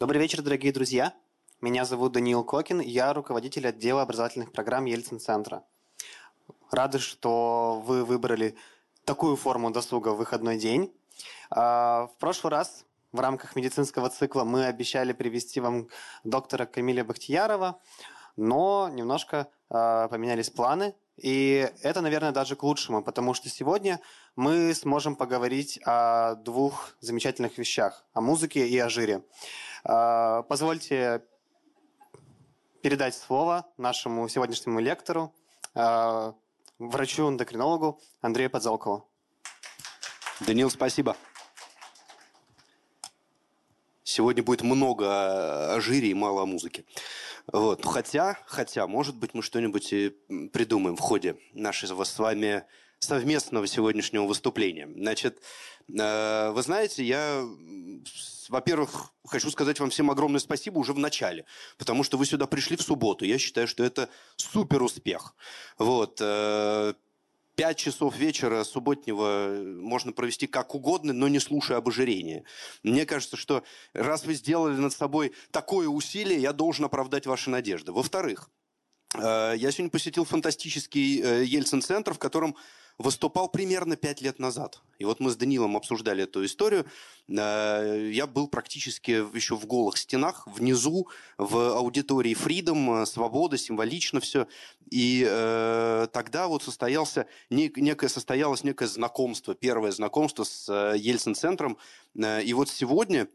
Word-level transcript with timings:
Добрый 0.00 0.20
вечер, 0.20 0.42
дорогие 0.42 0.72
друзья. 0.72 1.12
Меня 1.60 1.84
зовут 1.84 2.12
Даниил 2.12 2.44
Кокин, 2.44 2.78
я 2.78 3.12
руководитель 3.12 3.66
отдела 3.66 4.02
образовательных 4.02 4.52
программ 4.52 4.84
Ельцин-центра. 4.84 5.64
Рады, 6.70 7.00
что 7.00 7.82
вы 7.84 8.04
выбрали 8.04 8.56
такую 9.04 9.34
форму 9.34 9.72
досуга 9.72 10.10
в 10.10 10.18
выходной 10.18 10.56
день. 10.56 10.94
А, 11.50 12.06
в 12.06 12.16
прошлый 12.20 12.52
раз 12.52 12.84
в 13.10 13.18
рамках 13.18 13.56
медицинского 13.56 14.08
цикла 14.08 14.44
мы 14.44 14.66
обещали 14.66 15.12
привести 15.12 15.58
вам 15.58 15.88
доктора 16.22 16.66
Камиля 16.66 17.02
Бахтиярова, 17.02 17.80
но 18.36 18.88
немножко 18.92 19.48
а, 19.68 20.06
поменялись 20.06 20.48
планы, 20.48 20.94
и 21.20 21.70
это, 21.82 22.00
наверное, 22.00 22.32
даже 22.32 22.54
к 22.54 22.62
лучшему, 22.62 23.02
потому 23.02 23.34
что 23.34 23.48
сегодня 23.48 24.00
мы 24.36 24.74
сможем 24.74 25.16
поговорить 25.16 25.80
о 25.84 26.36
двух 26.36 26.96
замечательных 27.00 27.58
вещах, 27.58 28.04
о 28.12 28.20
музыке 28.20 28.66
и 28.68 28.78
о 28.78 28.88
жире. 28.88 29.24
А, 29.84 30.42
позвольте 30.42 31.22
передать 32.82 33.16
слово 33.16 33.66
нашему 33.76 34.28
сегодняшнему 34.28 34.78
лектору, 34.78 35.34
а, 35.74 36.34
врачу-эндокринологу 36.78 38.00
Андрею 38.20 38.50
Подзолкову. 38.50 39.08
Данил, 40.40 40.70
спасибо. 40.70 41.16
Сегодня 44.08 44.42
будет 44.42 44.62
много 44.62 45.74
о 45.74 45.80
жире 45.82 46.08
и 46.08 46.14
мало 46.14 46.42
о 46.42 46.46
музыке. 46.46 46.86
Вот. 47.52 47.84
Хотя, 47.84 48.38
хотя, 48.46 48.86
может 48.86 49.14
быть, 49.16 49.34
мы 49.34 49.42
что-нибудь 49.42 49.92
и 49.92 50.16
придумаем 50.50 50.96
в 50.96 51.00
ходе 51.00 51.36
нашего 51.52 52.04
с 52.04 52.18
вами 52.18 52.64
совместного 53.00 53.66
сегодняшнего 53.66 54.24
выступления. 54.24 54.88
Значит, 54.96 55.42
э, 55.88 56.50
вы 56.52 56.62
знаете, 56.62 57.04
я, 57.04 57.46
во-первых, 58.48 59.12
хочу 59.26 59.50
сказать 59.50 59.78
вам 59.78 59.90
всем 59.90 60.10
огромное 60.10 60.40
спасибо 60.40 60.78
уже 60.78 60.94
в 60.94 60.98
начале, 60.98 61.44
потому 61.76 62.02
что 62.02 62.16
вы 62.16 62.24
сюда 62.24 62.46
пришли 62.46 62.78
в 62.78 62.82
субботу. 62.82 63.26
Я 63.26 63.36
считаю, 63.36 63.68
что 63.68 63.84
это 63.84 64.08
супер 64.36 64.82
успех. 64.82 65.34
Вот. 65.76 66.18
Э, 67.58 67.62
пять 67.62 67.78
часов 67.78 68.16
вечера 68.16 68.64
субботнего 68.64 69.50
можно 69.80 70.12
провести 70.12 70.46
как 70.46 70.74
угодно, 70.74 71.12
но 71.12 71.28
не 71.28 71.40
слушая 71.40 71.78
об. 71.78 71.88
Мне 72.82 73.06
кажется, 73.06 73.36
что 73.36 73.64
раз 73.94 74.24
вы 74.24 74.34
сделали 74.34 74.76
над 74.76 74.92
собой 74.92 75.32
такое 75.50 75.88
усилие, 75.88 76.40
я 76.40 76.52
должен 76.52 76.84
оправдать 76.84 77.26
ваши 77.26 77.50
надежды. 77.50 77.92
Во-вторых, 77.92 78.48
э, 79.14 79.54
я 79.56 79.70
сегодня 79.72 79.90
посетил 79.90 80.24
фантастический 80.24 81.44
Ельцин-центр, 81.44 82.14
в 82.14 82.18
котором 82.18 82.56
выступал 82.98 83.48
примерно 83.48 83.96
пять 83.96 84.20
лет 84.20 84.38
назад. 84.38 84.82
И 84.98 85.04
вот 85.04 85.20
мы 85.20 85.30
с 85.30 85.36
Данилом 85.36 85.76
обсуждали 85.76 86.24
эту 86.24 86.44
историю. 86.44 86.84
Э, 87.28 88.10
я 88.12 88.26
был 88.26 88.48
практически 88.48 89.12
еще 89.34 89.56
в 89.56 89.66
голых 89.66 89.96
стенах, 89.96 90.46
внизу, 90.46 91.08
в 91.38 91.76
аудитории 91.76 92.34
Freedom, 92.34 93.06
свобода, 93.06 93.56
символично 93.56 94.20
все. 94.20 94.48
И 94.90 95.24
э, 95.28 96.08
тогда 96.12 96.48
вот 96.48 96.64
состоялся, 96.64 97.26
некое, 97.50 98.08
состоялось 98.08 98.64
некое 98.64 98.88
знакомство, 98.88 99.54
первое 99.54 99.92
знакомство 99.92 100.42
с 100.42 100.68
э, 100.68 100.98
Ельцин-центром. 100.98 101.78
Э, 102.16 102.42
и 102.42 102.52
вот 102.52 102.68
сегодня, 102.68 103.28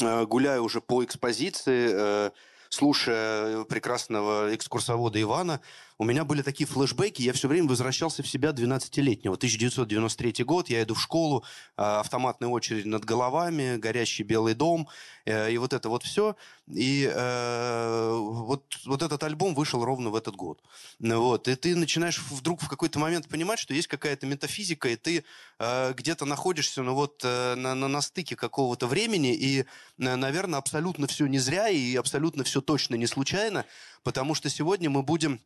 э, 0.00 0.26
гуляя 0.26 0.60
уже 0.60 0.80
по 0.80 1.04
экспозиции, 1.04 1.90
э, 1.92 2.30
слушая 2.70 3.64
прекрасного 3.64 4.54
экскурсовода 4.54 5.20
Ивана, 5.20 5.60
у 5.98 6.04
меня 6.04 6.24
были 6.24 6.42
такие 6.42 6.66
флешбеки, 6.66 7.22
я 7.22 7.32
все 7.32 7.48
время 7.48 7.68
возвращался 7.68 8.22
в 8.22 8.28
себя 8.28 8.50
12-летнего. 8.50 9.34
1993 9.34 10.44
год, 10.44 10.70
я 10.70 10.82
иду 10.84 10.94
в 10.94 11.02
школу, 11.02 11.44
а, 11.76 11.98
автоматная 12.00 12.48
очередь 12.48 12.86
над 12.86 13.04
головами, 13.04 13.76
горящий 13.78 14.22
Белый 14.22 14.54
дом, 14.54 14.88
э, 15.24 15.50
и 15.50 15.58
вот 15.58 15.72
это 15.72 15.88
вот 15.88 16.04
все. 16.04 16.36
И 16.68 17.10
э, 17.12 18.16
вот, 18.16 18.78
вот 18.84 19.02
этот 19.02 19.22
альбом 19.24 19.56
вышел 19.56 19.84
ровно 19.84 20.10
в 20.10 20.14
этот 20.14 20.36
год. 20.36 20.62
Вот. 21.00 21.48
И 21.48 21.56
ты 21.56 21.74
начинаешь 21.74 22.20
вдруг 22.30 22.62
в 22.62 22.68
какой-то 22.68 23.00
момент 23.00 23.28
понимать, 23.28 23.58
что 23.58 23.74
есть 23.74 23.88
какая-то 23.88 24.26
метафизика, 24.26 24.88
и 24.88 24.94
ты 24.94 25.24
э, 25.58 25.92
где-то 25.94 26.26
находишься 26.26 26.82
ну, 26.82 26.94
вот, 26.94 27.24
на, 27.24 27.56
на, 27.56 27.88
на 27.88 28.00
стыке 28.02 28.36
какого-то 28.36 28.86
времени, 28.86 29.34
и, 29.34 29.64
наверное, 29.96 30.60
абсолютно 30.60 31.08
все 31.08 31.26
не 31.26 31.40
зря, 31.40 31.68
и 31.68 31.96
абсолютно 31.96 32.44
все 32.44 32.60
точно 32.60 32.94
не 32.94 33.08
случайно, 33.08 33.64
потому 34.04 34.36
что 34.36 34.48
сегодня 34.48 34.90
мы 34.90 35.02
будем 35.02 35.40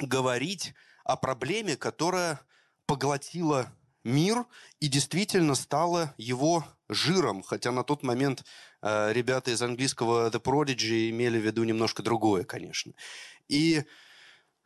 говорить 0.00 0.74
о 1.04 1.16
проблеме, 1.16 1.76
которая 1.76 2.40
поглотила 2.86 3.72
мир 4.04 4.46
и 4.80 4.88
действительно 4.88 5.54
стала 5.54 6.14
его 6.16 6.64
жиром, 6.88 7.42
хотя 7.42 7.72
на 7.72 7.84
тот 7.84 8.02
момент 8.02 8.44
э, 8.82 9.12
ребята 9.12 9.50
из 9.50 9.62
английского 9.62 10.30
The 10.30 10.42
Prodigy 10.42 11.10
имели 11.10 11.38
в 11.38 11.44
виду 11.44 11.64
немножко 11.64 12.02
другое, 12.02 12.44
конечно. 12.44 12.92
И 13.48 13.84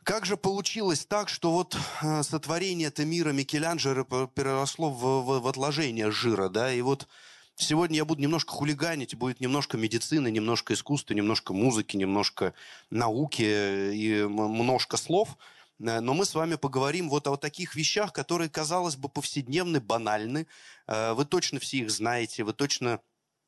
как 0.03 0.25
же 0.25 0.37
получилось 0.37 1.05
так, 1.05 1.29
что 1.29 1.53
вот 1.53 1.77
э, 2.03 2.23
сотворение 2.23 2.89
этого 2.89 3.07
мира 3.07 3.31
Микеланджело 3.31 4.05
переросло 4.05 4.91
в, 4.91 5.01
в, 5.01 5.41
в 5.41 5.47
отложение 5.47 6.11
жира, 6.11 6.49
да, 6.49 6.73
и 6.73 6.81
вот 6.81 7.09
Сегодня 7.59 7.97
я 7.97 8.05
буду 8.05 8.21
немножко 8.21 8.53
хулиганить, 8.53 9.15
будет 9.15 9.41
немножко 9.41 9.79
медицины, 9.79 10.31
немножко 10.31 10.75
искусства, 10.75 11.15
немножко 11.15 11.55
музыки, 11.55 11.97
немножко 11.97 12.53
науки 12.91 13.43
и 13.43 14.27
немножко 14.29 14.99
слов. 14.99 15.39
Э, 15.79 16.01
но 16.01 16.13
мы 16.13 16.27
с 16.27 16.35
вами 16.35 16.57
поговорим 16.57 17.09
вот 17.09 17.27
о 17.27 17.37
таких 17.39 17.75
вещах, 17.75 18.13
которые, 18.13 18.51
казалось 18.51 18.97
бы, 18.97 19.09
повседневны, 19.09 19.81
банальны. 19.81 20.47
Э, 20.87 21.15
вы 21.15 21.25
точно 21.25 21.59
все 21.59 21.79
их 21.79 21.91
знаете, 21.91 22.45
вы 22.45 22.53
точно 22.53 23.01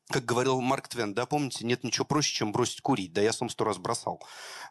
как 0.09 0.25
говорил 0.25 0.59
Марк 0.59 0.87
Твен, 0.87 1.13
да, 1.13 1.27
помните, 1.27 1.63
нет 1.65 1.83
ничего 1.83 2.03
проще, 2.03 2.33
чем 2.33 2.51
бросить 2.51 2.81
курить, 2.81 3.13
да, 3.13 3.21
я 3.21 3.31
сам 3.31 3.47
сто 3.47 3.63
раз 3.63 3.77
бросал. 3.77 4.19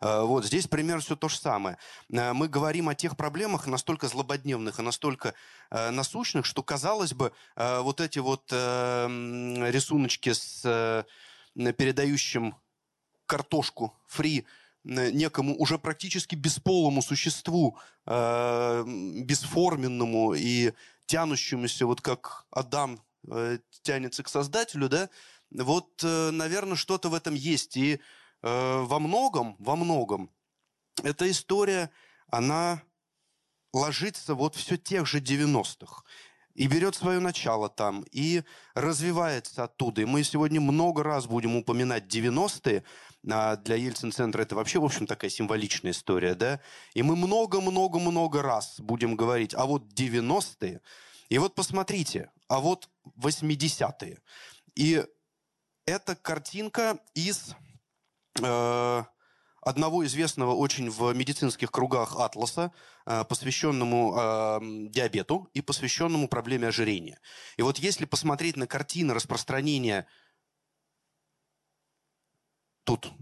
Э, 0.00 0.22
вот, 0.22 0.44
здесь 0.44 0.66
примерно 0.66 1.00
все 1.00 1.14
то 1.14 1.28
же 1.28 1.38
самое. 1.38 1.78
Э, 2.12 2.32
мы 2.32 2.48
говорим 2.48 2.88
о 2.88 2.96
тех 2.96 3.16
проблемах 3.16 3.68
настолько 3.68 4.08
злободневных 4.08 4.80
и 4.80 4.82
настолько 4.82 5.34
э, 5.70 5.90
насущных, 5.90 6.44
что, 6.44 6.64
казалось 6.64 7.14
бы, 7.14 7.32
вот 7.56 8.00
эти 8.00 8.18
вот 8.18 8.50
рисуночки 8.52 10.32
с 10.32 11.06
передающим 11.54 12.56
картошку 13.26 13.94
фри 14.06 14.44
некому 14.84 15.56
уже 15.56 15.78
практически 15.78 16.34
бесполому 16.34 17.00
существу, 17.02 17.78
бесформенному 18.06 20.34
и 20.34 20.72
тянущемуся, 21.06 21.86
вот 21.86 22.00
как 22.00 22.46
Адам 22.50 23.00
тянется 23.82 24.22
к 24.22 24.28
Создателю, 24.28 24.88
да, 24.88 25.08
вот, 25.50 26.02
э, 26.02 26.30
наверное, 26.30 26.76
что-то 26.76 27.08
в 27.08 27.14
этом 27.14 27.34
есть. 27.34 27.76
И 27.76 27.94
э, 27.94 27.98
во 28.42 28.98
многом, 28.98 29.56
во 29.58 29.76
многом 29.76 30.30
эта 31.02 31.30
история, 31.30 31.90
она 32.28 32.82
ложится 33.72 34.34
вот 34.34 34.56
все 34.56 34.76
тех 34.76 35.06
же 35.06 35.20
90-х 35.20 36.02
и 36.54 36.66
берет 36.66 36.96
свое 36.96 37.20
начало 37.20 37.68
там, 37.68 38.04
и 38.10 38.42
развивается 38.74 39.64
оттуда. 39.64 40.02
И 40.02 40.06
мы 40.06 40.24
сегодня 40.24 40.60
много 40.60 41.04
раз 41.04 41.26
будем 41.26 41.54
упоминать 41.54 42.12
90-е. 42.12 42.82
А 43.30 43.56
для 43.56 43.76
Ельцин-центра 43.76 44.42
это 44.42 44.56
вообще, 44.56 44.80
в 44.80 44.84
общем, 44.84 45.06
такая 45.06 45.30
символичная 45.30 45.92
история, 45.92 46.34
да? 46.34 46.60
И 46.94 47.02
мы 47.04 47.14
много-много-много 47.14 48.42
раз 48.42 48.80
будем 48.80 49.14
говорить, 49.14 49.54
а 49.54 49.66
вот 49.66 49.84
90-е, 49.92 50.80
и 51.28 51.38
вот 51.38 51.54
посмотрите, 51.54 52.30
а 52.48 52.60
вот 52.60 52.88
80-е. 53.16 54.20
И 54.74 55.04
эта 55.86 56.14
картинка 56.14 56.98
из 57.14 57.54
э, 58.42 59.02
одного 59.62 60.04
известного 60.04 60.54
очень 60.54 60.90
в 60.90 61.12
медицинских 61.14 61.70
кругах 61.70 62.16
атласа, 62.18 62.72
э, 63.06 63.24
посвященному 63.24 64.14
э, 64.16 64.58
диабету 64.90 65.50
и 65.54 65.60
посвященному 65.60 66.28
проблеме 66.28 66.68
ожирения. 66.68 67.20
И 67.56 67.62
вот 67.62 67.78
если 67.78 68.04
посмотреть 68.04 68.56
на 68.56 68.66
картины 68.66 69.14
распространения 69.14 70.06
тут 72.84 73.12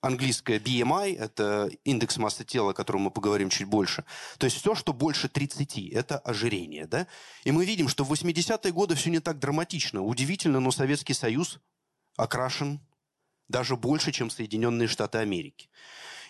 английское 0.00 0.58
BMI, 0.58 1.16
это 1.16 1.70
индекс 1.84 2.16
массы 2.16 2.44
тела, 2.44 2.70
о 2.70 2.74
котором 2.74 3.02
мы 3.02 3.10
поговорим 3.10 3.50
чуть 3.50 3.66
больше. 3.66 4.04
То 4.38 4.44
есть 4.44 4.56
все, 4.56 4.74
что 4.74 4.92
больше 4.92 5.28
30, 5.28 5.92
это 5.92 6.18
ожирение. 6.18 6.86
Да? 6.86 7.06
И 7.44 7.52
мы 7.52 7.64
видим, 7.64 7.88
что 7.88 8.04
в 8.04 8.12
80-е 8.12 8.72
годы 8.72 8.94
все 8.94 9.10
не 9.10 9.20
так 9.20 9.38
драматично. 9.38 10.02
Удивительно, 10.02 10.60
но 10.60 10.70
Советский 10.70 11.14
Союз 11.14 11.58
окрашен 12.16 12.80
даже 13.48 13.76
больше, 13.76 14.12
чем 14.12 14.30
Соединенные 14.30 14.88
Штаты 14.88 15.18
Америки. 15.18 15.68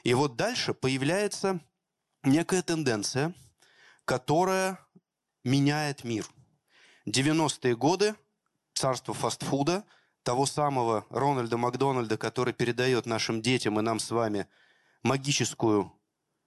И 0.04 0.14
вот 0.14 0.36
дальше 0.36 0.74
появляется 0.74 1.60
некая 2.22 2.62
тенденция, 2.62 3.34
которая 4.04 4.78
меняет 5.44 6.04
мир. 6.04 6.26
90-е 7.06 7.76
годы, 7.76 8.14
царство 8.74 9.14
фастфуда– 9.14 9.84
того 10.26 10.44
самого 10.44 11.06
Рональда 11.08 11.56
Макдональда, 11.56 12.18
который 12.18 12.52
передает 12.52 13.06
нашим 13.06 13.40
детям 13.40 13.78
и 13.78 13.82
нам 13.82 14.00
с 14.00 14.10
вами 14.10 14.48
магическую 15.04 15.92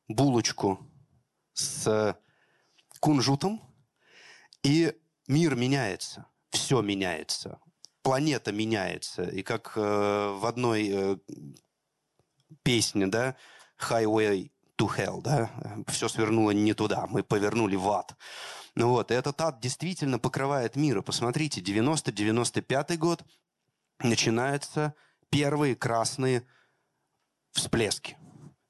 булочку 0.10 0.86
с 1.54 2.18
кунжутом, 3.00 3.62
и 4.64 4.94
мир 5.28 5.56
меняется, 5.56 6.26
все 6.50 6.82
меняется. 6.82 7.62
планета 8.02 8.52
меняется, 8.52 9.24
и 9.24 9.44
как 9.44 9.74
э, 9.78 9.80
в 9.82 10.46
одной 10.46 10.90
э, 10.92 11.18
песне, 12.64 13.08
да, 13.08 13.38
Highway 13.78 14.52
to 14.78 14.90
Hell, 14.94 15.22
да, 15.22 15.50
все 15.88 16.10
свернуло 16.10 16.52
не 16.52 16.74
туда, 16.74 17.08
мы 17.08 17.24
повернули 17.24 17.78
в 17.78 17.88
ад. 17.90 18.18
Ну 18.76 18.90
вот, 18.90 19.12
и 19.12 19.14
этот 19.14 19.40
ад 19.40 19.62
действительно 19.62 20.20
покрывает 20.20 20.76
мир. 20.76 20.98
И 20.98 21.02
посмотрите, 21.02 21.62
90-95 21.62 22.98
год 22.98 23.24
начинаются 24.00 24.94
первые 25.30 25.76
красные 25.76 26.48
всплески. 27.52 28.18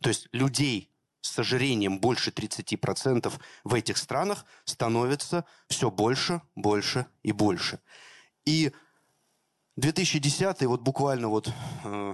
То 0.02 0.10
есть 0.10 0.28
людей 0.32 0.92
с 1.22 1.38
ожирением 1.38 2.00
больше 2.00 2.32
30% 2.32 3.32
в 3.64 3.74
этих 3.74 3.98
странах 3.98 4.46
становится 4.64 5.46
все 5.68 5.92
больше, 5.92 6.42
больше 6.56 7.08
и 7.24 7.32
больше. 7.32 7.80
И 8.46 8.72
2010 9.76 10.62
вот 10.64 10.82
буквально 10.82 11.28
вот 11.28 11.52
э, 11.84 12.14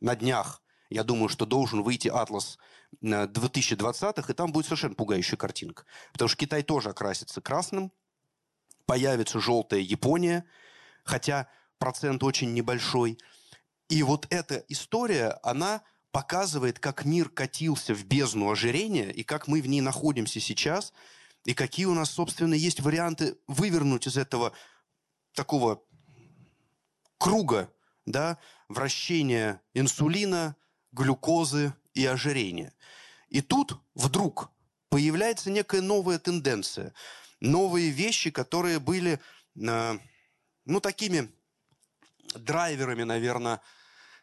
на 0.00 0.16
днях, 0.16 0.62
я 0.90 1.04
думаю, 1.04 1.28
что 1.28 1.46
должен 1.46 1.82
выйти 1.82 2.08
атлас 2.08 2.58
2020-х, 3.02 4.24
э, 4.28 4.32
и 4.32 4.34
там 4.34 4.52
будет 4.52 4.66
совершенно 4.66 4.94
пугающая 4.94 5.36
картинка. 5.36 5.84
Потому 6.12 6.28
что 6.28 6.38
Китай 6.38 6.62
тоже 6.62 6.90
окрасится 6.90 7.40
красным, 7.40 7.92
появится 8.86 9.40
желтая 9.40 9.80
Япония, 9.80 10.44
хотя 11.04 11.48
процент 11.78 12.22
очень 12.22 12.52
небольшой. 12.52 13.18
И 13.88 14.02
вот 14.02 14.26
эта 14.30 14.64
история, 14.68 15.38
она 15.42 15.82
показывает, 16.10 16.78
как 16.78 17.04
мир 17.04 17.28
катился 17.28 17.94
в 17.94 18.04
бездну 18.04 18.50
ожирения, 18.50 19.10
и 19.10 19.22
как 19.22 19.46
мы 19.48 19.60
в 19.60 19.66
ней 19.66 19.80
находимся 19.80 20.40
сейчас, 20.40 20.92
и 21.44 21.54
какие 21.54 21.86
у 21.86 21.94
нас, 21.94 22.10
собственно, 22.10 22.54
есть 22.54 22.80
варианты 22.80 23.38
вывернуть 23.46 24.06
из 24.06 24.16
этого 24.16 24.52
такого 25.32 25.82
круга 27.18 27.72
да, 28.06 28.38
вращения 28.68 29.60
инсулина, 29.74 30.56
глюкозы 30.92 31.74
и 31.94 32.04
ожирения. 32.06 32.74
И 33.28 33.40
тут 33.40 33.78
вдруг 33.94 34.50
появляется 34.88 35.50
некая 35.50 35.82
новая 35.82 36.18
тенденция, 36.18 36.94
новые 37.40 37.90
вещи, 37.90 38.30
которые 38.30 38.78
были, 38.78 39.20
э, 39.56 39.98
ну, 40.64 40.80
такими 40.80 41.30
драйверами, 42.34 43.02
наверное, 43.02 43.60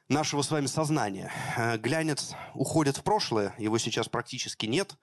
нашего 0.10 0.42
с 0.42 0.52
вами 0.52 0.68
сознания. 0.68 1.32
Э, 1.58 1.78
глянец 1.78 2.34
уходит 2.54 2.98
в 2.98 3.04
прошлое, 3.04 3.54
его 3.58 3.78
сейчас 3.78 4.08
практически 4.08 4.66
нет, 4.66 4.96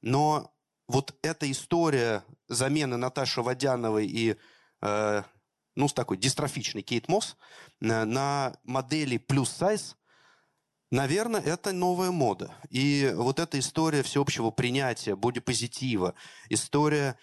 но 0.00 0.52
вот 0.88 1.14
эта 1.22 1.50
история 1.50 2.24
замены 2.48 2.96
Наташи 2.96 3.42
Водяновой 3.42 4.06
и 4.06 4.36
э, 4.82 5.22
ну, 5.74 5.88
с 5.88 5.92
такой 5.92 6.18
дистрофичной 6.18 6.82
Кейт 6.82 7.08
Мосс 7.08 7.36
э, 7.80 8.04
на 8.04 8.54
модели 8.64 9.16
плюс 9.16 9.50
сайз, 9.50 9.96
наверное, 10.90 11.40
это 11.40 11.72
новая 11.72 12.10
мода. 12.10 12.54
И 12.68 13.12
вот 13.14 13.38
эта 13.38 13.58
история 13.58 14.02
всеобщего 14.02 14.50
принятия, 14.50 15.16
бодипозитива, 15.16 16.14
история 16.50 17.16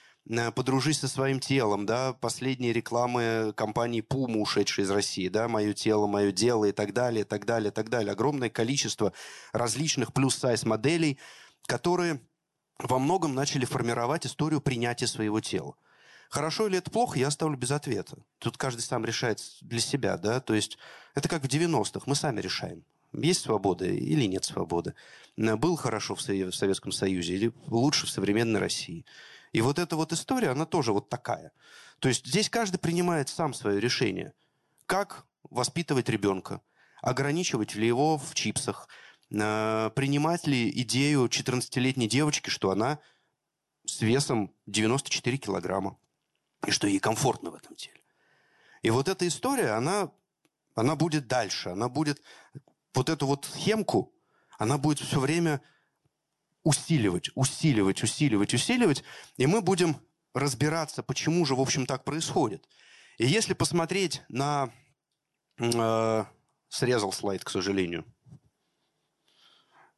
подружись 0.56 1.00
со 1.00 1.08
своим 1.08 1.40
телом, 1.40 1.86
да, 1.86 2.14
последние 2.14 2.74
рекламы 2.74 3.54
компании 3.58 4.04
Puma, 4.04 4.38
ушедшей 4.38 4.84
из 4.84 4.92
России, 4.92 5.28
да, 5.28 5.48
мое 5.48 5.74
тело, 5.74 6.08
мое 6.08 6.32
дело 6.32 6.66
и 6.66 6.72
так 6.72 6.94
далее, 6.94 7.26
так 7.26 7.46
далее, 7.46 7.72
так 7.72 7.90
далее. 7.90 8.12
Огромное 8.12 8.50
количество 8.50 9.12
различных 9.54 10.14
плюс-сайз 10.14 10.66
моделей, 10.66 11.18
которые 11.66 12.22
во 12.78 13.00
многом 13.00 13.34
начали 13.34 13.66
формировать 13.66 14.26
историю 14.26 14.62
принятия 14.62 15.08
своего 15.08 15.42
тела. 15.42 15.76
Хорошо 16.30 16.68
или 16.68 16.78
это 16.78 16.92
плохо, 16.92 17.18
я 17.18 17.28
оставлю 17.28 17.58
без 17.58 17.72
ответа. 17.72 18.18
Тут 18.38 18.56
каждый 18.56 18.82
сам 18.82 19.04
решает 19.04 19.42
для 19.62 19.80
себя, 19.80 20.16
да, 20.18 20.40
то 20.40 20.54
есть 20.54 20.78
это 21.16 21.28
как 21.28 21.42
в 21.42 21.48
90-х, 21.48 22.02
мы 22.06 22.14
сами 22.14 22.40
решаем. 22.40 22.86
Есть 23.12 23.42
свобода 23.42 23.86
или 23.86 24.26
нет 24.26 24.46
свободы? 24.46 24.94
Был 25.36 25.76
хорошо 25.76 26.14
в 26.14 26.22
Советском 26.22 26.92
Союзе 26.92 27.34
или 27.34 27.52
лучше 27.66 28.06
в 28.06 28.12
современной 28.12 28.60
России? 28.60 29.04
И 29.52 29.62
вот 29.62 29.80
эта 29.80 29.96
вот 29.96 30.14
история, 30.14 30.50
она 30.50 30.66
тоже 30.66 30.94
вот 30.94 31.10
такая. 31.10 31.52
То 32.00 32.08
есть 32.08 32.26
здесь 32.26 32.50
каждый 32.50 32.78
принимает 32.78 33.30
сам 33.30 33.54
свое 33.54 33.80
решение. 33.80 34.34
Как 34.86 35.26
воспитывать 35.50 36.10
ребенка? 36.10 36.62
Ограничивать 37.02 37.76
ли 37.76 37.88
его 37.88 38.18
в 38.18 38.36
чипсах? 38.36 38.88
Э, 39.32 39.90
принимать 39.96 40.48
ли 40.48 40.70
идею 40.82 41.26
14-летней 41.26 42.08
девочки, 42.08 42.50
что 42.50 42.72
она 42.72 43.00
с 43.86 44.02
весом 44.02 44.54
94 44.66 45.38
килограмма? 45.38 45.98
и 46.68 46.72
что 46.72 46.88
ей 46.88 47.00
комфортно 47.00 47.52
в 47.52 47.56
этом 47.56 47.76
теле. 47.76 48.02
И 48.82 48.90
вот 48.90 49.08
эта 49.08 49.28
история, 49.28 49.72
она, 49.72 50.12
она 50.76 50.96
будет 50.96 51.28
дальше, 51.28 51.70
она 51.70 51.90
будет 51.90 52.22
вот 52.94 53.10
эту 53.10 53.28
вот 53.28 53.46
схемку, 53.46 54.14
она 54.58 54.78
будет 54.78 55.00
все 55.00 55.20
время 55.20 55.62
усиливать, 56.70 57.32
усиливать, 57.34 58.04
усиливать, 58.04 58.54
усиливать, 58.54 59.04
и 59.38 59.48
мы 59.48 59.62
будем 59.62 59.98
разбираться, 60.36 61.02
почему 61.02 61.44
же, 61.44 61.56
в 61.56 61.62
общем, 61.62 61.88
так 61.88 62.04
происходит. 62.04 62.64
И 63.18 63.26
если 63.26 63.56
посмотреть 63.56 64.22
на... 64.30 64.72
Э, 65.60 66.26
срезал 66.70 67.12
слайд, 67.12 67.44
к 67.44 67.50
сожалению. 67.50 68.06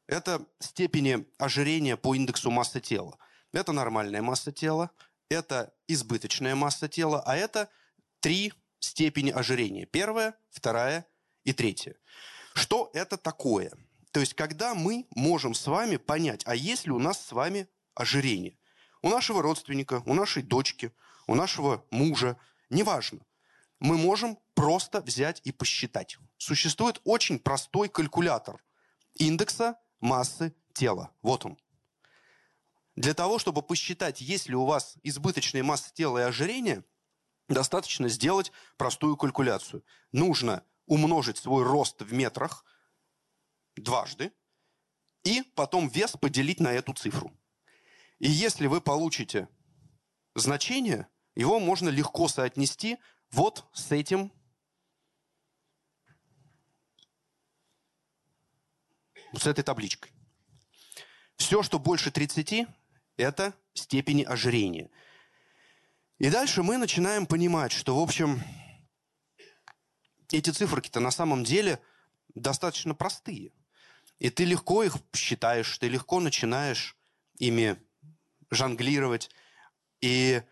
Это 0.07 0.45
степени 0.59 1.25
ожирения 1.37 1.97
по 1.97 2.15
индексу 2.15 2.49
массы 2.49 2.79
тела. 2.79 3.17
Это 3.51 3.73
нормальная 3.73 4.21
масса 4.21 4.53
тела, 4.53 4.91
это 5.29 5.73
избыточная 5.89 6.55
масса 6.55 6.87
тела, 6.87 7.21
а 7.25 7.35
это 7.35 7.67
три 8.21 8.53
степени 8.79 9.31
ожирения. 9.31 9.85
Первая, 9.85 10.35
вторая 10.49 11.05
и 11.43 11.51
третья. 11.51 11.95
Что 12.53 12.89
это 12.93 13.17
такое? 13.17 13.73
То 14.11 14.19
есть, 14.19 14.33
когда 14.33 14.75
мы 14.75 15.07
можем 15.15 15.53
с 15.53 15.65
вами 15.67 15.97
понять, 15.97 16.43
а 16.45 16.55
есть 16.55 16.85
ли 16.85 16.91
у 16.91 16.99
нас 16.99 17.25
с 17.25 17.31
вами 17.31 17.67
ожирение? 17.95 18.57
У 19.01 19.09
нашего 19.09 19.41
родственника, 19.41 20.03
у 20.05 20.13
нашей 20.13 20.43
дочки, 20.43 20.93
у 21.27 21.35
нашего 21.35 21.85
мужа, 21.91 22.37
неважно. 22.69 23.19
Мы 23.79 23.97
можем 23.97 24.37
просто 24.53 25.01
взять 25.01 25.41
и 25.43 25.51
посчитать. 25.51 26.17
Существует 26.37 27.01
очень 27.03 27.39
простой 27.39 27.89
калькулятор 27.89 28.63
индекса 29.15 29.79
массы 30.01 30.53
тела. 30.73 31.11
Вот 31.21 31.45
он. 31.45 31.57
Для 32.95 33.13
того, 33.13 33.39
чтобы 33.39 33.61
посчитать, 33.61 34.19
есть 34.21 34.49
ли 34.49 34.55
у 34.55 34.65
вас 34.65 34.95
избыточная 35.03 35.63
масса 35.63 35.93
тела 35.93 36.19
и 36.19 36.23
ожирение, 36.23 36.83
достаточно 37.47 38.09
сделать 38.09 38.51
простую 38.77 39.15
калькуляцию. 39.15 39.83
Нужно 40.11 40.63
умножить 40.85 41.37
свой 41.37 41.63
рост 41.63 42.01
в 42.01 42.13
метрах 42.13 42.65
дважды 43.75 44.31
и 45.23 45.43
потом 45.55 45.87
вес 45.87 46.17
поделить 46.17 46.59
на 46.59 46.71
эту 46.71 46.93
цифру. 46.93 47.31
И 48.19 48.29
если 48.29 48.67
вы 48.67 48.81
получите 48.81 49.47
значение, 50.35 51.07
его 51.35 51.59
можно 51.59 51.89
легко 51.89 52.27
соотнести 52.27 52.97
вот 53.31 53.65
с 53.73 53.91
этим 53.91 54.31
с 59.33 59.47
этой 59.47 59.63
табличкой. 59.63 60.11
Все, 61.37 61.63
что 61.63 61.79
больше 61.79 62.11
30, 62.11 62.67
это 63.17 63.53
степени 63.73 64.23
ожирения. 64.23 64.89
И 66.19 66.29
дальше 66.29 66.63
мы 66.63 66.77
начинаем 66.77 67.25
понимать, 67.25 67.71
что, 67.71 67.97
в 67.97 68.03
общем, 68.03 68.43
эти 70.31 70.49
циферки-то 70.49 70.99
на 70.99 71.11
самом 71.11 71.43
деле 71.43 71.81
достаточно 72.35 72.93
простые. 72.93 73.51
И 74.21 74.29
ты 74.29 74.45
легко 74.45 74.83
их 74.83 74.97
считаешь, 75.15 75.79
ты 75.79 75.87
легко 75.87 76.19
начинаешь 76.19 76.95
ими 77.39 77.75
жонглировать, 78.51 79.31
и 79.99 80.43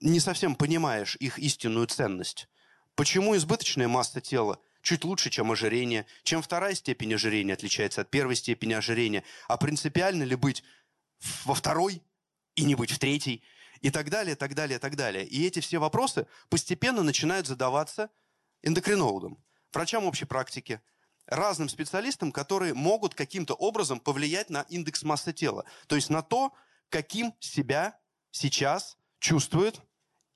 не 0.00 0.20
совсем 0.20 0.54
понимаешь 0.54 1.16
их 1.18 1.38
истинную 1.38 1.86
ценность. 1.86 2.50
Почему 2.94 3.34
избыточная 3.34 3.88
масса 3.88 4.20
тела 4.20 4.60
чуть 4.82 5.04
лучше, 5.04 5.30
чем 5.30 5.52
ожирение, 5.52 6.04
чем 6.22 6.42
вторая 6.42 6.74
степень 6.74 7.14
ожирения 7.14 7.54
отличается 7.54 8.02
от 8.02 8.10
первой 8.10 8.36
степени 8.36 8.74
ожирения, 8.74 9.24
а 9.48 9.56
принципиально 9.56 10.24
ли 10.24 10.36
быть 10.36 10.62
во 11.46 11.54
второй 11.54 12.02
и 12.56 12.64
не 12.64 12.74
быть 12.74 12.90
в 12.90 12.98
третьей, 12.98 13.42
и 13.80 13.88
так 13.88 14.10
далее, 14.10 14.36
так 14.36 14.54
далее, 14.54 14.78
так 14.78 14.96
далее. 14.96 15.26
И 15.26 15.46
эти 15.46 15.60
все 15.60 15.78
вопросы 15.78 16.26
постепенно 16.50 17.02
начинают 17.02 17.46
задаваться 17.46 18.10
эндокринологам, 18.60 19.42
врачам 19.72 20.04
общей 20.04 20.26
практики, 20.26 20.82
разным 21.26 21.68
специалистам, 21.68 22.32
которые 22.32 22.74
могут 22.74 23.14
каким-то 23.14 23.54
образом 23.54 24.00
повлиять 24.00 24.50
на 24.50 24.62
индекс 24.62 25.02
массы 25.02 25.32
тела. 25.32 25.64
То 25.86 25.96
есть 25.96 26.10
на 26.10 26.22
то, 26.22 26.52
каким 26.88 27.34
себя 27.40 27.98
сейчас 28.30 28.96
чувствует 29.18 29.80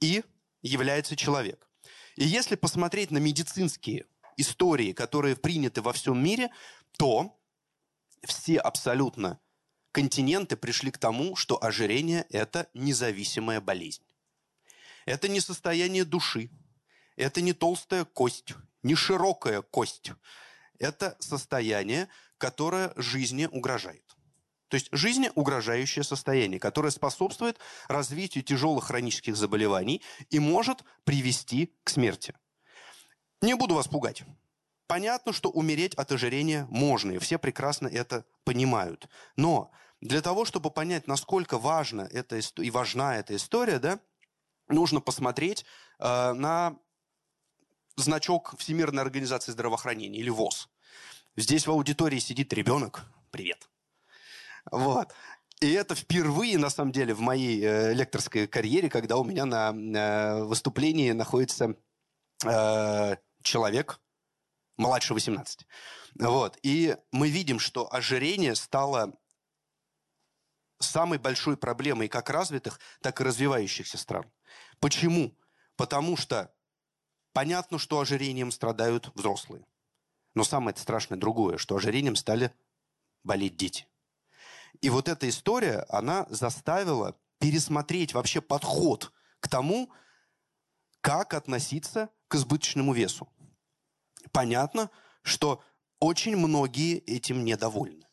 и 0.01 0.25
является 0.63 1.17
человек. 1.17 1.69
И 2.17 2.25
если 2.25 2.57
посмотреть 2.57 3.11
на 3.11 3.19
медицинские 3.19 4.07
истории, 4.37 4.93
которые 4.93 5.37
приняты 5.37 5.83
во 5.83 5.93
всем 5.93 6.23
мире, 6.23 6.51
то 6.99 7.39
все 8.25 8.59
абсолютно 8.59 9.39
континенты 9.93 10.57
пришли 10.57 10.91
к 10.91 10.99
тому, 10.99 11.37
что 11.37 11.63
ожирение– 11.63 12.27
это 12.31 12.69
независимая 12.75 13.61
болезнь. 13.61 14.03
Это 15.07 15.29
не 15.29 15.41
состояние 15.41 16.05
души, 16.05 16.51
это 17.17 17.41
не 17.41 17.53
толстая 17.53 18.05
кость, 18.05 18.55
не 18.83 18.95
широкая 18.95 19.63
кость. 19.63 20.13
Это 20.81 21.17
состояние, 21.21 22.09
которое 22.39 22.93
жизни 22.97 23.47
угрожает. 23.53 24.03
То 24.69 24.77
есть 24.77 24.89
жизни 24.93 25.31
угрожающее 25.35 26.03
состояние, 26.03 26.59
которое 26.59 26.91
способствует 26.91 27.59
развитию 27.89 28.43
тяжелых 28.43 28.85
хронических 28.85 29.37
заболеваний 29.37 30.01
и 30.31 30.39
может 30.39 30.85
привести 31.05 31.77
к 31.85 31.91
смерти. 31.91 32.35
Не 33.43 33.55
буду 33.55 33.75
вас 33.75 33.89
пугать. 33.89 34.23
Понятно, 34.87 35.33
что 35.33 35.51
умереть 35.51 35.95
от 35.95 36.13
ожирения 36.13 36.67
можно, 36.71 37.13
и 37.13 37.19
все 37.19 37.39
прекрасно 37.39 37.89
это 37.89 38.25
понимают. 38.45 39.09
Но 39.37 39.71
для 40.01 40.23
того, 40.23 40.45
чтобы 40.45 40.71
понять, 40.71 41.07
насколько 41.07 41.59
важна 41.59 42.09
эта 42.11 42.41
и 42.59 42.71
важна 42.71 43.17
эта 43.17 43.37
история, 43.37 43.79
да, 43.79 44.01
нужно 44.69 45.01
посмотреть 45.01 45.65
э, 45.99 46.33
на 46.33 46.77
значок 47.97 48.55
Всемирной 48.59 49.03
организации 49.03 49.53
здравоохранения 49.53 50.19
или 50.19 50.31
ВОЗ. 50.31 50.69
Здесь 51.37 51.67
в 51.67 51.71
аудитории 51.71 52.19
сидит 52.19 52.53
ребенок. 52.53 53.05
Привет. 53.31 53.69
Вот. 54.71 55.13
И 55.61 55.71
это 55.73 55.95
впервые, 55.95 56.59
на 56.59 56.71
самом 56.71 56.93
деле, 56.93 57.15
в 57.15 57.21
моей 57.21 57.63
э, 57.63 57.93
лекторской 57.93 58.47
карьере, 58.47 58.89
когда 58.89 59.17
у 59.19 59.25
меня 59.25 59.45
на 59.45 59.73
э, 59.73 60.43
выступлении 60.43 61.13
находится 61.13 61.77
э, 62.45 63.17
человек 63.43 64.01
младше 64.79 65.13
18. 65.13 65.67
Вот. 66.19 66.59
И 66.63 66.97
мы 67.13 67.29
видим, 67.29 67.59
что 67.59 67.93
ожирение 67.93 68.55
стало 68.55 69.13
самой 70.79 71.19
большой 71.19 71.57
проблемой 71.57 72.09
как 72.09 72.31
развитых, 72.31 72.81
так 73.03 73.21
и 73.21 73.25
развивающихся 73.25 73.99
стран. 73.99 74.31
Почему? 74.81 75.37
Потому 75.77 76.17
что 76.17 76.53
понятно, 77.33 77.79
что 77.79 78.01
ожирением 78.01 78.51
страдают 78.51 79.11
взрослые. 79.15 79.65
Но 80.35 80.45
самое 80.45 80.77
страшное 80.77 81.19
другое, 81.19 81.59
что 81.59 81.77
ожирением 81.77 82.17
стали 82.17 82.53
болеть 83.25 83.57
дети. 83.57 83.87
И 84.81 84.89
вот 84.89 85.09
эта 85.09 85.29
история, 85.29 85.85
она 85.89 86.27
заставила 86.31 87.17
пересмотреть 87.39 88.15
вообще 88.15 88.41
подход 88.41 89.13
к 89.41 89.49
тому, 89.49 89.91
как 91.01 91.35
относиться 91.35 92.11
к 92.29 92.37
избыточному 92.37 92.93
весу. 92.93 93.29
Понятно, 94.33 94.91
что 95.23 95.63
очень 95.99 96.37
многие 96.37 96.99
этим 96.99 97.45
недовольны. 97.45 98.07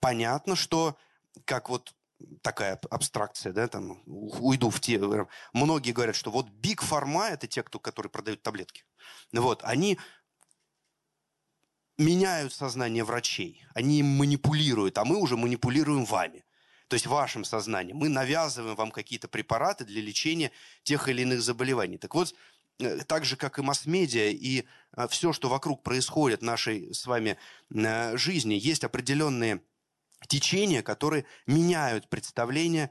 Понятно, 0.00 0.54
что 0.54 0.96
как 1.44 1.68
вот 1.68 1.94
такая 2.42 2.80
абстракция, 2.90 3.52
да, 3.52 3.68
там, 3.68 4.02
уйду 4.06 4.70
в 4.70 4.80
те... 4.80 5.00
Многие 5.52 5.92
говорят, 5.92 6.16
что 6.16 6.30
вот 6.30 6.48
Big 6.48 6.78
Pharma– 6.78 7.28
это 7.30 7.46
те, 7.46 7.62
кто, 7.62 7.78
которые 7.78 8.10
продают 8.10 8.42
таблетки. 8.42 8.84
Вот, 9.32 9.62
они 9.64 9.98
меняют 11.96 12.52
сознание 12.52 13.04
врачей, 13.04 13.64
они 13.74 14.00
им 14.00 14.06
манипулируют, 14.06 14.98
а 14.98 15.04
мы 15.04 15.16
уже 15.16 15.36
манипулируем 15.36 16.04
вами. 16.04 16.44
То 16.88 16.94
есть 16.94 17.06
вашим 17.06 17.44
сознанием. 17.44 17.98
Мы 17.98 18.08
навязываем 18.08 18.74
вам 18.74 18.90
какие-то 18.90 19.28
препараты 19.28 19.84
для 19.84 20.00
лечения 20.00 20.50
тех 20.84 21.08
или 21.08 21.22
иных 21.22 21.42
заболеваний. 21.42 21.98
Так 21.98 22.14
вот, 22.14 22.34
э, 22.78 23.04
так 23.04 23.26
же, 23.26 23.36
как 23.36 23.58
и 23.58 23.62
масс-медиа, 23.62 24.30
и 24.30 24.64
э, 24.96 25.08
все, 25.08 25.34
что 25.34 25.50
вокруг 25.50 25.82
происходит 25.82 26.40
в 26.40 26.44
нашей 26.44 26.94
с 26.94 27.06
вами 27.06 27.36
э, 27.74 28.16
жизни, 28.16 28.54
есть 28.54 28.84
определенные 28.84 29.60
течения, 30.26 30.82
которые 30.82 31.24
меняют 31.46 32.08
представление 32.08 32.90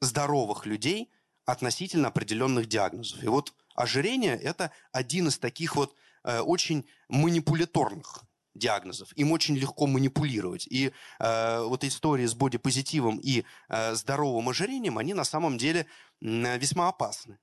здоровых 0.00 0.66
людей 0.66 1.10
относительно 1.46 2.08
определенных 2.08 2.66
диагнозов. 2.66 3.22
И 3.22 3.28
вот 3.28 3.54
ожирение– 3.74 4.36
это 4.42 4.70
один 4.92 5.28
из 5.28 5.38
таких 5.38 5.76
вот 5.76 5.94
очень 6.22 6.86
манипуляторных 7.08 8.24
диагнозов. 8.54 9.12
Им 9.16 9.32
очень 9.32 9.56
легко 9.56 9.86
манипулировать. 9.86 10.66
И 10.66 10.92
э, 11.18 11.62
вот 11.62 11.84
истории 11.84 12.26
с 12.26 12.34
бодипозитивом 12.34 13.18
и 13.18 13.44
э, 13.68 13.94
здоровым 13.94 14.48
ожирением, 14.48 14.98
они 14.98 15.14
на 15.14 15.24
самом 15.24 15.58
деле 15.58 15.86
э, 16.20 16.58
весьма 16.58 16.88
опасны. 16.88 17.38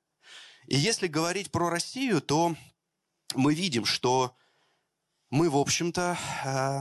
И 0.67 0.75
если 0.75 1.07
говорить 1.07 1.51
про 1.51 1.69
Россию, 1.69 2.21
то 2.21 2.55
мы 3.35 3.53
видим, 3.53 3.85
что 3.85 4.35
мы, 5.29 5.49
в 5.49 5.57
общем-то, 5.57 6.17
э, 6.45 6.79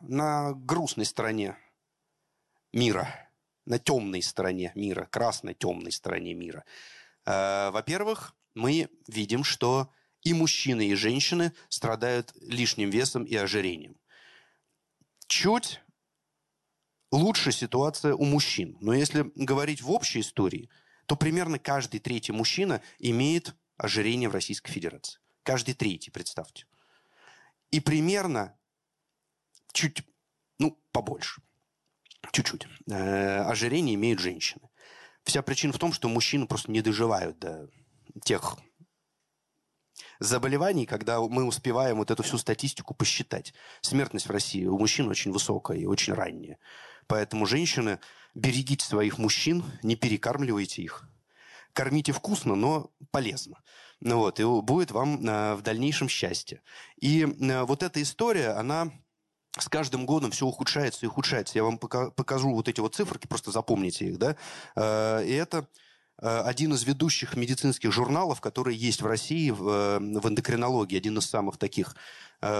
на 0.00 0.52
грустной 0.54 1.06
стороне 1.06 1.56
мира, 2.72 3.30
на 3.66 3.78
темной 3.78 4.22
стороне 4.22 4.72
мира, 4.74 5.06
красной 5.10 5.54
темной 5.54 5.92
стороне 5.92 6.34
мира. 6.34 6.64
Э, 7.26 7.70
во-первых, 7.70 8.34
мы 8.54 8.88
видим, 9.06 9.44
что 9.44 9.92
и 10.22 10.34
мужчины, 10.34 10.88
и 10.88 10.94
женщины 10.94 11.52
страдают 11.68 12.32
лишним 12.40 12.90
весом 12.90 13.24
и 13.24 13.36
ожирением. 13.36 13.96
Чуть 15.26 15.80
лучше 17.10 17.52
ситуация 17.52 18.14
у 18.14 18.24
мужчин. 18.24 18.76
Но 18.80 18.92
если 18.92 19.30
говорить 19.34 19.82
в 19.82 19.90
общей 19.90 20.20
истории, 20.20 20.70
то 21.06 21.16
примерно 21.16 21.58
каждый 21.58 22.00
третий 22.00 22.32
мужчина 22.32 22.82
имеет 22.98 23.54
ожирение 23.76 24.28
в 24.28 24.32
Российской 24.32 24.72
Федерации. 24.72 25.20
Каждый 25.42 25.74
третий, 25.74 26.10
представьте. 26.10 26.66
И 27.70 27.80
примерно 27.80 28.58
чуть, 29.72 30.02
ну, 30.58 30.78
побольше, 30.92 31.42
чуть-чуть, 32.32 32.66
э, 32.90 33.40
ожирение 33.42 33.94
имеют 33.94 34.20
женщины. 34.20 34.68
Вся 35.24 35.42
причина 35.42 35.72
в 35.72 35.78
том, 35.78 35.92
что 35.92 36.08
мужчины 36.08 36.46
просто 36.46 36.70
не 36.70 36.80
доживают 36.80 37.38
до 37.38 37.68
тех 38.24 38.56
заболеваний, 40.20 40.86
когда 40.86 41.20
мы 41.20 41.44
успеваем 41.44 41.98
вот 41.98 42.10
эту 42.10 42.22
всю 42.22 42.38
статистику 42.38 42.94
посчитать. 42.94 43.54
Смертность 43.80 44.26
в 44.26 44.30
России 44.30 44.64
у 44.64 44.78
мужчин 44.78 45.08
очень 45.08 45.32
высокая 45.32 45.78
и 45.78 45.86
очень 45.86 46.14
ранняя. 46.14 46.58
Поэтому, 47.06 47.46
женщины, 47.46 48.00
берегите 48.34 48.84
своих 48.84 49.18
мужчин, 49.18 49.64
не 49.82 49.96
перекармливайте 49.96 50.82
их. 50.82 51.08
Кормите 51.72 52.12
вкусно, 52.12 52.54
но 52.54 52.90
полезно. 53.10 53.62
Ну 54.00 54.18
вот, 54.18 54.40
и 54.40 54.44
будет 54.44 54.90
вам 54.90 55.24
э, 55.26 55.54
в 55.54 55.62
дальнейшем 55.62 56.08
счастье. 56.08 56.62
И 57.00 57.22
э, 57.22 57.62
вот 57.62 57.82
эта 57.82 58.00
история, 58.02 58.50
она 58.50 58.92
с 59.62 59.68
каждым 59.68 60.06
годом 60.06 60.30
все 60.30 60.46
ухудшается 60.46 61.04
и 61.04 61.08
ухудшается. 61.08 61.58
Я 61.58 61.64
вам 61.64 61.78
пока, 61.78 62.10
покажу 62.10 62.52
вот 62.54 62.68
эти 62.68 62.80
вот 62.80 62.94
циферки, 62.94 63.26
просто 63.26 63.50
запомните 63.50 64.06
их, 64.06 64.18
да. 64.18 64.36
Э, 64.76 65.24
и 65.24 65.32
это 65.32 65.66
Э, 66.20 66.40
один 66.40 66.72
из 66.74 66.82
ведущих 66.84 67.36
медицинских 67.36 67.92
журналов, 67.92 68.40
который 68.40 68.74
есть 68.74 69.02
в 69.02 69.06
России 69.06 69.50
в, 69.50 69.68
э, 69.68 69.98
в 69.98 70.28
эндокринологии, 70.28 70.96
один 70.96 71.18
из 71.18 71.26
самых 71.26 71.56
таких 71.56 71.94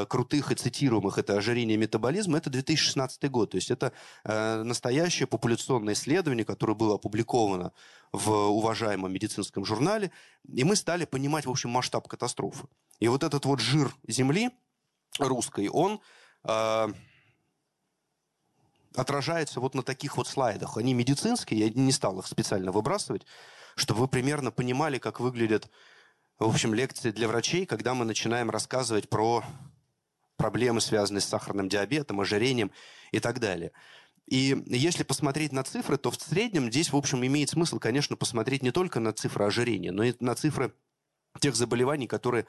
крутых 0.08 0.50
и 0.50 0.56
цитируемых, 0.56 1.18
это 1.18 1.36
ожирение 1.36 1.76
и 1.76 1.78
метаболизм, 1.78 2.34
это 2.34 2.50
2016 2.50 3.30
год. 3.30 3.52
То 3.52 3.58
есть 3.58 3.70
это 3.70 3.92
настоящее 4.24 5.28
популяционное 5.28 5.94
исследование, 5.94 6.44
которое 6.44 6.74
было 6.74 6.96
опубликовано 6.96 7.72
в 8.10 8.28
уважаемом 8.28 9.12
медицинском 9.12 9.64
журнале, 9.64 10.10
и 10.52 10.64
мы 10.64 10.74
стали 10.74 11.04
понимать, 11.04 11.46
в 11.46 11.50
общем, 11.50 11.70
масштаб 11.70 12.08
катастрофы. 12.08 12.66
И 12.98 13.06
вот 13.06 13.22
этот 13.22 13.44
вот 13.44 13.60
жир 13.60 13.94
земли 14.08 14.50
русской, 15.20 15.68
он 15.68 16.00
отражается 18.94 19.60
вот 19.60 19.74
на 19.74 19.82
таких 19.82 20.16
вот 20.16 20.26
слайдах. 20.26 20.76
Они 20.76 20.94
медицинские, 20.94 21.60
я 21.60 21.70
не 21.70 21.92
стал 21.92 22.18
их 22.18 22.26
специально 22.26 22.72
выбрасывать, 22.72 23.26
чтобы 23.76 24.00
вы 24.00 24.08
примерно 24.08 24.50
понимали, 24.50 24.98
как 24.98 25.20
выглядят, 25.20 25.70
в 26.38 26.48
общем, 26.48 26.74
лекции 26.74 27.10
для 27.10 27.28
врачей, 27.28 27.66
когда 27.66 27.94
мы 27.94 28.04
начинаем 28.04 28.50
рассказывать 28.50 29.08
про 29.08 29.44
проблемы, 30.36 30.80
связанные 30.80 31.20
с 31.20 31.26
сахарным 31.26 31.68
диабетом, 31.68 32.20
ожирением 32.20 32.70
и 33.12 33.20
так 33.20 33.40
далее. 33.40 33.72
И 34.26 34.62
если 34.66 35.04
посмотреть 35.04 35.52
на 35.52 35.64
цифры, 35.64 35.96
то 35.96 36.10
в 36.10 36.16
среднем 36.16 36.70
здесь, 36.70 36.92
в 36.92 36.96
общем, 36.96 37.24
имеет 37.24 37.50
смысл, 37.50 37.78
конечно, 37.78 38.14
посмотреть 38.16 38.62
не 38.62 38.72
только 38.72 39.00
на 39.00 39.12
цифры 39.12 39.44
ожирения, 39.44 39.90
но 39.90 40.02
и 40.02 40.14
на 40.20 40.34
цифры 40.34 40.74
тех 41.40 41.56
заболеваний, 41.56 42.06
которые 42.06 42.46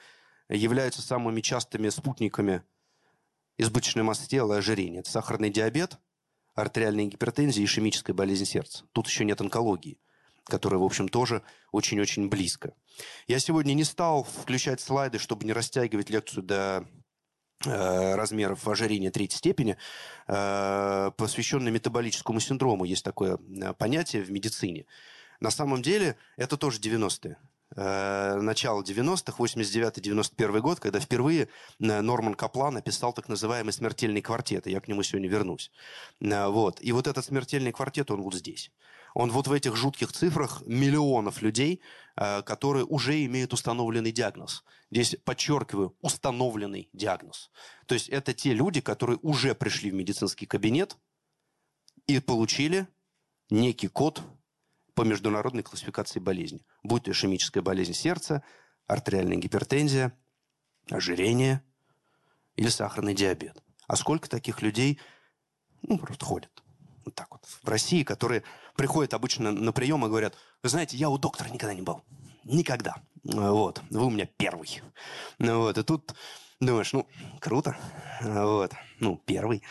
являются 0.50 1.02
самыми 1.02 1.42
частыми 1.42 1.90
спутниками 1.90 2.64
избыточной 3.60 4.04
массы 4.04 4.28
тела 4.28 4.56
и 4.56 4.58
ожирения. 4.58 5.00
Это 5.00 5.12
сахарный 5.12 5.52
диабет– 5.52 6.00
артериальной 6.56 7.08
гипертензии 7.08 7.62
и 7.62 7.66
ишемической 7.66 8.14
болезни 8.14 8.46
сердца. 8.46 8.86
Тут 8.94 9.08
еще 9.08 9.26
нет 9.26 9.42
онкологии, 9.42 10.00
которая, 10.46 10.80
в 10.80 10.84
общем, 10.84 11.10
тоже 11.10 11.44
очень-очень 11.72 12.30
близко. 12.30 12.74
Я 13.28 13.40
сегодня 13.40 13.74
не 13.74 13.84
стал 13.84 14.24
включать 14.24 14.82
слайды, 14.82 15.20
чтобы 15.20 15.46
не 15.46 15.54
растягивать 15.54 16.10
лекцию 16.10 16.44
до 16.44 16.86
э, 17.66 18.16
размеров 18.16 18.68
ожирения 18.68 19.12
третьей 19.12 19.38
степени, 19.38 19.78
э, 20.28 21.12
посвященной 21.18 21.72
метаболическому 21.72 22.40
синдрому. 22.40 22.86
Есть 22.86 23.06
такое 23.06 23.38
э, 23.38 23.74
понятие 23.74 24.24
в 24.24 24.32
медицине. 24.32 24.86
На 25.40 25.52
самом 25.52 25.82
деле 25.82 26.18
это 26.36 26.58
тоже 26.58 26.80
90-е. 26.80 27.38
Начала 27.76 28.82
90-х, 28.82 29.38
89-91 29.38 30.60
год, 30.60 30.80
когда 30.80 31.00
впервые 31.00 31.44
э, 31.80 32.02
Норман 32.02 32.34
Каплан 32.34 32.74
написал 32.74 33.14
так 33.14 33.30
называемый 33.30 33.74
смертельный 33.74 34.22
квартет. 34.22 34.66
И 34.66 34.72
я 34.72 34.80
к 34.80 34.88
нему 34.88 35.04
сегодня 35.04 35.30
вернусь. 35.30 35.72
Э, 36.20 36.48
вот. 36.48 36.80
И 36.82 36.92
вот 36.92 37.06
этот 37.06 37.26
смертельный 37.26 37.72
квартет, 37.72 38.10
он 38.10 38.22
вот 38.22 38.34
здесь. 38.34 38.72
Он 39.14 39.32
вот 39.32 39.48
в 39.48 39.52
этих 39.52 39.76
жутких 39.76 40.12
цифрах 40.12 40.64
миллионов 40.66 41.42
людей, 41.44 41.82
э, 42.16 42.42
которые 42.42 42.86
уже 42.86 43.24
имеют 43.26 43.54
установленный 43.54 44.12
диагноз. 44.12 44.64
Здесь 44.92 45.16
подчеркиваю, 45.24 45.96
установленный 46.02 46.90
диагноз. 46.94 47.52
То 47.86 47.94
есть 47.94 48.10
это 48.10 48.34
те 48.34 48.54
люди, 48.54 48.82
которые 48.82 49.20
уже 49.22 49.54
пришли 49.54 49.92
в 49.92 49.94
медицинский 49.94 50.48
кабинет 50.48 50.98
и 52.08 52.20
получили 52.20 52.88
некий 53.52 53.88
код 53.88 54.24
по 55.00 55.04
международной 55.04 55.64
классификации 55.64 56.20
болезни. 56.20 56.60
Будь 56.84 57.06
то 57.06 57.12
ишемическая 57.12 57.64
болезнь 57.64 57.94
сердца, 57.94 58.44
артериальная 58.86 59.38
гипертензия, 59.38 60.12
ожирение 60.90 61.64
или 62.58 62.68
сахарный 62.68 63.14
диабет. 63.14 63.64
А 63.88 63.96
сколько 63.96 64.30
таких 64.30 64.62
людей 64.62 65.00
ну, 65.84 65.98
просто 65.98 66.26
ходят? 66.26 66.52
Вот 67.06 67.16
так 67.16 67.32
вот. 67.32 67.46
В 67.46 67.70
России, 67.70 68.04
которые 68.04 68.44
приходят 68.76 69.14
обычно 69.14 69.54
на 69.54 69.72
прием 69.72 70.06
и 70.06 70.10
говорят, 70.10 70.36
вы 70.64 70.68
знаете, 70.68 70.98
я 70.98 71.10
у 71.10 71.18
доктора 71.18 71.48
никогда 71.48 71.74
не 71.74 71.82
был. 71.82 72.04
Никогда. 72.44 72.98
Вот. 73.24 73.82
Вы 73.90 74.06
у 74.06 74.10
меня 74.10 74.26
первый. 74.26 74.82
Вот. 75.40 75.78
И 75.78 75.84
тут 75.84 76.14
думаешь, 76.60 76.92
ну, 76.92 77.08
круто. 77.40 77.78
Вот. 78.22 78.74
Ну, 79.00 79.16
первый. 79.26 79.64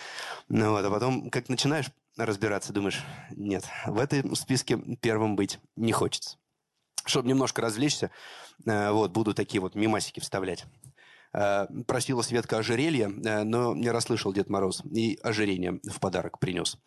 Вот. 0.48 0.82
А 0.86 0.90
потом, 0.90 1.28
как 1.28 1.50
начинаешь 1.50 1.90
разбираться, 2.18 2.72
думаешь, 2.72 3.02
нет, 3.30 3.64
в 3.86 3.98
этом 3.98 4.34
списке 4.34 4.78
первым 5.00 5.36
быть 5.36 5.58
не 5.76 5.92
хочется. 5.92 6.36
Чтобы 7.04 7.28
немножко 7.28 7.62
развлечься, 7.62 8.10
э, 8.66 8.90
вот, 8.90 9.12
буду 9.12 9.32
такие 9.32 9.60
вот 9.60 9.74
мимасики 9.74 10.20
вставлять. 10.20 10.66
Э, 11.32 11.66
просила 11.86 12.22
Светка 12.22 12.58
ожерелье, 12.58 13.10
э, 13.24 13.44
но 13.44 13.74
не 13.74 13.90
расслышал 13.90 14.32
Дед 14.32 14.50
Мороз, 14.50 14.82
и 14.84 15.18
ожерелье 15.22 15.80
в 15.84 16.00
подарок 16.00 16.38
принес. 16.38 16.78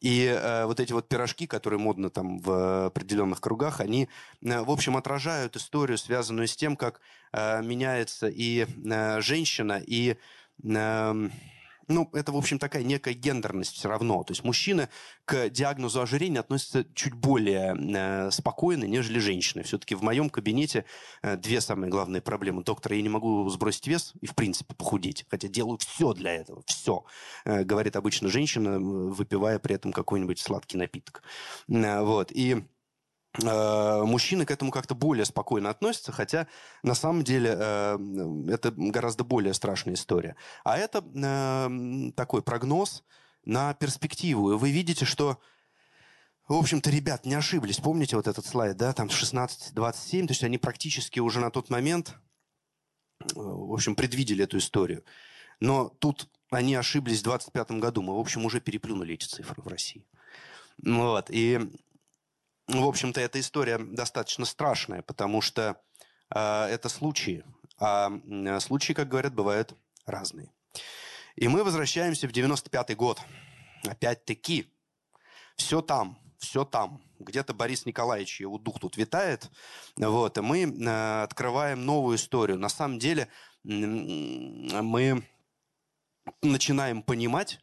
И 0.00 0.24
э, 0.24 0.64
вот 0.64 0.80
эти 0.80 0.92
вот 0.92 1.08
пирожки, 1.08 1.46
которые 1.46 1.78
модно 1.78 2.08
там 2.08 2.38
в 2.38 2.86
определенных 2.86 3.40
кругах, 3.40 3.80
они, 3.80 4.08
в 4.40 4.70
общем, 4.70 4.96
отражают 4.96 5.56
историю, 5.56 5.98
связанную 5.98 6.48
с 6.48 6.56
тем, 6.56 6.76
как 6.76 7.00
э, 7.32 7.62
меняется 7.62 8.28
и 8.28 8.66
э, 8.66 9.20
женщина, 9.20 9.82
и 9.84 10.16
э, 10.64 11.28
ну, 11.90 12.08
это, 12.12 12.30
в 12.30 12.36
общем, 12.36 12.58
такая 12.58 12.84
некая 12.84 13.14
гендерность 13.14 13.74
все 13.74 13.88
равно. 13.88 14.22
То 14.22 14.30
есть 14.30 14.44
мужчины 14.44 14.88
к 15.24 15.50
диагнозу 15.50 16.00
ожирения 16.00 16.38
относятся 16.38 16.86
чуть 16.94 17.14
более 17.14 17.74
э, 17.74 18.30
спокойно, 18.30 18.84
нежели 18.84 19.18
женщины. 19.18 19.64
Все-таки 19.64 19.96
в 19.96 20.02
моем 20.02 20.30
кабинете 20.30 20.84
э, 21.22 21.36
две 21.36 21.60
самые 21.60 21.90
главные 21.90 22.22
проблемы. 22.22 22.62
Доктор, 22.62 22.92
я 22.92 23.02
не 23.02 23.08
могу 23.08 23.48
сбросить 23.50 23.88
вес 23.88 24.14
и, 24.20 24.26
в 24.26 24.36
принципе, 24.36 24.74
похудеть. 24.74 25.26
Хотя 25.28 25.48
делаю 25.48 25.78
все 25.78 26.12
для 26.14 26.32
этого. 26.32 26.62
Все. 26.66 27.04
Э, 27.44 27.64
говорит 27.64 27.96
обычно 27.96 28.28
женщина, 28.28 28.78
выпивая 28.78 29.58
при 29.58 29.74
этом 29.74 29.92
какой-нибудь 29.92 30.38
сладкий 30.38 30.78
напиток. 30.78 31.24
Вот. 31.66 32.30
И 32.30 32.64
мужчины 33.38 34.44
к 34.44 34.50
этому 34.50 34.72
как-то 34.72 34.94
более 34.94 35.24
спокойно 35.24 35.70
относятся, 35.70 36.10
хотя 36.10 36.48
на 36.82 36.94
самом 36.94 37.22
деле 37.22 37.54
э, 37.56 37.98
это 38.48 38.72
гораздо 38.72 39.22
более 39.22 39.54
страшная 39.54 39.94
история. 39.94 40.34
А 40.64 40.76
это 40.76 41.04
э, 41.04 42.10
такой 42.16 42.42
прогноз 42.42 43.04
на 43.44 43.72
перспективу. 43.74 44.52
И 44.52 44.56
вы 44.56 44.72
видите, 44.72 45.04
что 45.04 45.38
в 46.48 46.54
общем-то, 46.54 46.90
ребят 46.90 47.26
не 47.26 47.34
ошиблись. 47.34 47.78
Помните 47.78 48.16
вот 48.16 48.26
этот 48.26 48.44
слайд, 48.44 48.76
да, 48.76 48.92
там 48.92 49.06
16-27, 49.06 50.26
то 50.26 50.32
есть 50.32 50.42
они 50.42 50.58
практически 50.58 51.20
уже 51.20 51.38
на 51.38 51.52
тот 51.52 51.70
момент, 51.70 52.16
в 53.36 53.72
общем, 53.72 53.94
предвидели 53.94 54.42
эту 54.42 54.58
историю. 54.58 55.04
Но 55.60 55.88
тут 55.88 56.28
они 56.50 56.74
ошиблись 56.74 57.20
в 57.20 57.24
25 57.24 57.70
году. 57.72 58.02
Мы, 58.02 58.16
в 58.16 58.18
общем, 58.18 58.44
уже 58.44 58.60
переплюнули 58.60 59.14
эти 59.14 59.26
цифры 59.26 59.62
в 59.62 59.68
России. 59.68 60.04
Вот. 60.82 61.30
И 61.30 61.60
в 62.72 62.86
общем-то, 62.86 63.20
эта 63.20 63.40
история 63.40 63.78
достаточно 63.78 64.44
страшная, 64.44 65.02
потому 65.02 65.40
что 65.40 65.80
э, 66.34 66.64
это 66.66 66.88
случаи. 66.88 67.44
А 67.78 68.10
случаи, 68.60 68.92
как 68.92 69.08
говорят, 69.08 69.34
бывают 69.34 69.74
разные. 70.04 70.52
И 71.36 71.48
мы 71.48 71.64
возвращаемся 71.64 72.28
в 72.28 72.32
95-й 72.32 72.94
год. 72.94 73.20
Опять-таки, 73.88 74.70
все 75.56 75.80
там, 75.80 76.18
все 76.38 76.64
там. 76.64 77.02
Где-то 77.18 77.54
Борис 77.54 77.86
Николаевич, 77.86 78.40
его 78.40 78.58
дух 78.58 78.78
тут 78.80 78.96
витает. 78.96 79.50
Вот, 79.96 80.38
и 80.38 80.40
мы 80.40 80.62
э, 80.64 81.22
открываем 81.22 81.84
новую 81.84 82.16
историю. 82.16 82.58
На 82.58 82.68
самом 82.68 82.98
деле 82.98 83.28
мы 83.64 85.26
начинаем 86.42 87.02
понимать, 87.02 87.60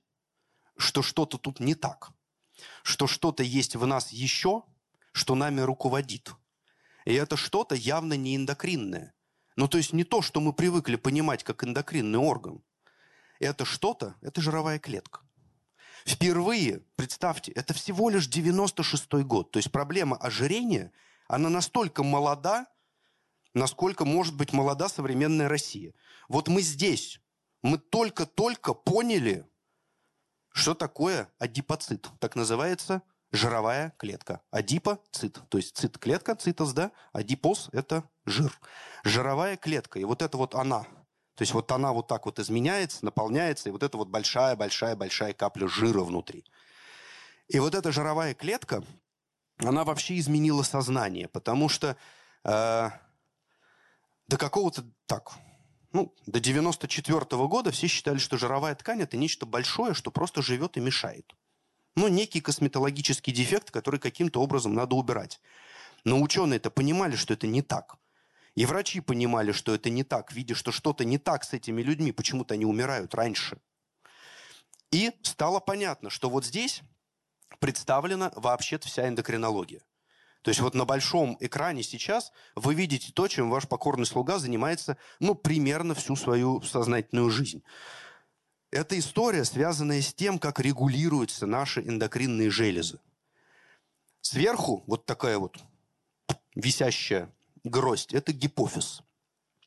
что 0.77 1.01
что-то 1.01 1.38
тут 1.38 1.60
не 1.60 1.75
так. 1.75 2.12
Что 2.84 3.08
что-то 3.08 3.43
есть 3.43 3.75
в 3.75 3.86
нас 3.86 4.12
еще– 4.12 4.63
что 5.17 5.36
нами 5.36 5.62
руководит. 5.62 6.32
И 7.06 7.13
это 7.13 7.36
что-то 7.36 7.75
явно 7.75 8.13
не 8.13 8.36
эндокринное. 8.36 9.13
Ну, 9.56 9.67
то 9.67 9.77
есть 9.77 9.91
не 9.91 10.03
то, 10.03 10.21
что 10.21 10.39
мы 10.39 10.53
привыкли 10.53 10.95
понимать 10.95 11.43
как 11.43 11.63
эндокринный 11.63 12.19
орган. 12.19 12.63
Это 13.39 13.65
что-то, 13.65 14.15
это 14.21 14.41
жировая 14.41 14.80
клетка. 14.80 15.21
Впервые, 16.06 16.84
представьте, 16.95 17.51
это 17.51 17.73
всего 17.73 18.10
лишь 18.10 18.30
96-й 18.30 19.23
год. 19.23 19.51
То 19.51 19.58
есть 19.58 19.71
проблема 19.71 20.15
ожирения, 20.17 20.91
она 21.27 21.49
настолько 21.49 22.03
молода, 22.03 22.67
насколько 23.53 24.06
может 24.06 24.36
быть 24.36 24.53
молода 24.53 24.88
современная 24.88 25.49
Россия. 25.49 25.93
Вот 26.30 26.47
мы 26.47 26.62
здесь, 26.62 27.19
мы 27.63 27.77
только-только 27.77 28.73
поняли, 28.73 29.49
что 30.51 30.75
такое 30.75 31.32
адипоцит. 31.39 32.08
Так 32.19 32.36
называется 32.36 33.01
жировая 33.31 33.93
клетка. 33.97 34.41
Адипоцит, 34.51 35.39
то 35.49 35.57
есть 35.57 35.75
цит-клетка, 35.77 36.35
цитос, 36.35 36.73
да, 36.73 36.91
адипоз– 37.11 37.69
это 37.73 38.03
жир. 38.25 38.57
Жировая 39.03 39.57
клетка, 39.57 39.99
и 39.99 40.03
вот 40.03 40.21
это 40.21 40.37
вот 40.37 40.55
она, 40.55 40.83
то 41.35 41.41
есть 41.41 41.53
вот 41.53 41.71
она 41.71 41.93
вот 41.93 42.07
так 42.07 42.25
вот 42.25 42.39
изменяется, 42.39 43.03
наполняется, 43.03 43.69
и 43.69 43.71
вот 43.71 43.83
это 43.83 43.97
вот 43.97 44.09
большая-большая-большая 44.09 45.33
капля 45.33 45.67
жира 45.67 46.01
внутри. 46.01 46.45
И 47.47 47.59
вот 47.59 47.75
эта 47.75 47.91
жировая 47.91 48.33
клетка, 48.33 48.83
она 49.57 49.83
вообще 49.83 50.17
изменила 50.17 50.63
сознание, 50.63 51.27
потому 51.27 51.69
что 51.69 51.95
э, 52.43 52.89
до 54.27 54.37
какого-то, 54.37 54.85
так, 55.05 55.31
ну, 55.93 56.13
до 56.25 56.39
94 56.39 57.19
-го 57.19 57.47
года 57.47 57.71
все 57.71 57.87
считали, 57.87 58.17
что 58.17 58.37
жировая 58.37 58.75
ткань– 58.75 59.01
это 59.03 59.17
нечто 59.17 59.45
большое, 59.45 59.93
что 59.93 60.11
просто 60.11 60.41
живет 60.41 60.77
и 60.77 60.81
мешает 60.81 61.33
ну, 61.97 62.07
некий 62.07 62.41
косметологический 62.41 63.33
дефект, 63.33 63.71
который 63.71 63.99
каким-то 63.99 64.39
образом 64.39 64.75
надо 64.75 64.95
убирать. 64.95 65.41
Но 66.03 66.21
ученые-то 66.21 66.69
понимали, 66.69 67.15
что 67.15 67.33
это 67.33 67.47
не 67.47 67.63
так. 67.63 67.95
И 68.53 68.67
врачи 68.67 69.01
понимали, 69.01 69.51
что 69.51 69.73
это 69.73 69.89
не 69.89 70.03
так, 70.03 70.31
видя, 70.31 70.53
что 70.53 70.71
что-то 70.71 71.05
не 71.05 71.17
так 71.17 71.43
с 71.43 71.53
этими 71.53 71.81
людьми, 71.81 72.12
почему-то 72.12 72.53
они 72.53 72.65
умирают 72.65 73.15
раньше. 73.15 73.57
И 74.91 75.12
стало 75.23 75.60
понятно, 75.60 76.12
что 76.12 76.29
вот 76.29 76.45
здесь 76.45 76.81
представлена 77.60 78.31
вообще-то 78.36 78.88
вся 78.88 79.07
эндокринология. 79.07 79.81
То 80.43 80.49
есть 80.49 80.62
вот 80.62 80.75
на 80.75 80.86
большом 80.86 81.36
экране 81.39 81.81
сейчас 81.81 82.31
вы 82.55 82.75
видите 82.75 83.12
то, 83.12 83.27
чем 83.27 83.49
ваш 83.49 83.67
покорный 83.67 84.05
слуга 84.05 84.38
занимается, 84.38 84.97
ну, 85.19 85.33
примерно 85.33 85.95
всю 85.95 86.15
свою 86.15 86.62
сознательную 86.62 87.31
жизнь. 87.31 87.63
Это 88.71 88.99
история, 88.99 89.45
связанная 89.45 90.01
с 90.01 90.13
тем, 90.13 90.39
как 90.39 90.60
регулируются 90.60 91.45
наши 91.45 91.82
эндокринные 91.82 92.49
железы. 92.49 92.99
Сверху 94.21 94.84
вот 94.88 95.06
такая 95.06 95.39
вот 95.39 95.58
висящая 96.53 97.34
гроздь– 97.63 98.13
это 98.13 98.34
гипофиз. 98.34 99.01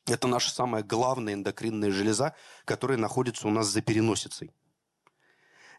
Это 0.05 0.27
наша 0.27 0.51
самая 0.51 0.83
главная 0.83 1.33
эндокринная 1.33 1.91
железа, 1.91 2.35
которая 2.65 2.97
находится 2.97 3.47
у 3.47 3.51
нас 3.51 3.67
за 3.67 3.81
переносицей. 3.81 4.51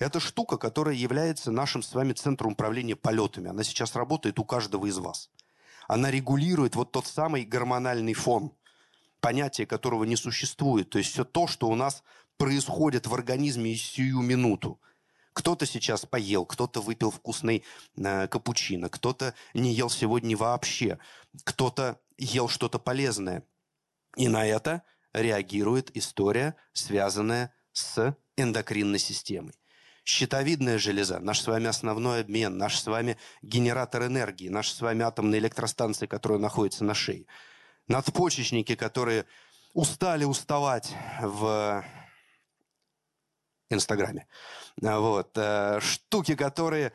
Это 0.01 0.19
штука, 0.19 0.59
которая 0.59 0.97
является 0.97 1.53
нашим 1.53 1.83
с 1.83 1.95
вами 1.95 2.13
центром 2.13 2.53
управления 2.53 2.97
полетами. 2.97 3.51
Она 3.51 3.63
сейчас 3.63 3.95
работает 3.95 4.39
у 4.41 4.45
каждого 4.45 4.87
из 4.87 4.99
вас. 4.99 5.31
Она 5.87 6.11
регулирует 6.11 6.75
вот 6.75 6.91
тот 6.91 7.07
самый 7.07 7.45
гормональный 7.45 8.15
фон, 8.15 8.53
понятие 9.21 9.67
которого 9.67 10.03
не 10.03 10.17
существует. 10.17 10.91
То 10.91 10.99
есть 10.99 11.13
все 11.13 11.25
то, 11.25 11.47
что 11.47 11.69
у 11.69 11.77
нас 11.77 12.03
происходит 12.43 13.07
в 13.07 13.15
организме 13.15 13.77
сию 13.77 14.21
минуту. 14.21 14.81
Кто-то 15.33 15.65
сейчас 15.65 16.05
поел, 16.05 16.45
кто-то 16.45 16.81
выпил 16.81 17.13
вкусный 17.13 17.63
э, 17.97 18.27
капучино, 18.27 18.89
кто-то 18.89 19.35
не 19.55 19.73
ел 19.73 19.89
сегодня 19.89 20.37
вообще, 20.37 20.99
кто-то 21.45 22.01
ел 22.19 22.49
что-то 22.49 22.81
полезное. 22.81 23.45
И 24.17 24.27
на 24.27 24.45
это 24.45 24.83
реагирует 25.13 25.97
история, 25.97 26.57
связанная 26.73 27.55
с 27.73 28.17
эндокринной 28.37 28.99
системой. 28.99 29.55
Щитовидная 30.05 30.79
железа, 30.79 31.21
наш 31.21 31.43
с 31.43 31.47
вами 31.47 31.69
основной 31.69 32.23
обмен, 32.23 32.59
наш 32.59 32.77
с 32.77 32.89
вами 32.89 33.19
генератор 33.43 34.07
энергии, 34.07 34.49
наша 34.49 34.75
с 34.75 34.81
вами 34.81 35.05
атомная 35.05 35.39
электростанция, 35.39 36.09
которая 36.09 36.41
находится 36.41 36.83
на 36.83 36.95
шее. 36.95 37.27
Надпочечники, 37.87 38.75
которые 38.75 39.27
устали 39.75 40.25
уставать 40.25 40.93
в 41.21 41.85
Инстаграме. 43.75 44.27
А, 44.85 45.01
вот. 45.01 45.31
Э, 45.37 45.81
штуки, 45.81 46.35
которые 46.35 46.93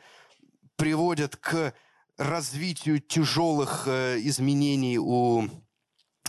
приводят 0.76 1.36
к 1.36 1.74
развитию 2.16 3.00
тяжелых 3.00 3.84
э, 3.86 4.18
изменений 4.20 4.98
у 4.98 5.44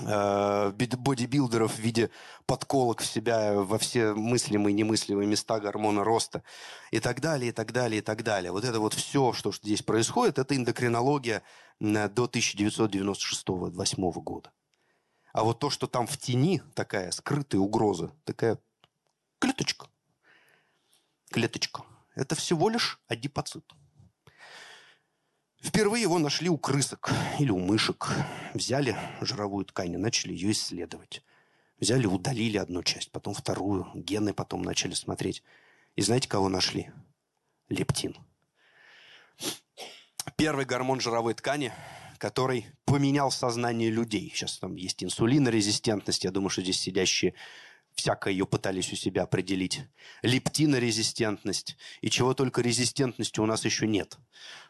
э, 0.02 0.72
бодибилдеров 0.72 1.76
в 1.76 1.80
виде 1.80 2.10
подколок 2.46 3.02
в 3.02 3.06
себя 3.06 3.54
во 3.54 3.78
все 3.78 4.14
мыслимые 4.14 4.74
и 4.74 4.78
немыслимые 4.78 5.28
места 5.28 5.60
гормона 5.60 6.04
роста 6.04 6.44
и 6.92 7.00
так 7.00 7.22
далее, 7.22 7.50
и 7.50 7.52
так 7.52 7.72
далее, 7.72 8.00
и 8.00 8.02
так 8.02 8.24
далее. 8.24 8.52
Вот 8.52 8.64
это 8.64 8.80
вот 8.80 8.94
все, 8.94 9.34
что 9.34 9.52
здесь 9.52 9.82
происходит, 9.82 10.40
это 10.40 10.56
эндокринология 10.56 11.42
до 11.80 12.26
1996-2008 12.26 14.12
года. 14.22 14.52
А 15.34 15.44
вот 15.44 15.60
то, 15.60 15.70
что 15.70 15.88
там 15.88 16.08
в 16.08 16.18
тени, 16.18 16.62
такая 16.74 17.12
скрытая 17.12 17.62
угроза, 17.62 18.12
такая 18.26 18.58
клеточка, 19.40 19.88
клеточка, 21.30 21.84
это 22.16 22.36
всего 22.36 22.70
лишь 22.70 23.00
адипоцит. 23.08 23.64
Впервые 25.62 26.04
его 26.04 26.20
нашли 26.20 26.50
у 26.50 26.58
крысок 26.58 27.12
или 27.38 27.52
у 27.52 27.60
мышек. 27.60 28.10
Взяли 28.54 28.98
жировую 29.20 29.66
ткань 29.66 29.94
и 29.94 29.98
начали 29.98 30.32
ее 30.32 30.52
исследовать. 30.52 31.22
Взяли, 31.80 32.06
удалили 32.06 32.58
одну 32.58 32.82
часть, 32.82 33.12
потом 33.12 33.34
вторую. 33.34 33.88
Гены 33.94 34.34
потом 34.34 34.62
начали 34.62 34.94
смотреть. 34.94 35.44
И 35.96 36.02
знаете, 36.02 36.30
кого 36.30 36.48
нашли? 36.50 36.92
Лептин. 37.68 38.16
Первый 40.38 40.66
гормон 40.66 41.02
жировой 41.02 41.34
ткани, 41.34 41.74
который 42.18 42.66
поменял 42.86 43.32
сознание 43.32 43.90
людей. 43.90 44.32
Сейчас 44.34 44.58
там 44.60 44.76
есть 44.76 45.04
инсулинорезистентность. 45.04 46.24
Я 46.24 46.32
думаю, 46.32 46.50
что 46.50 46.62
здесь 46.62 46.80
сидящие 46.80 47.34
всякое 48.00 48.32
ее 48.32 48.46
пытались 48.46 48.92
у 48.94 48.96
себя 48.96 49.24
определить. 49.24 49.82
Лептинорезистентность. 50.22 51.78
И 52.02 52.10
чего 52.10 52.34
только 52.34 52.62
резистентности 52.62 53.40
у 53.40 53.46
нас 53.46 53.66
еще 53.66 53.88
нет. 53.88 54.18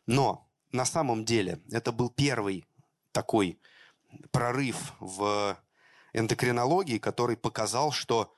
Но 0.06 0.50
на 0.72 0.86
самом 0.86 1.26
деле 1.26 1.62
это 1.72 1.92
был 1.92 2.10
первый 2.10 2.66
такой 3.12 3.60
прорыв 4.32 4.94
в 5.00 5.58
эндокринологии, 6.14 6.98
который 6.98 7.38
показал, 7.38 7.92
что 7.92 8.36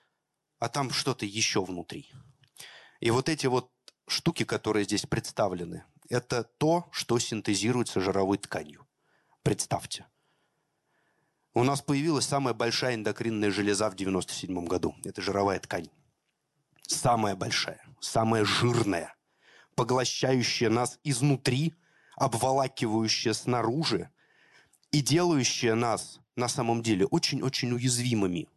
а 0.59 0.69
там 0.69 0.91
что-то 0.91 1.25
еще 1.25 1.63
внутри. 1.63 2.11
И 2.99 3.09
вот 3.09 3.29
эти 3.29 3.47
вот 3.47 3.71
штуки, 4.07 4.43
которые 4.43 4.83
здесь 4.83 5.05
представлены, 5.05 5.85
это 6.09 6.43
то, 6.43 6.87
что 6.91 7.17
синтезируется 7.17 8.01
жировой 8.01 8.37
тканью. 8.37 8.85
Представьте. 9.41 10.05
У 11.53 11.63
нас 11.63 11.81
появилась 11.81 12.25
самая 12.25 12.53
большая 12.53 12.95
эндокринная 12.95 13.51
железа 13.51 13.89
в 13.89 13.95
97 13.95 14.65
году. 14.65 14.95
Это 15.03 15.21
жировая 15.21 15.59
ткань. 15.59 15.89
Самая 16.87 17.35
большая, 17.35 17.81
самая 17.99 18.45
жирная, 18.45 19.15
поглощающая 19.75 20.69
нас 20.69 20.99
изнутри 21.03 21.73
обволакивающая 22.15 23.33
снаружи 23.33 24.09
и 24.91 25.01
делающая 25.01 25.75
нас 25.75 26.19
на 26.35 26.47
самом 26.47 26.83
деле 26.83 27.05
очень-очень 27.05 27.71
уязвимыми. 27.71 28.47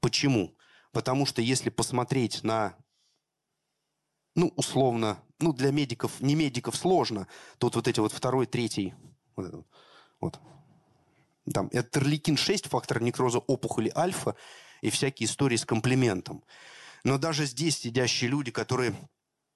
Почему? 0.00 0.54
Потому 0.92 1.26
что 1.26 1.42
если 1.42 1.70
посмотреть 1.70 2.42
на, 2.42 2.74
ну, 4.34 4.52
условно, 4.56 5.22
ну, 5.38 5.52
для 5.52 5.70
медиков, 5.70 6.20
не 6.20 6.34
медиков 6.34 6.76
сложно, 6.76 7.26
тут 7.58 7.76
вот 7.76 7.88
эти 7.88 8.00
вот 8.00 8.12
второй, 8.12 8.46
третий, 8.46 8.94
вот, 9.36 9.66
вот 10.20 10.40
там, 11.52 11.68
это 11.72 12.00
Терликин-6, 12.00 12.68
фактор 12.68 13.02
некроза 13.02 13.38
опухоли 13.38 13.92
альфа 13.96 14.36
и 14.82 14.90
всякие 14.90 15.26
истории 15.26 15.56
с 15.56 15.64
комплиментом. 15.64 16.44
Но 17.04 17.18
даже 17.18 17.46
здесь 17.46 17.78
сидящие 17.78 18.30
люди, 18.30 18.50
которые 18.50 18.94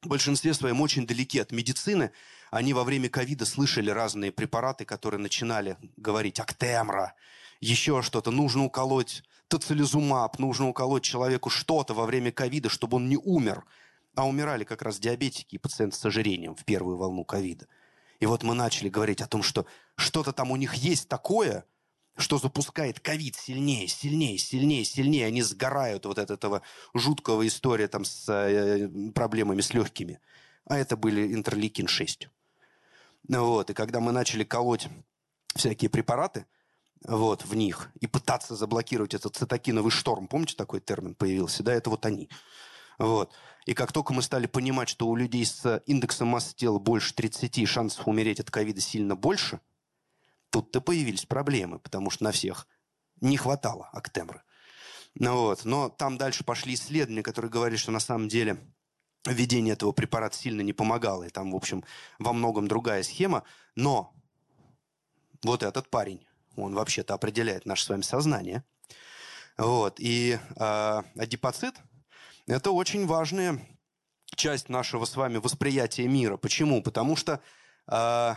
в 0.02 0.08
большинстве 0.08 0.54
своем 0.54 0.80
очень 0.80 1.06
далеки 1.06 1.38
от 1.38 1.52
медицины, 1.52 2.12
они 2.50 2.72
во 2.72 2.84
время 2.84 3.08
ковида 3.08 3.46
слышали 3.46 3.90
разные 3.90 4.32
препараты, 4.32 4.84
которые 4.84 5.20
начинали 5.20 5.76
говорить 5.96 6.40
«Актемра», 6.40 7.14
еще 7.60 8.02
что-то, 8.02 8.30
нужно 8.30 8.64
уколоть 8.64 9.22
тоцилизумаб, 9.48 10.38
нужно 10.38 10.68
уколоть 10.68 11.02
человеку 11.02 11.48
что-то 11.48 11.94
во 11.94 12.04
время 12.04 12.30
ковида, 12.30 12.68
чтобы 12.68 12.96
он 12.96 13.08
не 13.08 13.16
умер. 13.16 13.64
А 14.14 14.28
умирали 14.28 14.64
как 14.64 14.82
раз 14.82 14.98
диабетики 14.98 15.56
и 15.56 15.58
пациенты 15.58 15.96
с 15.96 16.04
ожирением 16.04 16.54
в 16.54 16.64
первую 16.64 16.98
волну 16.98 17.24
ковида. 17.24 17.66
И 18.20 18.26
вот 18.26 18.42
мы 18.42 18.54
начали 18.54 18.88
говорить 18.88 19.20
о 19.22 19.26
том, 19.26 19.42
что 19.42 19.66
что-то 19.96 20.32
там 20.32 20.50
у 20.50 20.56
них 20.56 20.74
есть 20.74 21.08
такое, 21.08 21.64
что 22.16 22.38
запускает 22.38 23.00
ковид 23.00 23.36
сильнее, 23.36 23.88
сильнее, 23.88 24.38
сильнее, 24.38 24.84
сильнее. 24.84 25.26
Они 25.26 25.42
сгорают 25.42 26.06
вот 26.06 26.18
от 26.18 26.30
этого 26.30 26.62
жуткого 26.94 27.46
история 27.46 27.88
там 27.88 28.04
с 28.04 28.28
э, 28.28 28.88
проблемами 29.12 29.60
с 29.60 29.74
легкими. 29.74 30.20
А 30.66 30.78
это 30.78 30.96
были 30.96 31.34
интерлейкин-6. 31.34 32.28
Вот. 33.28 33.70
И 33.70 33.74
когда 33.74 34.00
мы 34.00 34.12
начали 34.12 34.44
колоть 34.44 34.88
всякие 35.54 35.90
препараты 35.90 36.46
вот, 37.04 37.44
в 37.44 37.54
них 37.54 37.90
и 38.00 38.06
пытаться 38.06 38.54
заблокировать 38.54 39.14
этот 39.14 39.36
цитокиновый 39.36 39.90
шторм, 39.90 40.28
помните, 40.28 40.54
такой 40.56 40.80
термин 40.80 41.14
появился? 41.14 41.62
Да, 41.62 41.74
это 41.74 41.90
вот 41.90 42.06
они. 42.06 42.30
Вот. 42.98 43.32
И 43.66 43.74
как 43.74 43.92
только 43.92 44.12
мы 44.12 44.22
стали 44.22 44.46
понимать, 44.46 44.88
что 44.88 45.08
у 45.08 45.16
людей 45.16 45.44
с 45.44 45.82
индексом 45.86 46.28
массы 46.28 46.54
тела 46.54 46.78
больше 46.78 47.14
30, 47.14 47.68
шансов 47.68 48.06
умереть 48.06 48.40
от 48.40 48.50
ковида 48.50 48.80
сильно 48.80 49.16
больше, 49.16 49.60
тут-то 50.54 50.80
появились 50.80 51.26
проблемы, 51.26 51.80
потому 51.80 52.10
что 52.10 52.22
на 52.22 52.30
всех 52.30 52.68
не 53.20 53.36
хватало 53.36 53.88
Актемры. 53.92 54.44
Ну 55.16 55.36
вот. 55.36 55.64
Но 55.64 55.88
там 55.88 56.16
дальше 56.16 56.44
пошли 56.44 56.74
исследования, 56.74 57.24
которые 57.24 57.50
говорили, 57.50 57.76
что 57.76 57.90
на 57.90 57.98
самом 57.98 58.28
деле 58.28 58.58
введение 59.26 59.72
этого 59.72 59.90
препарата 59.90 60.36
сильно 60.36 60.60
не 60.60 60.72
помогало. 60.72 61.24
И 61.24 61.30
там, 61.30 61.50
в 61.50 61.56
общем, 61.56 61.82
во 62.20 62.32
многом 62.32 62.68
другая 62.68 63.02
схема. 63.02 63.42
Но 63.74 64.14
вот 65.42 65.64
этот 65.64 65.90
парень, 65.90 66.24
он 66.54 66.72
вообще-то 66.76 67.14
определяет 67.14 67.66
наше 67.66 67.86
с 67.86 67.88
вами 67.88 68.02
сознание. 68.02 68.62
Вот. 69.58 69.98
И 69.98 70.38
э, 70.38 71.02
адипоцит– 71.16 71.74
это 72.46 72.70
очень 72.70 73.06
важная 73.06 73.60
часть 74.36 74.68
нашего 74.68 75.04
с 75.04 75.16
вами 75.16 75.38
восприятия 75.38 76.06
мира. 76.06 76.36
Почему? 76.36 76.80
Потому 76.80 77.16
что 77.16 77.40
э, 77.88 78.34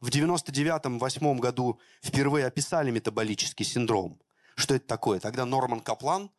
в 0.00 0.08
99-8 0.08 1.38
году 1.38 1.80
впервые 2.02 2.46
описали 2.46 2.90
метаболический 2.90 3.64
синдром. 3.64 4.20
Что 4.54 4.74
это 4.74 4.86
такое? 4.86 5.20
Тогда 5.20 5.44
Норман 5.44 5.80
Каплан, 5.80 6.30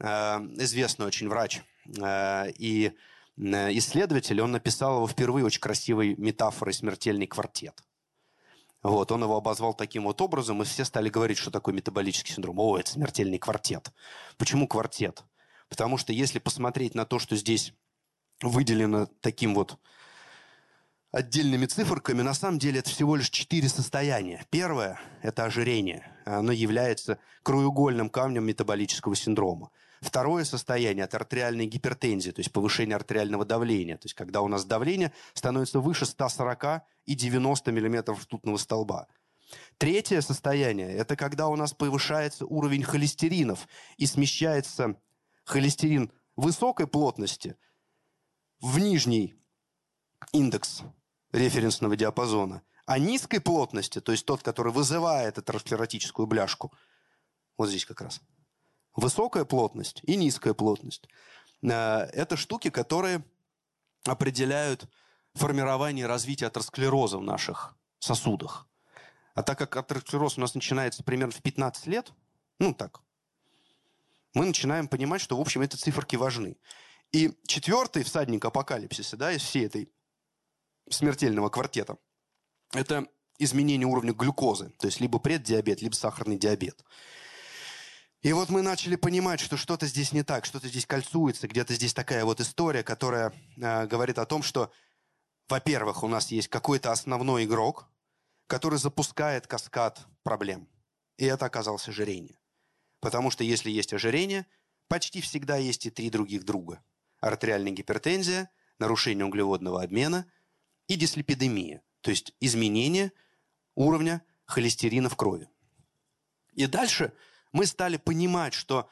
э, 0.00 0.06
известный 0.06 1.06
очень 1.06 1.28
врач, 1.28 1.62
э, 1.98 2.50
и 2.58 2.94
Э, 3.36 3.76
исследователь, 3.76 4.40
он 4.40 4.52
написал 4.52 4.96
его 4.96 5.08
впервые 5.08 5.44
очень 5.44 5.60
красивой 5.60 6.14
метафорой 6.16 6.74
«Смертельный 6.74 7.26
квартет». 7.26 7.82
Вот, 8.82 9.10
он 9.12 9.22
его 9.22 9.36
обозвал 9.36 9.72
таким 9.72 10.04
вот 10.04 10.20
образом, 10.20 10.60
и 10.60 10.66
все 10.66 10.84
стали 10.84 11.08
говорить, 11.08 11.38
что 11.38 11.50
такое 11.50 11.74
метаболический 11.74 12.34
синдром. 12.34 12.58
О, 12.58 12.78
это 12.78 12.90
смертельный 12.90 13.38
квартет. 13.38 13.90
Почему 14.36 14.68
квартет? 14.68 15.24
Потому 15.70 15.96
что 15.96 16.12
если 16.12 16.38
посмотреть 16.38 16.94
на 16.94 17.06
то, 17.06 17.18
что 17.18 17.34
здесь 17.34 17.72
выделено 18.42 19.06
таким 19.20 19.54
вот 19.54 19.78
отдельными 21.14 21.66
циферками, 21.66 22.22
на 22.22 22.34
самом 22.34 22.58
деле 22.58 22.80
это 22.80 22.90
всего 22.90 23.14
лишь 23.14 23.30
четыре 23.30 23.68
состояния. 23.68 24.44
Первое– 24.50 25.00
это 25.22 25.44
ожирение. 25.44 26.04
Оно 26.24 26.50
является 26.50 27.18
краеугольным 27.44 28.10
камнем 28.10 28.44
метаболического 28.44 29.14
синдрома. 29.14 29.70
Второе 30.00 30.44
состояние– 30.44 31.04
это 31.06 31.16
артериальная 31.18 31.66
гипертензия, 31.66 32.32
то 32.32 32.40
есть 32.40 32.52
повышение 32.52 32.96
артериального 32.96 33.44
давления. 33.44 33.96
То 33.96 34.06
есть 34.06 34.14
когда 34.14 34.42
у 34.42 34.48
нас 34.48 34.64
давление 34.64 35.12
становится 35.34 35.78
выше 35.78 36.04
140 36.04 36.82
и 37.06 37.14
90 37.14 37.70
мм 37.70 38.12
ртутного 38.12 38.56
столба. 38.56 39.06
Третье 39.78 40.20
состояние– 40.20 40.92
это 40.96 41.14
когда 41.14 41.46
у 41.46 41.54
нас 41.54 41.72
повышается 41.72 42.44
уровень 42.44 42.82
холестеринов 42.82 43.68
и 43.98 44.06
смещается 44.06 44.96
холестерин 45.44 46.10
высокой 46.34 46.88
плотности 46.88 47.56
в 48.60 48.80
нижний 48.80 49.36
индекс 50.32 50.82
референсного 51.34 51.96
диапазона, 51.96 52.62
а 52.86 52.98
низкой 52.98 53.40
плотности, 53.40 54.00
то 54.00 54.12
есть 54.12 54.24
тот, 54.24 54.42
который 54.42 54.72
вызывает 54.72 55.38
атеросклеротическую 55.38 56.26
бляшку, 56.26 56.72
вот 57.56 57.68
здесь 57.68 57.84
как 57.84 58.00
раз– 58.00 58.20
Высокая 58.96 59.44
плотность 59.44 60.00
и 60.04 60.14
низкая 60.16 60.54
плотность. 60.54 61.08
Э, 61.62 62.06
это 62.12 62.36
штуки, 62.36 62.70
которые 62.70 63.24
определяют 64.04 64.88
формирование 65.34 66.04
и 66.04 66.08
развитие 66.08 66.46
атеросклероза 66.46 67.18
в 67.18 67.22
наших 67.22 67.76
сосудах. 67.98 68.68
А 69.34 69.42
так 69.42 69.58
как 69.58 69.76
атеросклероз 69.76 70.38
у 70.38 70.40
нас 70.40 70.54
начинается 70.54 71.02
примерно 71.02 71.32
в 71.32 71.42
15 71.42 71.86
лет, 71.88 72.12
ну 72.60 72.72
так, 72.72 73.00
мы 74.32 74.46
начинаем 74.46 74.86
понимать, 74.86 75.20
что, 75.20 75.36
в 75.36 75.40
общем, 75.40 75.62
эти 75.62 75.74
циферки 75.74 76.14
важны. 76.14 76.56
И 77.10 77.36
четвертый 77.46 78.04
всадник 78.04 78.44
апокалипсиса, 78.44 79.16
да, 79.16 79.32
из 79.32 79.42
всей 79.42 79.66
этой 79.66 79.90
смертельного 80.88 81.48
квартета, 81.48 81.96
это 82.72 83.06
изменение 83.38 83.86
уровня 83.86 84.12
глюкозы, 84.12 84.70
то 84.78 84.86
есть 84.86 85.00
либо 85.00 85.18
преддиабет, 85.18 85.82
либо 85.82 85.94
сахарный 85.94 86.38
диабет. 86.38 86.84
И 88.22 88.32
вот 88.32 88.48
мы 88.48 88.62
начали 88.62 88.96
понимать, 88.96 89.40
что 89.40 89.58
что-то 89.58 89.86
здесь 89.86 90.12
не 90.12 90.22
так, 90.22 90.46
что-то 90.46 90.68
здесь 90.68 90.86
кольцуется, 90.86 91.46
где-то 91.46 91.74
здесь 91.74 91.92
такая 91.92 92.24
вот 92.24 92.40
история, 92.40 92.82
которая 92.82 93.34
э, 93.58 93.86
говорит 93.86 94.18
о 94.18 94.24
том, 94.24 94.42
что, 94.42 94.72
во-первых, 95.48 96.02
у 96.02 96.08
нас 96.08 96.30
есть 96.30 96.48
какой-то 96.48 96.90
основной 96.90 97.44
игрок, 97.44 97.86
который 98.46 98.78
запускает 98.78 99.46
каскад 99.46 100.06
проблем. 100.22 100.68
И 101.18 101.26
это 101.26 101.44
оказалось 101.44 101.86
ожирение. 101.86 102.38
Потому 103.00 103.30
что 103.30 103.44
если 103.44 103.70
есть 103.70 103.92
ожирение, 103.92 104.46
почти 104.88 105.20
всегда 105.20 105.56
есть 105.56 105.84
и 105.84 105.90
три 105.90 106.08
других 106.08 106.44
друга. 106.44 106.82
Артериальная 107.20 107.72
гипертензия, 107.72 108.50
нарушение 108.78 109.26
углеводного 109.26 109.82
обмена 109.82 110.26
и 110.86 110.96
дислепидемия, 110.96 111.82
то 112.00 112.10
есть 112.10 112.34
изменение 112.40 113.12
уровня 113.74 114.22
холестерина 114.44 115.08
в 115.08 115.16
крови. 115.16 115.48
И 116.52 116.66
дальше 116.66 117.12
мы 117.52 117.66
стали 117.66 117.96
понимать, 117.96 118.54
что 118.54 118.88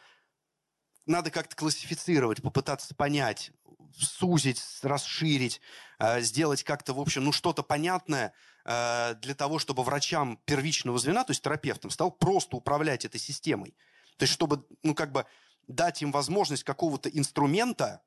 надо 1.06 1.30
как-то 1.30 1.56
классифицировать, 1.56 2.42
попытаться 2.42 2.94
понять, 2.94 3.52
сузить, 3.96 4.62
расширить, 4.82 5.60
э, 5.98 6.20
сделать 6.20 6.62
как-то, 6.62 6.94
в 6.94 7.00
общем, 7.00 7.24
ну 7.24 7.32
что-то 7.32 7.62
понятное 7.62 8.32
э, 8.64 9.14
для 9.16 9.34
того, 9.34 9.58
чтобы 9.58 9.82
врачам 9.82 10.38
первичного 10.44 10.98
звена, 10.98 11.24
то 11.24 11.32
есть 11.32 11.42
терапевтам, 11.42 11.90
стал 11.90 12.10
просто 12.10 12.56
управлять 12.56 13.04
этой 13.04 13.20
системой. 13.20 13.74
То 14.16 14.24
есть 14.24 14.32
чтобы, 14.32 14.66
ну 14.82 14.94
как 14.94 15.12
бы 15.12 15.26
дать 15.66 16.02
им 16.02 16.12
возможность 16.12 16.64
какого-то 16.64 17.08
инструмента 17.08 18.02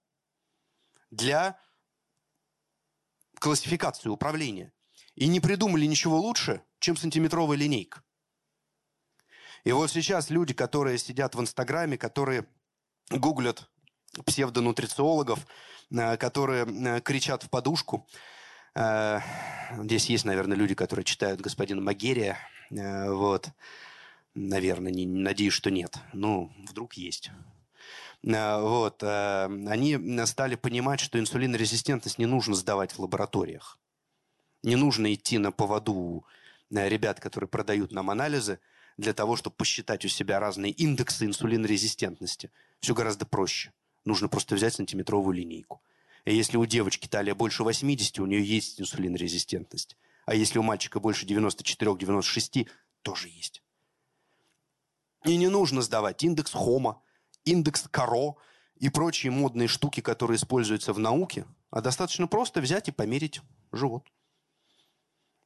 для 1.11 1.59
классификации 3.39 4.09
управления. 4.09 4.71
И 5.15 5.27
не 5.27 5.39
придумали 5.39 5.85
ничего 5.85 6.19
лучше, 6.19 6.61
чем 6.79 6.97
сантиметровая 6.97 7.57
линейка. 7.57 8.03
И 9.63 9.71
вот 9.71 9.89
сейчас 9.89 10.29
люди, 10.29 10.53
которые 10.53 10.97
сидят 10.97 11.35
в 11.35 11.41
Инстаграме, 11.41 11.97
которые 11.97 12.45
гуглят 13.09 13.69
псевдонутрициологов, 14.25 15.45
э, 15.91 16.17
которые 16.17 16.65
э, 16.65 17.01
кричат 17.01 17.43
в 17.43 17.49
подушку. 17.49 18.07
Э, 18.75 19.19
здесь 19.79 20.09
есть, 20.09 20.25
наверное, 20.25 20.57
люди, 20.57 20.75
которые 20.75 21.03
читают 21.03 21.41
господина 21.41 21.81
Магерия. 21.81 22.37
Вот. 22.69 23.49
Наверное, 24.33 24.91
не, 24.91 25.05
надеюсь, 25.05 25.53
что 25.53 25.71
нет. 25.71 25.97
Ну, 26.13 26.51
вдруг 26.67 26.95
есть. 26.95 27.31
Вот. 28.27 29.03
Они 29.03 30.25
стали 30.25 30.55
понимать, 30.55 30.99
что 30.99 31.19
инсулинорезистентность 31.19 32.17
не 32.17 32.25
нужно 32.25 32.55
сдавать 32.55 32.91
в 32.91 32.99
лабораториях. 32.99 33.77
Не 34.63 34.75
нужно 34.75 35.13
идти 35.13 35.37
на 35.37 35.51
поводу 35.51 36.25
ребят, 36.71 37.19
которые 37.19 37.47
продают 37.47 37.91
нам 37.91 38.09
анализы, 38.09 38.59
для 38.97 39.13
того, 39.13 39.35
чтобы 39.35 39.57
посчитать 39.57 40.05
у 40.05 40.07
себя 40.07 40.39
разные 40.39 40.71
индексы 40.71 41.25
инсулинорезистентности. 41.25 42.49
Все 42.79 42.95
гораздо 42.95 43.25
проще. 43.25 43.73
Нужно 44.05 44.27
просто 44.27 44.55
взять 44.55 44.73
сантиметровую 44.73 45.35
линейку. 45.35 45.83
И 46.23 46.33
если 46.33 46.57
у 46.57 46.65
девочки 46.65 47.07
талия 47.07 47.35
больше 47.35 47.63
80, 47.63 48.19
у 48.19 48.25
нее 48.25 48.43
есть 48.43 48.81
инсулинорезистентность. 48.81 49.97
А 50.25 50.33
если 50.33 50.57
у 50.57 50.63
мальчика 50.63 50.99
больше 50.99 51.25
94-96, 51.27 52.67
тоже 53.03 53.27
есть. 53.27 53.61
И 55.25 55.35
не 55.35 55.49
нужно 55.49 55.81
сдавать 55.81 56.23
индекс 56.23 56.53
Хома, 56.53 57.01
индекс 57.45 57.87
Каро 57.89 58.35
и 58.75 58.89
прочие 58.89 59.31
модные 59.31 59.67
штуки, 59.67 60.01
которые 60.01 60.37
используются 60.37 60.93
в 60.93 60.99
науке, 60.99 61.45
а 61.71 61.81
достаточно 61.81 62.27
просто 62.27 62.61
взять 62.61 62.89
и 62.89 62.91
померить 62.91 63.41
живот. 63.71 64.05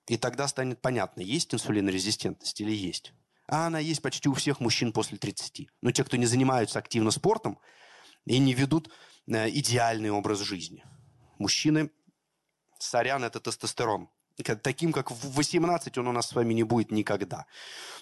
И 0.08 0.18
тогда 0.18 0.48
станет 0.48 0.82
понятно, 0.82 1.22
есть 1.22 1.54
инсулинорезистентность 1.54 2.60
или 2.62 2.72
есть 2.72 3.14
а 3.50 3.66
она 3.66 3.80
есть 3.80 4.02
почти 4.02 4.30
у 4.30 4.34
всех 4.34 4.60
мужчин 4.60 4.94
после 4.94 5.18
30. 5.18 5.68
Но 5.82 5.92
те, 5.92 6.04
кто 6.04 6.18
не 6.18 6.28
занимаются 6.28 6.78
активно 6.78 7.10
спортом 7.10 7.60
и 8.26 8.38
не 8.38 8.54
ведут 8.54 8.90
э, 9.28 9.50
идеальный 9.50 10.12
образ 10.12 10.40
жизни. 10.42 10.84
Мужчины, 11.40 11.90
сорян, 12.78 13.24
это 13.24 13.40
тестостерон. 13.40 14.10
Таким, 14.44 14.94
как 14.94 15.12
в 15.12 15.36
18, 15.36 15.98
он 15.98 16.08
у 16.08 16.12
нас 16.12 16.30
с 16.30 16.34
вами 16.34 16.54
не 16.54 16.64
будет 16.64 16.92
никогда. 16.92 17.46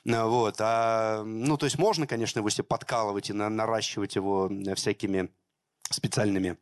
Э, 0.05 0.23
вот. 0.23 0.57
А, 0.59 1.23
ну, 1.23 1.57
то 1.57 1.65
есть 1.65 1.77
можно, 1.77 2.07
конечно, 2.07 2.39
его 2.39 2.49
себе 2.49 2.63
подкалывать 2.63 3.29
и 3.29 3.33
на, 3.33 3.49
наращивать 3.49 4.15
его 4.15 4.49
э, 4.49 4.75
всякими 4.75 5.29
специальными 5.89 6.57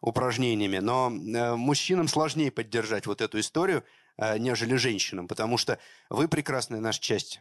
упражнениями, 0.00 0.78
но 0.78 1.10
э, 1.10 1.54
мужчинам 1.56 2.08
сложнее 2.08 2.50
поддержать 2.50 3.06
вот 3.06 3.20
эту 3.20 3.38
историю, 3.38 3.84
э, 4.16 4.38
нежели 4.38 4.74
женщинам, 4.76 5.28
потому 5.28 5.58
что 5.58 5.78
вы 6.08 6.26
прекрасная 6.26 6.80
наша 6.80 7.00
часть 7.00 7.40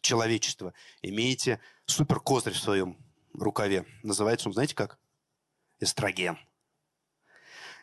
человечества, 0.00 0.72
имеете 1.02 1.60
суперкозырь 1.86 2.54
в 2.54 2.58
своем 2.58 2.96
рукаве. 3.34 3.84
Называется 4.02 4.48
он, 4.48 4.54
знаете 4.54 4.74
как? 4.74 4.98
Эстроген. 5.80 6.38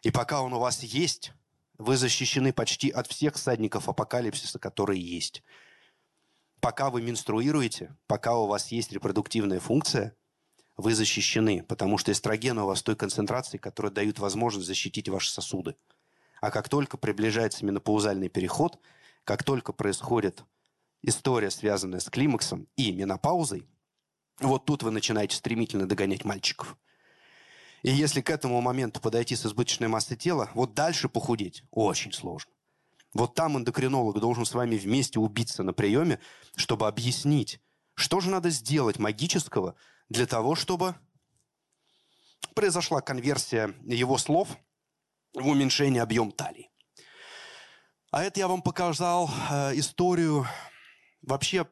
И 0.04 0.12
пока 0.12 0.42
он 0.42 0.54
у 0.54 0.60
вас 0.60 0.82
есть, 0.82 1.34
вы 1.82 1.98
защищены 1.98 2.54
почти 2.54 2.90
от 2.90 3.08
всех 3.08 3.38
садников 3.38 3.90
апокалипсиса, 3.90 4.60
которые 4.60 5.02
есть. 5.02 5.44
Пока 6.60 6.92
вы 6.92 7.02
менструируете, 7.02 7.96
пока 8.06 8.38
у 8.38 8.46
вас 8.46 8.72
есть 8.72 8.92
репродуктивная 8.92 9.60
функция, 9.60 10.16
вы 10.78 10.94
защищены, 10.94 11.64
потому 11.64 11.98
что 11.98 12.12
эстроген 12.12 12.60
у 12.60 12.68
вас 12.68 12.84
той 12.84 12.96
концентрации, 12.96 13.58
которая 13.58 13.92
дает 13.92 14.20
возможность 14.20 14.68
защитить 14.68 15.10
ваши 15.10 15.32
сосуды. 15.32 15.76
А 16.40 16.52
как 16.52 16.70
только 16.70 16.98
приближается 16.98 17.66
менопаузальный 17.66 18.30
переход, 18.30 18.80
как 19.24 19.44
только 19.44 19.74
происходит 19.74 20.44
история, 21.02 21.50
связанная 21.50 22.00
с 22.00 22.10
климаксом 22.10 22.68
и 22.76 22.92
менопаузой, 22.92 23.68
вот 24.40 24.66
тут 24.66 24.84
вы 24.84 24.92
начинаете 24.92 25.36
стремительно 25.36 25.88
догонять 25.88 26.26
мальчиков. 26.26 26.78
И 27.84 27.92
если 27.92 28.22
к 28.22 28.30
этому 28.30 28.62
моменту 28.62 29.02
подойти 29.02 29.36
с 29.36 29.46
избыточной 29.46 29.88
массой 29.88 30.16
тела, 30.16 30.50
вот 30.54 30.74
дальше 30.74 31.10
похудеть 31.10 31.64
очень 31.72 32.14
сложно. 32.14 32.52
Вот 33.14 33.36
там 33.36 33.58
эндокринолог 33.58 34.20
должен 34.20 34.46
с 34.46 34.54
вами 34.54 34.78
вместе 34.78 35.20
убиться 35.20 35.64
на 35.64 35.74
приеме, 35.74 36.20
чтобы 36.56 36.88
объяснить, 36.88 37.60
что 37.96 38.20
же 38.20 38.30
надо 38.30 38.50
сделать 38.50 39.00
магического 39.00 39.76
для 40.10 40.26
того, 40.26 40.56
чтобы 40.56 40.96
произошла 42.56 43.02
конверсия 43.02 43.76
его 43.86 44.18
слов 44.18 44.50
в 45.34 45.48
уменьшение 45.48 46.02
объем 46.02 46.32
талии. 46.32 46.70
А 48.12 48.24
это 48.24 48.40
я 48.40 48.48
вам 48.48 48.62
показал 48.62 49.30
э, 49.50 49.78
историю 49.80 50.46
вообще 51.22 51.66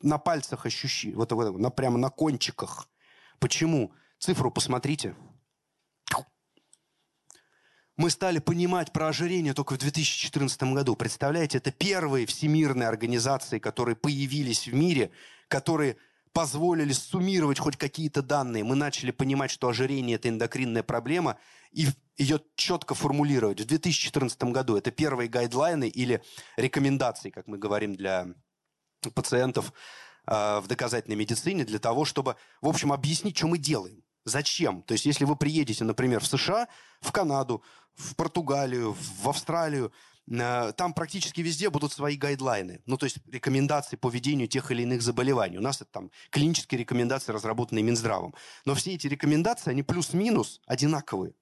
на 0.00 0.18
пальцах 0.18 0.64
ощущи, 0.64 1.12
вот, 1.12 1.30
вот 1.32 1.58
на, 1.58 1.70
прямо 1.70 1.98
на 1.98 2.10
кончиках. 2.10 2.88
Почему? 3.38 3.92
Цифру 4.20 4.50
посмотрите. 4.50 5.16
Мы 7.96 8.10
стали 8.10 8.38
понимать 8.38 8.92
про 8.92 9.08
ожирение 9.08 9.54
только 9.54 9.74
в 9.74 9.78
2014 9.78 10.62
году. 10.74 10.94
Представляете, 10.94 11.56
это 11.56 11.72
первые 11.72 12.26
всемирные 12.26 12.86
организации, 12.86 13.58
которые 13.58 13.96
появились 13.96 14.68
в 14.68 14.74
мире, 14.74 15.10
которые 15.48 15.96
позволили 16.34 16.92
суммировать 16.92 17.58
хоть 17.58 17.78
какие-то 17.78 18.20
данные. 18.20 18.62
Мы 18.62 18.76
начали 18.76 19.10
понимать, 19.10 19.50
что 19.50 19.68
ожирение– 19.68 20.16
это 20.16 20.28
эндокринная 20.28 20.82
проблема, 20.82 21.38
и 21.72 21.86
ее 22.18 22.42
четко 22.56 22.94
формулировать. 22.94 23.62
В 23.62 23.66
2014 23.66 24.42
году 24.44 24.76
это 24.76 24.90
первые 24.90 25.30
гайдлайны 25.30 25.88
или 25.88 26.22
рекомендации, 26.58 27.30
как 27.30 27.46
мы 27.46 27.56
говорим 27.56 27.94
для 27.96 28.28
пациентов 29.14 29.72
э, 30.26 30.60
в 30.60 30.66
доказательной 30.68 31.16
медицине, 31.16 31.64
для 31.64 31.78
того, 31.78 32.04
чтобы, 32.04 32.36
в 32.60 32.68
общем, 32.68 32.92
объяснить, 32.92 33.38
что 33.38 33.46
мы 33.46 33.56
делаем. 33.56 34.02
Зачем? 34.24 34.82
То 34.82 34.92
есть, 34.92 35.06
если 35.06 35.24
вы 35.24 35.36
приедете, 35.36 35.84
например, 35.84 36.20
в 36.20 36.26
США, 36.26 36.68
в 37.00 37.10
Канаду, 37.12 37.62
в 37.94 38.14
Португалию, 38.16 38.96
в 39.22 39.28
Австралию, 39.28 39.92
э, 40.30 40.72
там 40.76 40.92
практически 40.92 41.40
везде 41.40 41.70
будут 41.70 41.92
свои 41.92 42.16
гайдлайны. 42.16 42.82
Ну, 42.86 42.96
то 42.96 43.04
есть 43.06 43.18
рекомендации 43.30 43.96
по 43.96 44.08
ведению 44.08 44.48
тех 44.48 44.70
или 44.70 44.82
иных 44.82 45.02
заболеваний. 45.02 45.58
У 45.58 45.62
нас 45.62 45.80
это 45.80 45.90
там 45.90 46.10
клинические 46.30 46.80
рекомендации, 46.80 47.32
разработанные 47.32 47.82
Минздравом. 47.82 48.34
Но 48.64 48.74
все 48.74 48.94
эти 48.94 49.06
рекомендации, 49.06 49.70
они 49.70 49.82
плюс-минус 49.82 50.60
одинаковые. 50.66 51.34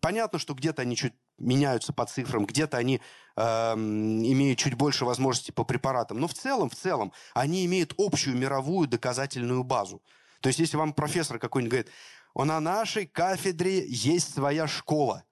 Понятно, 0.00 0.38
что 0.38 0.54
где-то 0.54 0.82
они 0.82 0.96
чуть 0.96 1.12
меняются 1.36 1.92
по 1.92 2.06
цифрам, 2.06 2.46
где-то 2.46 2.78
они 2.78 3.00
э, 3.36 3.42
имеют 3.74 4.58
чуть 4.58 4.74
больше 4.74 5.04
возможностей 5.04 5.52
по 5.52 5.64
препаратам. 5.64 6.18
Но 6.18 6.28
в 6.28 6.34
целом, 6.34 6.70
в 6.70 6.74
целом, 6.74 7.12
они 7.34 7.66
имеют 7.66 7.94
общую 7.98 8.36
мировую 8.36 8.88
доказательную 8.88 9.64
базу. 9.64 10.02
То 10.40 10.48
есть, 10.48 10.58
если 10.58 10.76
вам 10.76 10.92
профессор 10.92 11.38
какой-нибудь 11.38 11.70
говорит, 11.70 11.92
на 12.34 12.60
нашей 12.60 13.06
кафедре 13.06 13.86
есть 13.86 14.34
своя 14.34 14.66
школа, 14.66 15.24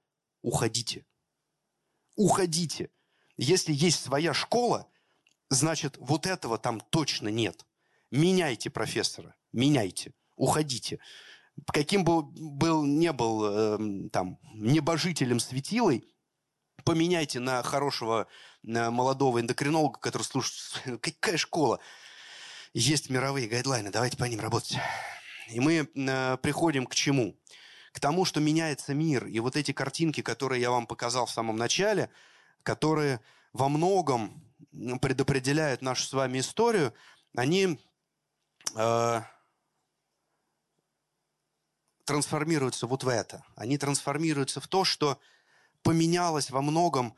уходите. 0.43 1.07
Уходите. 2.17 2.91
Если 3.37 3.73
есть 3.73 4.03
своя 4.03 4.35
школа, 4.35 4.89
значит, 5.49 5.97
вот 5.99 6.27
этого 6.27 6.59
там 6.59 6.81
точно 6.81 7.29
нет. 7.29 7.65
Меняйте 8.11 8.71
профессора, 8.71 9.35
меняйте, 9.53 10.13
уходите 10.37 10.99
каким 11.67 12.05
бы 12.05 12.23
был, 12.23 12.85
не 12.85 13.13
был 13.13 13.45
э, 13.45 14.09
там 14.11 14.39
небожителем 14.55 15.41
светилой, 15.41 16.05
поменяйте 16.85 17.41
на 17.41 17.63
хорошего 17.63 18.27
на 18.63 18.91
молодого 18.91 19.41
эндокринолога, 19.41 19.99
который 19.99 20.23
слушает, 20.23 21.01
какая 21.03 21.37
школа. 21.37 21.81
Есть 22.75 23.11
мировые 23.11 23.49
гайдлайны, 23.49 23.91
давайте 23.91 24.17
по 24.17 24.25
ним 24.25 24.41
работать. 24.41 24.77
И 25.49 25.61
мы 25.61 25.89
э, 25.95 26.37
приходим 26.43 26.87
к 26.87 26.95
чему? 26.95 27.37
К 27.93 28.01
тому, 28.01 28.25
что 28.25 28.41
меняется 28.41 28.95
мир. 28.95 29.27
И 29.27 29.41
вот 29.41 29.57
эти 29.57 29.73
картинки, 29.73 30.21
которые 30.21 30.61
я 30.61 30.71
вам 30.71 30.87
показал 30.87 31.27
в 31.27 31.31
самом 31.31 31.57
начале, 31.57 32.11
которые 32.63 33.21
во 33.53 33.69
многом 33.69 34.43
предопределяют 35.01 35.81
нашу 35.83 36.05
с 36.05 36.13
вами 36.13 36.41
историю, 36.41 36.93
они 37.35 37.79
э, 38.77 39.21
трансформируются 42.05 42.87
вот 42.87 43.05
в 43.05 43.09
это. 43.09 43.45
Они 43.57 43.79
трансформируются 43.79 44.61
в 44.61 44.69
то, 44.69 44.85
что 44.85 45.19
поменялась 45.83 46.51
во 46.51 46.61
многом 46.61 47.17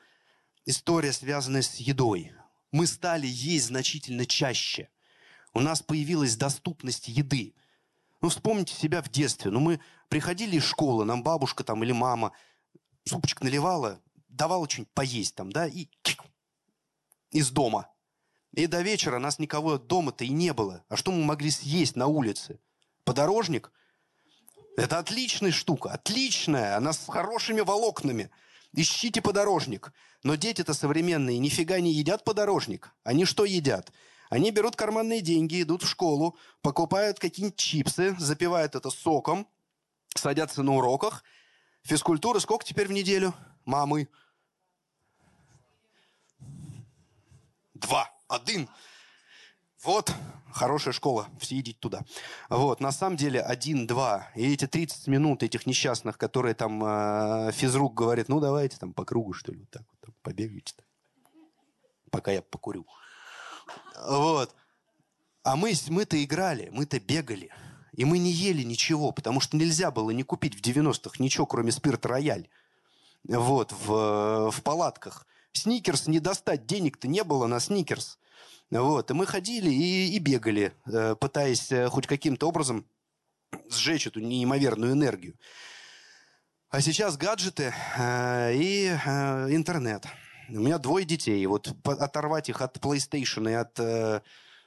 история, 0.67 1.13
связанная 1.13 1.63
с 1.63 1.77
едой. 1.77 2.33
Мы 2.71 2.87
стали 2.87 3.27
есть 3.27 3.67
значительно 3.67 4.27
чаще. 4.27 4.89
У 5.53 5.61
нас 5.61 5.83
появилась 5.83 6.37
доступность 6.37 7.09
еды. 7.09 7.55
Ну, 8.21 8.29
вспомните 8.29 8.75
себя 8.75 9.03
в 9.03 9.09
детстве. 9.09 9.51
Ну, 9.51 9.61
мы 9.61 9.81
приходили 10.09 10.57
из 10.57 10.65
школы, 10.65 11.05
нам 11.05 11.23
бабушка 11.23 11.65
там 11.65 11.83
или 11.83 11.93
мама 11.93 12.33
супчик 13.05 13.41
наливала, 13.41 14.01
давала 14.29 14.69
что-нибудь 14.69 14.93
поесть 14.93 15.35
там, 15.35 15.51
да, 15.51 15.67
и 15.67 15.89
из 17.31 17.51
дома. 17.51 17.89
И 18.53 18.67
до 18.67 18.83
вечера 18.83 19.19
нас 19.19 19.39
никого 19.39 19.79
дома-то 19.79 20.25
и 20.25 20.29
не 20.29 20.53
было. 20.53 20.85
А 20.89 20.97
что 20.97 21.13
мы 21.13 21.25
могли 21.25 21.51
съесть 21.51 21.97
на 21.97 22.07
улице? 22.07 22.59
Подорожник? 23.05 23.71
Это 24.77 24.99
отличная 24.99 25.53
штука, 25.53 25.91
отличная, 25.91 26.77
она 26.77 26.93
с 26.93 27.07
хорошими 27.07 27.61
волокнами. 27.61 28.31
Ищите 28.73 29.21
подорожник. 29.21 29.93
Но 30.23 30.37
дети-то 30.37 30.75
современные 30.75 31.39
нифига 31.39 31.81
не 31.81 31.93
едят 31.93 32.25
подорожник. 32.25 32.93
Они 33.05 33.25
что 33.25 33.45
едят? 33.45 33.93
Они 34.31 34.53
берут 34.53 34.77
карманные 34.77 35.21
деньги, 35.21 35.61
идут 35.61 35.83
в 35.83 35.89
школу, 35.89 36.37
покупают 36.63 37.19
какие-нибудь 37.19 37.59
чипсы, 37.59 38.15
запивают 38.19 38.77
это 38.77 38.89
соком, 38.89 39.47
садятся 40.15 40.63
на 40.63 40.77
уроках. 40.77 41.25
Физкультура 41.83 42.39
сколько 42.39 42.65
теперь 42.65 42.87
в 42.87 42.93
неделю? 42.93 43.35
Мамы. 43.65 44.09
Два. 47.75 48.09
Один. 48.29 48.69
Вот, 49.83 50.15
хорошая 50.53 50.93
школа, 50.93 51.27
все 51.41 51.59
идите 51.59 51.79
туда. 51.81 52.05
Вот, 52.51 52.81
на 52.81 52.93
самом 52.93 53.17
деле, 53.17 53.41
один-два. 53.41 54.31
И 54.37 54.53
эти 54.53 54.67
30 54.69 55.09
минут 55.09 55.43
этих 55.43 55.67
несчастных, 55.67 56.19
которые 56.19 56.55
там 56.55 56.85
э, 56.85 57.51
физрук 57.53 57.95
говорит, 57.95 58.29
ну, 58.29 58.39
давайте 58.41 58.77
там 58.77 58.93
по 58.93 59.05
кругу, 59.05 59.33
что 59.33 59.53
ли, 59.53 59.61
вот 59.61 59.71
так 59.71 59.83
вот, 59.91 60.01
там, 60.01 60.15
побегайте. 60.23 60.75
Пока 62.11 62.31
я 62.31 62.43
покурю. 62.43 62.87
Вот. 64.07 64.55
А 65.43 65.57
мы, 65.57 65.73
мы-то 65.89 66.23
играли, 66.23 66.69
мы-то 66.73 67.01
бегали. 67.01 67.51
И 67.93 68.05
мы 68.05 68.19
не 68.19 68.31
ели 68.31 68.63
ничего, 68.63 69.13
потому 69.13 69.41
что 69.41 69.57
нельзя 69.57 69.91
было 69.91 70.11
не 70.11 70.23
купить 70.23 70.55
в 70.55 70.61
90-х 70.61 71.17
ничего, 71.19 71.47
кроме 71.47 71.73
спирт-рояль. 71.73 72.49
Вот, 73.25 73.73
в, 73.73 74.51
в 74.51 74.63
палатках. 74.63 75.27
Сникерс 75.53 76.07
не 76.07 76.21
достать, 76.21 76.67
денег-то 76.67 77.09
не 77.09 77.25
было 77.25 77.47
на 77.47 77.61
сникерс. 77.61 78.19
Вот, 78.71 79.11
и 79.11 79.15
мы 79.15 79.27
ходили 79.27 79.69
и, 79.69 80.15
и 80.15 80.19
бегали, 80.19 80.73
э, 80.87 81.17
пытаясь 81.17 81.73
э, 81.73 81.89
хоть 81.89 82.07
каким-то 82.07 82.49
образом 82.49 82.87
сжечь 83.69 84.07
эту 84.07 84.21
неимоверную 84.21 84.93
энергию. 84.93 85.35
А 86.71 86.81
сейчас 86.81 87.17
гаджеты 87.17 87.75
э, 87.99 88.55
и 88.55 88.87
э, 88.87 89.49
интернет. 89.51 90.07
У 90.53 90.59
меня 90.59 90.79
двое 90.79 91.07
детей. 91.07 91.45
Вот 91.47 91.73
оторвать 91.85 92.49
их 92.49 92.61
от 92.61 92.77
PlayStation 92.79 93.49
и 93.49 93.55
от 93.55 93.79
э, 93.79 94.21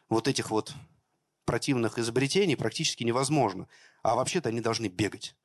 вот 0.07 0.29
этих 0.29 0.49
вот 0.49 0.73
противных 1.45 1.99
изобретений 1.99 2.55
практически 2.55 3.03
невозможно. 3.03 3.67
А 4.01 4.15
вообще-то 4.15 4.49
они 4.49 4.61
должны 4.61 4.87
бегать. 4.87 5.35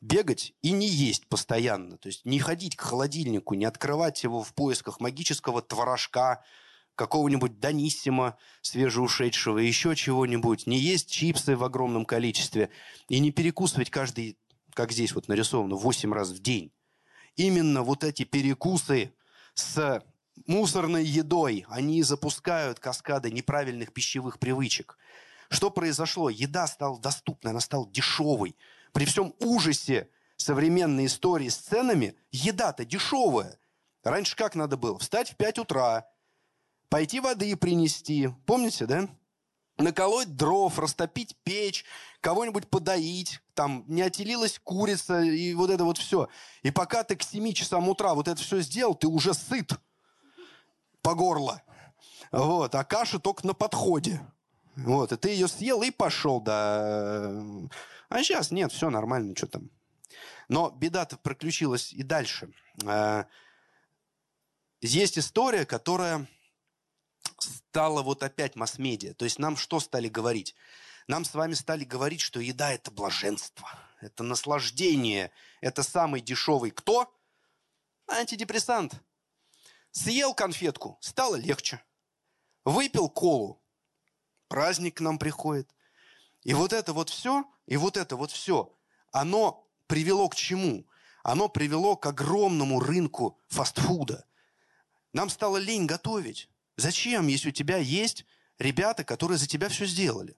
Бегать 0.00 0.54
и 0.62 0.72
не 0.72 0.88
есть 0.88 1.28
постоянно. 1.28 1.98
То 1.98 2.08
есть 2.08 2.24
не 2.24 2.38
ходить 2.38 2.76
к 2.76 2.80
холодильнику, 2.80 3.54
не 3.54 3.66
открывать 3.66 4.22
его 4.22 4.42
в 4.42 4.54
поисках 4.54 4.98
магического 5.00 5.60
творожка, 5.60 6.42
какого-нибудь 6.94 7.60
Даниссима 7.60 8.38
свежеушедшего, 8.62 9.58
еще 9.58 9.94
чего-нибудь. 9.94 10.66
Не 10.66 10.78
есть 10.78 11.10
чипсы 11.10 11.54
в 11.54 11.62
огромном 11.64 12.06
количестве. 12.06 12.70
И 13.08 13.18
не 13.18 13.30
перекусывать 13.30 13.90
каждый, 13.90 14.38
как 14.72 14.92
здесь 14.92 15.14
вот 15.14 15.28
нарисовано, 15.28 15.76
8 15.76 16.14
раз 16.14 16.30
в 16.30 16.40
день. 16.40 16.72
Именно 17.36 17.82
вот 17.82 18.02
эти 18.04 18.24
перекусы 18.24 19.12
с 19.56 20.02
мусорной 20.46 21.04
едой, 21.04 21.64
они 21.68 22.02
запускают 22.02 22.78
каскады 22.78 23.30
неправильных 23.30 23.92
пищевых 23.92 24.38
привычек. 24.38 24.98
Что 25.48 25.70
произошло? 25.70 26.28
Еда 26.28 26.66
стала 26.66 27.00
доступной, 27.00 27.50
она 27.50 27.60
стала 27.60 27.88
дешевой. 27.90 28.56
При 28.92 29.04
всем 29.04 29.34
ужасе 29.40 30.08
современной 30.36 31.06
истории 31.06 31.48
с 31.48 31.56
ценами, 31.56 32.16
еда-то 32.30 32.84
дешевая. 32.84 33.58
Раньше 34.04 34.36
как 34.36 34.54
надо 34.54 34.76
было? 34.76 34.98
Встать 34.98 35.30
в 35.30 35.36
5 35.36 35.58
утра, 35.60 36.06
пойти 36.88 37.20
воды 37.20 37.56
принести. 37.56 38.28
Помните, 38.44 38.86
да? 38.86 39.08
наколоть 39.78 40.36
дров, 40.36 40.78
растопить 40.78 41.36
печь, 41.44 41.84
кого-нибудь 42.26 42.68
подоить, 42.68 43.40
там 43.54 43.84
не 43.86 44.02
отелилась 44.02 44.58
курица 44.58 45.20
и 45.20 45.54
вот 45.54 45.70
это 45.70 45.84
вот 45.84 45.96
все. 45.96 46.28
И 46.64 46.72
пока 46.72 47.04
ты 47.04 47.14
к 47.14 47.22
7 47.22 47.52
часам 47.52 47.88
утра 47.88 48.14
вот 48.14 48.26
это 48.26 48.42
все 48.42 48.60
сделал, 48.62 48.96
ты 48.96 49.06
уже 49.06 49.32
сыт 49.32 49.70
по 51.02 51.14
горло. 51.14 51.62
Вот, 52.32 52.74
а 52.74 52.82
каша 52.82 53.20
только 53.20 53.46
на 53.46 53.54
подходе. 53.54 54.20
Вот, 54.74 55.12
и 55.12 55.16
ты 55.16 55.28
ее 55.28 55.46
съел 55.46 55.82
и 55.82 55.92
пошел, 55.92 56.40
да. 56.40 57.30
А 58.08 58.22
сейчас 58.24 58.50
нет, 58.50 58.72
все 58.72 58.90
нормально, 58.90 59.36
что 59.36 59.46
там. 59.46 59.70
Но 60.48 60.70
беда-то 60.70 61.18
приключилась 61.18 61.92
и 61.92 62.02
дальше. 62.02 62.52
А, 62.84 63.26
есть 64.80 65.16
история, 65.16 65.64
которая 65.64 66.26
стала 67.38 68.02
вот 68.02 68.24
опять 68.24 68.56
масс-медиа. 68.56 69.14
То 69.14 69.26
есть 69.26 69.38
нам 69.38 69.56
что 69.56 69.78
стали 69.78 70.08
говорить? 70.08 70.56
Нам 71.08 71.24
с 71.24 71.34
вами 71.34 71.54
стали 71.54 71.84
говорить, 71.84 72.20
что 72.20 72.40
еда– 72.40 72.72
это 72.74 72.90
блаженство, 72.90 73.68
это 74.00 74.24
наслаждение, 74.24 75.30
это 75.60 75.82
самый 75.82 76.20
дешевый 76.20 76.72
кто? 76.72 77.12
Антидепрессант. 78.08 78.94
Съел 79.92 80.34
конфетку, 80.34 80.98
стало 81.00 81.36
легче. 81.36 81.82
Выпил 82.64 83.08
колу, 83.08 83.62
праздник 84.48 84.96
к 84.96 85.00
нам 85.00 85.18
приходит. 85.18 85.72
И 86.42 86.54
вот 86.54 86.72
это 86.72 86.92
вот 86.92 87.08
все, 87.08 87.44
и 87.66 87.76
вот 87.76 87.96
это 87.96 88.16
вот 88.16 88.32
все, 88.32 88.76
оно 89.12 89.68
привело 89.86 90.28
к 90.28 90.34
чему? 90.34 90.86
Оно 91.22 91.48
привело 91.48 91.96
к 91.96 92.06
огромному 92.06 92.80
рынку 92.80 93.38
фастфуда. 93.48 94.26
Нам 95.12 95.30
стало 95.30 95.56
лень 95.56 95.86
готовить. 95.86 96.50
Зачем, 96.76 97.28
если 97.28 97.48
у 97.48 97.52
тебя 97.52 97.78
есть 97.78 98.26
ребята, 98.58 99.04
которые 99.04 99.38
за 99.38 99.46
тебя 99.46 99.68
все 99.68 99.86
сделали? 99.86 100.36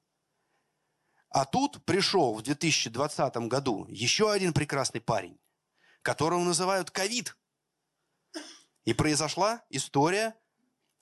А 1.31 1.45
тут 1.45 1.85
пришел 1.85 2.35
в 2.35 2.43
2020 2.43 3.37
году 3.49 3.87
еще 3.89 4.33
один 4.33 4.53
прекрасный 4.53 5.01
парень, 5.01 5.39
которого 6.03 6.43
называют 6.43 6.91
ковид. 6.91 7.37
И 8.85 8.95
произошла 8.95 9.63
история 9.69 10.35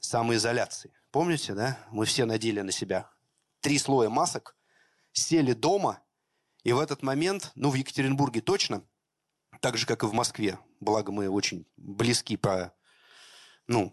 самоизоляции. 0.01 0.93
Помните, 1.13 1.55
да? 1.55 1.79
Мы 1.91 2.05
все 2.05 2.25
надели 2.25 2.61
на 2.61 2.73
себя 2.73 3.11
три 3.61 3.79
слоя 3.79 4.09
масок, 4.09 4.57
сели 5.13 5.53
дома, 5.53 6.03
и 6.65 6.73
в 6.73 6.81
этот 6.81 7.03
момент, 7.03 7.53
ну, 7.55 7.71
в 7.71 7.75
Екатеринбурге 7.75 8.41
точно, 8.41 8.85
так 9.61 9.77
же, 9.77 9.87
как 9.87 10.03
и 10.03 10.07
в 10.07 10.13
Москве, 10.13 10.59
благо 10.81 11.13
мы 11.13 11.29
очень 11.29 11.67
близки 11.77 12.37
по, 12.37 12.75
ну, 13.67 13.93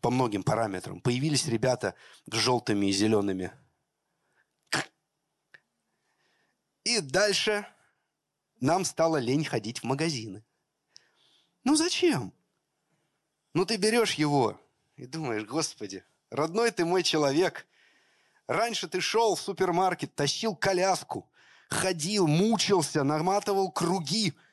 по 0.00 0.10
многим 0.10 0.42
параметрам. 0.42 1.00
Появились 1.00 1.46
ребята 1.46 1.94
с 2.30 2.34
желтыми 2.36 2.86
и 2.86 2.92
зелеными. 2.92 3.52
И 6.86 7.00
дальше 7.00 7.66
нам 8.60 8.84
стало 8.84 9.16
лень 9.16 9.44
ходить 9.44 9.80
в 9.80 9.82
магазины. 9.82 10.44
Ну 11.64 11.74
зачем? 11.74 12.32
Ну 13.54 13.66
ты 13.66 13.76
берешь 13.76 14.12
его 14.12 14.60
и 14.94 15.04
думаешь, 15.04 15.42
господи, 15.42 16.04
родной 16.30 16.70
ты 16.70 16.84
мой 16.84 17.02
человек. 17.02 17.66
Раньше 18.46 18.86
ты 18.86 19.00
шел 19.00 19.34
в 19.34 19.40
супермаркет, 19.40 20.14
тащил 20.14 20.54
коляску, 20.54 21.28
ходил, 21.68 22.28
мучился, 22.28 23.02
наматывал 23.02 23.72
круги– 23.72 24.32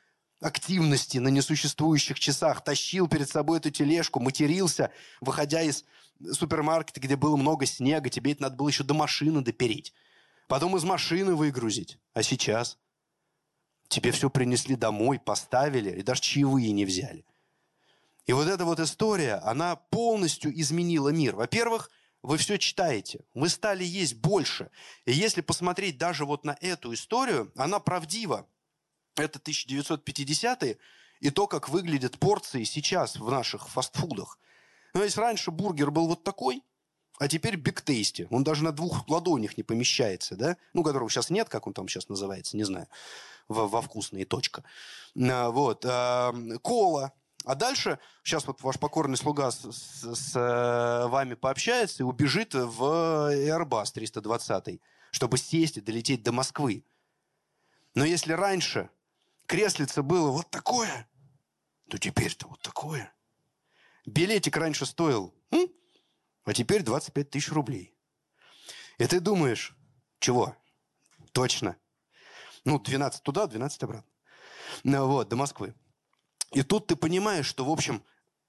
активности 0.41 1.19
на 1.19 1.27
несуществующих 1.27 2.19
часах, 2.19 2.63
тащил 2.63 3.07
перед 3.07 3.29
собой 3.29 3.59
эту 3.59 3.69
тележку, 3.69 4.19
матерился, 4.19 4.91
выходя 5.21 5.61
из 5.61 5.85
супермаркета, 6.31 6.99
где 6.99 7.15
было 7.15 7.37
много 7.37 7.67
снега, 7.67 8.09
тебе 8.09 8.33
это 8.33 8.41
надо 8.41 8.55
было 8.55 8.69
еще 8.69 8.83
до 8.83 8.95
машины 8.95 9.41
допереть. 9.41 9.93
Потом 10.47 10.75
из 10.77 10.83
машины 10.83 11.35
выгрузить. 11.35 11.97
А 12.13 12.23
сейчас? 12.23 12.77
Тебе 13.87 14.11
все 14.11 14.29
принесли 14.29 14.75
домой, 14.75 15.19
поставили, 15.19 15.99
и 15.99 16.03
даже 16.03 16.21
чаевые 16.21 16.71
не 16.71 16.85
взяли. 16.85 17.25
И 18.25 18.33
вот 18.33 18.47
эта 18.47 18.65
вот 18.65 18.79
история, 18.79 19.35
она 19.35 19.75
полностью 19.75 20.57
изменила 20.59 21.09
мир. 21.09 21.35
Во-первых, 21.35 21.91
вы 22.21 22.37
все 22.37 22.57
читаете, 22.57 23.25
вы 23.33 23.49
стали 23.49 23.83
есть 23.83 24.15
больше. 24.15 24.71
И 25.05 25.11
если 25.11 25.41
посмотреть 25.41 25.97
даже 25.97 26.25
вот 26.25 26.45
на 26.45 26.57
эту 26.61 26.93
историю, 26.93 27.51
она 27.55 27.79
правдива. 27.79 28.47
Это 29.15 29.39
1950-е 29.39 30.77
и 31.19 31.29
то, 31.29 31.47
как 31.47 31.69
выглядят 31.69 32.17
порции 32.17 32.63
сейчас 32.63 33.17
в 33.17 33.29
наших 33.29 33.69
фастфудах. 33.69 34.39
Но 34.93 35.03
если 35.03 35.19
раньше 35.19 35.51
бургер 35.51 35.91
был 35.91 36.07
вот 36.07 36.23
такой, 36.23 36.63
а 37.19 37.27
теперь 37.27 37.55
бигтейсти. 37.55 38.27
Он 38.31 38.43
даже 38.43 38.63
на 38.63 38.71
двух 38.71 39.07
ладонях 39.07 39.57
не 39.57 39.63
помещается, 39.63 40.35
да? 40.35 40.57
Ну, 40.73 40.83
которого 40.83 41.09
сейчас 41.09 41.29
нет, 41.29 41.49
как 41.49 41.67
он 41.67 41.73
там 41.73 41.87
сейчас 41.87 42.09
называется, 42.09 42.57
не 42.57 42.63
знаю. 42.63 42.87
Во, 43.47 43.67
во 43.67 43.81
вкусные 43.81 44.25
точка. 44.25 44.63
А, 45.15 45.49
вот. 45.49 45.85
А, 45.85 46.33
кола. 46.61 47.13
А 47.45 47.55
дальше 47.55 47.99
сейчас 48.23 48.47
вот 48.47 48.61
ваш 48.61 48.79
покорный 48.79 49.17
слуга 49.17 49.51
с, 49.51 49.59
с, 49.69 50.15
с 50.15 50.35
э, 50.35 51.07
вами 51.07 51.33
пообщается 51.33 52.03
и 52.03 52.05
убежит 52.05 52.53
в 52.53 53.33
Airbus 53.33 53.91
320, 53.93 54.79
чтобы 55.11 55.37
сесть 55.37 55.77
и 55.77 55.81
долететь 55.81 56.23
до 56.23 56.31
Москвы. 56.31 56.85
Но 57.95 58.05
если 58.05 58.31
раньше 58.31 58.89
креслице 59.45 60.03
было 60.03 60.31
вот 60.31 60.49
такое, 60.49 61.05
то 61.89 61.97
теперь-то 61.97 62.47
вот 62.47 62.61
такое. 62.61 63.13
Билетик 64.05 64.55
раньше 64.55 64.85
стоил, 64.85 65.33
м? 65.51 65.67
А 66.45 66.53
теперь 66.53 66.83
25 66.83 67.29
тысяч 67.29 67.51
рублей. 67.51 67.95
И 68.97 69.05
ты 69.05 69.19
думаешь, 69.19 69.75
чего? 70.19 70.55
Точно. 71.31 71.75
Ну, 72.65 72.79
12 72.79 73.23
туда, 73.23 73.47
12 73.47 73.83
обратно. 73.83 74.11
Ну, 74.83 75.07
вот, 75.07 75.29
до 75.29 75.35
Москвы. 75.35 75.73
И 76.51 76.63
тут 76.63 76.87
ты 76.87 76.95
понимаешь, 76.95 77.45
что, 77.45 77.65
в 77.65 77.69
общем, 77.69 78.03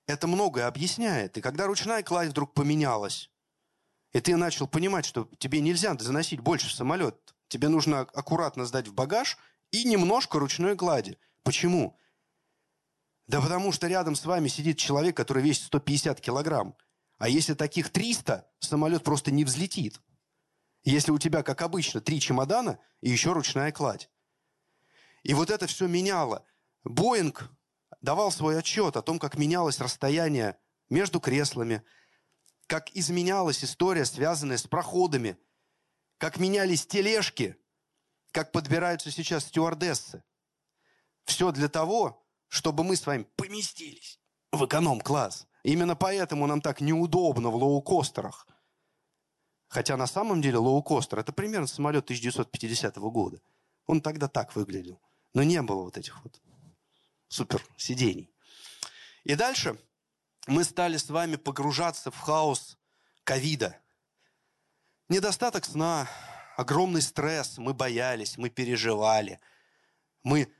это 0.07 0.27
многое 0.27 0.67
объясняет. 0.67 1.37
И 1.39 1.41
когда 1.41 1.67
ручная 1.67 2.03
кладь 2.03 2.29
вдруг 2.29 2.53
поменялась, 2.53 3.31
и 4.13 4.21
ты 4.21 4.37
начал 4.37 4.69
понимать, 4.69 5.05
что 5.05 5.29
тебе 5.39 5.61
нельзя 5.61 5.97
заносить 5.99 6.41
больше 6.41 6.69
в 6.69 6.73
самолет, 6.73 7.35
тебе 7.49 7.69
нужно 7.69 8.01
аккуратно 8.01 8.65
сдать 8.65 8.89
в 8.89 8.95
багаж 8.95 9.39
и 9.71 9.85
немножко 9.85 10.39
ручной 10.39 10.77
клади. 10.77 11.19
Почему? 11.43 11.99
Да 13.27 13.41
потому 13.41 13.73
что 13.73 13.87
рядом 13.89 14.15
с 14.15 14.25
вами 14.25 14.49
сидит 14.49 14.79
человек, 14.79 15.17
который 15.17 15.43
весит 15.43 15.65
150 15.65 16.21
килограмм. 16.21 16.77
А 17.25 17.29
если 17.31 17.55
таких 17.55 17.89
300, 17.89 18.47
самолет 18.59 19.03
просто 19.03 19.31
не 19.31 19.47
взлетит. 19.47 19.99
Если 20.83 21.11
у 21.11 21.19
тебя, 21.19 21.43
как 21.43 21.63
обычно, 21.63 22.03
три 22.03 22.21
чемодана 22.21 22.79
и 23.01 23.09
еще 23.09 23.33
ручная 23.33 23.73
кладь. 23.73 24.11
И 25.23 25.33
вот 25.33 25.49
это 25.49 25.67
все 25.67 25.87
меняло. 25.87 26.45
Боинг 26.83 27.51
давал 28.03 28.31
свой 28.31 28.59
отчет 28.59 28.99
о 28.99 29.01
том, 29.01 29.19
как 29.19 29.39
менялось 29.39 29.81
расстояние 29.81 30.59
между 30.91 31.19
креслами, 31.19 31.83
как 32.67 32.95
изменялась 32.95 33.65
история, 33.65 34.05
связанная 34.05 34.59
с 34.59 34.67
проходами, 34.67 35.39
как 36.19 36.39
менялись 36.39 36.87
тележки, 36.87 37.57
как 38.33 38.53
подбираются 38.53 39.11
сейчас 39.11 39.45
стюардессы. 39.45 40.23
Все 41.25 41.53
для 41.53 41.71
того, 41.71 42.23
чтобы 42.49 42.85
мы 42.85 42.97
с 42.97 43.07
вами 43.07 43.23
поместились 43.37 44.21
в 44.53 44.67
эконом-класс. 44.67 45.47
Именно 45.65 45.97
поэтому 45.97 46.47
нам 46.47 46.61
так 46.61 46.83
неудобно 46.83 47.51
в 47.51 47.57
лоукостерах. 47.57 48.47
Хотя 49.69 49.97
на 49.97 50.07
самом 50.07 50.43
деле 50.43 50.59
лоукостер– 50.59 51.19
это 51.21 51.33
примерно 51.33 51.67
самолет 51.67 52.05
1950 52.05 52.97
года. 52.99 53.41
Он 53.87 54.01
тогда 54.03 54.29
так 54.29 54.55
выглядел. 54.55 55.01
Но 55.33 55.43
не 55.43 55.61
было 55.63 55.83
вот 55.83 55.97
этих 55.97 56.23
вот 56.23 56.41
супер 57.29 57.65
сидений. 57.79 58.31
И 59.25 59.35
дальше 59.35 59.79
мы 60.47 60.65
стали 60.65 60.99
с 60.99 61.09
вами 61.09 61.37
погружаться 61.37 62.11
в 62.11 62.19
хаос 62.19 62.79
ковида. 63.25 63.81
Недостаток 65.09 65.65
сна, 65.65 66.09
огромный 66.57 67.01
стресс, 67.01 67.57
мы 67.57 67.73
боялись, 67.73 68.37
мы 68.37 68.51
переживали. 68.51 69.41
Мы 70.23 70.53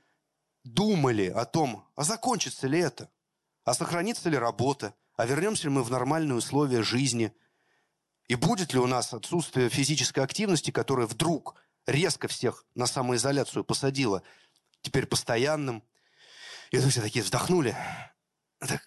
думали 0.63 1.27
о 1.27 1.45
том, 1.45 1.87
а 1.95 2.03
закончится 2.03 2.65
ли 2.67 2.79
это, 2.79 3.11
а 3.65 3.73
сохранится 3.73 4.29
ли 4.29 4.37
работа, 4.37 4.95
а 5.17 5.25
вернемся 5.25 5.63
ли 5.63 5.69
мы 5.69 5.83
в 5.83 5.91
нормальные 5.91 6.37
условия 6.37 6.81
жизни, 6.81 7.33
и 8.27 8.35
будет 8.35 8.73
ли 8.73 8.79
у 8.79 8.87
нас 8.87 9.13
отсутствие 9.13 9.69
физической 9.69 10.21
активности, 10.21 10.71
которая 10.71 11.05
вдруг 11.07 11.55
резко 11.85 12.27
всех 12.27 12.65
на 12.73 12.87
самоизоляцию 12.87 13.65
посадила, 13.65 14.23
теперь 14.81 15.05
постоянным– 15.05 15.83
и 16.71 16.79
тут 16.79 16.91
все 16.91 17.01
такие 17.01 17.23
вздохнули. 17.23 17.75
Так, 18.59 18.81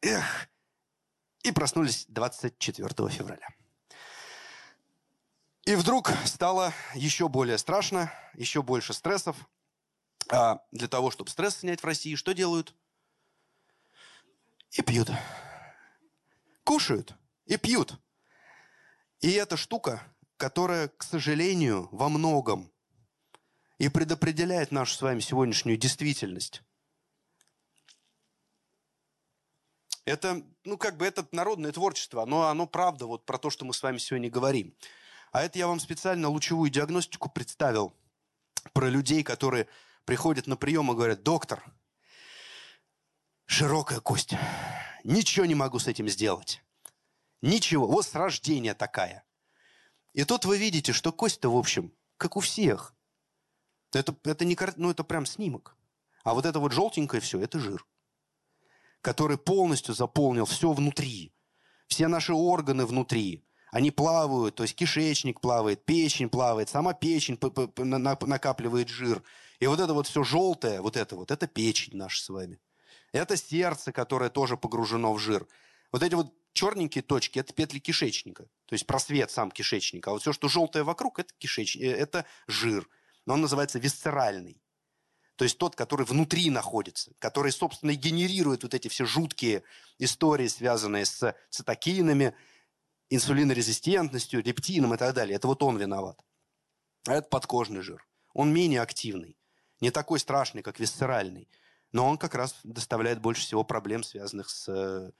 эх. 0.00 0.48
И 1.42 1.52
проснулись 1.52 2.06
24 2.08 3.08
февраля. 3.10 3.48
И 5.64 5.74
вдруг 5.74 6.10
стало 6.24 6.72
еще 6.94 7.28
более 7.28 7.58
страшно, 7.58 8.12
еще 8.34 8.62
больше 8.62 8.92
стрессов. 8.92 9.36
А 10.30 10.60
для 10.72 10.88
того, 10.88 11.10
чтобы 11.10 11.30
стресс 11.30 11.58
снять 11.58 11.80
в 11.80 11.86
России, 11.86 12.14
что 12.14 12.32
делают? 12.32 12.74
И 14.72 14.82
пьют. 14.82 15.10
Кушают 16.64 17.14
и 17.44 17.56
пьют. 17.56 18.00
И 19.20 19.30
эта 19.32 19.56
штука, 19.56 20.02
которая, 20.36 20.88
к 20.88 21.02
сожалению, 21.02 21.88
во 21.92 22.08
многом 22.08 22.72
и 23.78 23.88
предопределяет 23.88 24.72
нашу 24.72 24.94
с 24.94 25.02
вами 25.02 25.20
сегодняшнюю 25.20 25.76
действительность. 25.76 26.62
Это, 30.04 30.42
ну, 30.64 30.78
как 30.78 30.96
бы, 30.96 31.06
это 31.06 31.26
народное 31.30 31.70
творчество, 31.70 32.24
но 32.24 32.48
оно 32.48 32.66
правда 32.66 33.06
вот 33.06 33.24
про 33.24 33.38
то, 33.38 33.50
что 33.50 33.64
мы 33.64 33.74
с 33.74 33.82
вами 33.82 33.98
сегодня 33.98 34.30
говорим. 34.30 34.74
А 35.30 35.42
это 35.42 35.58
я 35.58 35.68
вам 35.68 35.80
специально 35.80 36.28
лучевую 36.28 36.70
диагностику 36.70 37.30
представил 37.30 37.94
про 38.72 38.88
людей, 38.88 39.22
которые 39.22 39.68
приходят 40.04 40.46
на 40.46 40.56
прием 40.56 40.90
и 40.90 40.94
говорят, 40.94 41.22
доктор, 41.22 41.62
широкая 43.52 44.00
кость, 44.00 44.34
ничего 45.04 45.46
не 45.46 45.54
могу 45.54 45.78
с 45.78 45.86
этим 45.86 46.08
сделать. 46.08 46.62
Ничего, 47.40 47.86
вот 47.86 48.06
с 48.06 48.14
рождения 48.14 48.74
такая. 48.74 49.24
И 50.12 50.24
тут 50.24 50.44
вы 50.44 50.58
видите, 50.58 50.92
что 50.92 51.12
кость-то, 51.12 51.48
в 51.48 51.56
общем, 51.56 51.92
как 52.16 52.36
у 52.36 52.40
всех. 52.40 52.94
Это, 53.92 54.16
это, 54.24 54.44
не, 54.44 54.56
ну, 54.76 54.90
это 54.90 55.04
прям 55.04 55.26
снимок. 55.26 55.76
А 56.24 56.34
вот 56.34 56.46
это 56.46 56.58
вот 56.60 56.72
желтенькое 56.72 57.20
все, 57.20 57.40
это 57.40 57.58
жир 57.60 57.86
который 59.02 59.36
полностью 59.36 59.94
заполнил 59.94 60.46
все 60.46 60.72
внутри. 60.72 61.34
Все 61.88 62.08
наши 62.08 62.32
органы 62.32 62.86
внутри. 62.86 63.44
Они 63.70 63.90
плавают, 63.90 64.54
то 64.54 64.62
есть 64.62 64.74
кишечник 64.74 65.40
плавает, 65.40 65.84
печень 65.84 66.28
плавает, 66.28 66.68
сама 66.68 66.94
печень 66.94 67.38
накапливает 67.76 68.88
жир. 68.88 69.22
И 69.60 69.66
вот 69.66 69.80
это 69.80 69.92
вот 69.92 70.06
все 70.06 70.22
желтое, 70.24 70.80
вот 70.80 70.96
это 70.96 71.16
вот, 71.16 71.30
это 71.30 71.46
печень 71.46 71.96
наша 71.96 72.22
с 72.22 72.28
вами. 72.28 72.60
Это 73.12 73.36
сердце, 73.36 73.92
которое 73.92 74.30
тоже 74.30 74.56
погружено 74.56 75.12
в 75.12 75.18
жир. 75.18 75.46
Вот 75.92 76.02
эти 76.02 76.14
вот 76.14 76.32
черненькие 76.54 77.02
точки– 77.02 77.38
это 77.40 77.52
петли 77.52 77.78
кишечника, 77.78 78.44
то 78.66 78.72
есть 78.72 78.86
просвет 78.86 79.30
сам 79.30 79.50
кишечника. 79.50 80.10
А 80.10 80.12
вот 80.14 80.22
все, 80.22 80.32
что 80.32 80.48
желтое 80.48 80.84
вокруг– 80.84 81.18
это, 81.20 81.32
кишечник, 81.38 81.82
э, 81.82 81.90
это 81.90 82.24
жир. 82.46 82.88
Но 83.26 83.34
он 83.34 83.42
называется 83.42 83.78
висцеральный. 83.78 84.62
То 85.36 85.44
есть 85.44 85.58
тот, 85.58 85.76
который 85.76 86.06
внутри 86.06 86.50
находится, 86.50 87.12
который, 87.18 87.52
собственно, 87.52 87.90
и 87.90 87.96
генерирует 87.96 88.62
вот 88.62 88.74
эти 88.74 88.88
все 88.88 89.04
жуткие 89.04 89.62
истории, 89.98 90.46
связанные 90.48 91.04
с 91.04 91.34
цитокинами, 91.50 92.34
инсулинорезистентностью, 93.10 94.42
лептином 94.42 94.94
и 94.94 94.96
так 94.96 95.14
далее. 95.14 95.36
Это 95.36 95.46
вот 95.46 95.62
он 95.62 95.78
виноват. 95.78 96.18
А 97.06 97.14
это 97.14 97.28
подкожный 97.28 97.82
жир. 97.82 98.06
Он 98.34 98.52
менее 98.52 98.80
активный, 98.80 99.36
не 99.80 99.90
такой 99.90 100.18
страшный, 100.18 100.62
как 100.62 100.80
висцеральный. 100.80 101.48
Но 101.92 102.08
он 102.08 102.18
как 102.18 102.34
раз 102.34 102.56
доставляет 102.64 103.20
больше 103.20 103.42
всего 103.42 103.64
проблем, 103.64 104.02
связанных 104.02 104.48
с 104.48 104.68
э, 104.68 105.12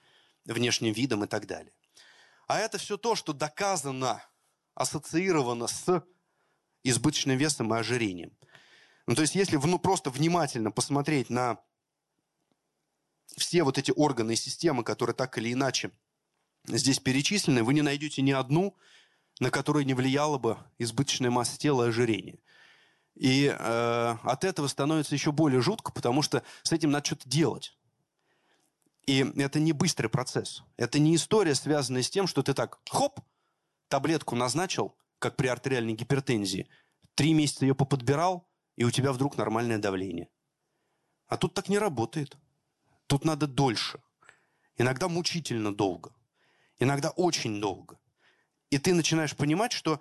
внешним 0.44 0.92
видом 0.92 1.24
и 1.24 1.26
так 1.26 1.46
далее. 1.46 1.72
А 2.48 2.58
это 2.58 2.78
все 2.78 2.96
то, 2.96 3.14
что 3.14 3.32
доказано, 3.32 4.22
ассоциировано 4.74 5.66
с 5.66 6.04
избыточным 6.82 7.36
весом 7.36 7.72
и 7.74 7.78
ожирением. 7.78 8.36
Ну, 9.06 9.14
то 9.14 9.22
есть, 9.22 9.34
если 9.34 9.56
ну, 9.56 9.78
просто 9.78 10.10
внимательно 10.10 10.70
посмотреть 10.70 11.30
на 11.30 11.58
все 13.36 13.62
вот 13.62 13.78
эти 13.78 13.92
органы 13.94 14.32
и 14.32 14.36
системы, 14.36 14.84
которые 14.84 15.14
так 15.14 15.36
или 15.38 15.52
иначе 15.52 15.90
здесь 16.66 17.00
перечислены, 17.00 17.62
вы 17.64 17.74
не 17.74 17.82
найдете 17.82 18.22
ни 18.22 18.32
одну, 18.32 18.76
на 19.40 19.50
которую 19.50 19.86
не 19.86 19.94
влияла 19.94 20.38
бы 20.38 20.58
избыточная 20.78 21.30
масса 21.30 21.58
тела 21.58 21.84
и 21.84 21.88
ожирение. 21.88 22.38
И 23.14 23.46
э, 23.46 24.16
от 24.22 24.44
этого 24.44 24.66
становится 24.66 25.14
еще 25.14 25.32
более 25.32 25.60
жутко, 25.60 25.92
потому 25.92 26.22
что 26.22 26.42
с 26.62 26.72
этим 26.72 26.90
надо 26.90 27.06
что-то 27.06 27.28
делать. 27.28 27.76
И 29.06 29.18
это 29.36 29.60
не 29.60 29.72
быстрый 29.72 30.08
процесс. 30.08 30.62
Это 30.76 30.98
не 30.98 31.16
история, 31.16 31.54
связанная 31.54 32.02
с 32.02 32.10
тем, 32.10 32.26
что 32.26 32.42
ты 32.42 32.54
так, 32.54 32.80
хоп, 32.88 33.20
таблетку 33.88 34.36
назначил, 34.36 34.94
как 35.18 35.36
при 35.36 35.48
артериальной 35.48 35.94
гипертензии, 35.94 36.68
три 37.14 37.34
месяца 37.34 37.64
ее 37.66 37.74
поподбирал, 37.74 38.48
и 38.76 38.84
у 38.84 38.90
тебя 38.90 39.12
вдруг 39.12 39.36
нормальное 39.36 39.78
давление. 39.78 40.28
А 41.26 41.36
тут 41.36 41.54
так 41.54 41.68
не 41.68 41.78
работает. 41.78 42.36
Тут 43.06 43.24
надо 43.24 43.46
дольше. 43.46 44.00
Иногда 44.76 45.08
мучительно 45.08 45.74
долго. 45.74 46.14
Иногда 46.78 47.10
очень 47.10 47.60
долго. 47.60 47.98
И 48.70 48.78
ты 48.78 48.94
начинаешь 48.94 49.36
понимать, 49.36 49.72
что 49.72 50.00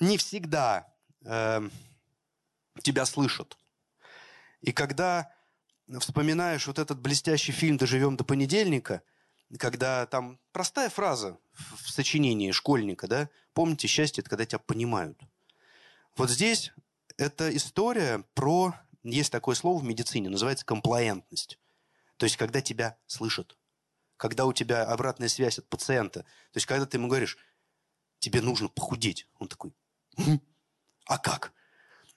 не 0.00 0.18
всегда 0.18 0.92
э, 1.24 1.68
тебя 2.82 3.06
слышат. 3.06 3.56
И 4.60 4.72
когда 4.72 5.32
вспоминаешь 6.00 6.66
вот 6.66 6.78
этот 6.78 7.00
блестящий 7.00 7.52
фильм 7.52 7.76
«Доживем 7.76 8.16
до 8.16 8.24
понедельника», 8.24 9.02
когда 9.58 10.06
там 10.06 10.40
простая 10.52 10.88
фраза 10.88 11.38
в 11.52 11.90
сочинении 11.90 12.50
школьника, 12.50 13.06
да, 13.06 13.28
помните, 13.52 13.86
счастье– 13.86 14.20
это 14.22 14.30
когда 14.30 14.46
тебя 14.46 14.58
понимают. 14.58 15.20
Вот 16.16 16.30
здесь 16.30 16.72
это 17.18 17.54
история 17.54 18.24
про, 18.34 18.74
есть 19.02 19.30
такое 19.30 19.54
слово 19.54 19.80
в 19.80 19.84
медицине, 19.84 20.28
называется 20.28 20.64
комплаентность. 20.64 21.58
То 22.16 22.24
есть, 22.24 22.36
когда 22.36 22.60
тебя 22.60 22.96
слышат, 23.06 23.56
когда 24.16 24.46
у 24.46 24.52
тебя 24.52 24.84
обратная 24.84 25.28
связь 25.28 25.58
от 25.58 25.68
пациента. 25.68 26.20
То 26.20 26.56
есть, 26.56 26.66
когда 26.66 26.86
ты 26.86 26.96
ему 26.96 27.08
говоришь, 27.08 27.36
тебе 28.18 28.40
нужно 28.40 28.68
похудеть. 28.68 29.28
Он 29.38 29.48
такой, 29.48 29.74
«Хм, 30.16 30.40
а 31.06 31.18
как? 31.18 31.52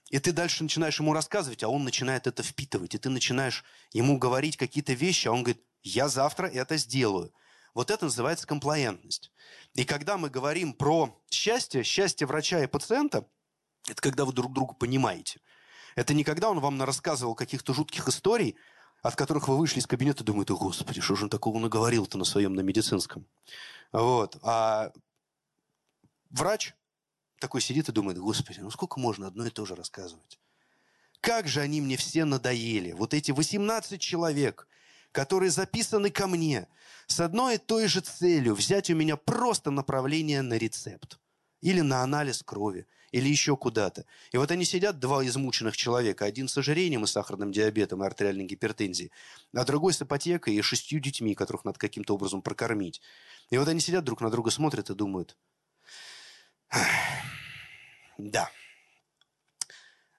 И 0.08 0.18
ты 0.18 0.32
дальше 0.32 0.62
начинаешь 0.62 0.98
ему 0.98 1.12
рассказывать, 1.12 1.62
а 1.62 1.68
он 1.68 1.84
начинает 1.84 2.26
это 2.26 2.42
впитывать. 2.42 2.94
И 2.94 2.98
ты 2.98 3.10
начинаешь 3.10 3.64
ему 3.92 4.18
говорить 4.18 4.56
какие-то 4.56 4.94
вещи, 4.94 5.28
а 5.28 5.32
он 5.32 5.42
говорит, 5.42 5.62
я 5.82 6.08
завтра 6.08 6.46
это 6.46 6.76
сделаю. 6.76 7.32
Вот 7.74 7.90
это 7.90 8.06
называется 8.06 8.46
комплаентность. 8.46 9.30
И 9.74 9.84
когда 9.84 10.16
мы 10.16 10.30
говорим 10.30 10.72
про 10.72 11.22
счастье, 11.30 11.82
счастье 11.84 12.26
врача 12.26 12.62
и 12.62 12.66
пациента, 12.66 13.26
это 13.86 14.00
когда 14.00 14.24
вы 14.24 14.32
друг 14.32 14.52
друга 14.52 14.74
понимаете. 14.74 15.40
Это 15.94 16.14
не 16.14 16.24
когда 16.24 16.50
он 16.50 16.60
вам 16.60 16.82
рассказывал 16.82 17.34
каких-то 17.34 17.74
жутких 17.74 18.08
историй, 18.08 18.56
от 19.02 19.14
которых 19.14 19.48
вы 19.48 19.56
вышли 19.56 19.78
из 19.78 19.86
кабинета 19.86 20.22
и 20.22 20.26
думаете, 20.26 20.54
господи, 20.54 21.00
что 21.00 21.14
же 21.14 21.24
он 21.24 21.30
такого 21.30 21.58
наговорил-то 21.58 22.18
на 22.18 22.24
своем, 22.24 22.54
на 22.54 22.60
медицинском. 22.60 23.26
Вот. 23.92 24.38
А 24.42 24.92
врач 26.30 26.74
такой 27.38 27.60
сидит 27.60 27.88
и 27.88 27.92
думает, 27.92 28.18
господи, 28.18 28.60
ну 28.60 28.70
сколько 28.70 29.00
можно 29.00 29.26
одно 29.26 29.46
и 29.46 29.50
то 29.50 29.64
же 29.64 29.74
рассказывать? 29.74 30.38
Как 31.20 31.48
же 31.48 31.60
они 31.60 31.80
мне 31.80 31.96
все 31.96 32.24
надоели. 32.24 32.92
Вот 32.92 33.12
эти 33.14 33.32
18 33.32 34.00
человек, 34.00 34.68
которые 35.12 35.50
записаны 35.50 36.10
ко 36.10 36.26
мне 36.26 36.68
с 37.06 37.20
одной 37.20 37.56
и 37.56 37.58
той 37.58 37.88
же 37.88 38.00
целью 38.00 38.54
взять 38.54 38.90
у 38.90 38.94
меня 38.94 39.16
просто 39.16 39.70
направление 39.70 40.42
на 40.42 40.54
рецепт 40.54 41.18
или 41.60 41.80
на 41.80 42.02
анализ 42.02 42.42
крови, 42.42 42.86
или 43.10 43.28
еще 43.28 43.56
куда-то. 43.56 44.04
И 44.32 44.36
вот 44.36 44.50
они 44.50 44.64
сидят, 44.64 45.00
два 45.00 45.26
измученных 45.26 45.76
человека, 45.76 46.24
один 46.24 46.46
с 46.46 46.56
ожирением 46.56 47.04
и 47.04 47.06
сахарным 47.06 47.50
диабетом 47.50 48.02
и 48.02 48.06
артериальной 48.06 48.44
гипертензией, 48.44 49.10
а 49.54 49.64
другой 49.64 49.92
с 49.92 50.02
ипотекой 50.02 50.54
и 50.54 50.62
шестью 50.62 51.00
детьми, 51.00 51.34
которых 51.34 51.64
надо 51.64 51.78
каким-то 51.78 52.14
образом 52.14 52.42
прокормить. 52.42 53.00
И 53.50 53.58
вот 53.58 53.66
они 53.66 53.80
сидят 53.80 54.04
друг 54.04 54.20
на 54.20 54.30
друга, 54.30 54.50
смотрят 54.50 54.90
и 54.90 54.94
думают, 54.94 55.36
да. 58.18 58.50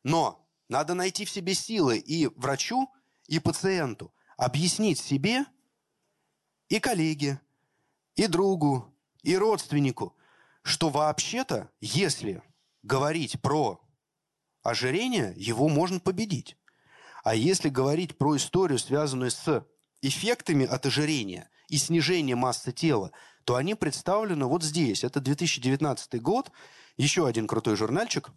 Но 0.04 0.48
надо 0.68 0.94
найти 0.94 1.26
в 1.26 1.30
себе 1.30 1.54
силы 1.54 1.98
и 1.98 2.28
врачу, 2.28 2.90
и 3.28 3.40
пациенту 3.40 4.14
объяснить 4.38 5.00
себе 5.00 5.46
и 6.70 6.80
коллеге, 6.80 7.42
и 8.16 8.28
другу, 8.28 8.94
и 9.22 9.36
родственнику, 9.36 10.16
что 10.62 10.90
вообще-то, 10.90 11.70
если 11.82 12.42
говорить 12.84 13.42
про 13.42 13.82
ожирение, 14.64 15.34
его 15.36 15.68
можно 15.68 16.00
победить. 16.00 16.58
А 17.24 17.36
если 17.36 17.70
говорить 17.70 18.18
про 18.18 18.38
историю, 18.38 18.80
связанную 18.80 19.32
с 19.32 19.66
эффектами 20.02 20.66
от 20.66 20.86
ожирения 20.86 21.50
и 21.68 21.78
снижения 21.78 22.36
массы 22.36 22.72
тела, 22.72 23.12
то 23.50 23.56
они 23.56 23.74
представлены 23.74 24.46
вот 24.46 24.62
здесь. 24.62 25.04
Это 25.04 25.20
2019 25.20 26.22
год, 26.22 26.52
еще 26.98 27.26
один 27.26 27.48
крутой 27.48 27.78
журнальчик, 27.78 28.30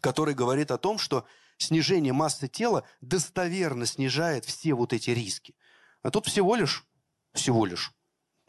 который 0.00 0.34
говорит 0.34 0.72
о 0.72 0.76
том, 0.76 0.98
что 0.98 1.24
снижение 1.56 2.12
массы 2.12 2.48
тела 2.48 2.82
достоверно 3.00 3.86
снижает 3.86 4.44
все 4.44 4.74
вот 4.74 4.92
эти 4.92 5.10
риски. 5.10 5.54
А 6.02 6.10
тут 6.10 6.26
всего 6.26 6.56
лишь, 6.56 6.84
всего 7.32 7.64
лишь 7.64 7.92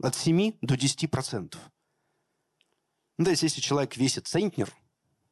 от 0.01 0.15
7 0.15 0.57
до 0.63 0.75
10 0.75 1.11
процентов. 1.11 1.61
Ну, 3.19 3.25
то 3.25 3.29
есть, 3.29 3.43
если 3.43 3.61
человек 3.61 3.95
весит 3.95 4.25
центнер, 4.25 4.73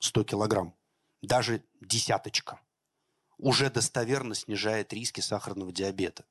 100 0.02 0.24
килограмм, 0.24 0.76
даже 1.24 1.64
десяточка, 1.82 2.62
уже 3.40 3.72
достоверно 3.72 4.36
снижает 4.36 4.94
риски 4.94 5.20
сахарного 5.20 5.72
диабета. 5.72 6.26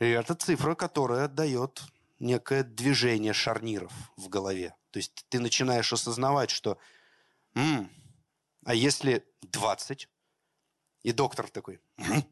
И 0.00 0.06
это 0.06 0.34
цифра, 0.34 0.74
которая 0.74 1.28
дает 1.28 1.82
некое 2.18 2.62
движение 2.62 3.32
шарниров 3.32 3.92
в 4.16 4.28
голове. 4.28 4.74
То 4.90 4.98
есть 4.98 5.24
ты 5.28 5.38
начинаешь 5.38 5.92
осознавать, 5.92 6.50
что 6.50 6.78
М, 7.54 7.90
а 8.64 8.74
если 8.74 9.24
20? 9.42 10.08
И 11.02 11.12
доктор 11.12 11.48
такой, 11.48 11.80
М, 11.96 12.24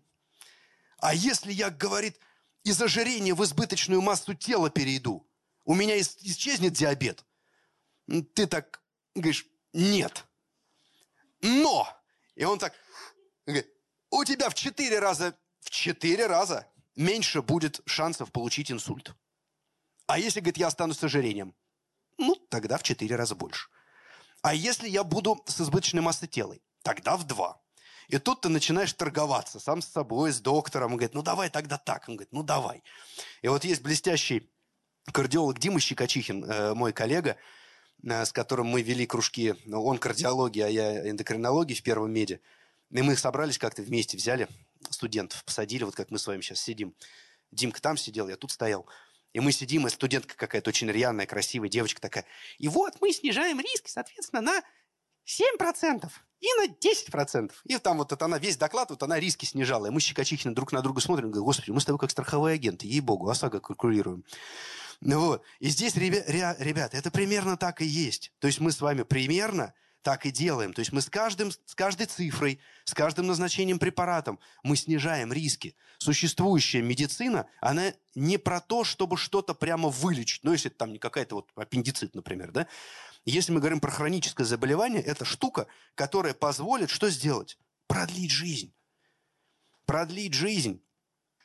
а 0.99 1.14
если 1.14 1.53
я, 1.53 1.70
говорит, 1.70 2.18
из 2.64 2.80
ожирения 2.80 3.34
в 3.34 3.45
избыточную 3.45 4.03
массу 4.03 4.34
тела 4.34 4.70
перейду, 4.70 5.28
у 5.64 5.74
меня 5.74 5.99
исчезнет 6.01 6.72
диабет? 6.72 7.24
Ты 8.34 8.47
так 8.47 8.82
говоришь, 9.14 9.47
нет. 9.72 10.26
Но! 11.41 11.89
И 12.34 12.45
он 12.45 12.59
так, 12.59 12.74
говорит, 13.47 13.68
у 14.11 14.24
тебя 14.24 14.49
в 14.49 14.55
четыре 14.55 14.99
раза, 14.99 15.37
в 15.61 15.70
четыре 15.70 16.26
раза 16.26 16.66
меньше 16.95 17.43
будет 17.43 17.80
шансов 17.87 18.32
получить 18.32 18.70
инсульт. 18.70 19.14
А 20.07 20.18
если, 20.18 20.40
говорит, 20.40 20.59
я 20.59 20.68
останусь 20.68 20.98
с 20.98 21.04
ожирением? 21.04 21.54
Ну, 22.18 22.34
тогда 22.48 22.78
в 22.78 22.82
четыре 22.82 23.16
раза 23.16 23.34
больше. 23.34 23.68
А 24.42 24.54
если 24.54 24.88
я 24.88 25.04
буду 25.04 25.42
с 25.46 25.61
избыточной 25.61 26.02
массой 26.02 26.28
тела? 26.28 26.57
Тогда 26.82 27.16
в 27.16 27.24
два. 27.24 27.61
И 28.09 28.18
тут 28.18 28.42
ты 28.42 28.48
начинаешь 28.48 28.92
торговаться 28.92 29.59
сам 29.59 29.82
с 29.82 29.88
собой, 29.88 30.32
с 30.32 30.40
доктором. 30.40 30.92
Он 30.92 30.98
говорит, 30.98 31.14
ну 31.14 31.22
давай 31.22 31.50
тогда 31.50 31.76
так. 31.76 32.09
Он 32.09 32.14
говорит, 32.14 32.32
ну 32.32 32.44
давай. 32.44 32.82
И 33.42 33.48
вот 33.48 33.64
есть 33.64 33.82
блестящий 33.82 34.48
кардиолог 35.12 35.59
Дима 35.59 35.80
Щекочихин, 35.80 36.44
э, 36.44 36.74
мой 36.74 36.92
коллега, 36.92 37.36
э, 38.04 38.24
с 38.24 38.32
которым 38.32 38.68
мы 38.68 38.82
вели 38.82 39.07
кружки. 39.07 39.57
Он 39.72 39.98
кардиология, 39.98 40.66
а 40.66 40.68
я 40.68 41.11
эндокринология 41.11 41.76
в 41.76 41.82
первом 41.82 42.12
меди. 42.12 42.40
И 42.90 43.02
мы 43.02 43.16
собрались 43.16 43.59
как-то 43.59 43.82
вместе, 43.82 44.16
взяли 44.16 44.48
студентов, 44.90 45.44
посадили, 45.44 45.82
вот 45.82 45.96
как 45.96 46.12
мы 46.12 46.18
с 46.18 46.26
вами 46.28 46.40
сейчас 46.40 46.61
сидим. 46.61 46.94
Димка 47.50 47.80
там 47.82 47.96
сидел, 47.96 48.28
я 48.28 48.36
тут 48.36 48.52
стоял. 48.52 48.86
И 49.37 49.41
мы 49.41 49.53
сидим, 49.53 49.87
и 49.87 49.91
студентка 49.91 50.34
какая-то 50.34 50.70
очень 50.70 50.91
рьяная, 50.91 51.26
красивая 51.26 51.68
девочка 51.68 52.01
такая. 52.01 52.24
И 52.57 52.68
вот 52.68 52.95
мы 53.03 53.12
снижаем 53.12 53.61
риски, 53.61 53.91
соответственно, 53.91 54.41
на 54.41 54.62
7% 55.26 56.11
и 56.41 56.47
на 56.55 56.72
10%. 56.72 57.53
И 57.64 57.76
там 57.76 57.99
вот 57.99 58.12
это 58.12 58.24
она, 58.24 58.39
весь 58.39 58.57
доклад, 58.57 58.89
вот 58.89 59.03
она 59.03 59.20
риски 59.20 59.45
снижала. 59.45 59.89
И 59.89 59.91
мы 59.91 60.01
щекочихины 60.01 60.55
друг 60.55 60.72
на 60.72 60.80
друга 60.80 61.03
смотрим, 61.03 61.30
говорим, 61.30 61.45
господи, 61.45 61.70
мы 61.70 61.82
с 61.82 61.84
тобой 61.84 61.99
как 61.99 62.12
страховые 62.12 62.55
агенты, 62.55 62.87
ей-богу, 62.87 63.28
ОСАГО 63.28 63.61
калькулируем. 63.61 64.24
Ну 65.03 65.20
вот. 65.20 65.43
И 65.59 65.68
здесь, 65.68 65.97
ребята, 65.97 66.97
это 66.97 67.11
примерно 67.11 67.59
так 67.59 67.82
и 67.82 67.84
есть. 67.84 68.32
То 68.39 68.47
есть 68.47 68.61
мы 68.61 68.72
с 68.72 68.80
вами 68.80 69.03
примерно 69.03 69.74
так 70.07 70.24
и 70.24 70.30
делаем. 70.30 70.72
То 70.72 70.78
есть 70.78 70.92
мы 70.92 71.00
с, 71.00 71.11
каждым, 71.11 71.50
с 71.50 71.74
каждой 71.74 72.07
цифрой, 72.07 72.61
с 72.84 72.94
каждым 72.94 73.26
назначением 73.26 73.80
препаратом 73.80 74.38
мы 74.62 74.76
снижаем 74.76 75.32
риски. 75.32 75.74
Существующая 75.98 76.80
медицина, 76.80 77.48
она 77.61 77.92
не 78.14 78.38
про 78.38 78.61
то, 78.61 78.84
чтобы 78.84 79.16
что-то 79.16 79.52
прямо 79.52 79.88
вылечить. 79.88 80.44
Ну, 80.44 80.52
если 80.52 80.70
это 80.70 80.78
там 80.78 80.92
не 80.92 81.00
какая-то 81.00 81.34
вот 81.34 81.50
аппендицит, 81.57 82.14
например, 82.14 82.52
да? 82.52 82.68
Если 83.24 83.50
мы 83.50 83.59
говорим 83.59 83.80
про 83.80 83.90
хроническое 83.90 84.46
заболевание, 84.46 85.02
это 85.02 85.24
штука, 85.24 85.66
которая 85.96 86.34
позволит 86.34 86.88
что 86.88 87.11
сделать? 87.11 87.59
Продлить 87.88 88.30
жизнь. 88.30 88.72
Продлить 89.86 90.34
жизнь. 90.34 90.80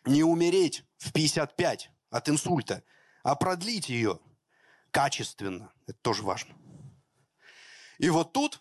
Не 0.06 0.24
умереть 0.24 0.86
в 1.00 1.12
55 1.12 1.90
от 2.12 2.30
инсульта, 2.30 2.84
а 3.24 3.34
продлить 3.34 3.90
ее 3.90 4.20
качественно. 4.92 5.74
Это 5.88 5.98
тоже 6.04 6.22
важно. 6.22 6.54
И 8.02 8.10
вот 8.10 8.34
тут, 8.34 8.60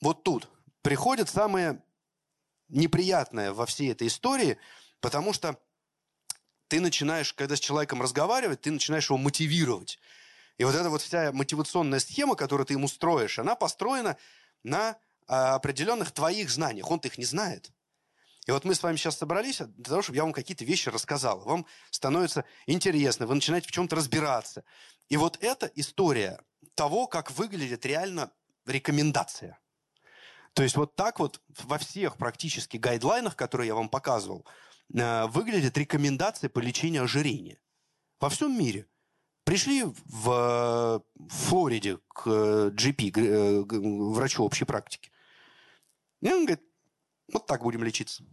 вот 0.00 0.22
тут 0.22 0.48
приходит 0.80 1.28
самое 1.28 1.82
неприятное 2.68 3.52
во 3.52 3.66
всей 3.66 3.90
этой 3.90 4.06
истории, 4.06 4.58
потому 5.00 5.32
что 5.32 5.58
ты 6.68 6.78
начинаешь, 6.78 7.34
когда 7.34 7.56
с 7.56 7.60
человеком 7.60 8.00
разговаривать, 8.00 8.60
ты 8.60 8.70
начинаешь 8.70 9.10
его 9.10 9.18
мотивировать. 9.18 9.98
И 10.56 10.62
вот 10.62 10.76
эта 10.76 10.88
вот 10.88 11.02
вся 11.02 11.32
мотивационная 11.32 11.98
схема, 11.98 12.36
которую 12.36 12.64
ты 12.64 12.74
ему 12.74 12.86
строишь, 12.86 13.40
она 13.40 13.56
построена 13.56 14.16
на 14.62 14.96
а, 15.26 15.56
определенных 15.56 16.12
твоих 16.12 16.48
знаниях. 16.48 16.88
Он 16.88 17.00
их 17.00 17.18
не 17.18 17.24
знает. 17.24 17.72
И 18.46 18.52
вот 18.52 18.64
мы 18.64 18.76
с 18.76 18.84
вами 18.84 18.94
сейчас 18.94 19.18
собрались 19.18 19.58
для 19.58 19.84
того, 19.84 20.02
чтобы 20.02 20.16
я 20.16 20.22
вам 20.22 20.32
какие-то 20.32 20.64
вещи 20.64 20.90
рассказал. 20.90 21.40
Вам 21.40 21.66
становится 21.90 22.44
интересно, 22.66 23.26
вы 23.26 23.34
начинаете 23.34 23.66
в 23.66 23.72
чем-то 23.72 23.96
разбираться. 23.96 24.62
И 25.08 25.16
вот 25.16 25.38
эта 25.40 25.66
история 25.74 26.40
того, 26.76 27.08
как 27.08 27.32
выглядит 27.32 27.84
реально 27.84 28.30
рекомендация. 28.66 29.58
То 30.52 30.62
есть 30.62 30.76
вот 30.76 30.96
так 30.96 31.18
вот 31.20 31.40
во 31.64 31.78
всех 31.78 32.16
практически 32.16 32.78
гайдлайнах, 32.78 33.36
которые 33.36 33.68
я 33.68 33.74
вам 33.74 33.88
показывал, 33.88 34.46
э, 34.94 35.26
выглядит 35.26 35.76
рекомендация 35.76 36.48
по 36.48 36.60
лечению 36.60 37.04
ожирения. 37.04 37.60
Во 38.20 38.30
всем 38.30 38.58
мире. 38.58 38.86
Пришли 39.44 39.84
в 39.84 41.02
Флориде 41.28 41.98
к 42.08 42.26
GP, 42.70 43.12
э, 43.14 43.64
врачу 44.12 44.42
общей 44.44 44.64
практики. 44.64 45.10
И 46.22 46.32
он 46.32 46.46
говорит, 46.46 46.62
вот 47.32 47.46
так 47.46 47.62
будем 47.62 47.84
лечиться. 47.84 48.24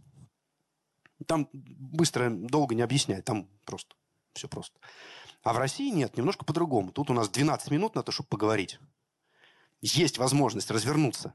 Там 1.26 1.48
быстро, 1.52 2.30
долго 2.30 2.74
не 2.74 2.82
объясняет, 2.82 3.24
там 3.24 3.48
просто 3.64 3.94
Все 4.32 4.48
просто. 4.48 4.80
А 5.42 5.52
в 5.52 5.58
России 5.58 5.90
нет, 5.90 6.16
немножко 6.16 6.44
по-другому. 6.44 6.90
Тут 6.90 7.10
у 7.10 7.12
нас 7.12 7.28
12 7.28 7.70
минут 7.70 7.94
на 7.94 8.02
то, 8.02 8.10
чтобы 8.10 8.28
поговорить. 8.30 8.80
Есть 9.84 10.16
возможность 10.16 10.70
развернуться. 10.70 11.34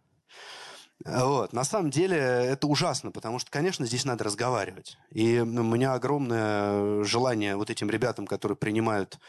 Вот. 1.06 1.54
На 1.54 1.64
самом 1.64 1.91
деле 1.91 2.18
это 2.18 2.66
ужасно, 2.66 3.12
потому 3.12 3.38
что, 3.38 3.52
конечно, 3.52 3.86
здесь 3.86 4.06
надо 4.06 4.24
разговаривать. 4.24 4.97
И 5.12 5.39
ну, 5.39 5.62
у 5.62 5.66
меня 5.66 5.93
огромное 5.93 7.04
желание 7.04 7.56
вот 7.56 7.70
этим 7.70 7.91
ребятам, 7.91 8.26
которые 8.26 8.58
принимают 8.58 9.20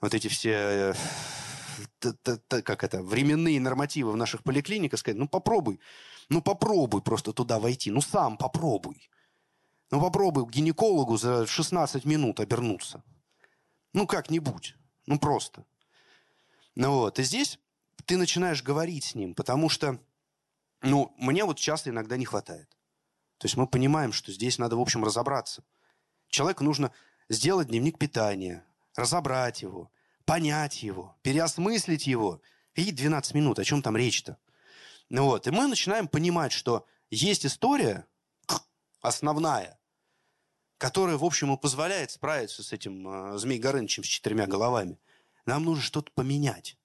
вот 0.00 0.14
эти 0.14 0.28
все 0.28 0.94
э, 2.00 2.62
как 2.62 2.82
это, 2.82 3.02
временные 3.02 3.60
нормативы 3.60 4.10
в 4.10 4.16
наших 4.16 4.42
поликлиниках, 4.42 5.00
сказать, 5.00 5.18
ну 5.18 5.28
попробуй, 5.28 5.78
ну 6.30 6.40
попробуй 6.40 7.02
просто 7.02 7.34
туда 7.34 7.58
войти, 7.58 7.90
ну 7.90 8.00
сам 8.00 8.38
попробуй. 8.38 9.10
Ну 9.90 10.00
попробуй 10.00 10.46
к 10.46 10.50
гинекологу 10.50 11.18
за 11.18 11.46
16 11.46 12.06
минут 12.06 12.40
обернуться. 12.40 13.04
Ну 13.92 14.06
как-нибудь, 14.06 14.76
ну 15.04 15.18
просто. 15.18 15.66
Ну 16.74 16.92
вот, 16.92 17.18
и 17.18 17.22
здесь 17.22 17.58
ты 18.06 18.16
начинаешь 18.16 18.62
говорить 18.62 19.04
с 19.04 19.14
ним, 19.14 19.34
потому 19.34 19.68
что 19.68 19.98
ну, 20.82 21.14
мне 21.16 21.44
вот 21.44 21.58
часто 21.58 21.90
иногда 21.90 22.16
не 22.16 22.24
хватает. 22.24 22.68
То 23.38 23.46
есть 23.46 23.56
мы 23.56 23.66
понимаем, 23.66 24.12
что 24.12 24.32
здесь 24.32 24.58
надо, 24.58 24.76
в 24.76 24.80
общем, 24.80 25.04
разобраться. 25.04 25.64
Человеку 26.28 26.64
нужно 26.64 26.92
сделать 27.28 27.68
дневник 27.68 27.98
питания, 27.98 28.64
разобрать 28.96 29.62
его, 29.62 29.90
понять 30.24 30.82
его, 30.82 31.16
переосмыслить 31.22 32.06
его. 32.06 32.40
И 32.74 32.90
12 32.90 33.34
минут, 33.34 33.58
о 33.58 33.64
чем 33.64 33.82
там 33.82 33.96
речь-то? 33.96 34.38
Ну 35.08 35.24
вот, 35.24 35.46
и 35.46 35.50
мы 35.50 35.66
начинаем 35.66 36.08
понимать, 36.08 36.52
что 36.52 36.86
есть 37.10 37.44
история 37.44 38.06
основная, 39.02 39.78
которая, 40.78 41.16
в 41.18 41.24
общем, 41.24 41.52
и 41.52 41.58
позволяет 41.58 42.10
справиться 42.10 42.62
с 42.62 42.72
этим 42.72 43.06
э, 43.06 43.38
Змей 43.38 43.58
Горынычем 43.58 44.04
с 44.04 44.06
четырьмя 44.06 44.46
головами. 44.46 44.98
Нам 45.44 45.64
нужно 45.64 45.82
что-то 45.82 46.10
поменять. 46.12 46.78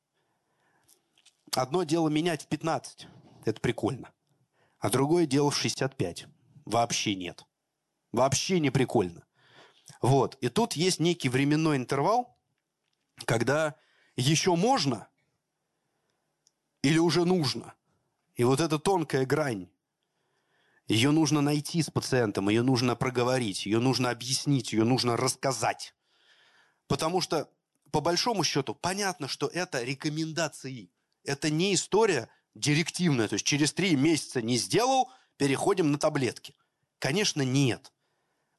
Одно 1.56 1.84
дело 1.84 2.10
менять 2.10 2.43
в 2.43 2.48
15, 2.48 3.08
это 3.45 3.62
прикольно. 3.62 4.12
А 4.80 4.89
другое 4.89 5.26
дело 5.26 5.50
в 5.52 5.58
65. 5.58 6.28
Вообще 6.66 7.16
нет. 7.16 7.45
Вообще 8.12 8.60
не 8.60 8.70
прикольно. 8.70 9.26
Вот. 10.02 10.38
И 10.41 10.50
тут 10.50 10.74
есть 10.74 11.00
некий 11.00 11.30
временной 11.30 11.78
интервал, 11.78 12.38
когда 13.26 13.76
еще 14.16 14.56
можно 14.56 15.08
или 16.82 16.98
уже 17.00 17.26
нужно. 17.26 17.74
И 18.36 18.43
вот 18.43 18.60
эта 18.60 18.78
тонкая 18.78 19.26
грань, 19.26 19.70
ее 20.88 21.12
нужно 21.12 21.41
найти 21.41 21.82
с 21.82 21.89
пациентом, 21.89 22.50
ее 22.50 22.62
нужно 22.62 22.95
проговорить, 22.95 23.66
ее 23.66 23.80
нужно 23.80 24.10
объяснить, 24.10 24.74
ее 24.74 24.84
нужно 24.84 25.18
рассказать. 25.18 25.93
Потому 26.88 27.20
что, 27.20 27.50
по 27.91 28.00
большому 28.00 28.43
счету, 28.43 28.74
понятно, 28.74 29.28
что 29.28 29.48
это 29.48 29.84
рекомендации. 29.84 30.91
Это 31.28 31.50
не 31.50 31.74
история 31.74 32.30
директивная, 32.56 33.28
то 33.28 33.34
есть 33.34 33.46
через 33.46 33.74
три 33.74 33.96
месяца 33.96 34.42
не 34.42 34.58
сделал, 34.58 35.12
переходим 35.36 35.92
на 35.92 36.00
таблетки. 36.00 36.56
Конечно, 37.00 37.42
нет. 37.42 37.92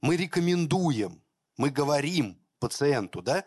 Мы 0.02 0.16
рекомендуем, 0.16 1.24
мы 1.56 1.70
говорим 1.70 2.38
пациенту, 2.60 3.22
да, 3.22 3.44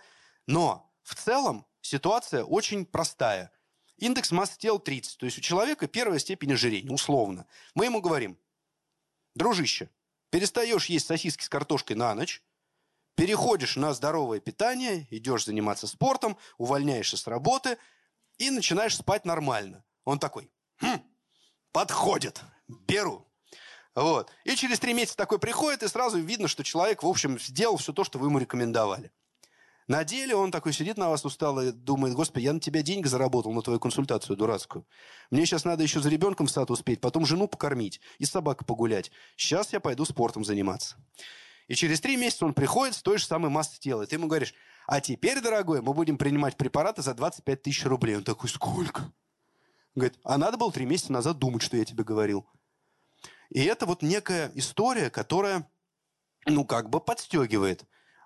но 0.47 0.91
в 1.03 1.15
целом 1.15 1.67
ситуация 1.81 2.43
очень 2.43 2.83
простая. 2.83 3.51
Индекс 3.97 4.31
массы 4.31 4.57
тела 4.57 4.79
30, 4.79 5.19
то 5.19 5.25
есть 5.27 5.37
у 5.37 5.41
человека 5.41 5.87
первая 5.87 6.17
степень 6.17 6.53
ожирения, 6.53 6.91
условно. 6.91 7.45
Мы 7.75 7.85
ему 7.85 8.01
говорим, 8.01 8.39
дружище, 9.35 9.91
перестаешь 10.31 10.87
есть 10.87 11.05
сосиски 11.05 11.43
с 11.43 11.49
картошкой 11.49 11.95
на 11.95 12.15
ночь, 12.15 12.41
переходишь 13.13 13.75
на 13.75 13.93
здоровое 13.93 14.39
питание, 14.39 15.07
идешь 15.11 15.45
заниматься 15.45 15.85
спортом, 15.85 16.37
увольняешься 16.57 17.17
с 17.17 17.27
работы 17.27 17.77
и 18.41 18.49
начинаешь 18.49 18.97
спать 18.97 19.23
нормально. 19.23 19.83
Он 20.03 20.17
такой, 20.17 20.49
хм, 20.81 20.99
подходит, 21.71 22.41
беру. 22.67 23.27
Вот. 23.93 24.31
И 24.45 24.55
через 24.55 24.79
три 24.79 24.93
месяца 24.93 25.15
такой 25.15 25.37
приходит, 25.37 25.83
и 25.83 25.87
сразу 25.87 26.17
видно, 26.17 26.47
что 26.47 26.63
человек, 26.63 27.03
в 27.03 27.07
общем, 27.07 27.39
сделал 27.39 27.77
все 27.77 27.93
то, 27.93 28.03
что 28.03 28.17
вы 28.17 28.27
ему 28.27 28.39
рекомендовали. 28.39 29.11
На 29.87 30.03
деле 30.03 30.35
он 30.35 30.51
такой 30.51 30.73
сидит 30.73 30.97
на 30.97 31.09
вас 31.09 31.23
устало 31.23 31.67
и 31.67 31.71
думает, 31.71 32.15
господи, 32.15 32.45
я 32.45 32.53
на 32.53 32.59
тебя 32.59 32.81
деньги 32.81 33.07
заработал, 33.07 33.51
на 33.51 33.61
твою 33.61 33.79
консультацию 33.79 34.37
дурацкую. 34.37 34.87
Мне 35.29 35.45
сейчас 35.45 35.63
надо 35.63 35.83
еще 35.83 35.99
за 35.99 36.09
ребенком 36.09 36.47
в 36.47 36.51
сад 36.51 36.71
успеть, 36.71 36.99
потом 36.99 37.27
жену 37.27 37.47
покормить 37.47 38.01
и 38.17 38.25
с 38.25 38.31
собакой 38.31 38.65
погулять. 38.65 39.11
Сейчас 39.35 39.71
я 39.73 39.79
пойду 39.79 40.05
спортом 40.05 40.45
заниматься. 40.45 40.95
И 41.67 41.75
через 41.75 42.01
три 42.01 42.17
месяца 42.17 42.45
он 42.45 42.53
приходит 42.53 42.95
с 42.95 43.01
той 43.03 43.17
же 43.17 43.25
самой 43.25 43.51
массой 43.51 43.79
тела. 43.79 44.03
И 44.03 44.05
ты 44.07 44.15
ему 44.15 44.27
говоришь, 44.27 44.53
а 44.91 44.99
теперь, 44.99 45.39
дорогой, 45.39 45.81
мы 45.81 45.93
будем 45.93 46.17
принимать 46.17 46.57
препараты 46.57 47.01
за 47.01 47.13
25 47.13 47.61
тысяч 47.61 47.85
рублей. 47.85 48.17
Он 48.17 48.25
такой, 48.25 48.49
сколько? 48.49 49.09
Говорит, 49.95 50.19
а 50.25 50.37
надо 50.37 50.57
было 50.57 50.69
три 50.69 50.85
месяца 50.85 51.13
назад 51.13 51.39
думать, 51.39 51.61
что 51.61 51.77
я 51.77 51.85
тебе 51.85 52.03
говорил. 52.03 52.45
И 53.51 53.63
это 53.63 53.85
вот 53.85 54.01
некая 54.01 54.51
история, 54.53 55.09
которая, 55.09 55.65
ну, 56.45 56.65
как 56.65 56.89
бы 56.89 56.99
подстегивает. 56.99 57.85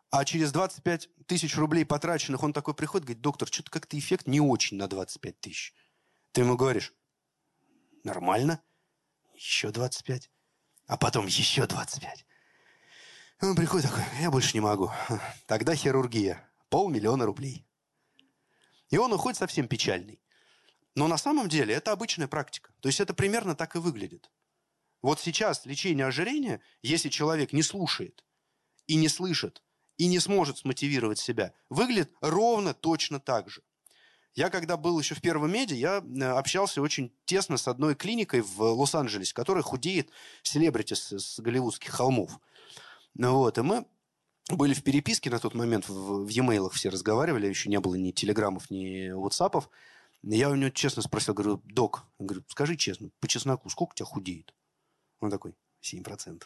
А 0.10 0.26
через 0.26 0.52
25 0.52 1.28
тысяч 1.28 1.56
рублей 1.56 1.86
потраченных 1.86 2.42
он 2.42 2.52
такой 2.52 2.74
приходит, 2.74 3.06
говорит, 3.06 3.22
доктор, 3.22 3.48
что-то 3.48 3.70
как-то 3.70 4.00
эффект 4.00 4.26
не 4.26 4.42
очень 4.42 4.78
на 4.78 4.88
25 4.88 5.40
тысяч. 5.40 5.76
Ты 6.32 6.42
ему 6.42 6.58
говоришь, 6.58 6.96
нормально, 8.04 8.60
еще 9.36 9.70
25, 9.70 10.32
а 10.88 10.98
потом 10.98 11.28
еще 11.28 11.68
25. 11.68 12.26
И 13.40 13.46
он 13.46 13.56
приходит 13.56 13.88
такой, 13.88 14.04
я 14.20 14.32
больше 14.32 14.56
не 14.56 14.62
могу. 14.62 14.90
Тогда 15.46 15.76
хирургия, 15.76 16.50
полмиллиона 16.70 17.26
рублей. 17.26 17.66
И 18.90 18.98
он 18.98 19.14
уходит 19.14 19.38
совсем 19.38 19.68
печальный. 19.68 20.22
Но 20.96 21.08
на 21.08 21.18
самом 21.18 21.50
деле 21.50 21.74
это 21.74 21.92
обычная 21.92 22.28
практика. 22.28 22.74
То 22.80 22.88
есть 22.90 23.00
это 23.00 23.14
примерно 23.14 23.56
так 23.56 23.76
и 23.76 23.80
выглядит. 23.80 24.32
Вот 25.02 25.20
сейчас 25.20 25.66
лечение 25.66 26.06
ожирения, 26.06 26.62
если 26.82 27.10
человек 27.10 27.54
не 27.54 27.62
слушает 27.62 28.24
и 28.88 28.96
не 28.96 29.10
слышит, 29.10 29.62
и 29.98 30.08
не 30.08 30.20
сможет 30.20 30.58
смотивировать 30.58 31.20
себя, 31.20 31.54
выглядит 31.70 32.12
ровно 32.22 32.74
точно 32.74 33.20
так 33.20 33.50
же. 33.50 33.62
Я 34.34 34.50
когда 34.50 34.76
был 34.76 35.00
еще 35.00 35.16
в 35.16 35.22
первом 35.22 35.52
меди, 35.52 35.76
я 35.76 36.04
э, 36.04 36.24
общался 36.24 36.82
очень 36.82 37.16
тесно 37.24 37.56
с 37.56 37.70
одной 37.70 37.96
клиникой 37.96 38.42
в 38.42 38.62
Лос-Анджелесе, 38.62 39.34
которая 39.34 39.64
худеет 39.64 40.10
селебрити 40.44 40.94
с, 40.94 41.18
с 41.18 41.40
голливудских 41.40 41.92
холмов. 41.92 42.38
Ну 43.14 43.36
вот, 43.36 43.58
и 43.58 43.62
мы 43.62 43.86
были 44.50 44.74
в 44.74 44.84
переписке 44.84 45.30
на 45.30 45.40
тот 45.40 45.56
момент, 45.56 45.90
в, 45.90 46.26
в 46.26 46.28
e-mail 46.28 46.70
все 46.70 46.90
разговаривали, 46.90 47.48
еще 47.48 47.70
не 47.70 47.80
было 47.80 47.96
ни 47.96 48.12
телеграммов, 48.12 48.70
ни 48.70 49.10
ватсапов. 49.12 49.70
Я 50.22 50.50
у 50.50 50.56
него 50.56 50.70
честно 50.70 51.02
спросил, 51.02 51.34
говорю, 51.34 51.62
док, 51.66 52.06
говорю, 52.20 52.44
скажи 52.48 52.76
честно, 52.76 53.10
по 53.20 53.28
чесноку, 53.28 53.70
сколько 53.70 53.92
у 53.92 53.96
тебя 53.96 54.06
худеет? 54.06 54.54
Он 55.20 55.30
такой, 55.30 55.56
7%. 55.84 56.44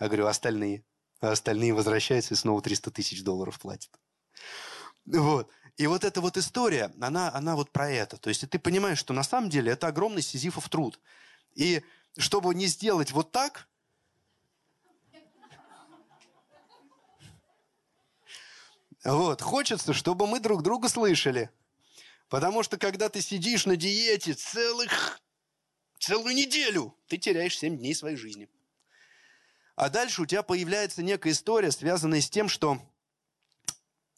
Я 0.00 0.06
говорю, 0.06 0.26
«А 0.26 0.30
остальные? 0.30 0.84
А 1.20 1.32
остальные 1.32 1.74
возвращаются 1.74 2.34
и 2.34 2.36
снова 2.36 2.62
300 2.62 2.90
тысяч 2.90 3.24
долларов 3.24 3.58
платят. 3.58 3.90
Вот. 5.04 5.50
И 5.76 5.86
вот 5.86 6.04
эта 6.04 6.20
вот 6.20 6.36
история, 6.36 6.92
она, 7.00 7.32
она 7.32 7.56
вот 7.56 7.70
про 7.70 7.90
это. 7.90 8.16
То 8.18 8.28
есть 8.28 8.48
ты 8.48 8.58
понимаешь, 8.58 8.98
что 8.98 9.12
на 9.12 9.22
самом 9.22 9.50
деле 9.50 9.72
это 9.72 9.86
огромный 9.88 10.22
сизифов 10.22 10.68
труд. 10.68 11.00
И 11.54 11.82
чтобы 12.16 12.54
не 12.54 12.66
сделать 12.66 13.12
вот 13.12 13.32
так, 13.32 13.68
вот, 19.04 19.42
хочется, 19.42 19.92
чтобы 19.92 20.26
мы 20.26 20.40
друг 20.40 20.62
друга 20.62 20.88
слышали. 20.88 21.50
Потому 22.28 22.62
что 22.62 22.76
когда 22.76 23.08
ты 23.08 23.20
сидишь 23.20 23.64
на 23.64 23.76
диете 23.76 24.34
целых, 24.34 25.20
целую 25.98 26.34
неделю, 26.34 26.94
ты 27.06 27.16
теряешь 27.16 27.58
7 27.58 27.78
дней 27.78 27.94
своей 27.94 28.16
жизни. 28.16 28.48
А 29.76 29.88
дальше 29.88 30.22
у 30.22 30.26
тебя 30.26 30.42
появляется 30.42 31.02
некая 31.02 31.30
история, 31.30 31.70
связанная 31.70 32.20
с 32.20 32.28
тем, 32.28 32.48
что 32.48 32.78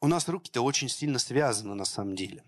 у 0.01 0.09
нас 0.09 0.28
руки-то 0.28 0.62
очень 0.62 0.89
сильно 0.89 1.18
связаны 1.18 1.74
на 1.74 1.85
самом 1.85 2.16
деле. 2.16 2.43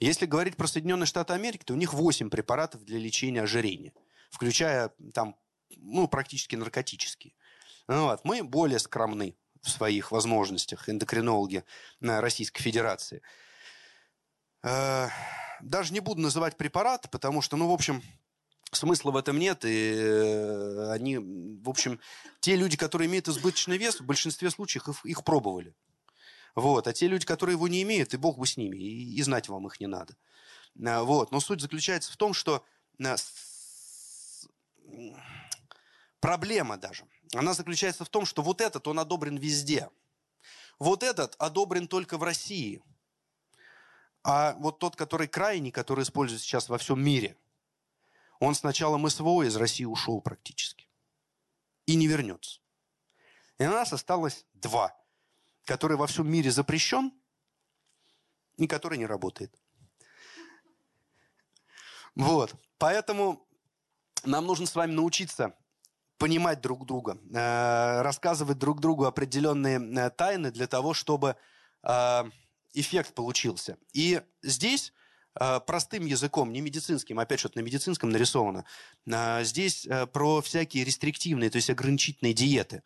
Если 0.00 0.24
говорить 0.24 0.56
про 0.56 0.66
Соединенные 0.66 1.06
Штаты 1.06 1.34
Америки, 1.34 1.62
то 1.64 1.74
у 1.74 1.76
них 1.76 1.92
8 1.92 2.30
препаратов 2.30 2.84
для 2.84 2.98
лечения 2.98 3.42
ожирения, 3.42 3.92
включая 4.30 4.90
там, 5.12 5.36
ну, 5.76 6.08
практически 6.08 6.56
наркотические. 6.56 7.34
Ну 7.86 8.04
вот. 8.04 8.24
Мы 8.24 8.42
более 8.42 8.78
скромны 8.78 9.36
в 9.64 9.70
своих 9.70 10.12
возможностях, 10.12 10.88
эндокринологи 10.88 11.64
Российской 12.00 12.62
Федерации– 12.62 13.22
Э, 14.64 15.08
даже 15.60 15.92
не 15.92 16.00
буду 16.00 16.20
называть 16.22 16.56
препарат, 16.56 17.10
потому 17.10 17.42
что, 17.42 17.56
ну, 17.56 17.68
в 17.68 17.72
общем, 17.72 18.02
смысла 18.72 19.10
в 19.10 19.16
этом 19.16 19.38
нет. 19.38 19.64
И 19.64 19.92
э, 19.94 20.90
они, 20.90 21.18
в 21.18 21.68
общем, 21.68 22.00
те 22.40 22.56
люди, 22.56 22.76
которые 22.76 23.08
имеют 23.08 23.28
избыточный 23.28 23.76
вес, 23.76 24.00
в 24.00 24.06
большинстве 24.06 24.50
случаев 24.50 24.88
их, 24.88 25.04
их 25.04 25.24
пробовали. 25.24 25.74
Вот. 26.54 26.88
А 26.88 26.92
те 26.92 27.08
люди, 27.08 27.26
которые 27.26 27.54
его 27.54 27.68
не 27.68 27.82
имеют, 27.82 28.14
и 28.14 28.16
бог 28.16 28.38
бы 28.38 28.46
с 28.46 28.56
ними, 28.56 28.78
и, 28.78 29.16
и 29.16 29.22
знать 29.22 29.48
вам 29.48 29.66
их 29.66 29.80
не 29.80 29.86
надо. 29.86 30.16
Э, 30.82 31.02
вот. 31.02 31.30
Но 31.30 31.40
суть 31.40 31.60
заключается 31.60 32.10
в 32.10 32.16
том, 32.16 32.32
что 32.32 32.64
проблема 36.20 36.78
даже, 36.78 37.04
она 37.34 37.54
заключается 37.54 38.04
в 38.04 38.08
том, 38.08 38.26
что 38.26 38.42
вот 38.42 38.60
этот, 38.60 38.86
он 38.86 38.98
одобрен 38.98 39.36
везде. 39.36 39.90
вот 40.78 41.02
этот 41.02 41.34
одобрен 41.38 41.88
только 41.88 42.18
в 42.18 42.22
России. 42.22 42.82
А 44.22 44.54
вот 44.54 44.78
тот, 44.78 44.96
который 44.96 45.28
крайний, 45.28 45.70
который 45.70 46.02
используется 46.02 46.46
сейчас 46.46 46.68
во 46.68 46.78
всем 46.78 47.02
мире, 47.02 47.36
он 48.40 48.54
с 48.54 48.62
началом 48.62 49.08
СВО 49.08 49.42
из 49.42 49.56
России 49.56 49.84
ушел 49.84 50.20
практически. 50.20 50.88
И 51.86 51.94
не 51.94 52.06
вернется. 52.06 52.60
И 53.58 53.66
у 53.66 53.70
нас 53.70 53.92
осталось 53.92 54.46
два, 54.54 54.96
который 55.64 55.96
во 55.96 56.06
всем 56.06 56.28
мире 56.28 56.50
запрещен 56.50 57.12
и 58.56 58.66
который 58.66 58.98
не 58.98 59.06
работает. 59.06 59.54
Вот. 62.14 62.54
Поэтому 62.78 63.46
нам 64.24 64.46
нужно 64.46 64.66
с 64.66 64.74
вами 64.74 64.92
научиться 64.92 65.54
понимать 66.18 66.60
друг 66.60 66.86
друга, 66.86 67.18
э, 67.32 68.02
рассказывать 68.02 68.58
друг 68.58 68.80
другу 68.80 69.04
определенные 69.04 69.78
э, 69.78 70.10
тайны 70.10 70.50
для 70.50 70.66
того, 70.66 70.94
чтобы 70.94 71.36
э, 71.82 72.24
эффект 72.72 73.14
получился. 73.14 73.76
И 73.92 74.20
здесь 74.42 74.92
простым 75.66 76.06
языком, 76.06 76.52
не 76.52 76.60
медицинским, 76.60 77.18
опять 77.18 77.40
что-то 77.40 77.58
на 77.58 77.64
медицинском 77.64 78.10
нарисовано, 78.10 78.64
здесь 79.42 79.84
про 80.12 80.40
всякие 80.40 80.84
рестриктивные, 80.84 81.50
то 81.50 81.56
есть 81.56 81.70
ограничительные 81.70 82.34
диеты. 82.34 82.84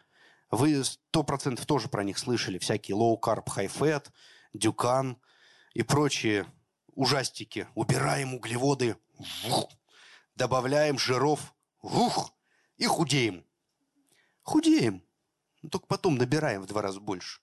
Вы 0.51 0.83
сто 0.83 1.25
процентов 1.25 1.67
тоже 1.67 1.89
про 1.89 2.05
них 2.05 2.17
слышали, 2.17 2.57
всякие 2.57 2.97
low 2.97 3.21
carb, 3.21 3.45
high 3.45 3.71
fat, 3.71 4.07
дюкан 4.55 5.19
и 5.75 5.83
прочие 5.83 6.47
ужастики. 6.95 7.69
Убираем 7.75 8.33
углеводы, 8.33 8.97
вух, 9.45 9.71
добавляем 10.35 10.99
жиров, 10.99 11.55
вух, 11.83 12.33
и 12.79 12.87
худеем. 12.87 13.45
Худеем. 14.43 15.05
Но 15.63 15.69
только 15.69 15.87
потом 15.87 16.17
набираем 16.17 16.63
в 16.63 16.67
два 16.67 16.83
раза 16.83 17.01
больше. 17.01 17.41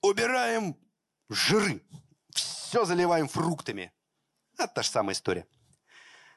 Убираем 0.00 0.76
жиры. 1.28 1.82
Все 2.30 2.84
заливаем 2.84 3.28
фруктами. 3.28 3.92
Это 4.54 4.68
та 4.68 4.82
же 4.82 4.88
самая 4.88 5.14
история. 5.14 5.46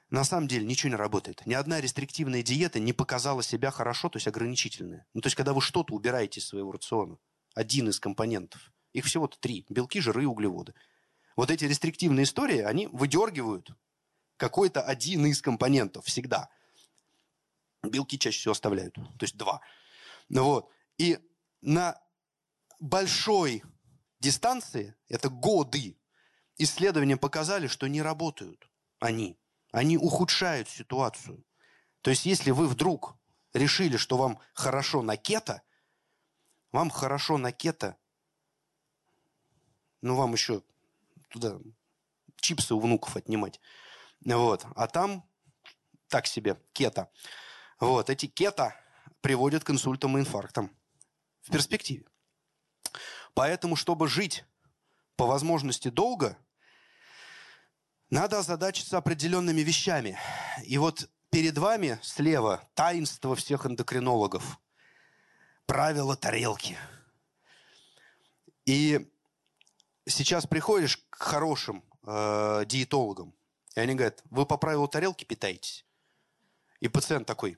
На 0.09 0.23
самом 0.23 0.47
деле 0.47 0.65
ничего 0.65 0.89
не 0.89 0.95
работает. 0.95 1.45
Ни 1.45 1.53
одна 1.53 1.79
рестриктивная 1.81 2.41
диета 2.41 2.79
не 2.79 2.93
показала 2.93 3.43
себя 3.43 3.71
хорошо, 3.71 4.09
то 4.09 4.17
есть 4.17 4.27
ограничительная. 4.27 5.05
Ну, 5.13 5.21
то 5.21 5.27
есть, 5.27 5.35
когда 5.35 5.53
вы 5.53 5.61
что-то 5.61 5.93
убираете 5.93 6.39
из 6.39 6.47
своего 6.47 6.71
рациона, 6.71 7.17
один 7.53 7.89
из 7.89 7.99
компонентов, 7.99 8.71
их 8.91 9.05
всего-то 9.05 9.39
три. 9.39 9.65
Белки, 9.69 10.01
жиры 10.01 10.23
и 10.23 10.25
углеводы. 10.25 10.73
Вот 11.35 11.51
эти 11.51 11.65
рестриктивные 11.65 12.23
истории, 12.23 12.59
они 12.59 12.87
выдергивают 12.87 13.69
какой-то 14.37 14.81
один 14.81 15.25
из 15.27 15.41
компонентов 15.41 16.05
всегда. 16.05 16.49
Белки 17.83 18.17
чаще 18.17 18.39
всего 18.39 18.51
оставляют, 18.51 18.95
то 18.95 19.21
есть 19.21 19.37
два. 19.37 19.61
Ну 20.27 20.43
вот. 20.43 20.69
И 20.97 21.17
на 21.61 21.99
большой 22.79 23.63
дистанции, 24.19 24.95
это 25.07 25.29
годы, 25.29 25.97
исследования 26.57 27.17
показали, 27.17 27.67
что 27.67 27.87
не 27.87 28.01
работают 28.01 28.69
они. 28.99 29.39
Они 29.71 29.97
ухудшают 29.97 30.67
ситуацию. 30.67 31.43
То 32.01 32.09
есть, 32.09 32.25
если 32.25 32.51
вы 32.51 32.67
вдруг 32.67 33.15
решили, 33.53 33.97
что 33.97 34.17
вам 34.17 34.39
хорошо 34.53 35.01
на 35.01 35.17
кето, 35.17 35.61
вам 36.71 36.89
хорошо 36.89 37.37
на 37.37 37.51
кето, 37.51 37.97
ну, 40.01 40.15
вам 40.15 40.33
еще 40.33 40.63
туда 41.29 41.59
чипсы 42.37 42.73
у 42.73 42.79
внуков 42.79 43.15
отнимать. 43.15 43.59
Вот. 44.21 44.65
А 44.75 44.87
там 44.87 45.29
так 46.07 46.25
себе, 46.25 46.61
кето. 46.73 47.11
Вот, 47.79 48.09
эти 48.09 48.25
кето 48.25 48.75
приводят 49.21 49.63
к 49.63 49.69
инсультам 49.69 50.17
и 50.17 50.21
инфарктам 50.21 50.75
в 51.41 51.51
перспективе. 51.51 52.05
Поэтому, 53.33 53.75
чтобы 53.75 54.07
жить 54.07 54.45
по 55.15 55.25
возможности 55.25 55.89
долго, 55.89 56.37
надо 58.09 58.39
озадачиться 58.39 58.97
определенными 58.97 59.61
вещами. 59.61 60.17
И 60.63 60.77
вот 60.77 61.09
перед 61.29 61.57
вами 61.57 61.99
слева 62.01 62.67
таинство 62.73 63.35
всех 63.35 63.65
эндокринологов. 63.65 64.59
Правила 65.65 66.15
тарелки. 66.15 66.77
И 68.65 69.07
сейчас 70.07 70.47
приходишь 70.47 70.97
к 71.09 71.21
хорошим 71.21 71.83
э, 72.05 72.63
диетологам, 72.65 73.33
и 73.75 73.79
они 73.79 73.93
говорят, 73.93 74.21
вы 74.31 74.45
по 74.45 74.57
правилу 74.57 74.87
тарелки 74.87 75.25
питаетесь? 75.25 75.85
И 76.79 76.87
пациент 76.87 77.27
такой, 77.27 77.57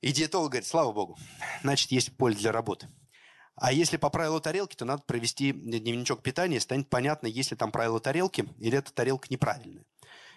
и 0.00 0.12
диетолог 0.12 0.50
говорит, 0.50 0.68
слава 0.68 0.92
богу, 0.92 1.18
значит, 1.62 1.90
есть 1.90 2.16
поле 2.16 2.34
для 2.34 2.52
работы. 2.52 2.88
А 3.56 3.72
если 3.72 3.96
по 3.96 4.08
правилу 4.08 4.40
тарелки, 4.40 4.76
то 4.76 4.84
надо 4.84 5.02
провести 5.02 5.52
дневничок 5.52 6.22
питания, 6.22 6.60
станет 6.60 6.88
понятно, 6.88 7.26
есть 7.26 7.50
ли 7.50 7.56
там 7.56 7.72
правило 7.72 7.98
тарелки 7.98 8.48
или 8.58 8.78
эта 8.78 8.92
тарелка 8.92 9.26
неправильная. 9.30 9.84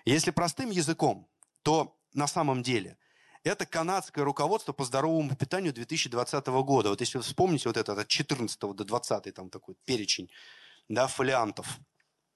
Если 0.06 0.32
простым 0.32 0.72
языком, 0.72 1.30
то 1.62 1.96
на 2.14 2.28
самом 2.28 2.64
деле 2.64 2.98
это 3.44 3.66
канадское 3.66 4.24
руководство 4.24 4.74
по 4.74 4.84
здоровому 4.84 5.36
питанию 5.36 5.74
2020 5.74 6.48
года. 6.48 6.90
Вот 6.90 7.02
если 7.02 7.18
вы 7.18 7.24
вспомните 7.24 7.70
вот 7.70 7.78
это 7.78 7.94
от 7.94 8.08
14 8.08 8.60
до 8.60 8.84
20 8.84 9.34
там 9.34 9.50
такой 9.50 9.76
перечень 9.86 10.30
да, 10.90 11.08
фолиантов. 11.08 11.80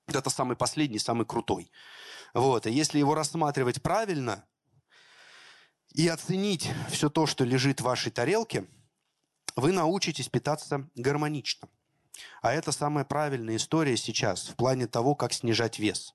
Это 0.07 0.29
самый 0.29 0.55
последний, 0.55 0.99
самый 0.99 1.25
крутой. 1.25 1.71
Вот. 2.33 2.67
И 2.67 2.71
если 2.71 2.99
его 2.99 3.15
рассматривать 3.15 3.81
правильно, 3.81 4.45
и 5.95 6.09
оценить 6.09 6.69
все 6.89 7.09
то, 7.09 7.25
что 7.25 7.45
лежит 7.45 7.79
в 7.79 7.85
вашей 7.85 8.11
тарелке, 8.11 8.67
вы 9.55 9.71
научитесь 9.71 10.27
питаться 10.27 10.89
гармонично. 10.95 11.69
А 12.41 12.51
это 12.51 12.71
самая 12.71 13.05
правильная 13.05 13.55
история 13.55 13.95
сейчас 13.95 14.49
в 14.49 14.55
плане 14.55 14.87
того, 14.87 15.15
как 15.15 15.31
снижать 15.31 15.79
вес. 15.79 16.13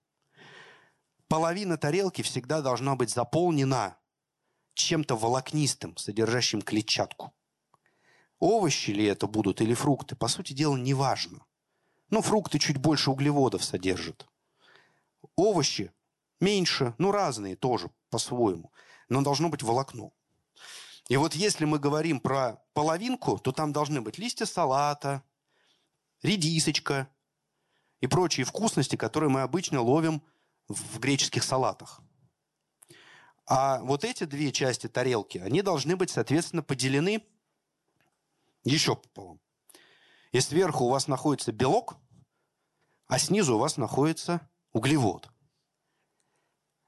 Половина 1.29 1.79
тарелки 1.79 2.23
всегда 2.23 2.61
должна 2.61 2.95
быть 2.97 3.11
заполнена 3.11 3.97
чем-то 4.75 5.17
волокнистым, 5.17 5.97
содержащим 5.97 6.61
клетчатку. 6.61 7.33
Овощи 8.39 8.91
ли 8.91 9.05
это 9.05 9.27
будут 9.27 9.61
или 9.61 9.75
фрукты, 9.75 10.17
по 10.17 10.29
сути 10.29 10.53
дела, 10.53 10.77
не 10.77 10.95
важно. 10.95 11.45
Ну, 12.11 12.23
фрукты 12.23 12.59
чуть 12.59 12.79
больше 12.79 13.11
углеводов 13.11 13.63
содержат. 13.65 14.27
Овощи 15.37 15.93
меньше, 16.41 16.95
ну, 16.99 17.13
разные 17.13 17.57
тоже 17.57 17.91
по-своему 18.11 18.73
но 19.11 19.21
должно 19.23 19.51
быть 19.51 19.63
волокно. 19.63 20.13
И 21.09 21.17
вот 21.17 21.35
если 21.35 21.67
мы 21.67 21.79
говорим 21.79 22.21
про 22.21 22.63
половинку, 22.73 23.39
то 23.39 23.53
там 23.53 23.73
должны 23.73 24.01
быть 24.01 24.17
листья 24.17 24.47
салата, 24.47 25.23
редисочка 26.23 27.09
и 28.01 28.07
прочие 28.07 28.47
вкусности, 28.47 28.97
которые 28.97 29.29
мы 29.29 29.43
обычно 29.43 29.83
ловим 29.83 30.23
в 30.69 31.01
греческих 31.01 31.43
салатах. 31.43 32.01
А 33.47 33.81
вот 33.81 34.05
эти 34.05 34.25
две 34.25 34.53
части 34.53 34.87
тарелки, 34.87 35.39
они 35.39 35.61
должны 35.61 35.97
быть, 35.97 36.11
соответственно, 36.11 36.63
поделены 36.63 37.25
еще 38.63 38.95
пополам. 38.95 39.41
И 40.31 40.39
сверху 40.41 40.85
у 40.85 40.91
вас 40.91 41.09
находится 41.09 41.51
белок, 41.51 41.97
а 43.09 43.19
снизу 43.19 43.57
у 43.57 43.59
вас 43.59 43.77
находится 43.77 44.49
углевод– 44.73 45.29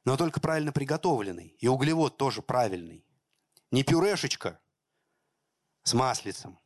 но 0.04 0.16
только 0.16 0.40
правильно 0.40 0.72
приготовленный. 0.72 1.56
И 1.58 1.68
углевод 1.68 2.16
тоже 2.16 2.42
правильный. 2.42 3.04
Не 3.70 3.84
пюрешечка 3.84 4.60
с 5.82 5.94
маслицем, 5.94 6.58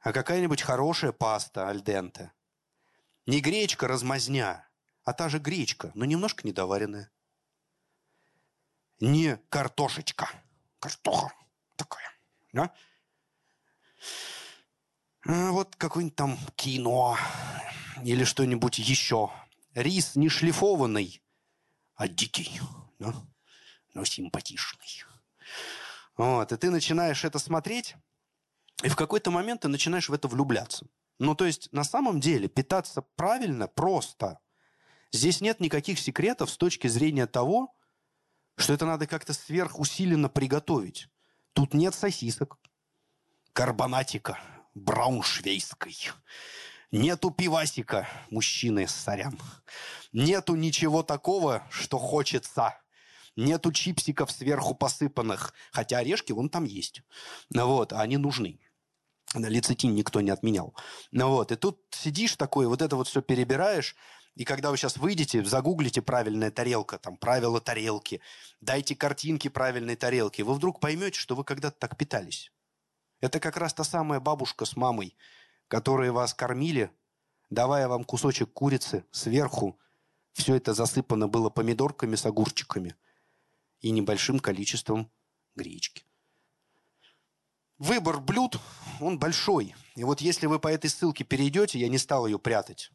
а 0.00 0.12
какая-нибудь 0.12 0.62
хорошая 0.62 1.12
паста 1.12 1.68
альденте. 1.68 2.32
Не 3.26 3.40
гречка 3.40 3.86
размазня, 3.86 4.68
а 5.04 5.12
та 5.12 5.28
же 5.28 5.38
гречка, 5.38 5.92
но 5.94 6.04
немножко 6.04 6.46
недоваренная. 6.46 7.10
Не 8.98 9.36
картошечка. 9.48 10.28
Картоха 10.80 11.32
такая. 11.76 12.10
Да? 12.52 12.74
А 15.24 15.52
вот 15.52 15.76
какой-нибудь 15.76 16.16
там 16.16 16.36
кино 16.56 17.16
или 18.04 18.24
что-нибудь 18.24 18.78
еще. 18.78 19.30
Рис 19.74 20.16
не 20.16 20.28
шлифованный, 20.28 21.21
а 21.94 22.08
дикий, 22.08 22.60
да? 22.98 23.14
но 23.94 24.04
симпатичный. 24.04 25.04
Вот, 26.16 26.52
и 26.52 26.56
ты 26.56 26.70
начинаешь 26.70 27.24
это 27.24 27.38
смотреть, 27.38 27.96
и 28.82 28.88
в 28.88 28.96
какой-то 28.96 29.30
момент 29.30 29.62
ты 29.62 29.68
начинаешь 29.68 30.08
в 30.08 30.12
это 30.12 30.28
влюбляться. 30.28 30.86
Ну, 31.18 31.34
то 31.34 31.46
есть, 31.46 31.72
на 31.72 31.84
самом 31.84 32.20
деле, 32.20 32.48
питаться 32.48 33.02
правильно 33.02 33.68
просто. 33.68 34.38
Здесь 35.12 35.40
нет 35.40 35.60
никаких 35.60 35.98
секретов 35.98 36.50
с 36.50 36.56
точки 36.56 36.88
зрения 36.88 37.26
того, 37.26 37.74
что 38.56 38.72
это 38.72 38.86
надо 38.86 39.06
как-то 39.06 39.32
сверхусиленно 39.32 40.28
приготовить. 40.28 41.08
Тут 41.52 41.74
нет 41.74 41.94
сосисок, 41.94 42.58
карбонатика 43.52 44.38
брауншвейской, 44.74 45.96
Нету 46.92 47.30
пивасика, 47.30 48.06
мужчины, 48.28 48.86
сорян. 48.86 49.38
Нету 50.12 50.56
ничего 50.56 51.02
такого, 51.02 51.66
что 51.70 51.98
хочется. 51.98 52.78
нету 53.34 53.72
чипсиков 53.72 54.30
сверху 54.30 54.74
посыпанных, 54.74 55.54
хотя 55.70 55.98
орешки 55.98 56.32
вон 56.32 56.50
там 56.50 56.64
есть. 56.64 57.00
Вот, 57.48 57.94
а 57.94 58.02
они 58.02 58.18
нужны. 58.18 58.60
Лецитин 59.34 59.94
никто 59.94 60.20
не 60.20 60.30
отменял. 60.30 60.74
Ну 61.12 61.28
вот, 61.28 61.50
и 61.50 61.56
тут 61.56 61.80
сидишь 61.92 62.36
такой, 62.36 62.66
вот 62.66 62.82
это 62.82 62.94
вот 62.96 63.08
все 63.08 63.22
перебираешь, 63.22 63.96
и 64.34 64.44
когда 64.44 64.70
вы 64.70 64.76
сейчас 64.76 64.98
выйдете, 64.98 65.42
загуглите 65.42 66.02
правильная 66.02 66.50
тарелка, 66.50 66.98
там, 66.98 67.16
правила 67.16 67.58
тарелки, 67.62 68.20
дайте 68.60 68.94
картинки 68.94 69.48
правильной 69.48 69.96
тарелки, 69.96 70.42
вы 70.42 70.52
вдруг 70.52 70.78
поймете, 70.78 71.18
что 71.18 71.34
вы 71.34 71.44
когда-то 71.44 71.78
так 71.78 71.96
питались. 71.96 72.52
Это 73.22 73.40
как 73.40 73.56
раз 73.56 73.72
та 73.72 73.84
самая 73.84 74.20
бабушка 74.20 74.66
с 74.66 74.76
мамой, 74.76 75.16
которые 75.72 76.12
вас 76.12 76.34
кормили, 76.34 76.90
давая 77.48 77.88
вам 77.88 78.04
кусочек 78.04 78.52
курицы 78.52 79.06
сверху. 79.10 79.80
Все 80.34 80.56
это 80.56 80.74
засыпано 80.74 81.28
было 81.28 81.48
помидорками 81.48 82.14
с 82.14 82.26
огурчиками 82.26 82.94
и 83.80 83.90
небольшим 83.90 84.38
количеством 84.38 85.10
гречки. 85.54 86.04
Выбор 87.78 88.20
блюд, 88.20 88.60
он 89.00 89.18
большой. 89.18 89.74
И 89.94 90.04
вот 90.04 90.20
если 90.20 90.44
вы 90.44 90.58
по 90.58 90.68
этой 90.68 90.90
ссылке 90.90 91.24
перейдете, 91.24 91.78
я 91.78 91.88
не 91.88 91.96
стал 91.96 92.26
ее 92.26 92.38
прятать, 92.38 92.92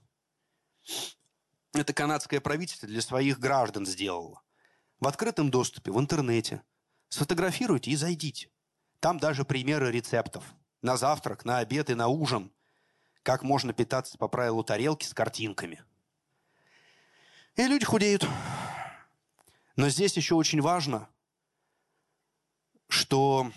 это 1.74 1.94
канадское 1.94 2.42
правительство 2.42 2.88
для 2.88 3.02
своих 3.02 3.40
граждан 3.40 3.88
сделало. 3.88 4.44
В 5.00 5.08
открытом 5.08 5.50
доступе, 5.50 5.92
в 5.92 6.00
интернете. 6.00 6.62
Сфотографируйте 7.10 7.90
и 7.90 7.96
зайдите. 7.96 8.52
Там 9.00 9.18
даже 9.18 9.46
примеры 9.46 9.92
рецептов. 9.92 10.44
На 10.84 10.96
завтрак, 10.96 11.44
на 11.44 11.58
обед 11.58 11.90
и 11.90 11.96
на 11.96 12.08
ужин. 12.08 12.54
Как 13.28 13.44
можно 13.44 13.74
питаться 13.74 14.18
по 14.18 14.30
правилу 14.30 14.64
тарелки 14.64 15.06
с 15.06 15.14
картинками. 15.14 15.84
И 17.58 17.64
люди 17.64 17.84
худеют. 17.84 18.26
Но 19.76 19.90
здесь 19.90 20.16
еще 20.16 20.36
очень 20.36 20.62
важно, 20.62 21.10
что 22.88 23.52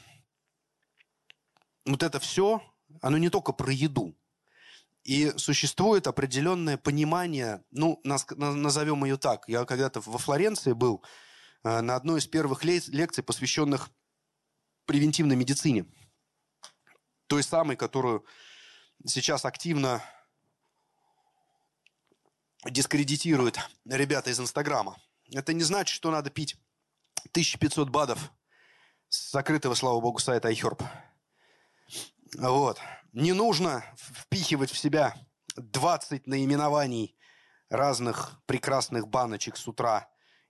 вот 1.87 2.03
это 2.03 2.19
все, 2.19 2.61
оно 3.01 3.17
не 3.17 3.31
только 3.31 3.53
про 3.53 3.71
еду. 3.73 4.19
И 5.05 5.31
существует 5.37 6.09
определенное 6.09 6.77
понимание, 6.77 7.63
ну, 7.71 8.01
назовем 8.03 9.05
ее 9.05 9.19
так. 9.19 9.49
Я 9.49 9.65
когда-то 9.67 10.01
во 10.01 10.19
Флоренции 10.19 10.73
был 10.73 11.05
э, 11.63 11.81
на 11.81 11.95
одной 11.95 12.19
из 12.19 12.27
первых 12.27 12.65
лекций, 12.65 13.23
посвященных 13.23 13.89
превентивной 14.87 15.37
медицине. 15.37 15.87
Той 17.29 17.45
самой, 17.45 17.77
которую 17.77 18.27
сейчас 19.07 19.45
активно 19.45 20.03
дискредитируют 22.65 23.59
ребята 23.87 24.31
из 24.31 24.41
Инстаграма. 24.41 24.99
Это 25.33 25.53
не 25.53 25.63
значит, 25.63 25.95
что 25.95 26.11
надо 26.11 26.31
пить 26.31 26.57
1500 27.31 27.89
БАДов 27.89 28.33
с 29.09 29.33
закрытого, 29.33 29.75
слава 29.75 30.01
богу, 30.01 30.19
сайта 30.19 30.51
iHerb. 30.51 30.85
Вот. 32.39 32.79
Не 33.13 33.33
нужно 33.33 33.85
впихивать 33.97 34.71
в 34.71 34.79
себя 34.79 35.15
20 35.57 36.27
наименований 36.27 37.17
разных 37.69 38.41
прекрасных 38.47 39.09
баночек 39.09 39.57
с 39.57 39.67
утра. 39.67 40.09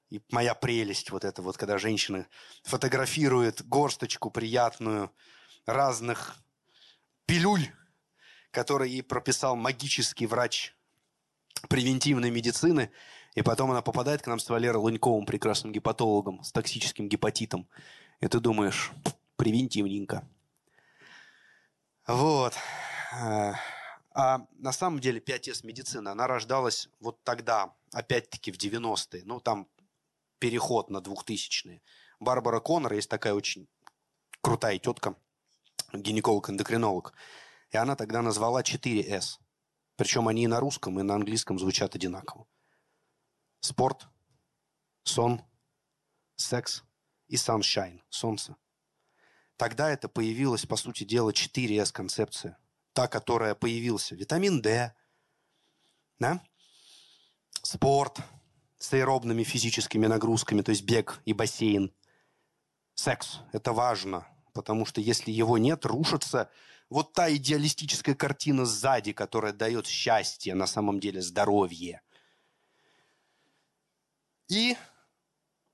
И 0.08 0.20
моя 0.30 0.54
прелесть 0.54 1.10
вот 1.10 1.24
это 1.24 1.40
вот, 1.40 1.56
когда 1.56 1.78
женщина 1.78 2.26
фотографирует 2.64 3.64
горсточку 3.66 4.30
приятную 4.30 5.14
разных 5.66 6.36
пилюль, 7.26 7.72
которые 8.50 8.92
ей 8.92 9.02
прописал 9.02 9.56
магический 9.56 10.26
врач 10.26 10.74
превентивной 11.68 12.30
медицины, 12.30 12.90
и 13.34 13.42
потом 13.42 13.70
она 13.70 13.82
попадает 13.82 14.22
к 14.22 14.26
нам 14.26 14.38
с 14.38 14.48
Валерой 14.48 14.82
Луньковым, 14.82 15.26
прекрасным 15.26 15.72
гепатологом, 15.72 16.42
с 16.42 16.52
токсическим 16.52 17.08
гепатитом. 17.08 17.68
И 18.20 18.26
ты 18.26 18.40
думаешь, 18.40 18.92
превентивненько. 19.36 20.28
Вот. 22.06 22.54
Э, 23.12 23.52
а 24.12 24.46
на 24.58 24.72
самом 24.72 24.98
деле 24.98 25.20
5С 25.20 25.64
медицина, 25.64 26.12
она 26.12 26.26
рождалась 26.26 26.88
вот 26.98 27.22
тогда, 27.22 27.74
опять-таки 27.92 28.50
в 28.50 28.56
90-е. 28.56 29.22
Ну, 29.24 29.40
там 29.40 29.68
переход 30.38 30.90
на 30.90 30.98
2000-е. 30.98 31.80
Барбара 32.18 32.60
Коннор, 32.60 32.92
есть 32.92 33.08
такая 33.08 33.34
очень 33.34 33.68
крутая 34.40 34.78
тетка, 34.78 35.14
гинеколог-эндокринолог. 35.92 37.12
И 37.70 37.76
она 37.76 37.96
тогда 37.96 38.22
назвала 38.22 38.62
4С. 38.62 39.38
Причем 39.96 40.28
они 40.28 40.44
и 40.44 40.46
на 40.46 40.60
русском, 40.60 40.98
и 40.98 41.02
на 41.02 41.14
английском 41.14 41.58
звучат 41.58 41.94
одинаково. 41.94 42.46
Спорт, 43.60 44.06
сон, 45.02 45.42
секс 46.36 46.84
и 47.28 47.36
sunshine, 47.36 48.00
солнце. 48.08 48.56
Тогда 49.56 49.90
это 49.90 50.08
появилась, 50.08 50.64
по 50.64 50.76
сути 50.76 51.04
дела, 51.04 51.30
4С-концепция. 51.30 52.58
Та, 52.92 53.08
которая 53.08 53.54
появился. 53.54 54.14
Витамин 54.14 54.62
D, 54.62 54.94
да? 56.18 56.42
спорт 57.62 58.18
с 58.78 58.92
аэробными 58.92 59.42
физическими 59.42 60.06
нагрузками, 60.06 60.62
то 60.62 60.70
есть 60.70 60.84
бег 60.84 61.20
и 61.24 61.32
бассейн. 61.32 61.92
Секс– 62.94 63.40
это 63.52 63.72
важно, 63.72 64.26
потому 64.52 64.86
что 64.86 65.00
если 65.00 65.30
его 65.30 65.58
нет, 65.58 65.84
рушится 65.84 66.50
вот 66.90 67.12
та 67.12 67.34
идеалистическая 67.34 68.14
картина 68.14 68.66
сзади, 68.66 69.12
которая 69.12 69.52
дает 69.52 69.86
счастье, 69.86 70.54
на 70.54 70.66
самом 70.66 71.00
деле 71.00 71.22
здоровье. 71.22 72.02
И 74.48 74.76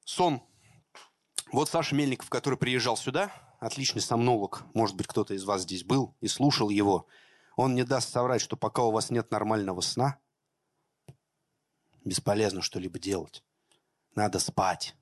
сон. 0.04 0.42
Вот 1.50 1.68
Саша 1.68 1.94
Мельников, 1.94 2.30
который 2.30 2.58
приезжал 2.58 2.96
сюда– 2.96 3.32
отличный 3.58 4.02
сомнолог, 4.02 4.64
может 4.74 4.96
быть, 4.96 5.06
кто-то 5.06 5.34
из 5.34 5.44
вас 5.44 5.62
здесь 5.62 5.84
был 5.84 6.14
и 6.20 6.28
слушал 6.28 6.70
его, 6.70 7.06
он 7.56 7.74
не 7.74 7.84
даст 7.84 8.10
соврать, 8.10 8.40
что 8.40 8.56
пока 8.56 8.82
у 8.82 8.90
вас 8.90 9.10
нет 9.10 9.30
нормального 9.30 9.80
сна, 9.80 10.18
бесполезно 12.04 12.62
что-либо 12.62 12.98
делать. 12.98 13.42
Надо 14.14 14.38
спать. 14.38 14.94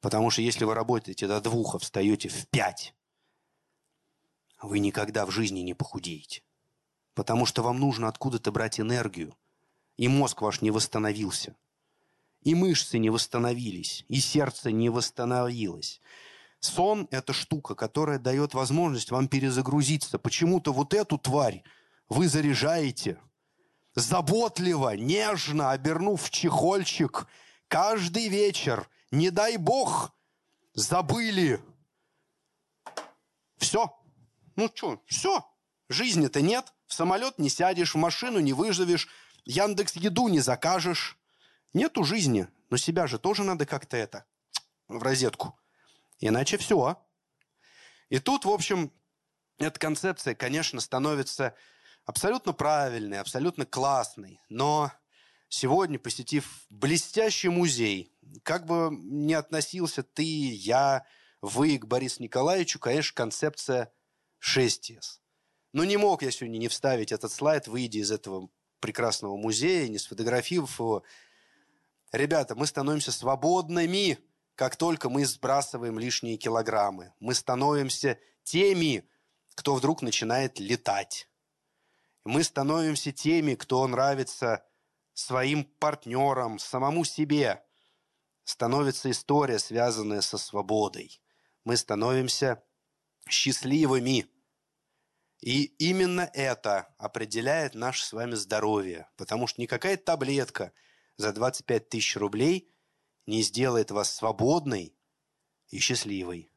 Потому 0.00 0.30
что 0.30 0.42
если 0.42 0.64
вы 0.64 0.74
работаете 0.74 1.26
до 1.26 1.40
двух, 1.40 1.74
а 1.74 1.78
встаете 1.78 2.28
в 2.28 2.48
пять, 2.48 2.94
вы 4.62 4.78
никогда 4.78 5.26
в 5.26 5.30
жизни 5.30 5.60
не 5.60 5.74
похудеете. 5.74 6.42
Потому 7.14 7.46
что 7.46 7.62
вам 7.62 7.80
нужно 7.80 8.08
откуда-то 8.08 8.52
брать 8.52 8.80
энергию. 8.80 9.36
И 9.96 10.08
мозг 10.08 10.42
ваш 10.42 10.60
не 10.60 10.70
восстановился. 10.70 11.56
И 12.42 12.54
мышцы 12.54 12.98
не 12.98 13.10
восстановились. 13.10 14.04
И 14.08 14.20
сердце 14.20 14.70
не 14.70 14.88
восстановилось. 14.88 16.00
Сон– 16.60 17.08
это 17.10 17.32
штука, 17.32 17.74
которая 17.74 18.18
дает 18.18 18.54
возможность 18.54 19.10
вам 19.10 19.28
перезагрузиться. 19.28 20.18
Почему-то 20.18 20.72
вот 20.72 20.94
эту 20.94 21.18
тварь 21.18 21.62
вы 22.08 22.28
заряжаете 22.28 23.18
заботливо, 23.96 24.94
нежно, 24.94 25.72
обернув 25.72 26.30
чехольчик 26.30 27.26
каждый 27.68 28.28
вечер. 28.28 28.88
Не 29.10 29.30
дай 29.30 29.56
бог, 29.56 30.12
забыли. 30.74 31.60
Все. 33.56 33.95
Ну 34.56 34.70
что, 34.74 35.02
все. 35.06 35.46
Жизни-то 35.88 36.40
нет. 36.40 36.72
В 36.86 36.94
самолет 36.94 37.38
не 37.38 37.48
сядешь, 37.48 37.94
в 37.94 37.98
машину 37.98 38.40
не 38.40 38.52
выживешь, 38.52 39.08
Яндекс 39.44 39.96
еду 39.96 40.28
не 40.28 40.40
закажешь. 40.40 41.18
Нету 41.72 42.04
жизни. 42.04 42.48
Но 42.70 42.76
себя 42.76 43.06
же 43.06 43.18
тоже 43.18 43.44
надо 43.44 43.66
как-то 43.66 43.96
это 43.96 44.24
в 44.88 45.02
розетку. 45.02 45.58
Иначе 46.18 46.56
все. 46.58 47.00
И 48.08 48.18
тут, 48.18 48.44
в 48.44 48.50
общем, 48.50 48.92
эта 49.58 49.78
концепция, 49.78 50.34
конечно, 50.34 50.80
становится 50.80 51.54
абсолютно 52.04 52.52
правильной, 52.52 53.20
абсолютно 53.20 53.66
классной. 53.66 54.40
Но 54.48 54.92
сегодня, 55.48 55.98
посетив 55.98 56.66
блестящий 56.70 57.48
музей, 57.48 58.12
как 58.42 58.66
бы 58.66 58.90
не 58.92 59.34
относился 59.34 60.02
ты, 60.02 60.24
я, 60.24 61.04
вы 61.40 61.78
к 61.78 61.84
Борису 61.84 62.22
Николаевичу, 62.22 62.78
конечно, 62.78 63.14
концепция 63.14 63.92
6С. 64.40 65.20
Но 65.72 65.84
не 65.84 65.96
мог 65.96 66.22
я 66.22 66.30
сегодня 66.30 66.58
не 66.58 66.68
вставить 66.68 67.12
этот 67.12 67.32
слайд, 67.32 67.68
выйдя 67.68 67.98
из 67.98 68.10
этого 68.10 68.48
прекрасного 68.80 69.36
музея, 69.36 69.88
не 69.88 69.98
сфотографировав 69.98 70.78
его. 70.78 71.02
Ребята, 72.12 72.54
мы 72.54 72.66
становимся 72.66 73.12
свободными 73.12 74.18
как 74.56 74.74
только 74.76 75.10
мы 75.10 75.24
сбрасываем 75.26 75.98
лишние 75.98 76.38
килограммы. 76.38 77.12
Мы 77.20 77.34
становимся 77.34 78.18
теми, 78.42 79.08
кто 79.54 79.74
вдруг 79.74 80.02
начинает 80.02 80.58
летать. 80.58 81.28
Мы 82.24 82.42
становимся 82.42 83.12
теми, 83.12 83.54
кто 83.54 83.86
нравится 83.86 84.64
своим 85.12 85.64
партнерам, 85.64 86.58
самому 86.58 87.04
себе. 87.04 87.62
Становится 88.44 89.10
история, 89.10 89.58
связанная 89.58 90.22
со 90.22 90.38
свободой. 90.38 91.20
Мы 91.64 91.76
становимся 91.76 92.62
счастливыми. 93.28 94.26
И 95.40 95.64
именно 95.78 96.30
это 96.32 96.94
определяет 96.98 97.74
наше 97.74 98.04
с 98.04 98.12
вами 98.12 98.34
здоровье. 98.34 99.08
Потому 99.16 99.46
что 99.46 99.60
никакая 99.60 99.96
таблетка 99.96 100.72
за 101.16 101.32
25 101.32 101.88
тысяч 101.88 102.16
рублей 102.16 102.72
не 103.26 103.42
сделает 103.42 103.90
вас 103.90 104.14
свободной 104.14 104.96
и 105.68 105.78
счастливой. 105.78 106.50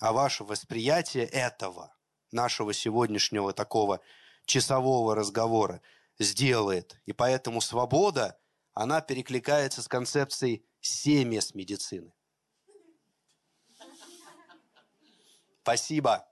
А 0.00 0.12
ваше 0.12 0.44
восприятие 0.44 1.24
этого, 1.24 1.94
нашего 2.30 2.72
сегодняшнего 2.72 3.52
такого 3.52 4.00
часового 4.44 5.14
разговора, 5.14 5.82
сделает. 6.18 7.00
И 7.04 7.12
поэтому 7.12 7.60
свобода, 7.60 8.38
она 8.74 9.00
перекликается 9.00 9.82
с 9.82 9.88
концепцией 9.88 10.64
семес 10.80 11.54
медицины. 11.54 12.12
Спасибо. 15.68 16.26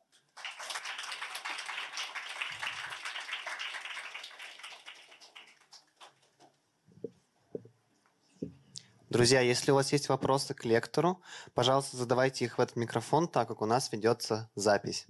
Друзья, 9.11 9.43
если 9.43 9.73
у 9.73 9.75
вас 9.75 9.93
есть 9.93 10.09
вопросы 10.09 10.55
к 10.55 10.65
лектору, 10.65 11.21
пожалуйста, 11.53 11.99
задавайте 11.99 12.47
их 12.47 12.57
в 12.57 12.63
этот 12.63 12.77
микрофон, 12.77 13.29
так 13.29 13.47
как 13.47 13.61
у 13.61 13.67
нас 13.67 13.93
ведется 13.93 14.51
запись. 14.55 15.07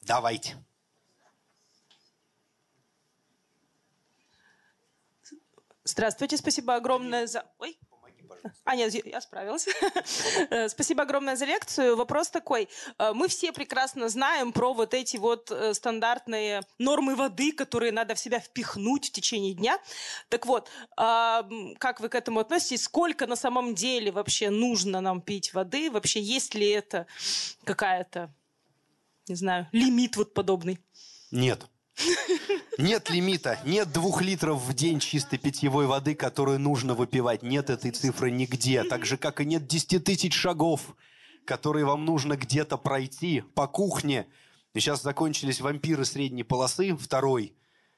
Давайте. 0.00 0.56
Здравствуйте, 5.84 6.38
спасибо 6.38 6.76
огромное 6.76 7.26
за... 7.26 7.44
Ой. 7.58 7.78
А, 8.64 8.76
нет, 8.76 8.94
я 9.06 9.20
справилась. 9.20 9.68
Э, 10.50 10.68
спасибо 10.68 11.02
огромное 11.02 11.36
за 11.36 11.44
лекцию. 11.44 11.96
Вопрос 11.96 12.30
такой. 12.30 12.68
Э, 12.98 13.12
мы 13.12 13.28
все 13.28 13.52
прекрасно 13.52 14.08
знаем 14.08 14.52
про 14.52 14.72
вот 14.74 14.94
эти 14.94 15.16
вот 15.16 15.50
э, 15.50 15.74
стандартные 15.74 16.62
нормы 16.78 17.16
воды, 17.16 17.52
которые 17.52 17.92
надо 17.92 18.14
в 18.14 18.18
себя 18.18 18.38
впихнуть 18.38 19.08
в 19.08 19.12
течение 19.12 19.54
дня. 19.54 19.78
Так 20.28 20.46
вот, 20.46 20.70
как 20.96 22.00
вы 22.00 22.08
к 22.08 22.14
этому 22.14 22.40
относитесь? 22.40 22.84
Сколько 22.84 23.26
на 23.26 23.36
самом 23.36 23.74
деле 23.74 24.10
вообще 24.10 24.50
нужно 24.50 25.00
нам 25.00 25.20
пить 25.20 25.54
воды? 25.54 25.90
Вообще 25.90 26.20
есть 26.20 26.54
ли 26.54 26.68
это 26.68 27.06
какая-то, 27.64 28.32
не 29.28 29.34
знаю, 29.34 29.68
лимит 29.72 30.16
вот 30.16 30.34
подобный? 30.34 30.78
Нет. 31.30 31.66
Нет 32.78 33.08
лимита, 33.10 33.58
нет 33.64 33.90
двух 33.92 34.20
литров 34.20 34.60
в 34.60 34.74
день 34.74 35.00
чистой 35.00 35.38
питьевой 35.38 35.86
воды, 35.86 36.14
которую 36.14 36.58
нужно 36.60 36.94
выпивать. 36.94 37.42
Нет 37.42 37.70
этой 37.70 37.90
цифры 37.90 38.30
нигде. 38.30 38.84
Так 38.84 39.06
же, 39.06 39.16
как 39.16 39.40
и 39.40 39.46
нет 39.46 39.66
10 39.66 40.04
тысяч 40.04 40.34
шагов, 40.34 40.94
которые 41.46 41.86
вам 41.86 42.04
нужно 42.04 42.36
где-то 42.36 42.76
пройти 42.76 43.42
по 43.54 43.66
кухне. 43.66 44.26
Сейчас 44.74 45.02
закончились 45.02 45.60
«Вампиры 45.60 46.04
средней 46.04 46.44
полосы», 46.44 46.94
второй 46.94 47.54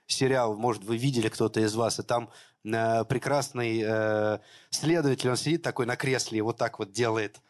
сериал, 0.09 0.57
может, 0.57 0.85
вы 0.85 0.97
видели 0.97 1.29
кто-то 1.29 1.61
из 1.61 1.75
вас, 1.75 1.99
и 1.99 2.03
там 2.03 2.31
э, 2.65 3.05
прекрасный 3.05 3.83
э, 3.85 4.39
следователь, 4.71 5.31
он 5.31 5.37
сидит 5.37 5.63
такой 5.63 5.87
на 5.87 5.97
кресле 5.97 6.39
и 6.39 6.43
вот 6.43 6.57
так 6.57 6.79
вот 6.79 6.93
делает. 6.93 7.41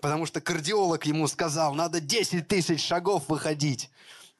Потому 0.00 0.26
что 0.26 0.40
кардиолог 0.40 1.04
ему 1.06 1.28
сказал, 1.28 1.74
надо 1.74 2.00
10 2.00 2.48
тысяч 2.48 2.84
шагов 2.84 3.28
выходить. 3.28 3.90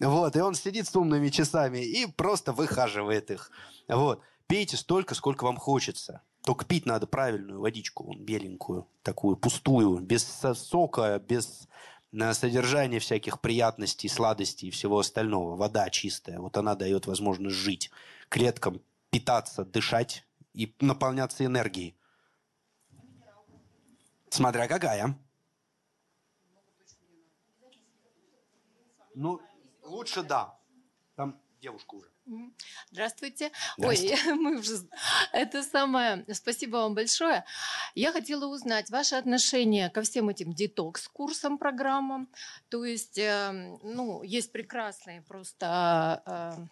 Вот, 0.01 0.35
и 0.35 0.41
он 0.41 0.55
сидит 0.55 0.89
с 0.89 0.97
умными 0.97 1.29
часами 1.29 1.85
и 1.85 2.07
просто 2.07 2.53
выхаживает 2.53 3.31
их. 3.31 3.51
Вот. 3.87 4.23
Пейте 4.47 4.77
столько, 4.77 5.15
сколько 5.15 5.45
вам 5.45 5.57
хочется. 5.57 6.23
Только 6.43 6.65
пить 6.65 6.87
надо 6.87 7.07
правильную 7.07 7.61
водичку, 7.61 8.15
беленькую, 8.19 8.89
такую 9.03 9.37
пустую, 9.37 10.01
без 10.01 10.25
сока, 10.55 11.19
без 11.19 11.69
на 12.13 12.35
содержание 12.35 12.99
всяких 12.99 13.41
приятностей, 13.41 14.09
сладостей 14.09 14.69
и 14.69 14.71
всего 14.73 14.99
остального. 14.99 15.55
Вода 15.55 15.89
чистая. 15.91 16.41
Вот 16.41 16.57
она 16.57 16.75
дает 16.75 17.07
возможность 17.07 17.55
жить, 17.55 17.91
клеткам 18.29 18.81
питаться, 19.11 19.65
дышать 19.65 20.27
и 20.55 20.75
наполняться 20.81 21.45
энергией. 21.45 21.95
Смотря 24.31 24.67
какая. 24.67 25.17
Ну, 29.15 29.41
Лучше 29.91 30.23
да. 30.23 30.57
Там 31.17 31.41
девушка 31.61 31.97
уже. 31.97 32.11
Здравствуйте. 32.91 33.51
Здравствуйте. 33.77 34.17
Ой, 34.27 34.35
мы 34.39 34.59
уже... 34.59 34.89
Это 35.33 35.63
самое... 35.63 36.25
Спасибо 36.33 36.77
вам 36.77 36.95
большое. 36.95 37.45
Я 37.95 38.13
хотела 38.13 38.47
узнать 38.47 38.91
ваше 38.91 39.17
отношение 39.17 39.91
ко 39.91 40.03
всем 40.03 40.29
этим 40.29 40.53
детокс-курсам, 40.53 41.59
программам. 41.59 42.29
То 42.69 42.85
есть, 42.85 43.19
э, 43.19 43.51
ну, 43.83 44.23
есть 44.23 44.53
прекрасные 44.53 45.23
просто... 45.23 46.71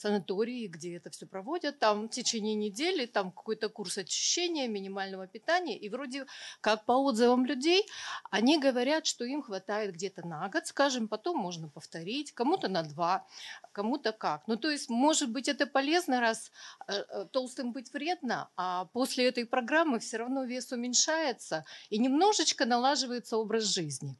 Санатории, 0.00 0.66
где 0.66 0.96
это 0.96 1.10
все 1.10 1.26
проводят, 1.26 1.78
там 1.78 2.08
в 2.08 2.10
течение 2.10 2.54
недели, 2.54 3.06
там 3.06 3.30
какой-то 3.30 3.68
курс 3.68 3.98
очищения, 3.98 4.66
минимального 4.68 5.26
питания, 5.26 5.76
и 5.78 5.88
вроде 5.90 6.26
как 6.60 6.86
по 6.86 6.92
отзывам 6.92 7.44
людей, 7.44 7.86
они 8.30 8.58
говорят, 8.58 9.06
что 9.06 9.24
им 9.24 9.42
хватает 9.42 9.92
где-то 9.92 10.26
на 10.26 10.48
год, 10.48 10.66
скажем, 10.66 11.06
потом 11.08 11.36
можно 11.36 11.68
повторить, 11.68 12.32
кому-то 12.32 12.68
на 12.68 12.82
два, 12.82 13.26
кому-то 13.72 14.12
как. 14.12 14.48
Ну, 14.48 14.56
то 14.56 14.70
есть, 14.70 14.88
может 14.88 15.30
быть, 15.30 15.48
это 15.48 15.66
полезно, 15.66 16.20
раз 16.20 16.50
э, 16.88 16.92
э, 16.92 17.26
толстым 17.30 17.72
быть 17.72 17.92
вредно, 17.92 18.48
а 18.56 18.86
после 18.86 19.28
этой 19.28 19.44
программы 19.44 19.98
все 19.98 20.16
равно 20.16 20.44
вес 20.44 20.72
уменьшается 20.72 21.64
и 21.90 21.98
немножечко 21.98 22.64
налаживается 22.64 23.36
образ 23.36 23.64
жизни. 23.64 24.16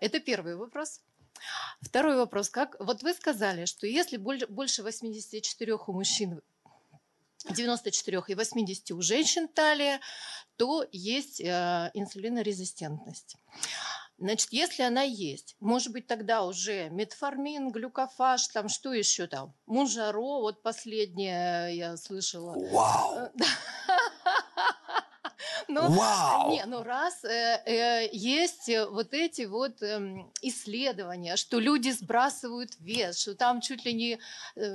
Это 0.00 0.20
первый 0.20 0.56
вопрос. 0.56 1.00
Второй 1.80 2.16
вопрос. 2.16 2.48
Как, 2.50 2.76
вот 2.78 3.02
вы 3.02 3.14
сказали, 3.14 3.64
что 3.64 3.86
если 3.86 4.16
больше 4.16 4.82
84 4.82 5.74
у 5.74 5.92
мужчин 5.92 6.40
94 7.50 8.22
и 8.28 8.34
80 8.34 8.90
у 8.92 9.02
женщин 9.02 9.48
талия, 9.48 10.00
то 10.56 10.84
есть 10.92 11.40
э, 11.40 11.90
инсулинорезистентность. 11.94 13.36
Значит, 14.18 14.48
если 14.52 14.82
она 14.82 15.02
есть, 15.02 15.54
может 15.60 15.92
быть, 15.92 16.08
тогда 16.08 16.44
уже 16.44 16.88
метформин, 16.90 17.70
глюкофаж, 17.70 18.48
там 18.48 18.68
что 18.68 18.92
еще 18.92 19.28
там? 19.28 19.54
Мунжаро, 19.66 20.40
вот 20.40 20.60
последнее 20.62 21.76
я 21.76 21.96
слышала. 21.96 22.56
Вау! 22.70 23.30
Ну, 25.70 25.90
Вау! 25.90 26.50
Не, 26.52 26.64
ну 26.64 26.82
раз 26.82 27.24
э, 27.24 27.62
э, 27.66 28.08
есть 28.12 28.70
вот 28.90 29.12
эти 29.12 29.42
вот 29.42 29.82
э, 29.82 30.24
исследования, 30.40 31.36
что 31.36 31.58
люди 31.60 31.90
сбрасывают 31.90 32.70
вес, 32.80 33.20
что 33.20 33.34
там 33.34 33.60
чуть 33.60 33.84
ли 33.84 33.92
не 33.92 34.18
э, 34.56 34.74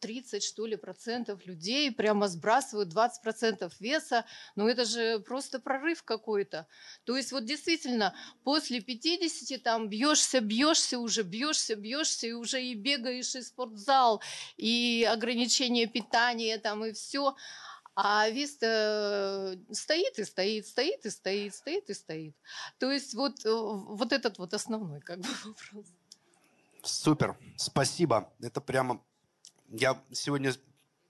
30, 0.00 0.42
что 0.42 0.64
ли, 0.64 0.76
процентов 0.76 1.44
людей 1.46 1.92
прямо 1.92 2.28
сбрасывают 2.28 2.88
20 2.88 3.22
процентов 3.22 3.78
веса, 3.80 4.24
ну 4.56 4.66
это 4.66 4.86
же 4.86 5.18
просто 5.20 5.58
прорыв 5.58 6.02
какой-то. 6.02 6.66
То 7.04 7.16
есть 7.18 7.30
вот 7.30 7.44
действительно 7.44 8.14
после 8.44 8.80
50 8.80 9.62
там 9.62 9.88
бьешься, 9.88 10.40
бьешься 10.40 10.98
уже, 10.98 11.22
бьешься, 11.22 11.76
бьешься, 11.76 12.28
и 12.28 12.32
уже 12.32 12.62
и 12.62 12.74
бегаешь, 12.74 13.34
и 13.34 13.42
спортзал, 13.42 14.22
и 14.56 15.06
ограничение 15.10 15.86
питания 15.86 16.56
там, 16.56 16.82
и 16.84 16.92
все. 16.92 17.34
А 17.96 18.28
вес 18.28 18.58
э, 18.60 19.56
стоит 19.70 20.18
и 20.18 20.24
стоит, 20.24 20.66
стоит 20.66 21.06
и 21.06 21.10
стоит, 21.10 21.54
стоит 21.54 21.90
и 21.90 21.94
стоит. 21.94 22.36
То 22.78 22.90
есть 22.90 23.14
вот, 23.14 23.46
э, 23.46 23.50
вот 23.50 24.12
этот 24.12 24.38
вот 24.38 24.52
основной 24.52 25.00
как 25.00 25.20
бы 25.20 25.28
вопрос. 25.44 25.86
Супер, 26.82 27.38
спасибо. 27.56 28.32
Это 28.40 28.60
прямо... 28.60 29.00
Я 29.68 30.02
сегодня 30.10 30.52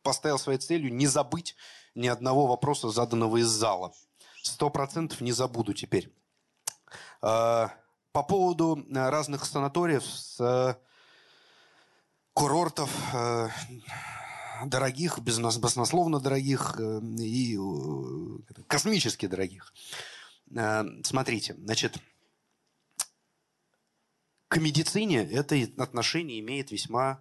поставил 0.02 0.38
своей 0.38 0.58
целью 0.58 0.92
не 0.92 1.06
забыть 1.06 1.56
ни 1.94 2.06
одного 2.06 2.46
вопроса, 2.46 2.90
заданного 2.90 3.38
из 3.38 3.46
зала. 3.46 3.94
Сто 4.42 4.68
процентов 4.68 5.22
не 5.22 5.32
забуду 5.32 5.72
теперь. 5.72 6.12
Э, 7.22 7.68
по 8.12 8.22
поводу 8.22 8.86
разных 8.90 9.46
санаториев, 9.46 10.04
с 10.04 10.78
курортов, 12.34 12.90
дорогих, 14.66 15.18
баснословно 15.20 16.20
дорогих 16.20 16.76
э, 16.78 17.00
и 17.18 17.56
э, 17.56 18.62
космически 18.66 19.26
дорогих. 19.26 19.72
Э, 20.54 20.84
смотрите, 21.02 21.54
значит, 21.54 21.98
к 24.48 24.58
медицине 24.58 25.24
это 25.24 25.56
отношение 25.82 26.40
имеет 26.40 26.70
весьма 26.70 27.20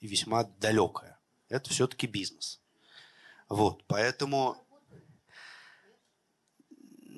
и 0.00 0.06
весьма 0.06 0.44
далекое. 0.44 1.18
Это 1.48 1.70
все-таки 1.70 2.06
бизнес. 2.06 2.60
Вот, 3.48 3.84
поэтому... 3.86 4.56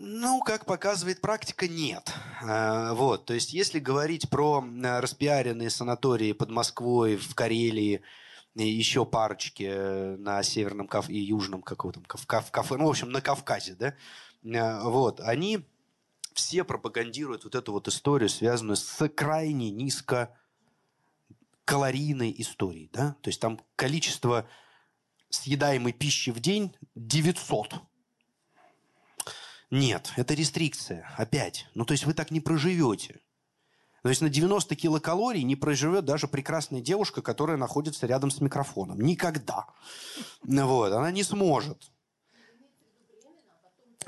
Ну, 0.03 0.41
как 0.41 0.65
показывает 0.65 1.21
практика, 1.21 1.69
нет. 1.69 2.11
Вот, 2.41 3.27
то 3.27 3.35
есть, 3.35 3.53
если 3.53 3.81
говорить 3.81 4.31
про 4.31 4.65
распиаренные 4.83 5.69
санатории 5.69 6.33
под 6.33 6.49
Москвой, 6.49 7.17
в 7.17 7.35
Карелии, 7.35 8.01
еще 8.55 9.07
парочки 9.07 9.65
э, 9.71 10.17
на 10.17 10.43
Северном 10.43 10.89
Кав... 10.89 11.09
и 11.09 11.19
Южном 11.19 11.63
каком-то 11.63 12.01
в 12.01 12.27
кафе, 12.27 12.77
ну, 12.77 12.87
в 12.87 12.91
общем, 12.91 13.11
на 13.11 13.21
Кавказе, 13.21 13.75
да, 13.75 13.95
э, 14.43 14.83
вот, 14.89 15.21
они 15.21 15.67
все 16.35 16.65
пропагандируют 16.65 17.45
вот 17.45 17.55
эту 17.55 17.73
вот 17.73 17.89
историю, 17.89 18.29
связанную 18.29 18.77
с 18.77 19.09
крайне 19.09 19.71
низко 19.71 20.37
калорийной 21.65 22.35
историей, 22.39 22.91
да, 22.93 23.17
то 23.21 23.29
есть 23.29 23.41
там 23.41 23.61
количество 23.77 24.49
съедаемой 25.29 25.93
пищи 25.93 26.31
в 26.31 26.41
день 26.41 26.75
900. 26.97 27.75
Нет, 29.71 30.13
это 30.17 30.35
рестрикция. 30.35 31.09
Опять. 31.17 31.67
Ну, 31.75 31.85
то 31.85 31.93
есть 31.93 32.05
вы 32.05 32.13
так 32.13 32.33
не 32.33 32.41
проживете. 32.41 33.21
То 34.03 34.09
есть 34.09 34.23
на 34.23 34.31
90 34.31 34.75
килокалорий 34.77 35.43
не 35.43 35.57
проживет 35.57 36.05
даже 36.05 36.27
прекрасная 36.27 36.81
девушка, 36.81 37.21
которая 37.21 37.57
находится 37.57 38.07
рядом 38.07 38.31
с 38.31 38.41
микрофоном. 38.41 39.01
Никогда. 39.01 39.67
Вот. 40.43 40.93
Она 40.93 41.11
не 41.11 41.23
сможет. 41.23 41.91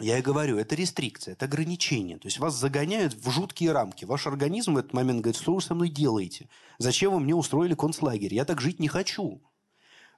Я 0.00 0.18
и 0.18 0.22
говорю, 0.22 0.56
это 0.56 0.74
рестрикция, 0.74 1.32
это 1.32 1.44
ограничение. 1.44 2.18
То 2.18 2.26
есть 2.26 2.38
вас 2.38 2.54
загоняют 2.54 3.14
в 3.14 3.30
жуткие 3.30 3.72
рамки. 3.72 4.06
Ваш 4.06 4.26
организм 4.26 4.74
в 4.74 4.78
этот 4.78 4.94
момент 4.94 5.20
говорит, 5.20 5.40
что 5.40 5.54
вы 5.54 5.60
со 5.60 5.74
мной 5.74 5.90
делаете? 5.90 6.48
Зачем 6.78 7.12
вы 7.12 7.20
мне 7.20 7.34
устроили 7.34 7.74
концлагерь? 7.74 8.34
Я 8.34 8.44
так 8.46 8.60
жить 8.60 8.80
не 8.80 8.88
хочу. 8.88 9.42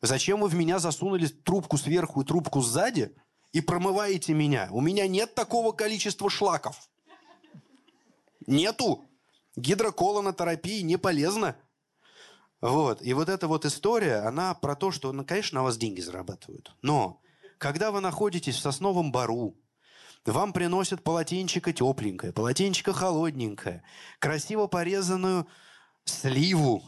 Зачем 0.00 0.40
вы 0.40 0.48
в 0.48 0.54
меня 0.54 0.78
засунули 0.78 1.26
трубку 1.26 1.76
сверху 1.76 2.22
и 2.22 2.24
трубку 2.24 2.60
сзади 2.60 3.14
и 3.52 3.60
промываете 3.60 4.32
меня? 4.32 4.68
У 4.70 4.80
меня 4.80 5.08
нет 5.08 5.34
такого 5.34 5.72
количества 5.72 6.30
шлаков. 6.30 6.88
Нету. 8.46 9.04
Гидроколонотерапия 9.56 10.82
не 10.82 10.96
полезна. 10.96 11.56
Вот. 12.60 13.02
И 13.02 13.12
вот 13.12 13.28
эта 13.28 13.46
вот 13.46 13.64
история, 13.64 14.26
она 14.26 14.54
про 14.54 14.74
то, 14.74 14.90
что, 14.90 15.12
ну, 15.12 15.24
конечно, 15.24 15.60
на 15.60 15.64
вас 15.64 15.76
деньги 15.76 16.00
зарабатывают. 16.00 16.72
Но 16.82 17.20
когда 17.58 17.90
вы 17.90 18.00
находитесь 18.00 18.56
в 18.56 18.60
сосновом 18.60 19.12
бару, 19.12 19.56
вам 20.24 20.52
приносят 20.52 21.02
полотенчика 21.02 21.72
тепленькое, 21.72 22.32
полотенчика 22.32 22.92
холодненькое, 22.92 23.82
красиво 24.18 24.66
порезанную 24.66 25.46
сливу 26.04 26.82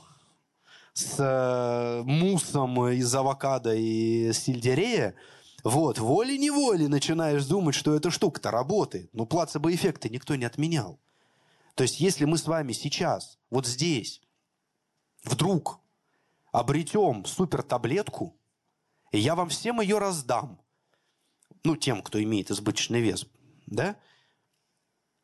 с 0.94 1.16
э, 1.18 2.02
муссом 2.04 2.88
из 2.88 3.14
авокадо 3.14 3.74
и 3.74 4.32
сельдерея. 4.32 5.14
Вот, 5.62 5.98
волей-неволей 5.98 6.88
начинаешь 6.88 7.44
думать, 7.44 7.74
что 7.74 7.94
эта 7.94 8.10
штука-то 8.10 8.50
работает. 8.50 9.10
Но 9.12 9.26
плацебо-эффекта 9.26 10.08
никто 10.08 10.34
не 10.36 10.46
отменял. 10.46 10.98
То 11.76 11.82
есть, 11.82 12.00
если 12.00 12.24
мы 12.24 12.38
с 12.38 12.46
вами 12.46 12.72
сейчас, 12.72 13.38
вот 13.50 13.66
здесь, 13.66 14.22
вдруг 15.22 15.78
обретем 16.50 17.26
супертаблетку, 17.26 18.34
и 19.12 19.18
я 19.18 19.34
вам 19.34 19.50
всем 19.50 19.82
ее 19.82 19.98
раздам, 19.98 20.58
ну, 21.64 21.76
тем, 21.76 22.02
кто 22.02 22.20
имеет 22.22 22.50
избыточный 22.50 23.02
вес, 23.02 23.26
да, 23.66 24.00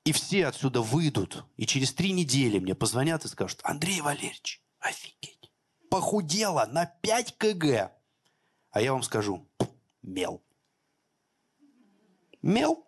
и 0.05 0.13
все 0.13 0.47
отсюда 0.47 0.83
выйдут, 0.83 1.47
и 1.57 1.65
через 1.65 1.95
три 1.95 2.13
недели 2.13 2.59
мне 2.59 2.75
позвонят 2.75 3.25
и 3.25 3.29
скажут, 3.29 3.61
Андрей 3.63 4.03
Валерьевич, 4.03 4.63
офигеть, 4.79 5.51
похудела 5.89 6.67
на 6.67 6.85
5 6.85 7.39
кг. 7.39 7.93
А 8.73 8.81
я 8.83 8.93
вам 8.93 9.03
скажу, 9.03 9.49
мел. 10.03 10.45
Мел. 12.43 12.87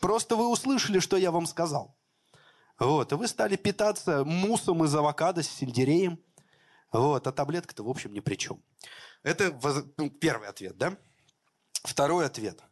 Просто 0.00 0.36
вы 0.36 0.50
услышали, 0.50 0.98
что 0.98 1.16
я 1.16 1.30
вам 1.30 1.46
сказал. 1.46 1.95
Вот, 2.78 3.12
и 3.12 3.14
вы 3.14 3.26
стали 3.26 3.56
питаться 3.56 4.24
муссом 4.24 4.84
из 4.84 4.94
авокадо 4.94 5.42
с 5.42 5.48
сельдереем. 5.48 6.20
Вот, 6.92 7.26
а 7.26 7.32
таблетка-то, 7.32 7.82
в 7.82 7.88
общем, 7.88 8.12
ни 8.12 8.20
при 8.20 8.36
чем. 8.36 8.62
Это 9.22 9.58
ну, 9.96 10.10
первый 10.10 10.48
ответ, 10.48 10.76
да? 10.76 10.96
Второй 11.82 12.26
ответ. 12.26 12.62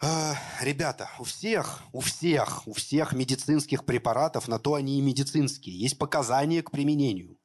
А, 0.00 0.34
ребята, 0.60 1.10
у 1.18 1.24
всех, 1.24 1.82
у 1.92 2.00
всех, 2.00 2.66
у 2.66 2.72
всех 2.72 3.12
медицинских 3.12 3.84
препаратов, 3.84 4.46
на 4.48 4.58
то 4.58 4.74
они 4.74 4.98
и 4.98 5.02
медицинские, 5.02 5.78
есть 5.78 5.98
показания 5.98 6.62
к 6.62 6.70
применению. 6.70 7.38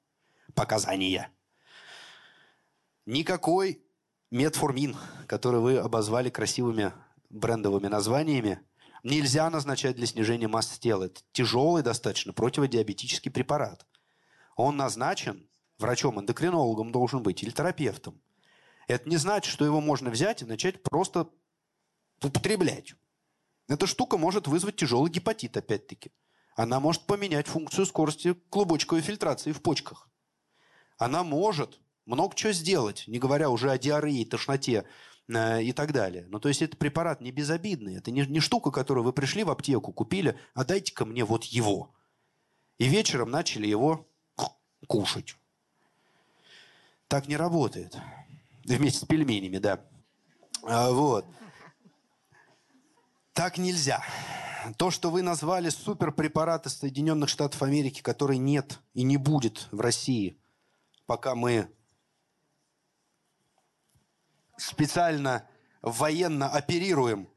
Показания. 0.54 1.32
Никакой 3.06 3.84
метформин, 4.30 4.96
который 5.28 5.62
вы 5.62 5.78
обозвали 5.78 6.30
красивыми 6.30 6.94
брендовыми 7.30 7.88
названиями, 7.88 8.62
нельзя 9.04 9.50
назначать 9.50 9.96
для 9.96 10.08
снижения 10.08 10.48
массы 10.48 10.80
тела. 10.80 11.04
Это 11.06 11.22
тяжелый 11.32 11.84
достаточно 11.84 12.34
противодиабетический 12.34 13.32
препарат. 13.32 13.86
Он 14.56 14.78
назначен 14.78 15.48
врачом-эндокринологом 15.78 16.92
должен 16.92 17.22
быть 17.22 17.44
или 17.44 17.52
терапевтом. 17.52 18.22
Это 18.88 19.08
не 19.10 19.18
значит, 19.18 19.52
что 19.52 19.66
его 19.66 19.82
можно 19.82 20.10
взять 20.10 20.42
и 20.42 20.46
начать 20.46 20.84
просто 20.84 21.30
употреблять. 22.22 22.96
Эта 23.68 23.88
штука 23.88 24.18
может 24.18 24.48
вызвать 24.48 24.76
тяжелый 24.76 25.10
гепатит, 25.10 25.56
опять-таки. 25.58 26.12
Она 26.56 26.80
может 26.80 27.06
поменять 27.06 27.48
функцию 27.48 27.86
скорости 27.86 28.34
клубочковой 28.50 29.02
фильтрации 29.02 29.52
в 29.52 29.62
почках. 29.62 30.10
Она 30.98 31.24
может 31.24 31.80
много 32.06 32.36
чего 32.36 32.52
сделать, 32.52 33.06
не 33.08 33.20
говоря 33.20 33.50
уже 33.50 33.72
о 33.72 33.78
диарее, 33.78 34.26
тошноте 34.26 34.86
и 35.28 35.72
так 35.74 35.94
далее. 35.94 36.26
Ну, 36.30 36.40
то 36.40 36.50
есть 36.50 36.62
это 36.62 36.76
препарат 36.76 37.22
не 37.22 37.32
безобидный. 37.32 37.96
Это 37.96 38.12
не, 38.12 38.26
не 38.26 38.40
штука, 38.40 38.72
которую 38.72 39.04
вы 39.04 39.14
пришли 39.14 39.44
в 39.44 39.50
аптеку, 39.50 39.94
купили, 39.94 40.38
а 40.54 40.66
дайте-ка 40.66 41.06
мне 41.06 41.24
вот 41.24 41.46
его. 41.46 41.94
И 42.78 42.88
вечером 42.88 43.32
начали 43.32 43.68
его 43.68 44.08
кушать. 44.88 45.38
Так 47.08 47.28
не 47.28 47.38
работает. 47.38 47.98
Вместе 48.66 49.00
с 49.00 49.06
пельменями, 49.06 49.58
да. 49.58 49.86
А, 50.64 50.92
вот. 50.92 51.26
Так 53.34 53.58
нельзя. 53.58 54.04
То, 54.78 54.92
что 54.92 55.10
вы 55.10 55.22
назвали 55.22 55.70
суперпрепараты 55.70 56.70
Соединенных 56.70 57.30
Штатов 57.30 57.62
Америки, 57.64 58.02
который 58.02 58.38
нет 58.38 58.80
и 58.94 59.04
не 59.04 59.18
будет 59.18 59.68
в 59.72 59.80
России, 59.82 60.38
пока 61.06 61.36
мы 61.36 61.70
специально 64.58 65.48
военно 65.82 66.50
оперируем 66.50 67.30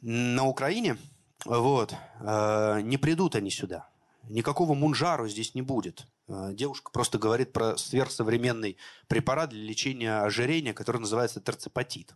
на 0.00 0.44
Украине, 0.44 0.96
вот, 1.44 1.94
э, 2.20 2.80
не 2.82 2.96
придут 2.96 3.36
они 3.36 3.50
сюда. 3.50 3.88
Никакого 4.28 4.74
мунжару 4.74 5.28
здесь 5.28 5.54
не 5.54 5.62
будет. 5.62 6.06
Э, 6.28 6.50
девушка 6.52 6.90
просто 6.90 7.18
говорит 7.18 7.52
про 7.52 7.76
сверхсовременный 7.76 8.78
препарат 9.08 9.50
для 9.50 9.62
лечения 9.62 10.20
ожирения, 10.20 10.72
который 10.72 10.98
называется 10.98 11.40
терцепатит. 11.40 12.14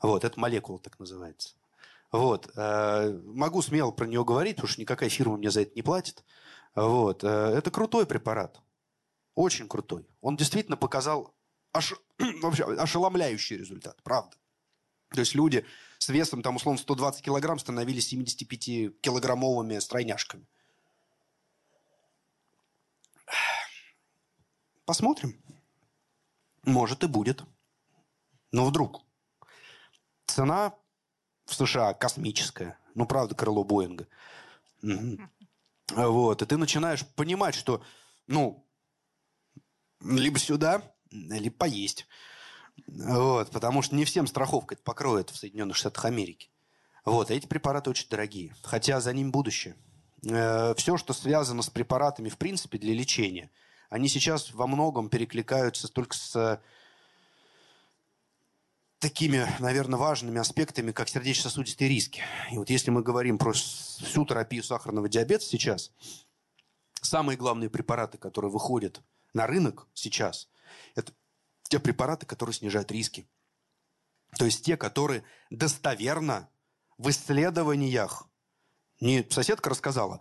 Вот, 0.00 0.24
это 0.24 0.38
молекула 0.38 0.80
так 0.80 0.98
называется. 0.98 1.54
Вот. 2.10 2.50
Э, 2.56 3.18
могу 3.24 3.62
смело 3.62 3.90
про 3.90 4.06
нее 4.06 4.24
говорить, 4.24 4.56
потому 4.56 4.68
что 4.68 4.80
никакая 4.80 5.08
фирма 5.08 5.36
мне 5.36 5.50
за 5.50 5.62
это 5.62 5.72
не 5.74 5.82
платит. 5.82 6.24
Вот. 6.74 7.24
Э, 7.24 7.54
это 7.56 7.70
крутой 7.70 8.06
препарат. 8.06 8.60
Очень 9.34 9.68
крутой. 9.68 10.06
Он 10.20 10.36
действительно 10.36 10.76
показал 10.76 11.34
аж, 11.72 11.94
вообще, 12.42 12.64
ошеломляющий 12.64 13.56
результат, 13.56 14.02
правда. 14.02 14.36
То 15.10 15.20
есть 15.20 15.34
люди 15.34 15.66
с 15.98 16.08
весом, 16.08 16.42
там, 16.42 16.56
условно, 16.56 16.80
120 16.80 17.22
килограмм 17.22 17.58
становились 17.58 18.12
75-килограммовыми 18.12 19.78
стройняшками. 19.80 20.46
Посмотрим. 24.84 25.40
Может 26.64 27.04
и 27.04 27.06
будет. 27.06 27.44
Но 28.52 28.64
вдруг. 28.64 29.02
Цена 30.26 30.74
в 31.44 31.54
США 31.54 31.94
космическая. 31.94 32.78
Ну, 32.94 33.06
правда, 33.06 33.34
крыло 33.34 33.64
Боинга. 33.64 34.06
Вот. 35.90 36.42
И 36.42 36.46
ты 36.46 36.56
начинаешь 36.56 37.06
понимать, 37.06 37.54
что, 37.54 37.84
ну, 38.26 38.66
либо 40.00 40.38
сюда, 40.38 40.91
либо 41.12 41.54
поесть. 41.54 42.06
Вот. 42.86 43.50
Потому 43.50 43.82
что 43.82 43.94
не 43.94 44.04
всем 44.04 44.26
страховка 44.26 44.74
это 44.74 44.82
покроет 44.82 45.30
в 45.30 45.36
Соединенных 45.36 45.76
Штатах 45.76 46.04
Америки. 46.06 46.50
Вот. 47.04 47.30
эти 47.30 47.46
препараты 47.46 47.90
очень 47.90 48.08
дорогие. 48.08 48.54
Хотя 48.62 49.00
за 49.00 49.12
ним 49.12 49.30
будущее. 49.30 49.76
Э, 50.24 50.74
все, 50.76 50.96
что 50.96 51.12
связано 51.12 51.62
с 51.62 51.70
препаратами, 51.70 52.28
в 52.28 52.38
принципе, 52.38 52.78
для 52.78 52.94
лечения– 52.94 53.50
они 53.92 54.08
сейчас 54.08 54.54
во 54.54 54.66
многом 54.66 55.10
перекликаются 55.10 55.86
только 55.86 56.16
с 56.16 56.62
такими, 59.00 59.46
наверное, 59.58 59.98
важными 59.98 60.40
аспектами, 60.40 60.92
как 60.92 61.10
сердечно-сосудистые 61.10 61.90
риски. 61.90 62.22
И 62.50 62.56
вот 62.56 62.70
если 62.70 62.90
мы 62.90 63.02
говорим 63.02 63.36
про 63.36 63.52
всю 63.52 64.24
терапию 64.24 64.64
сахарного 64.64 65.10
диабета 65.10 65.44
сейчас, 65.44 65.92
самые 67.02 67.36
главные 67.36 67.68
препараты, 67.68 68.16
которые 68.16 68.50
выходят 68.50 69.02
на 69.34 69.46
рынок 69.46 69.86
сейчас, 69.92 70.48
это 70.94 71.12
те 71.64 71.78
препараты, 71.78 72.26
которые 72.26 72.54
снижают 72.54 72.90
риски. 72.90 73.28
То 74.38 74.44
есть 74.44 74.64
те, 74.64 74.76
которые 74.76 75.24
достоверно 75.50 76.48
в 76.98 77.10
исследованиях, 77.10 78.28
не 79.00 79.26
соседка 79.30 79.70
рассказала, 79.70 80.20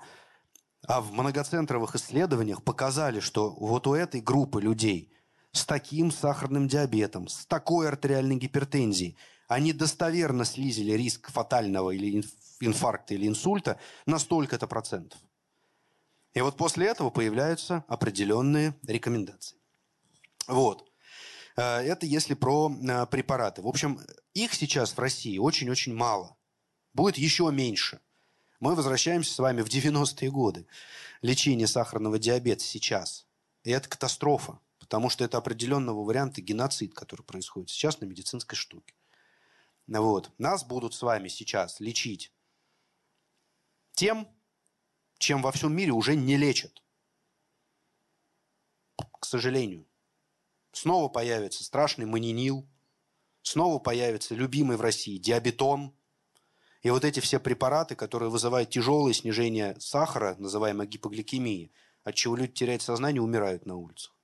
а 0.87 1.01
в 1.01 1.11
многоцентровых 1.11 1.95
исследованиях 1.95 2.63
показали, 2.63 3.19
что 3.19 3.51
вот 3.51 3.87
у 3.87 3.93
этой 3.93 4.21
группы 4.21 4.61
людей 4.61 5.13
с 5.51 5.65
таким 5.65 6.11
сахарным 6.11 6.67
диабетом, 6.67 7.27
с 7.27 7.45
такой 7.45 7.87
артериальной 7.87 8.37
гипертензией, 8.37 9.17
они 9.47 9.73
достоверно 9.73 10.45
снизили 10.45 10.93
риск 10.93 11.29
фатального 11.29 11.91
или 11.91 12.23
инфаркта 12.61 13.13
или 13.13 13.27
инсульта 13.27 13.79
на 14.05 14.17
столько-то 14.17 14.65
процентов. 14.65 15.19
И 16.33 16.41
вот 16.41 16.55
после 16.55 16.87
этого 16.87 17.09
появляются 17.09 17.83
определенные 17.87 18.75
рекомендации. 18.87 19.60
Вот. 20.51 20.91
Э, 21.55 21.79
это 21.79 22.05
если 22.05 22.33
про 22.33 22.69
э, 22.69 23.05
препараты. 23.07 23.61
В 23.61 23.67
общем, 23.67 23.99
их 24.33 24.53
сейчас 24.53 24.91
в 24.91 24.99
России 24.99 25.37
очень-очень 25.37 25.93
мало. 25.93 26.37
Будет 26.93 27.17
еще 27.17 27.49
меньше. 27.51 28.01
Мы 28.59 28.75
возвращаемся 28.75 29.33
с 29.33 29.39
вами 29.39 29.61
в 29.61 29.69
90-е 29.69 30.29
годы. 30.29 30.67
Лечение 31.21 31.67
сахарного 31.67 32.19
диабета 32.19 32.63
сейчас. 32.63 33.25
И 33.63 33.71
это 33.71 33.89
катастрофа. 33.89 34.59
Потому 34.79 35.09
что 35.09 35.23
это 35.23 35.37
определенного 35.37 36.03
варианта 36.03 36.41
геноцид, 36.41 36.93
который 36.93 37.21
происходит 37.21 37.69
сейчас 37.69 38.01
на 38.01 38.05
медицинской 38.05 38.57
штуке. 38.57 38.93
Вот. 39.87 40.31
Нас 40.37 40.65
будут 40.65 40.93
с 40.93 41.01
вами 41.01 41.29
сейчас 41.29 41.79
лечить 41.79 42.33
тем, 43.93 44.27
чем 45.17 45.41
во 45.41 45.51
всем 45.51 45.73
мире 45.73 45.91
уже 45.91 46.15
не 46.15 46.35
лечат. 46.35 46.83
К 48.97 49.25
сожалению. 49.25 49.85
Снова 50.71 51.09
появится 51.09 51.63
страшный 51.63 52.05
манинил, 52.05 52.67
снова 53.41 53.79
появится 53.79 54.35
любимый 54.35 54.77
в 54.77 54.81
России 54.81 55.17
диабетон. 55.17 55.93
И 56.81 56.89
вот 56.89 57.05
эти 57.05 57.19
все 57.19 57.39
препараты, 57.39 57.95
которые 57.95 58.29
вызывают 58.29 58.69
тяжелое 58.69 59.13
снижение 59.13 59.79
сахара, 59.79 60.35
называемое 60.39 60.87
гипогликемией, 60.87 61.71
от 62.03 62.15
чего 62.15 62.35
люди 62.35 62.53
теряют 62.53 62.81
сознание, 62.81 63.21
умирают 63.21 63.65
на 63.65 63.75
улицах. 63.75 64.15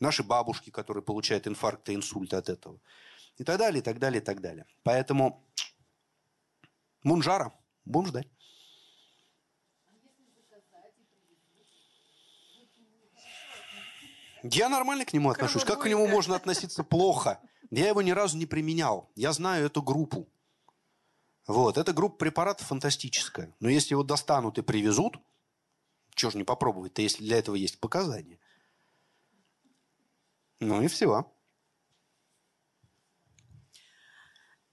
Наши 0.00 0.22
бабушки, 0.22 0.70
которые 0.70 1.02
получают 1.02 1.46
инфаркты, 1.46 1.94
инсульты 1.94 2.36
от 2.36 2.48
этого. 2.48 2.80
И 3.36 3.44
так 3.44 3.58
далее, 3.58 3.80
и 3.80 3.82
так 3.82 3.98
далее, 3.98 4.20
и 4.20 4.24
так 4.24 4.40
далее. 4.40 4.64
Поэтому 4.84 5.44
Мунжара 7.02 7.52
будем 7.84 8.08
ждать. 8.08 8.28
Я 14.42 14.68
нормально 14.68 15.04
к 15.04 15.12
нему 15.12 15.30
отношусь. 15.30 15.64
Как 15.64 15.82
к 15.82 15.86
нему 15.86 16.06
можно 16.06 16.36
относиться 16.36 16.84
плохо? 16.84 17.40
Я 17.70 17.88
его 17.88 18.02
ни 18.02 18.12
разу 18.12 18.36
не 18.36 18.46
применял. 18.46 19.10
Я 19.14 19.32
знаю 19.32 19.66
эту 19.66 19.82
группу. 19.82 20.28
Вот. 21.46 21.78
Эта 21.78 21.92
группа 21.92 22.16
препаратов 22.16 22.66
фантастическая. 22.68 23.54
Но 23.60 23.68
если 23.68 23.94
его 23.94 24.02
достанут 24.02 24.58
и 24.58 24.62
привезут, 24.62 25.18
чего 26.14 26.30
же 26.30 26.38
не 26.38 26.44
попробовать-то, 26.44 27.02
если 27.02 27.22
для 27.22 27.38
этого 27.38 27.56
есть 27.56 27.80
показания? 27.80 28.38
Ну 30.60 30.82
и 30.82 30.88
все. 30.88 31.30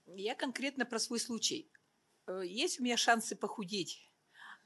Я 0.06 0.34
конкретно 0.34 0.86
про 0.86 0.98
свой 0.98 1.20
случай. 1.20 1.70
Э, 2.26 2.42
есть 2.44 2.80
у 2.80 2.82
меня 2.82 2.96
шансы 2.96 3.36
похудеть. 3.36 4.10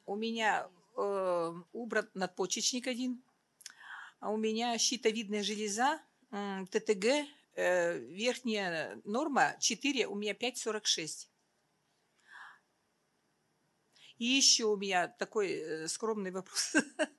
У 0.07 0.17
меня 0.17 0.69
э, 0.97 1.53
убран 1.73 2.09
надпочечник 2.15 2.87
один, 2.87 3.23
у 4.29 4.37
меня 4.37 4.77
щитовидная 4.79 5.43
железа, 5.43 6.01
ТТГ, 6.31 7.27
э, 7.57 7.99
верхняя 7.99 9.01
норма 9.05 9.57
4, 9.59 10.07
у 10.07 10.15
меня 10.15 10.35
5,46. 10.35 11.29
И 14.19 14.25
еще 14.25 14.65
у 14.65 14.77
меня 14.77 15.09
такой 15.09 15.53
э, 15.53 15.89
скромный 15.89 16.31
вопрос. 16.31 16.77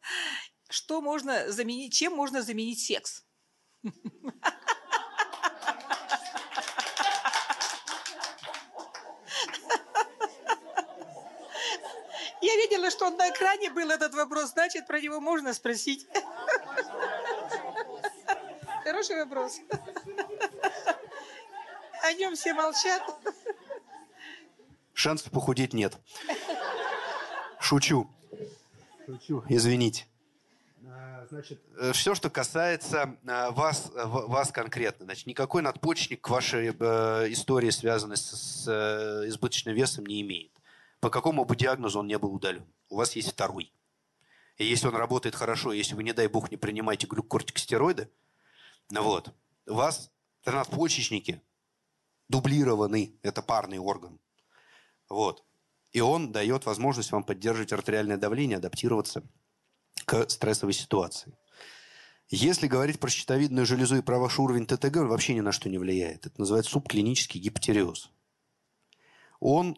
Что 0.69 1.01
можно 1.01 1.51
заменить, 1.51 1.93
чем 1.93 2.13
можно 2.13 2.41
заменить 2.43 2.79
секс? 2.79 3.25
Я 12.41 12.55
видела, 12.55 12.89
что 12.89 13.09
на 13.11 13.29
экране 13.29 13.69
был 13.69 13.91
этот 13.91 14.15
вопрос, 14.15 14.51
значит, 14.51 14.87
про 14.87 14.99
него 14.99 15.19
можно 15.19 15.53
спросить. 15.53 16.07
Хороший 18.83 19.15
вопрос. 19.23 19.59
О 22.03 22.13
нем 22.13 22.35
все 22.35 22.53
молчат. 22.53 23.01
Шансов 24.93 25.31
похудеть 25.31 25.73
нет. 25.73 25.97
Шучу. 27.59 28.09
Шучу. 29.05 29.43
Извините. 29.49 30.05
А, 30.87 31.25
значит, 31.29 31.61
э, 31.79 31.91
все, 31.93 32.15
что 32.15 32.29
касается 32.29 33.15
э, 33.23 33.51
вас, 33.51 33.91
э, 33.95 34.05
вас 34.05 34.51
конкретно. 34.51 35.05
Значит, 35.05 35.27
никакой 35.27 35.61
надпочечник 35.61 36.21
к 36.21 36.29
вашей 36.29 36.75
э, 36.77 37.31
истории, 37.31 37.69
связанной 37.69 38.17
с, 38.17 38.31
с 38.31 39.27
избыточным 39.27 39.75
весом, 39.75 40.05
не 40.05 40.21
имеет. 40.21 40.51
По 40.99 41.09
какому 41.09 41.45
бы 41.45 41.55
диагнозу 41.55 41.99
он 41.99 42.07
не 42.07 42.17
был 42.17 42.33
удален. 42.33 42.65
У 42.89 42.97
вас 42.97 43.15
есть 43.15 43.31
второй. 43.31 43.71
И 44.61 44.65
если 44.65 44.85
он 44.85 44.95
работает 44.95 45.33
хорошо, 45.33 45.73
если 45.73 45.95
вы, 45.95 46.03
не 46.03 46.13
дай 46.13 46.27
бог, 46.27 46.51
не 46.51 46.57
принимаете 46.57 47.07
глюкортикостероиды, 47.07 48.11
вот, 48.91 49.33
у 49.65 49.73
вас 49.73 50.11
надпочечники 50.45 51.41
дублированы, 52.27 53.17
это 53.23 53.41
парный 53.41 53.79
орган. 53.79 54.19
Вот. 55.09 55.43
И 55.93 55.99
он 55.99 56.31
дает 56.31 56.67
возможность 56.67 57.11
вам 57.11 57.23
поддерживать 57.23 57.73
артериальное 57.73 58.17
давление, 58.17 58.57
адаптироваться 58.57 59.23
к 60.05 60.29
стрессовой 60.29 60.73
ситуации. 60.73 61.35
Если 62.29 62.67
говорить 62.67 62.99
про 62.99 63.09
щитовидную 63.09 63.65
железу 63.65 63.95
и 63.95 64.03
про 64.03 64.19
ваш 64.19 64.37
уровень 64.37 64.67
ТТГ, 64.67 64.97
он 64.97 65.07
вообще 65.07 65.33
ни 65.33 65.41
на 65.41 65.53
что 65.53 65.69
не 65.69 65.79
влияет. 65.79 66.27
Это 66.27 66.39
называется 66.39 66.73
субклинический 66.73 67.41
гипотереоз. 67.41 68.11
Он 69.39 69.75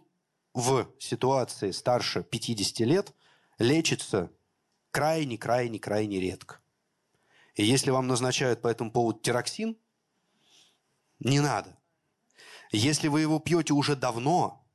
в 0.53 0.89
ситуации 0.99 1.71
старше 1.71 2.21
50 2.21 2.79
лет 2.81 3.13
лечится 3.59 4.29
крайне-крайне-крайне 4.93 6.19
редко. 6.19 6.59
И 7.55 7.65
если 7.65 7.89
вам 7.89 8.07
назначают 8.07 8.61
по 8.61 8.67
этому 8.67 8.91
поводу 8.91 9.19
тироксин, 9.19 9.75
не 11.19 11.39
надо. 11.39 11.75
Если 12.71 13.07
вы 13.07 13.21
его 13.21 13.39
пьете 13.39 13.73
уже 13.73 13.95
давно, 13.95 14.65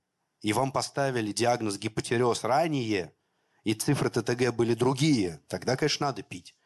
и 0.41 0.53
вам 0.53 0.73
поставили 0.73 1.33
диагноз 1.33 1.79
гипотереоз 1.79 2.45
ранее, 2.45 3.15
и 3.63 3.75
цифры 3.75 4.11
ТТГ 4.11 4.55
были 4.55 4.75
другие, 4.75 5.41
тогда, 5.49 5.77
конечно, 5.77 6.07
надо 6.07 6.23
пить. 6.23 6.57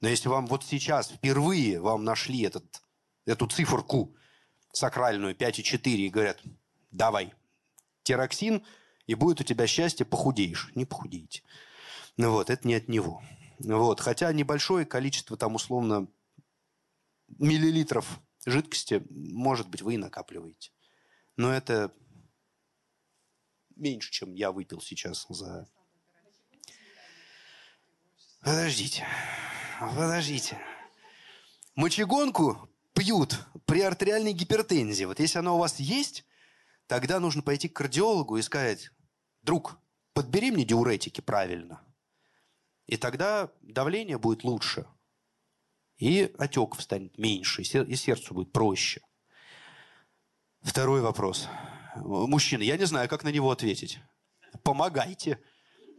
Но 0.00 0.08
если 0.08 0.28
вам 0.28 0.46
вот 0.46 0.64
сейчас 0.64 1.10
впервые 1.10 1.80
вам 1.80 2.04
нашли 2.04 2.42
этот, 2.42 2.82
эту 3.26 3.46
циферку 3.46 4.16
сакральную 4.72 5.36
5,4 5.36 5.78
и 5.90 6.08
говорят, 6.08 6.40
давай, 6.90 7.34
тироксин, 8.04 8.64
и 9.06 9.14
будет 9.14 9.42
у 9.42 9.44
тебя 9.44 9.66
счастье, 9.66 10.06
похудеешь. 10.06 10.72
Не 10.74 10.86
похудеете. 10.86 11.42
Ну 12.16 12.30
вот, 12.32 12.50
это 12.50 12.66
не 12.66 12.74
от 12.74 12.88
него. 12.88 13.22
Вот, 13.58 14.00
хотя 14.00 14.32
небольшое 14.32 14.84
количество 14.84 15.36
там 15.36 15.54
условно 15.54 16.08
миллилитров 17.38 18.20
жидкости, 18.44 19.02
может 19.10 19.68
быть, 19.68 19.82
вы 19.82 19.94
и 19.94 19.98
накапливаете. 19.98 20.72
Но 21.36 21.52
это 21.52 21.94
меньше, 23.76 24.10
чем 24.10 24.34
я 24.34 24.52
выпил 24.52 24.80
сейчас 24.80 25.26
за... 25.28 25.68
Подождите, 28.40 29.06
подождите. 29.78 30.58
Мочегонку 31.76 32.68
пьют 32.92 33.38
при 33.66 33.80
артериальной 33.80 34.32
гипертензии. 34.32 35.04
Вот 35.04 35.20
если 35.20 35.38
она 35.38 35.54
у 35.54 35.58
вас 35.58 35.78
есть, 35.78 36.24
тогда 36.88 37.20
нужно 37.20 37.42
пойти 37.42 37.68
к 37.68 37.76
кардиологу 37.76 38.36
и 38.36 38.42
сказать, 38.42 38.90
друг, 39.42 39.78
подбери 40.12 40.50
мне 40.50 40.64
диуретики 40.64 41.20
правильно. 41.20 41.80
И 42.92 42.98
тогда 42.98 43.50
давление 43.62 44.18
будет 44.18 44.44
лучше. 44.44 44.86
И 45.96 46.30
отеков 46.36 46.82
станет 46.82 47.16
меньше, 47.16 47.62
и 47.62 47.96
сердцу 47.96 48.34
будет 48.34 48.52
проще. 48.52 49.00
Второй 50.60 51.00
вопрос. 51.00 51.48
Мужчина, 51.96 52.62
я 52.62 52.76
не 52.76 52.84
знаю, 52.84 53.08
как 53.08 53.24
на 53.24 53.30
него 53.30 53.50
ответить. 53.50 53.98
Помогайте. 54.62 55.42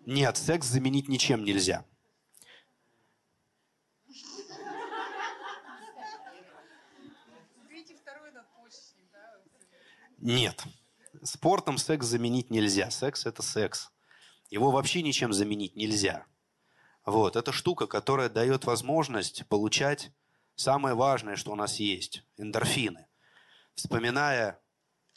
Нет, 0.05 0.37
секс 0.37 0.67
заменить 0.67 1.09
ничем 1.09 1.43
нельзя. 1.43 1.83
Нет. 10.19 10.63
Спортом 11.23 11.79
секс 11.79 12.05
заменить 12.05 12.51
нельзя. 12.51 12.91
Секс– 12.91 13.25
это 13.25 13.41
секс. 13.41 13.89
Его 14.51 14.69
вообще 14.69 15.01
ничем 15.01 15.33
заменить 15.33 15.75
нельзя. 15.75 16.27
Вот. 17.05 17.35
Это 17.35 17.51
штука, 17.51 17.87
которая 17.87 18.29
дает 18.29 18.65
возможность 18.65 19.45
получать 19.47 20.11
самое 20.55 20.95
важное, 20.95 21.35
что 21.35 21.51
у 21.51 21.55
нас 21.55 21.79
есть– 21.79 22.23
эндорфины. 22.37 23.07
Вспоминая 23.75 24.59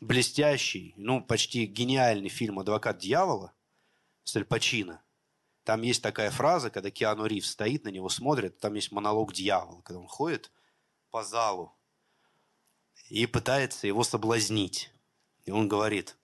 блестящий, 0.01 0.95
ну, 0.97 1.23
почти 1.23 1.67
гениальный 1.67 2.29
фильм 2.29 2.59
«Адвокат 2.59 2.99
дьявола» 2.99 3.53
с 4.25 4.37
Аль 4.37 4.45
Пачино, 4.45 5.03
там 5.67 5.83
есть 5.83 6.01
такая 6.01 6.31
фраза, 6.31 6.71
когда 6.71 6.91
Киану 6.91 7.27
Ривз 7.27 7.51
стоит, 7.51 7.85
на 7.85 7.89
него 7.89 8.09
смотрит, 8.09 8.59
там 8.61 8.75
есть 8.75 8.93
монолог 8.93 9.33
дьявола, 9.33 9.83
когда 9.83 10.01
он 10.01 10.07
ходит 10.07 10.53
по 11.11 11.25
залу 11.25 11.77
и 13.09 13.27
пытается 13.27 13.87
его 13.87 14.05
соблазнить. 14.05 14.93
И 15.45 15.51
он 15.51 15.67
говорит, 15.67 16.17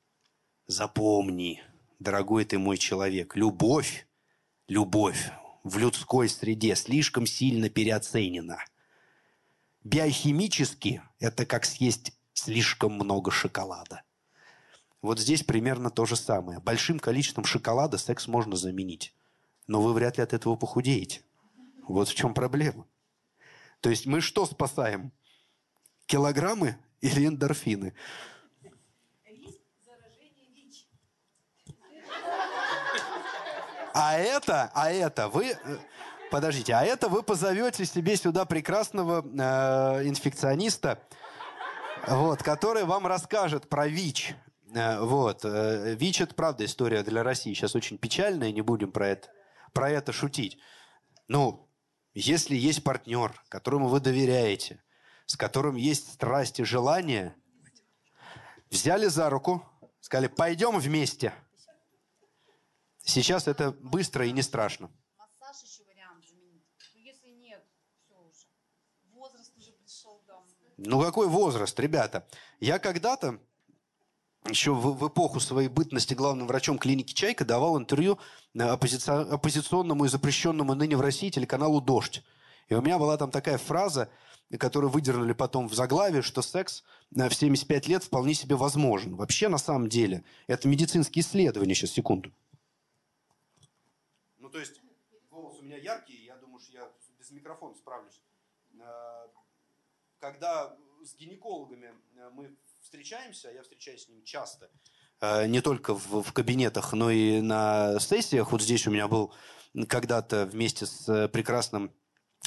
запомни, 0.67 1.63
дорогой 1.99 2.45
ты 2.45 2.59
мой 2.59 2.79
человек, 2.79 3.35
любовь, 3.35 4.07
любовь 4.69 5.33
в 5.63 5.79
людской 5.79 6.29
среде 6.29 6.75
слишком 6.75 7.27
сильно 7.27 7.69
переоценена. 7.69 8.59
Биохимически 9.85 11.03
это 11.19 11.47
как 11.47 11.65
съесть 11.65 12.13
слишком 12.35 12.93
много 12.93 13.31
шоколада. 13.31 14.03
Вот 15.01 15.19
здесь 15.19 15.43
примерно 15.43 15.91
то 15.91 16.07
же 16.07 16.17
самое. 16.17 16.61
Большим 16.61 16.99
количеством 16.99 17.45
шоколада 17.45 17.99
секс 17.99 18.29
можно 18.29 18.57
заменить. 18.57 19.15
Но 19.67 19.83
вы 19.83 19.93
вряд 19.93 20.17
ли 20.17 20.23
от 20.23 20.33
этого 20.33 20.57
похудеете. 20.57 21.23
Вот 21.89 22.09
в 22.09 22.15
чем 22.15 22.35
проблема. 22.35 22.87
То 23.81 23.91
есть 23.91 24.07
мы 24.07 24.21
что 24.21 24.47
спасаем? 24.47 25.13
Килограммы 26.07 26.79
или 27.01 27.27
эндорфины? 27.27 27.95
А 33.95 34.17
это, 34.17 34.71
а 34.75 34.91
это 34.91 35.29
вы... 35.29 35.51
Э, 35.51 35.79
подождите, 36.31 36.73
а 36.75 36.83
это 36.83 37.09
вы 37.09 37.23
позовете 37.23 37.85
себе 37.85 38.17
сюда 38.17 38.47
прекрасного 38.47 39.23
э, 39.23 40.09
инфекциониста, 40.09 40.99
вот, 42.07 42.43
который 42.43 42.85
вам 42.85 43.07
расскажет 43.07 43.69
про 43.69 43.87
ВИЧ. 43.87 44.35
Э, 44.75 45.01
вот. 45.01 45.45
Э, 45.45 45.95
ВИЧ– 45.95 46.21
это, 46.23 46.35
правда, 46.35 46.65
история 46.65 47.03
для 47.03 47.23
России 47.23 47.53
сейчас 47.53 47.75
очень 47.75 47.99
печальная, 47.99 48.51
не 48.51 48.63
будем 48.63 48.93
про 48.93 49.09
это, 49.09 49.29
про 49.75 49.91
это 49.91 50.13
шутить. 50.13 50.59
Ну, 51.29 51.69
если 52.15 52.57
есть 52.57 52.83
партнер, 52.83 53.35
которому 53.49 53.89
вы 53.89 54.01
доверяете, 54.01 54.83
с 55.27 55.37
которым 55.37 55.77
есть 55.77 56.15
страсть 56.15 56.61
и 56.61 56.65
желание, 56.65 57.35
взяли 58.71 59.07
за 59.07 59.29
руку, 59.29 59.63
сказали, 60.01 60.29
пойдем 60.29 60.79
вместе. 60.79 61.33
Сейчас 63.05 63.49
это 63.49 63.73
быстро 63.73 64.27
и 64.27 64.33
не 64.33 64.43
страшно. 64.43 64.91
Массаж 65.19 65.63
еще 65.63 65.85
вариант 65.85 66.25
заменить. 66.27 66.65
Но 66.95 67.01
ну, 67.01 67.01
если 67.01 67.29
нет, 67.31 67.65
все 68.05 68.15
уже. 68.15 68.47
Возраст 69.13 69.53
уже 69.57 69.73
пришел, 69.73 70.23
да. 70.27 70.39
Ну 70.77 71.01
какой 71.01 71.29
возраст, 71.29 71.79
ребята? 71.81 72.27
Я 72.61 72.79
когда-то 72.79 73.41
еще 74.49 74.73
в, 74.73 74.99
в 74.99 75.09
эпоху 75.09 75.41
своей 75.41 75.69
бытности 75.69 76.15
главным 76.15 76.47
врачом 76.47 76.79
клиники 76.79 77.13
«Чайка» 77.13 77.45
давал 77.45 77.79
интервью 77.79 78.19
оппози... 78.59 78.99
оппозиционному 79.09 80.05
и 80.05 80.09
запрещенному 80.09 80.75
ныне 80.75 80.97
в 80.97 81.01
России 81.01 81.31
телеканалу 81.31 81.81
«Дождь». 81.81 82.23
И 82.69 82.75
у 82.75 82.81
меня 82.81 82.99
была 82.99 83.17
там 83.17 83.31
такая 83.31 83.59
фраза, 83.59 84.11
которую 84.59 84.91
выдернули 84.91 85.33
потом 85.33 85.69
в 85.69 85.75
заглавие, 85.75 86.23
что 86.23 86.43
секс 86.43 86.83
э, 87.15 87.29
в 87.29 87.35
75 87.35 87.89
лет 87.89 88.05
вполне 88.05 88.35
себе 88.35 88.57
возможен. 88.57 89.17
Вообще, 89.17 89.49
на 89.49 89.59
самом 89.59 89.89
деле, 89.89 90.25
это 90.47 90.69
медицинские 90.69 91.23
исследования. 91.23 91.75
Сейчас, 91.75 91.91
секунду. 91.91 92.33
То 94.53 94.59
есть, 94.59 94.81
голос 95.31 95.59
у 95.59 95.63
меня 95.63 95.79
яркий, 95.79 96.25
я 96.25 96.37
думаю, 96.37 96.61
что 96.61 96.73
я 96.73 96.89
без 97.19 97.31
микрофона 97.31 97.75
справлюсь. 97.75 98.21
Э, 98.79 99.29
когда 100.19 100.77
с 101.03 101.15
гинекологами 101.17 101.95
э, 102.17 102.31
мы 102.35 102.55
встречаемся, 102.83 103.51
я 103.51 103.63
встречаюсь 103.63 104.05
с 104.05 104.09
ним 104.09 104.23
часто, 104.25 104.71
э, 105.23 105.47
не 105.47 105.63
только 105.63 105.95
в, 105.95 106.23
в 106.23 106.33
кабинетах, 106.35 106.93
но 106.93 107.11
и 107.11 107.41
на 107.41 107.99
сессиях. 107.99 108.53
Вот 108.53 108.61
здесь 108.61 108.87
у 108.87 108.91
меня 108.91 109.09
был 109.09 109.33
когда-то 109.89 110.45
вместе 110.45 110.85
с 110.85 111.29
прекрасным 111.29 111.91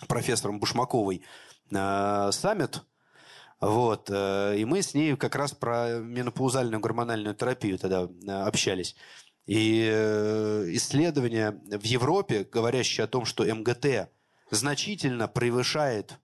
профессором 0.07 0.59
Бушмаковой 0.59 1.25
саммит, 1.71 2.83
вот, 3.59 4.11
и 4.11 4.65
мы 4.67 4.83
с 4.83 4.93
ней 4.93 5.15
как 5.15 5.33
раз 5.33 5.53
про 5.53 5.97
менопаузальную 5.97 6.79
гормональную 6.79 7.33
терапию 7.33 7.79
тогда 7.79 8.07
общались. 8.45 8.95
И 9.45 9.87
исследования 10.75 11.61
в 11.65 11.83
Европе, 11.83 12.43
говорящие 12.43 13.03
о 13.03 13.07
том, 13.07 13.25
что 13.25 13.43
МГТ 13.43 14.09
значительно 14.49 15.27
превышает 15.27 16.19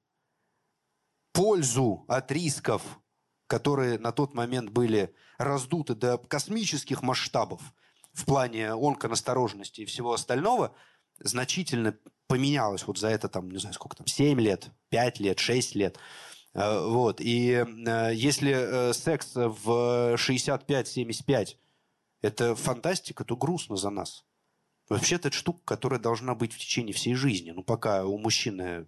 пользу 1.33 2.03
от 2.07 2.31
рисков 2.31 3.01
которые 3.51 3.99
на 3.99 4.13
тот 4.13 4.33
момент 4.33 4.69
были 4.69 5.13
раздуты 5.37 5.93
до 5.93 6.17
космических 6.17 7.03
масштабов 7.03 7.61
в 8.13 8.23
плане 8.23 8.71
онконастороженности 8.71 9.81
и 9.81 9.85
всего 9.85 10.13
остального, 10.13 10.73
значительно 11.19 11.97
поменялось 12.27 12.87
вот 12.87 12.97
за 12.97 13.09
это, 13.09 13.27
там, 13.27 13.51
не 13.51 13.57
знаю, 13.57 13.73
сколько 13.73 13.97
там, 13.97 14.07
7 14.07 14.39
лет, 14.39 14.69
5 14.87 15.19
лет, 15.19 15.39
6 15.39 15.75
лет. 15.75 15.97
Э, 16.53 16.87
вот. 16.87 17.19
И 17.19 17.51
э, 17.51 18.11
если 18.13 18.53
э, 18.53 18.93
секс 18.93 19.35
в 19.35 20.15
65-75– 20.15 21.57
это 22.21 22.55
фантастика, 22.55 23.23
то 23.23 23.35
грустно 23.35 23.75
за 23.75 23.89
нас. 23.89 24.25
Вообще-то 24.89 25.29
это 25.29 25.37
штука, 25.37 25.61
которая 25.63 25.99
должна 25.99 26.35
быть 26.35 26.53
в 26.53 26.57
течение 26.57 26.93
всей 26.93 27.15
жизни. 27.15 27.51
Ну, 27.51 27.63
пока 27.63 28.05
у 28.05 28.17
мужчины 28.17 28.87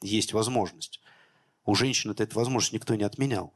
есть 0.00 0.32
возможность. 0.32 1.00
У 1.64 1.74
женщины 1.74 2.12
эта 2.16 2.36
возможность 2.36 2.72
никто 2.72 2.94
не 2.94 3.04
отменял. 3.04 3.54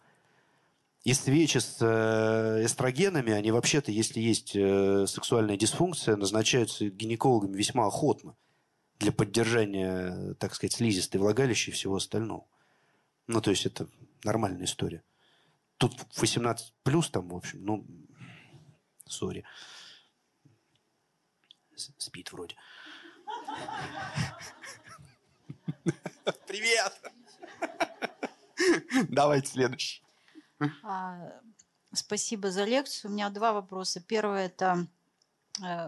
И 1.02 1.12
свечи 1.12 1.58
с 1.58 1.78
э, 1.80 2.64
эстрогенами, 2.64 3.32
они 3.32 3.52
вообще-то, 3.52 3.92
если 3.92 4.20
есть 4.20 4.56
э, 4.56 5.06
сексуальная 5.06 5.56
дисфункция, 5.56 6.16
назначаются 6.16 6.88
гинекологами 6.88 7.56
весьма 7.56 7.86
охотно 7.86 8.36
для 8.98 9.12
поддержания, 9.12 10.34
так 10.34 10.54
сказать, 10.54 10.72
слизистой 10.72 11.20
влагалища 11.20 11.70
и 11.70 11.74
всего 11.74 11.96
остального. 11.96 12.46
Ну, 13.28 13.40
то 13.40 13.50
есть 13.50 13.66
это 13.66 13.88
нормальная 14.24 14.64
история. 14.64 15.02
Тут 15.78 15.94
18 16.16 16.72
плюс 16.82 17.10
там, 17.10 17.28
в 17.28 17.36
общем, 17.36 17.64
ну, 17.64 17.86
сори. 19.06 19.44
Спит 21.76 22.32
вроде. 22.32 22.56
Привет! 26.46 26.92
Давайте 29.08 29.48
следующий. 29.48 30.02
А, 30.82 31.32
спасибо 31.92 32.50
за 32.50 32.64
лекцию. 32.64 33.10
У 33.10 33.14
меня 33.14 33.30
два 33.30 33.52
вопроса. 33.52 34.00
Первый– 34.00 34.44
это 34.46 34.86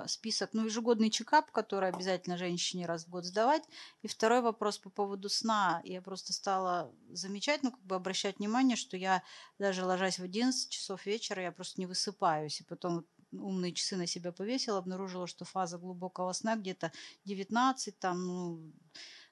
список, 0.07 0.51
ну, 0.55 0.65
ежегодный 0.65 1.11
чекап, 1.11 1.51
который 1.51 1.90
обязательно 1.90 2.39
женщине 2.39 2.86
раз 2.86 3.05
в 3.05 3.11
год 3.11 3.24
сдавать. 3.24 3.62
И 4.03 4.09
второй 4.09 4.40
вопрос 4.40 4.78
по 4.78 4.90
поводу 4.90 5.28
сна. 5.28 5.82
Я 5.85 6.01
просто 6.01 6.32
стала 6.32 6.93
замечать, 7.11 7.62
ну, 7.62 7.73
как 7.73 7.82
бы 7.85 7.97
обращать 7.97 8.39
внимание, 8.39 8.77
что 8.77 8.97
я 8.97 9.23
даже 9.59 9.85
ложась 9.85 10.19
в 10.19 10.23
11 10.23 10.70
часов 10.70 11.05
вечера, 11.07 11.43
я 11.43 11.53
просто 11.53 11.81
не 11.81 11.86
высыпаюсь. 11.86 12.61
И 12.61 12.65
потом 12.65 13.05
умные 13.32 13.73
часы 13.73 13.97
на 13.97 14.07
себя 14.07 14.32
повесила, 14.32 14.78
обнаружила, 14.78 15.27
что 15.27 15.45
фаза 15.45 15.78
глубокого 15.78 16.32
сна 16.32 16.57
где-то 16.57 16.93
19, 17.24 17.99
там, 17.99 18.27
ну, 18.27 18.73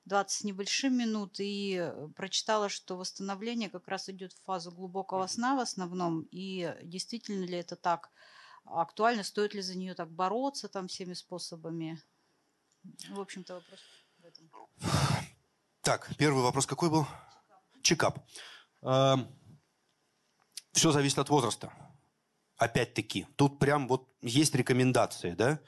20 0.04 0.38
с 0.38 0.44
небольшим 0.44 0.96
минут 0.96 1.40
и 1.40 1.78
э, 1.80 2.08
прочитала, 2.14 2.68
что 2.68 2.96
восстановление 2.96 3.68
как 3.68 3.88
раз 3.88 4.08
идет 4.08 4.32
в 4.32 4.42
фазу 4.44 4.70
глубокого 4.70 5.26
сна 5.26 5.56
в 5.56 5.60
основном. 5.60 6.28
И 6.30 6.74
действительно 6.82 7.44
ли 7.44 7.58
это 7.58 7.74
так 7.74 8.10
актуально? 8.66 9.22
Стоит 9.22 9.54
ли 9.54 9.60
за 9.60 9.76
нее 9.76 9.94
так 9.94 10.10
бороться 10.10 10.68
там 10.68 10.88
всеми 10.88 11.14
способами? 11.14 12.00
В 13.10 13.20
общем-то, 13.20 13.54
вопрос 13.54 13.80
в 14.18 14.24
этом. 14.24 14.50
Так, 15.80 16.10
первый 16.18 16.42
вопрос 16.42 16.66
какой 16.66 16.90
был? 16.90 17.06
Чекап. 17.82 18.18
Эм, 18.82 19.28
Все 20.72 20.92
зависит 20.92 21.18
от 21.18 21.28
возраста. 21.28 21.72
Опять-таки, 22.56 23.26
тут 23.36 23.58
прям 23.58 23.86
вот 23.86 24.08
есть 24.20 24.54
рекомендации, 24.54 25.32
да? 25.32 25.60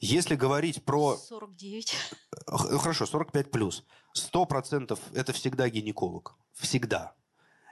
Если 0.00 0.36
говорить 0.36 0.84
про... 0.84 1.16
49. 1.16 1.94
Хорошо, 2.46 3.06
45 3.06 3.50
плюс. 3.50 3.84
100% 4.16 4.98
это 5.14 5.32
всегда 5.32 5.68
гинеколог. 5.68 6.36
Всегда. 6.52 7.14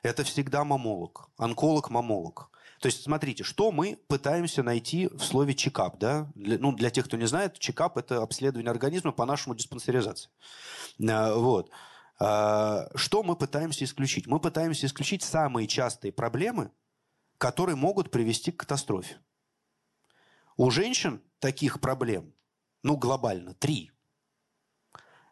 Это 0.02 0.24
всегда 0.24 0.64
мамолог. 0.64 1.30
Онколог, 1.36 1.90
мамолог. 1.90 2.50
То 2.80 2.86
есть, 2.86 3.02
смотрите, 3.02 3.42
что 3.42 3.72
мы 3.72 3.98
пытаемся 4.08 4.62
найти 4.62 5.08
в 5.08 5.20
слове 5.20 5.54
чекап, 5.54 5.98
да? 5.98 6.30
Для, 6.34 6.58
ну, 6.58 6.72
для 6.72 6.90
тех, 6.90 7.06
кто 7.06 7.16
не 7.16 7.26
знает, 7.26 7.58
чекап– 7.58 7.96
это 7.98 8.22
обследование 8.22 8.70
организма 8.70 9.12
по 9.12 9.24
нашему 9.24 9.54
диспансеризации. 9.54 10.30
А, 11.08 11.34
вот. 11.34 11.70
А, 12.18 12.88
что 12.94 13.22
мы 13.22 13.36
пытаемся 13.36 13.84
исключить? 13.84 14.26
Мы 14.26 14.40
пытаемся 14.40 14.86
исключить 14.86 15.22
самые 15.22 15.66
частые 15.66 16.12
проблемы, 16.12 16.70
которые 17.38 17.76
могут 17.76 18.10
привести 18.10 18.52
к 18.52 18.60
катастрофе. 18.60 19.18
У 20.56 20.70
женщин 20.70 21.22
таких 21.38 21.80
проблем, 21.80 22.32
ну, 22.82 22.96
глобально, 22.96 23.54
три. 23.54 23.90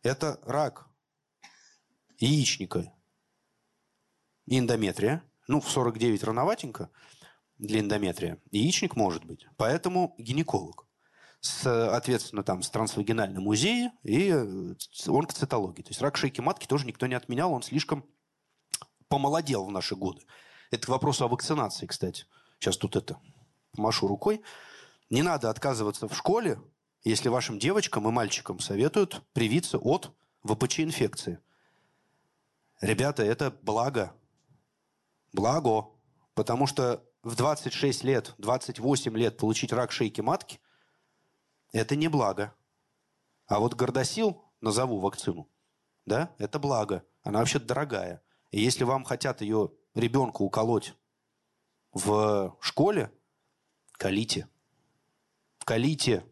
Это 0.02 0.38
рак 0.44 0.86
яичника 2.18 2.92
и 4.46 4.58
эндометрия. 4.58 5.22
Ну, 5.46 5.60
в 5.60 5.70
49 5.70 6.24
рановатенько 6.24 6.90
для 7.58 7.80
эндометрия. 7.80 8.40
Яичник 8.50 8.96
может 8.96 9.24
быть. 9.24 9.46
Поэтому 9.56 10.14
гинеколог. 10.18 10.86
Соответственно, 11.40 12.42
там 12.42 12.62
с 12.62 12.70
трансвагинальным 12.70 13.46
УЗИ 13.46 13.90
и 14.02 14.30
э, 14.30 14.74
онкоцитологией. 15.06 15.84
То 15.84 15.90
есть 15.90 16.00
рак 16.00 16.16
шейки 16.16 16.40
матки 16.40 16.66
тоже 16.66 16.86
никто 16.86 17.06
не 17.06 17.14
отменял, 17.14 17.52
он 17.52 17.62
слишком 17.62 18.06
помолодел 19.08 19.66
в 19.66 19.70
наши 19.70 19.94
годы. 19.94 20.22
Это 20.70 20.86
к 20.86 20.88
вопросу 20.88 21.24
о 21.24 21.28
вакцинации, 21.28 21.86
кстати. 21.86 22.24
Сейчас 22.58 22.78
тут 22.78 22.96
это 22.96 23.20
машу 23.76 24.06
рукой. 24.06 24.42
Не 25.10 25.22
надо 25.22 25.50
отказываться 25.50 26.08
в 26.08 26.16
школе, 26.16 26.58
если 27.04 27.28
вашим 27.28 27.58
девочкам 27.58 28.08
и 28.08 28.10
мальчикам 28.10 28.58
советуют 28.58 29.22
привиться 29.34 29.78
от 29.78 30.12
ВПЧ-инфекции. 30.44 31.40
Ребята, 32.80 33.22
это 33.22 33.50
благо. 33.62 34.14
Благо. 35.32 35.90
Потому 36.34 36.66
что 36.66 37.04
в 37.24 37.34
26 37.36 38.04
лет, 38.04 38.34
28 38.38 39.16
лет 39.16 39.36
получить 39.36 39.72
рак 39.72 39.90
шейки 39.90 40.20
матки– 40.20 40.60
это 41.72 41.96
не 41.96 42.08
благо. 42.08 42.54
А 43.46 43.58
вот 43.58 43.74
гордосил, 43.74 44.44
назову 44.60 45.00
вакцину, 45.00 45.48
да, 46.06 46.34
это 46.38 46.58
благо. 46.58 47.04
Она 47.22 47.40
вообще 47.40 47.58
дорогая. 47.58 48.22
И 48.50 48.60
если 48.60 48.84
вам 48.84 49.04
хотят 49.04 49.40
ее 49.40 49.72
ребенку 49.94 50.44
уколоть 50.44 50.94
в 51.92 52.56
школе, 52.60 53.10
колите. 53.92 54.48
Колите, 55.64 56.24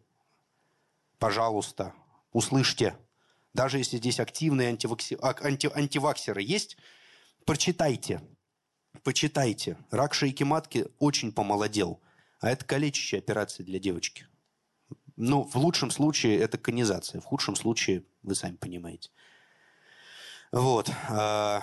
пожалуйста, 1.17 1.93
услышьте. 2.31 2.97
Даже 3.53 3.79
если 3.79 3.97
здесь 3.97 4.19
активные 4.19 4.69
антиваксеры 4.69 6.41
есть, 6.41 6.77
прочитайте. 7.45 8.21
Почитайте. 9.03 9.77
Рак 9.91 10.13
шейки 10.13 10.43
матки 10.43 10.87
очень 10.99 11.31
помолодел. 11.31 12.01
А 12.39 12.49
это 12.49 12.65
калечащая 12.65 13.19
операция 13.19 13.65
для 13.65 13.79
девочки. 13.79 14.27
Ну, 15.15 15.43
в 15.43 15.55
лучшем 15.55 15.91
случае 15.91 16.39
это 16.39 16.57
конизация. 16.57 17.21
В 17.21 17.25
худшем 17.25 17.55
случае, 17.55 18.03
вы 18.23 18.35
сами 18.35 18.55
понимаете. 18.55 19.11
Вот. 20.51 20.89
А, 21.09 21.61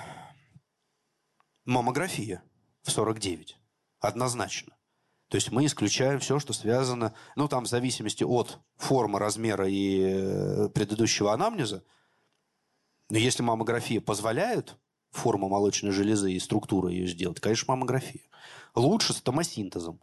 маммография 1.64 2.42
в 2.82 2.90
49. 2.90 3.56
Однозначно. 4.00 4.76
То 5.28 5.36
есть 5.36 5.52
мы 5.52 5.64
исключаем 5.64 6.18
все, 6.18 6.40
что 6.40 6.52
связано, 6.52 7.14
ну 7.36 7.46
там 7.46 7.64
в 7.64 7.68
зависимости 7.68 8.24
от 8.24 8.58
формы, 8.76 9.20
размера 9.20 9.68
и 9.68 10.00
э, 10.02 10.68
предыдущего 10.70 11.32
анамнеза. 11.32 11.84
Но 13.10 13.18
если 13.18 13.42
маммография 13.42 14.00
позволяет 14.00 14.76
форму 15.10 15.48
молочной 15.48 15.92
железы 15.92 16.32
и 16.32 16.38
структуру 16.38 16.88
ее 16.88 17.06
сделать, 17.06 17.40
конечно, 17.40 17.72
маммография. 17.72 18.22
Лучше 18.74 19.12
с 19.12 19.20
томосинтезом. 19.20 20.00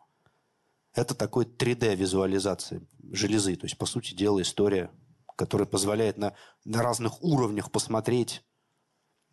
Это 0.94 1.16
такой 1.16 1.46
3D-визуализация 1.46 2.86
железы. 3.12 3.56
То 3.56 3.66
есть, 3.66 3.78
по 3.78 3.86
сути 3.86 4.14
дела, 4.14 4.42
история, 4.42 4.92
которая 5.36 5.68
позволяет 5.68 6.18
на, 6.18 6.34
на 6.66 6.82
разных 6.82 7.24
уровнях 7.24 7.72
посмотреть, 7.72 8.44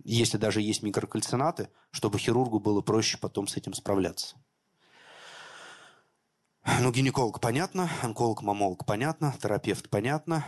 если 0.02 0.36
даже 0.36 0.60
есть 0.60 0.82
микрокальцинаты, 0.82 1.70
чтобы 1.90 2.18
хирургу 2.18 2.60
было 2.60 2.82
проще 2.82 3.18
потом 3.18 3.46
с 3.46 3.56
этим 3.56 3.72
справляться. 3.72 4.36
Ну, 6.80 6.92
гинеколог 6.92 7.40
понятно, 7.40 7.90
онколог, 8.02 8.42
мамолог 8.42 8.86
понятно, 8.86 9.34
терапевт 9.40 9.90
понятно. 9.90 10.44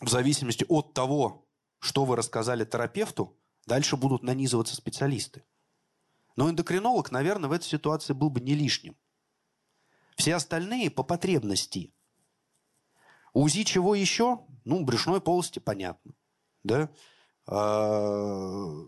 В 0.00 0.08
зависимости 0.08 0.64
от 0.68 0.94
того, 0.94 1.46
что 1.80 2.04
вы 2.04 2.16
рассказали 2.16 2.64
терапевту, 2.64 3.36
дальше 3.68 3.96
будут 3.96 4.24
нанизываться 4.24 4.74
специалисты. 4.74 5.44
Но 6.34 6.50
эндокринолог, 6.50 7.12
наверное, 7.12 7.48
в 7.48 7.52
этой 7.52 7.66
ситуации 7.66 8.12
был 8.12 8.30
бы 8.30 8.40
не 8.40 8.54
лишним. 8.54 8.96
Все 10.16 10.34
остальные 10.34 10.90
по 10.90 11.04
потребности. 11.04 11.92
УЗИ 13.32 13.62
чего 13.62 13.94
еще? 13.94 14.40
Ну, 14.64 14.84
брюшной 14.84 15.20
полости 15.20 15.60
понятно. 15.60 16.12
Да? 16.64 16.90
А, 17.46 18.86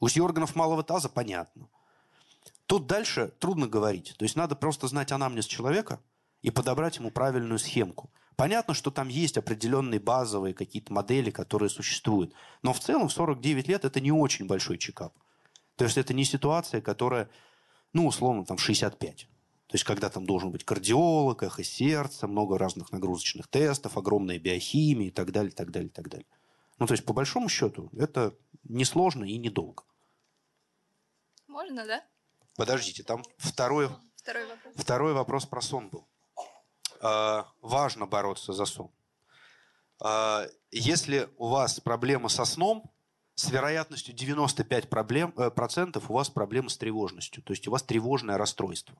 УЗИ 0.00 0.20
органов 0.20 0.56
малого 0.56 0.82
таза 0.82 1.10
понятно. 1.10 1.68
Тут 2.66 2.86
дальше 2.86 3.34
трудно 3.38 3.66
говорить. 3.66 4.14
То 4.16 4.24
есть 4.24 4.36
надо 4.36 4.56
просто 4.56 4.88
знать 4.88 5.12
анамнез 5.12 5.44
человека 5.44 6.00
и 6.40 6.50
подобрать 6.50 6.96
ему 6.96 7.10
правильную 7.10 7.58
схемку. 7.58 8.10
Понятно, 8.36 8.74
что 8.74 8.90
там 8.90 9.08
есть 9.08 9.38
определенные 9.38 10.00
базовые 10.00 10.54
какие-то 10.54 10.92
модели, 10.92 11.30
которые 11.30 11.70
существуют. 11.70 12.34
Но 12.62 12.72
в 12.72 12.80
целом 12.80 13.08
в 13.08 13.12
49 13.12 13.68
лет 13.68 13.84
это 13.84 14.00
не 14.00 14.10
очень 14.10 14.46
большой 14.46 14.78
чекап. 14.78 15.14
То 15.76 15.84
есть 15.84 15.98
это 15.98 16.14
не 16.14 16.24
ситуация, 16.24 16.80
которая, 16.80 17.28
ну, 17.92 18.06
условно, 18.06 18.44
там 18.44 18.58
65. 18.58 19.28
То 19.66 19.74
есть 19.74 19.84
когда 19.84 20.08
там 20.08 20.26
должен 20.26 20.50
быть 20.50 20.64
кардиолог, 20.64 21.42
эхо 21.42 21.64
сердца, 21.64 22.26
много 22.26 22.58
разных 22.58 22.92
нагрузочных 22.92 23.46
тестов, 23.48 23.96
огромная 23.96 24.38
биохимия 24.38 25.08
и 25.08 25.10
так 25.10 25.32
далее, 25.32 25.52
так 25.52 25.70
далее, 25.70 25.90
так 25.90 26.08
далее. 26.08 26.26
Ну, 26.78 26.86
то 26.86 26.92
есть, 26.92 27.04
по 27.04 27.12
большому 27.12 27.48
счету, 27.48 27.88
это 27.96 28.36
несложно 28.64 29.24
и 29.24 29.38
недолго. 29.38 29.84
Можно, 31.46 31.86
да? 31.86 32.04
Подождите, 32.56 33.04
там 33.04 33.22
второй, 33.36 33.88
второй, 34.16 34.46
вопрос. 34.46 34.74
второй 34.76 35.12
вопрос 35.12 35.46
про 35.46 35.60
сон 35.60 35.88
был. 35.88 36.06
Э, 37.04 37.44
важно 37.60 38.06
бороться 38.06 38.54
за 38.54 38.64
сон. 38.64 38.90
Э, 40.02 40.48
если 40.70 41.28
у 41.36 41.48
вас 41.48 41.78
проблема 41.80 42.30
со 42.30 42.46
сном, 42.46 42.90
с 43.34 43.50
вероятностью 43.50 44.14
95% 44.14 44.88
проблем, 44.88 45.34
э, 45.36 45.50
процентов 45.50 46.10
у 46.10 46.14
вас 46.14 46.30
проблемы 46.30 46.70
с 46.70 46.78
тревожностью. 46.78 47.42
То 47.42 47.52
есть 47.52 47.68
у 47.68 47.70
вас 47.70 47.82
тревожное 47.82 48.38
расстройство. 48.38 48.96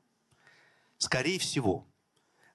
Скорее 0.98 1.38
всего, 1.38 1.86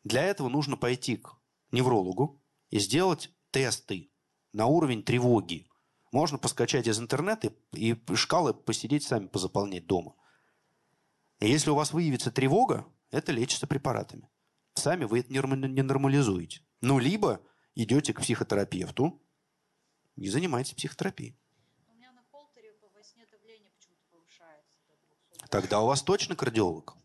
для 0.03 0.23
этого 0.23 0.49
нужно 0.49 0.77
пойти 0.77 1.17
к 1.17 1.35
неврологу 1.71 2.39
и 2.69 2.77
сделать 2.77 3.31
тесты 3.49 4.11
на 4.53 4.67
уровень 4.67 5.01
тревоги. 5.01 5.67
Можно 6.11 6.37
поскачать 6.37 6.87
из 6.87 6.99
интернета 6.99 7.51
и 7.71 7.95
шкалы 8.13 8.53
посидеть 8.53 9.03
сами 9.03 9.25
позаполнять 9.25 9.87
дома. 9.87 10.13
И 11.39 11.49
если 11.49 11.71
у 11.71 11.75
вас 11.75 11.91
выявится 11.91 12.31
тревога, 12.31 12.85
это 13.09 13.31
лечится 13.31 13.65
препаратами. 13.65 14.29
Сами 14.79 15.05
вы 15.05 15.19
это 15.19 15.31
не 15.31 15.81
нормализуете. 15.83 16.61
Ну, 16.81 16.99
либо 16.99 17.41
идете 17.75 18.13
к 18.13 18.21
психотерапевту 18.21 19.21
и 20.15 20.29
занимаетесь 20.29 20.73
психотерапией. 20.73 21.37
У 21.87 21.93
меня 21.93 22.11
на 22.11 22.21
холтере 22.31 22.73
во 22.81 23.03
сне 23.03 23.25
давление 23.31 23.71
почему-то 23.71 24.03
повышается. 24.09 24.79
Тогда 25.49 25.81
у 25.81 25.87
вас 25.87 26.01
точно 26.01 26.35
кардиолог. 26.35 26.95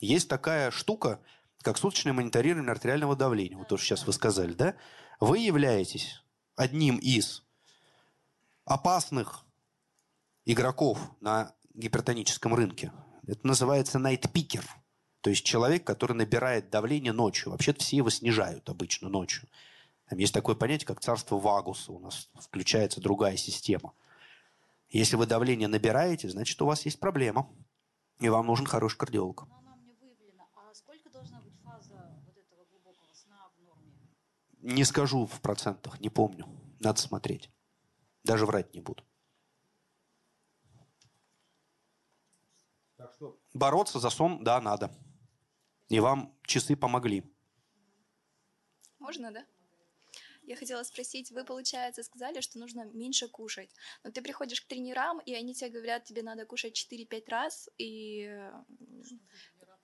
Есть 0.00 0.28
такая 0.28 0.70
штука, 0.70 1.20
как 1.62 1.78
суточное 1.78 2.12
мониторирование 2.12 2.72
артериального 2.72 3.14
давления. 3.14 3.56
Вот 3.56 3.68
то, 3.68 3.76
что 3.76 3.86
сейчас 3.86 4.06
вы 4.06 4.12
сказали, 4.12 4.52
да? 4.52 4.76
Вы 5.20 5.38
являетесь 5.38 6.22
одним 6.56 6.98
из 6.98 7.44
опасных 8.64 9.46
игроков 10.44 10.98
на 11.20 11.54
гипертоническом 11.74 12.54
рынке. 12.54 12.92
Это 13.26 13.46
называется 13.46 13.98
найтпикер. 13.98 14.64
То 15.22 15.30
есть 15.30 15.44
человек, 15.44 15.84
который 15.84 16.14
набирает 16.14 16.68
давление 16.68 17.12
ночью. 17.12 17.52
Вообще-то 17.52 17.80
все 17.80 17.96
его 17.96 18.10
снижают 18.10 18.68
обычно 18.68 19.08
ночью. 19.08 19.48
Там 20.08 20.18
есть 20.18 20.34
такое 20.34 20.54
понятие, 20.54 20.86
как 20.86 21.00
царство 21.00 21.38
Вагуса. 21.38 21.92
У 21.92 21.98
нас 22.00 22.28
включается 22.34 23.00
другая 23.00 23.36
система. 23.36 23.94
Если 24.90 25.16
вы 25.16 25.26
давление 25.26 25.68
набираете, 25.68 26.28
значит, 26.28 26.60
у 26.60 26.66
вас 26.66 26.84
есть 26.84 27.00
проблема. 27.00 27.48
И 28.18 28.28
вам 28.28 28.46
нужен 28.46 28.66
хороший 28.66 28.98
кардиолог. 28.98 29.44
А 29.44 30.70
не 34.60 34.84
скажу 34.84 35.26
в 35.26 35.40
процентах, 35.40 36.00
не 36.00 36.10
помню. 36.10 36.46
Надо 36.80 37.00
смотреть. 37.00 37.48
Даже 38.24 38.44
врать 38.44 38.74
не 38.74 38.80
буду. 38.80 39.04
бороться 43.54 43.98
за 43.98 44.10
сон, 44.10 44.42
да, 44.42 44.60
надо. 44.60 44.90
И 45.92 46.00
вам 46.00 46.34
часы 46.46 46.74
помогли. 46.74 47.22
Можно, 48.98 49.30
да? 49.30 49.44
Я 50.42 50.56
хотела 50.56 50.82
спросить, 50.84 51.30
вы, 51.30 51.44
получается, 51.44 52.02
сказали, 52.02 52.40
что 52.40 52.58
нужно 52.58 52.86
меньше 52.94 53.28
кушать. 53.28 53.68
Но 54.02 54.10
ты 54.10 54.22
приходишь 54.22 54.62
к 54.62 54.66
тренерам, 54.66 55.20
и 55.20 55.34
они 55.34 55.54
тебе 55.54 55.68
говорят, 55.68 56.04
тебе 56.04 56.22
надо 56.22 56.46
кушать 56.46 56.74
4-5 56.90 57.24
раз, 57.28 57.68
и 57.76 58.26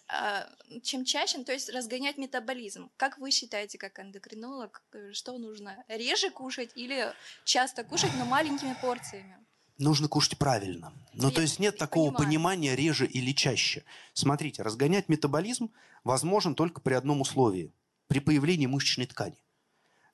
а, 0.06 0.50
чем 0.82 1.04
чаще, 1.04 1.44
то 1.44 1.52
есть 1.52 1.68
разгонять 1.68 2.16
метаболизм. 2.16 2.90
Как 2.96 3.18
вы 3.18 3.30
считаете, 3.30 3.76
как 3.76 4.00
эндокринолог, 4.00 4.82
что 5.12 5.36
нужно? 5.36 5.84
Реже 5.88 6.30
кушать 6.30 6.70
или 6.74 7.12
часто 7.44 7.84
кушать, 7.84 8.12
но 8.16 8.24
маленькими 8.24 8.74
порциями? 8.80 9.44
Нужно 9.78 10.08
кушать 10.08 10.38
правильно. 10.38 10.92
Ну, 11.14 11.30
то 11.30 11.40
есть 11.40 11.58
нет 11.58 11.76
такого 11.78 12.10
понимаю. 12.10 12.26
понимания 12.26 12.76
реже 12.76 13.06
или 13.06 13.32
чаще. 13.32 13.84
Смотрите, 14.12 14.62
разгонять 14.62 15.08
метаболизм 15.08 15.70
возможен 16.04 16.54
только 16.54 16.80
при 16.80 16.94
одном 16.94 17.20
условии. 17.20 17.72
При 18.08 18.20
появлении 18.20 18.66
мышечной 18.66 19.06
ткани. 19.06 19.36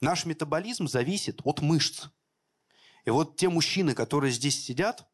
Наш 0.01 0.27
метаболизм 0.27 0.87
зависит 0.87 1.41
от 1.45 1.63
мышц. 1.63 2.09
И 3.05 3.11
вот 3.11 3.37
те 3.37 3.49
мужчины, 3.49 3.95
которые 3.95 4.33
здесь 4.33 4.63
сидят, 4.63 5.07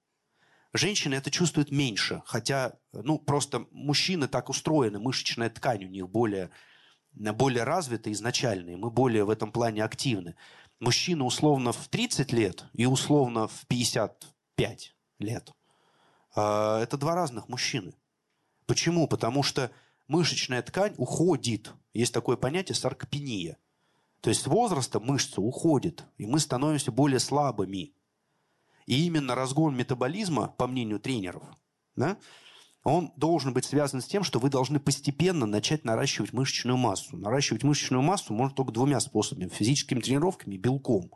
женщины 0.72 1.14
это 1.14 1.30
чувствуют 1.30 1.70
меньше. 1.70 2.22
Хотя, 2.24 2.74
ну, 2.92 3.18
просто 3.18 3.66
мужчины 3.70 4.28
так 4.28 4.48
устроены, 4.48 4.98
мышечная 4.98 5.50
ткань 5.50 5.84
у 5.84 5.88
них 5.88 6.08
более, 6.08 6.50
более 7.12 7.64
развита 7.64 8.10
изначально, 8.12 8.70
и 8.70 8.76
мы 8.76 8.90
более 8.90 9.24
в 9.24 9.30
этом 9.30 9.52
плане 9.52 9.84
активны. 9.84 10.34
Мужчина 10.78 11.24
условно 11.24 11.72
в 11.72 11.88
30 11.88 12.32
лет 12.32 12.64
и 12.72 12.86
условно 12.86 13.48
в 13.48 13.66
50 13.66 14.24
5 14.60 14.94
лет. 15.20 15.52
А, 16.36 16.82
это 16.82 16.98
два 16.98 17.14
разных 17.14 17.48
мужчины. 17.48 17.94
Почему? 18.66 19.08
Потому 19.08 19.42
что 19.42 19.70
мышечная 20.06 20.60
ткань 20.60 20.94
уходит. 20.98 21.72
Есть 21.94 22.12
такое 22.12 22.36
понятие 22.36 22.76
саркопения. 22.76 23.56
То 24.20 24.28
есть 24.28 24.42
с 24.42 24.46
возрастом 24.46 25.06
мышца 25.06 25.40
уходит, 25.40 26.04
и 26.18 26.26
мы 26.26 26.40
становимся 26.40 26.92
более 26.92 27.20
слабыми. 27.20 27.94
И 28.84 29.06
именно 29.06 29.34
разгон 29.34 29.74
метаболизма, 29.74 30.48
по 30.48 30.66
мнению 30.66 31.00
тренеров, 31.00 31.42
да, 31.96 32.18
он 32.84 33.14
должен 33.16 33.54
быть 33.54 33.64
связан 33.64 34.02
с 34.02 34.06
тем, 34.06 34.22
что 34.24 34.38
вы 34.40 34.50
должны 34.50 34.78
постепенно 34.78 35.46
начать 35.46 35.86
наращивать 35.86 36.34
мышечную 36.34 36.76
массу. 36.76 37.16
Наращивать 37.16 37.62
мышечную 37.62 38.02
массу 38.02 38.34
можно 38.34 38.54
только 38.54 38.72
двумя 38.72 39.00
способами. 39.00 39.48
Физическими 39.48 40.00
тренировками 40.00 40.56
и 40.56 40.58
белком. 40.58 41.10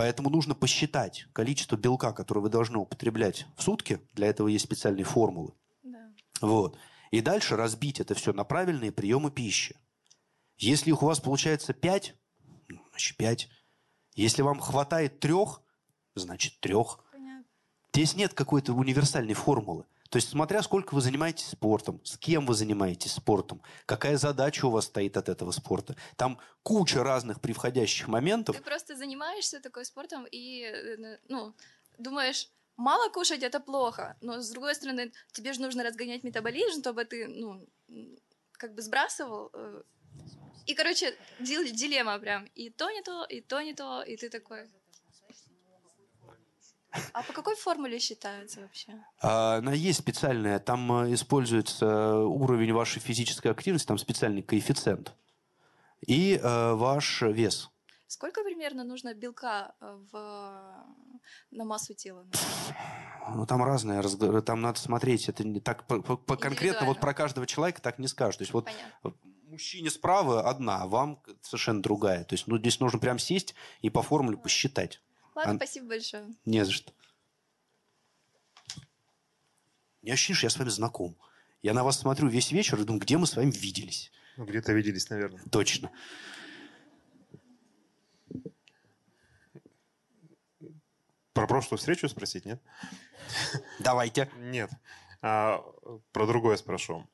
Поэтому 0.00 0.30
нужно 0.30 0.54
посчитать 0.54 1.26
количество 1.34 1.76
белка, 1.76 2.14
которое 2.14 2.40
вы 2.40 2.48
должны 2.48 2.78
употреблять 2.78 3.44
в 3.54 3.62
сутки. 3.62 4.00
Для 4.14 4.28
этого 4.28 4.48
есть 4.48 4.64
специальные 4.64 5.04
формулы. 5.04 5.52
Да. 5.82 6.10
Вот. 6.40 6.78
И 7.10 7.20
дальше 7.20 7.54
разбить 7.54 8.00
это 8.00 8.14
все 8.14 8.32
на 8.32 8.44
правильные 8.44 8.92
приемы 8.92 9.30
пищи. 9.30 9.76
Если 10.56 10.88
их 10.88 11.02
у 11.02 11.06
вас 11.06 11.20
получается 11.20 11.74
5, 11.74 12.14
значит 12.92 13.16
5. 13.18 13.48
Если 14.14 14.40
вам 14.40 14.58
хватает 14.58 15.20
трех, 15.20 15.60
значит 16.14 16.58
трех. 16.60 17.04
Понятно. 17.12 17.44
Здесь 17.92 18.16
нет 18.16 18.32
какой-то 18.32 18.72
универсальной 18.72 19.34
формулы. 19.34 19.84
То 20.10 20.16
есть, 20.16 20.28
смотря 20.30 20.62
сколько 20.62 20.94
вы 20.94 21.00
занимаетесь 21.00 21.46
спортом, 21.46 22.00
с 22.04 22.18
кем 22.18 22.44
вы 22.44 22.54
занимаетесь 22.54 23.12
спортом, 23.12 23.62
какая 23.86 24.16
задача 24.18 24.66
у 24.66 24.70
вас 24.70 24.86
стоит 24.86 25.16
от 25.16 25.28
этого 25.28 25.52
спорта. 25.52 25.94
Там 26.16 26.38
куча 26.62 27.02
разных 27.04 27.40
привходящих 27.40 28.08
моментов. 28.08 28.56
Ты 28.56 28.62
просто 28.62 28.96
занимаешься 28.96 29.60
такой 29.60 29.84
спортом 29.84 30.26
и, 30.30 30.62
э, 30.64 31.18
ну, 31.28 31.54
думаешь, 31.98 32.48
мало 32.76 33.08
кушать 33.10 33.42
это 33.44 33.60
плохо, 33.60 34.16
но 34.20 34.40
с 34.42 34.50
другой 34.50 34.74
стороны, 34.74 35.12
тебе 35.32 35.52
же 35.52 35.60
нужно 35.60 35.84
разгонять 35.84 36.24
метаболизм, 36.24 36.80
чтобы 36.80 37.04
ты, 37.04 37.28
ну, 37.28 37.66
как 38.52 38.74
бы 38.74 38.82
сбрасывал. 38.82 39.50
э, 39.54 39.82
И, 40.66 40.74
короче, 40.74 41.16
дил- 41.40 41.64
дилемма 41.72 42.18
прям. 42.18 42.46
И 42.56 42.70
то 42.70 42.90
не 42.90 43.02
то, 43.02 43.24
и 43.24 43.40
то 43.40 43.62
не 43.62 43.74
то, 43.74 44.02
и 44.02 44.16
ты 44.16 44.28
такой. 44.28 44.68
А 47.12 47.22
по 47.22 47.32
какой 47.32 47.56
формуле 47.56 47.98
считается 47.98 48.60
вообще? 48.60 48.92
А, 49.20 49.56
Она 49.56 49.72
есть 49.72 50.00
специальная, 50.00 50.58
там 50.58 51.04
э, 51.04 51.14
используется 51.14 52.16
уровень 52.18 52.72
вашей 52.72 53.00
физической 53.00 53.48
активности, 53.48 53.86
там 53.86 53.98
специальный 53.98 54.42
коэффициент. 54.42 55.14
И 56.06 56.40
э, 56.42 56.72
ваш 56.74 57.22
вес. 57.22 57.70
Сколько 58.06 58.42
примерно 58.42 58.82
нужно 58.82 59.14
белка 59.14 59.72
э, 59.80 59.98
в... 60.10 60.86
на 61.52 61.64
массу 61.64 61.94
тела? 61.94 62.26
Ну, 63.34 63.46
там 63.46 63.62
разное, 63.62 64.02
там 64.42 64.60
надо 64.60 64.80
смотреть. 64.80 65.28
Это 65.28 65.44
не 65.46 65.60
так 65.60 65.86
по- 65.86 66.02
по- 66.02 66.16
по- 66.16 66.36
конкретно 66.36 66.86
вот 66.86 66.98
про 66.98 67.14
каждого 67.14 67.46
человека 67.46 67.80
так 67.80 67.98
не 67.98 68.08
скажешь. 68.08 68.38
То 68.38 68.42
есть 68.42 68.52
вот 68.52 68.64
Понятно. 68.64 69.14
мужчине 69.44 69.90
справа 69.90 70.48
одна, 70.48 70.82
а 70.82 70.86
вам 70.88 71.22
совершенно 71.42 71.82
другая. 71.82 72.24
То 72.24 72.34
есть 72.34 72.48
ну, 72.48 72.58
здесь 72.58 72.80
нужно 72.80 72.98
прям 72.98 73.20
сесть 73.20 73.54
и 73.80 73.90
по 73.90 74.02
формуле 74.02 74.36
посчитать. 74.36 75.00
Ладно, 75.34 75.52
А- 75.52 75.56
спасибо 75.56 75.88
большое. 75.88 76.34
Не 76.44 76.64
за 76.64 76.72
что. 76.72 76.92
Не 80.02 80.12
ощущение, 80.12 80.36
что 80.36 80.46
я 80.46 80.50
с 80.50 80.58
вами 80.58 80.68
знаком. 80.70 81.16
Я 81.62 81.74
на 81.74 81.84
вас 81.84 81.98
смотрю 82.00 82.28
весь 82.28 82.52
вечер 82.52 82.80
и 82.80 82.84
думаю, 82.84 83.00
где 83.00 83.18
мы 83.18 83.26
с 83.26 83.36
вами 83.36 83.50
виделись. 83.50 84.10
Ну, 84.36 84.44
где-то 84.46 84.72
виделись, 84.72 85.10
наверное. 85.10 85.42
Точно. 85.50 85.90
Про 91.32 91.46
прошлую 91.46 91.78
встречу 91.78 92.08
спросить, 92.08 92.44
нет? 92.44 92.60
Давайте. 93.78 94.30
Нет. 94.38 94.70
А, 95.22 95.58
про 96.12 96.26
другое 96.26 96.56
спрошу. 96.56 97.06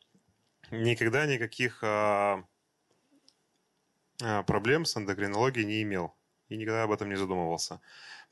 Никогда 0.70 1.26
никаких 1.26 1.80
а, 1.82 2.44
а, 4.22 4.42
проблем 4.44 4.84
с 4.84 4.96
эндокринологией 4.96 5.66
не 5.66 5.82
имел. 5.82 6.15
И 6.48 6.56
никогда 6.56 6.84
об 6.84 6.92
этом 6.92 7.08
не 7.08 7.16
задумывался. 7.16 7.80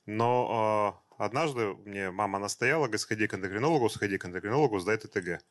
Но 0.06 1.02
а, 1.18 1.24
однажды 1.24 1.74
мне 1.84 2.10
мама 2.10 2.38
настояла, 2.38 2.84
говорит, 2.84 3.00
сходи 3.00 3.26
к 3.26 3.34
эндокринологу, 3.34 3.88
сходи 3.88 4.18
к 4.18 4.26
эндокринологу, 4.26 4.78
сдай 4.78 4.98
ТТГ. 4.98 5.42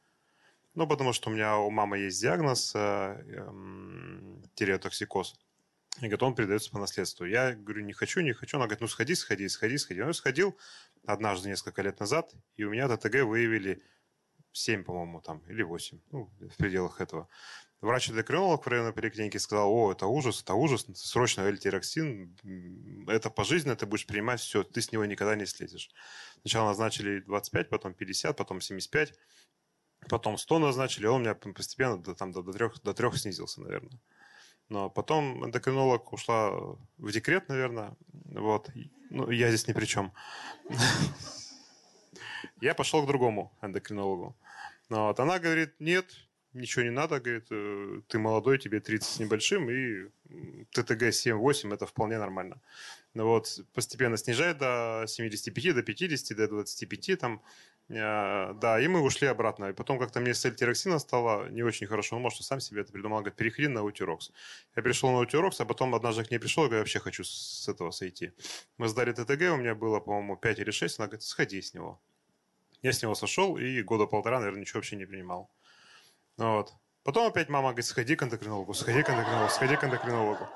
Ну, 0.75 0.87
потому 0.87 1.13
что 1.13 1.29
у 1.29 1.33
меня 1.33 1.57
у 1.57 1.69
мамы 1.69 1.99
есть 1.99 2.19
диагноз 2.19 2.73
э, 2.75 2.79
эм, 2.79 4.43
тиреотоксикоз. 4.55 5.35
И 5.97 6.01
говорит, 6.01 6.23
он 6.23 6.33
передается 6.33 6.71
по 6.71 6.79
наследству. 6.79 7.25
Я 7.25 7.53
говорю, 7.53 7.83
не 7.83 7.93
хочу, 7.93 8.21
не 8.21 8.33
хочу. 8.33 8.57
Она 8.57 8.65
говорит, 8.65 8.81
ну 8.81 8.87
сходи, 8.87 9.13
сходи, 9.13 9.47
сходи, 9.47 9.77
сходи. 9.77 9.99
Ну, 9.99 10.07
я 10.07 10.13
сходил 10.13 10.57
однажды 11.05 11.49
несколько 11.49 11.83
лет 11.83 11.99
назад, 11.99 12.33
и 12.55 12.63
у 12.63 12.71
меня 12.71 12.87
ТТГ 12.87 13.23
выявили 13.23 13.83
7, 14.53 14.83
по-моему, 14.83 15.21
там, 15.21 15.43
или 15.47 15.61
8, 15.61 15.99
ну, 16.11 16.31
в 16.39 16.57
пределах 16.57 16.99
этого. 17.01 17.27
Врач-эндокринолог 17.83 18.65
в 18.65 18.69
районной 18.69 18.93
поликлинике 18.93 19.39
сказал, 19.39 19.69
о, 19.69 19.91
это 19.91 20.07
ужас, 20.07 20.41
это 20.41 20.53
ужас, 20.53 20.85
срочно 20.95 21.41
эльтироксин, 21.41 22.33
это 23.09 23.29
пожизненно, 23.29 23.75
ты 23.75 23.85
будешь 23.85 24.07
принимать, 24.07 24.39
все, 24.39 24.63
ты 24.63 24.81
с 24.81 24.93
него 24.93 25.03
никогда 25.03 25.35
не 25.35 25.45
слезешь. 25.45 25.91
Сначала 26.39 26.69
назначили 26.69 27.19
25, 27.19 27.69
потом 27.69 27.93
50, 27.93 28.37
потом 28.37 28.61
75, 28.61 29.13
потом 30.07 30.37
100 30.37 30.59
назначили, 30.59 31.07
он 31.07 31.15
у 31.15 31.23
меня 31.25 31.35
постепенно 31.35 31.97
до, 32.01 32.15
там, 32.15 32.31
до, 32.31 32.41
до, 32.41 32.53
трех, 32.53 32.81
до 32.83 32.93
трех 32.93 33.17
снизился, 33.17 33.61
наверное. 33.61 33.99
Но 34.69 34.89
потом 34.89 35.45
эндокринолог 35.45 36.13
ушла 36.13 36.51
в 36.51 37.11
декрет, 37.11 37.49
наверное. 37.49 37.97
Вот. 38.13 38.69
Ну, 39.09 39.29
я 39.29 39.49
здесь 39.49 39.67
ни 39.67 39.73
при 39.73 39.85
чем. 39.85 40.13
Я 42.61 42.75
пошел 42.75 43.03
к 43.03 43.07
другому 43.07 43.51
эндокринологу. 43.61 44.37
Вот. 44.87 45.19
Она 45.19 45.39
говорит, 45.39 45.77
нет, 45.81 46.05
ничего 46.53 46.83
не 46.83 46.91
надо, 46.91 47.19
говорит, 47.19 47.47
э, 47.51 48.01
ты 48.07 48.19
молодой, 48.19 48.57
тебе 48.57 48.79
30 48.79 49.09
с 49.09 49.19
небольшим, 49.19 49.69
и 49.69 50.09
ТТГ 50.71 51.11
7-8 51.11 51.73
это 51.73 51.85
вполне 51.85 52.17
нормально. 52.17 52.61
Ну 53.13 53.25
Вот. 53.27 53.59
Постепенно 53.73 54.17
снижает 54.17 54.57
до 54.57 55.05
75, 55.07 55.75
до 55.75 55.83
50, 55.83 56.37
до 56.37 56.47
25 56.47 57.19
там. 57.19 57.41
Э, 57.89 58.53
Да, 58.53 58.79
и 58.79 58.87
мы 58.87 59.01
ушли 59.01 59.27
обратно. 59.27 59.69
И 59.69 59.73
потом 59.73 59.99
как-то 59.99 60.19
мне 60.19 60.33
с 60.33 60.45
эльтироксина 60.45 60.99
стало 60.99 61.49
не 61.49 61.63
очень 61.63 61.87
хорошо. 61.87 62.15
Ну, 62.15 62.21
может, 62.21 62.43
сам 62.43 62.59
себе 62.59 62.81
это 62.81 62.91
придумал. 62.91 63.19
Говорит, 63.19 63.35
переходи 63.35 63.67
на 63.67 63.83
утирокс. 63.83 64.31
Я 64.75 64.83
пришел 64.83 65.11
на 65.11 65.19
утирокс, 65.19 65.59
а 65.61 65.65
потом 65.65 65.93
однажды 65.95 66.23
к 66.23 66.31
ней 66.31 66.39
пришел, 66.39 66.63
говорю, 66.63 66.79
вообще 66.79 66.99
хочу 66.99 67.23
с 67.23 67.67
этого 67.69 67.91
сойти. 67.91 68.31
Мы 68.77 68.87
сдали 68.87 69.11
ТТГ, 69.11 69.53
у 69.53 69.57
меня 69.57 69.75
было, 69.75 69.99
по-моему, 69.99 70.37
5 70.37 70.59
или 70.59 70.71
6. 70.71 70.99
Она 70.99 71.07
говорит, 71.07 71.23
сходи 71.23 71.61
с 71.61 71.73
него. 71.73 71.99
Я 72.81 72.91
с 72.91 73.01
него 73.01 73.15
сошел 73.15 73.57
и 73.57 73.81
года 73.81 74.05
полтора, 74.07 74.39
наверное, 74.39 74.61
ничего 74.61 74.79
вообще 74.79 74.97
не 74.97 75.05
принимал. 75.05 75.49
Ну 76.37 76.57
Вот. 76.57 76.73
Потом 77.03 77.27
опять 77.27 77.49
мама 77.49 77.69
говорит, 77.69 77.85
сходи 77.85 78.15
к 78.15 78.23
эндокринологу, 78.23 78.73
сходи 78.73 79.03
к 79.03 79.09
эндокринологу, 79.09 79.51
сходи 79.51 79.75
к 79.75 79.83
эндокринологу. 79.83 80.47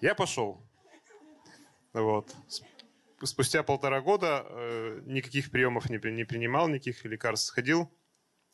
Я 0.00 0.14
пошел. 0.14 0.64
Вот. 1.92 2.34
Спустя 3.24 3.62
полтора 3.62 4.00
года 4.00 4.44
э, 4.48 5.00
никаких 5.04 5.50
приемов 5.50 5.90
не, 5.90 5.98
не 6.10 6.24
принимал, 6.24 6.68
никаких 6.68 7.04
лекарств 7.04 7.48
сходил. 7.48 7.92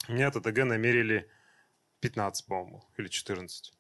Меня 0.09 0.31
ТТГ 0.31 0.65
намерили 0.65 1.31
15, 2.01 2.47
по-моему, 2.47 2.85
или 2.97 3.09
14. 3.09 3.73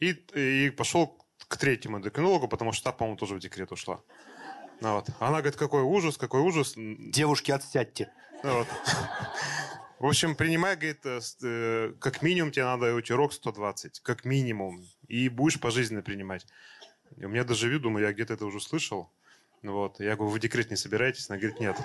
И, 0.00 0.10
и 0.10 0.70
пошел 0.70 1.24
к 1.48 1.56
третьему 1.56 1.98
эндокринологу, 1.98 2.48
потому 2.48 2.72
что 2.72 2.84
та, 2.84 2.92
по-моему, 2.92 3.18
тоже 3.18 3.34
в 3.34 3.38
декрет 3.38 3.72
ушла. 3.72 4.02
Ну 4.80 4.94
Вот. 4.94 5.10
Она 5.20 5.38
говорит, 5.38 5.56
какой 5.56 5.82
ужас, 5.82 6.16
какой 6.16 6.40
ужас. 6.40 6.74
Девушки, 6.76 7.50
отсядьте. 7.50 8.12
Ну 8.42 8.58
Вот. 8.58 8.68
В 10.00 10.06
общем, 10.06 10.34
принимай, 10.34 10.76
говорит, 10.76 11.04
э, 11.04 11.20
э, 11.42 11.92
как 12.00 12.22
минимум 12.22 12.52
тебе 12.52 12.64
надо 12.64 12.94
утирок 12.94 13.34
120, 13.34 14.00
как 14.00 14.24
минимум. 14.24 14.82
И 15.08 15.28
будешь 15.28 15.60
пожизненно 15.60 16.00
принимать. 16.00 16.46
И 17.18 17.26
у 17.26 17.28
меня 17.28 17.44
даже 17.44 17.68
вид, 17.68 17.82
думаю, 17.82 18.06
я 18.06 18.12
где-то 18.14 18.32
это 18.32 18.46
уже 18.46 18.60
слышал. 18.60 19.12
Вот. 19.62 20.00
Я 20.00 20.16
говорю, 20.16 20.32
вы 20.32 20.40
декрет 20.40 20.70
не 20.70 20.76
собираетесь? 20.76 21.28
Она 21.28 21.38
говорит, 21.38 21.60
нет. 21.60 21.76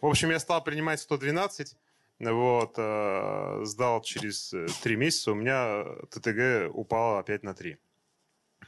В 0.00 0.06
общем, 0.06 0.30
я 0.30 0.38
стал 0.38 0.62
принимать 0.62 1.00
112. 1.00 1.76
Вот, 2.20 2.74
э, 2.76 3.60
сдал 3.64 4.02
через 4.02 4.54
э, 4.54 4.68
три 4.84 4.94
месяца, 4.94 5.32
у 5.32 5.34
меня 5.34 5.84
ТТГ 6.10 6.72
упало 6.72 7.18
опять 7.18 7.42
на 7.42 7.54
3. 7.54 7.76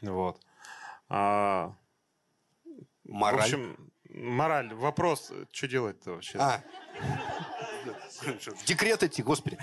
Вот. 0.03 0.41
А, 1.09 1.77
Мораль. 3.05 3.39
в 3.39 3.43
общем, 3.43 3.90
мораль. 4.13 4.73
Вопрос, 4.75 5.33
что 5.53 5.69
делать-то 5.69 6.13
вообще? 6.13 6.39
А. 6.39 6.63
В 8.23 8.65
декрет 8.65 9.03
идти, 9.03 9.23
господи. 9.23 9.59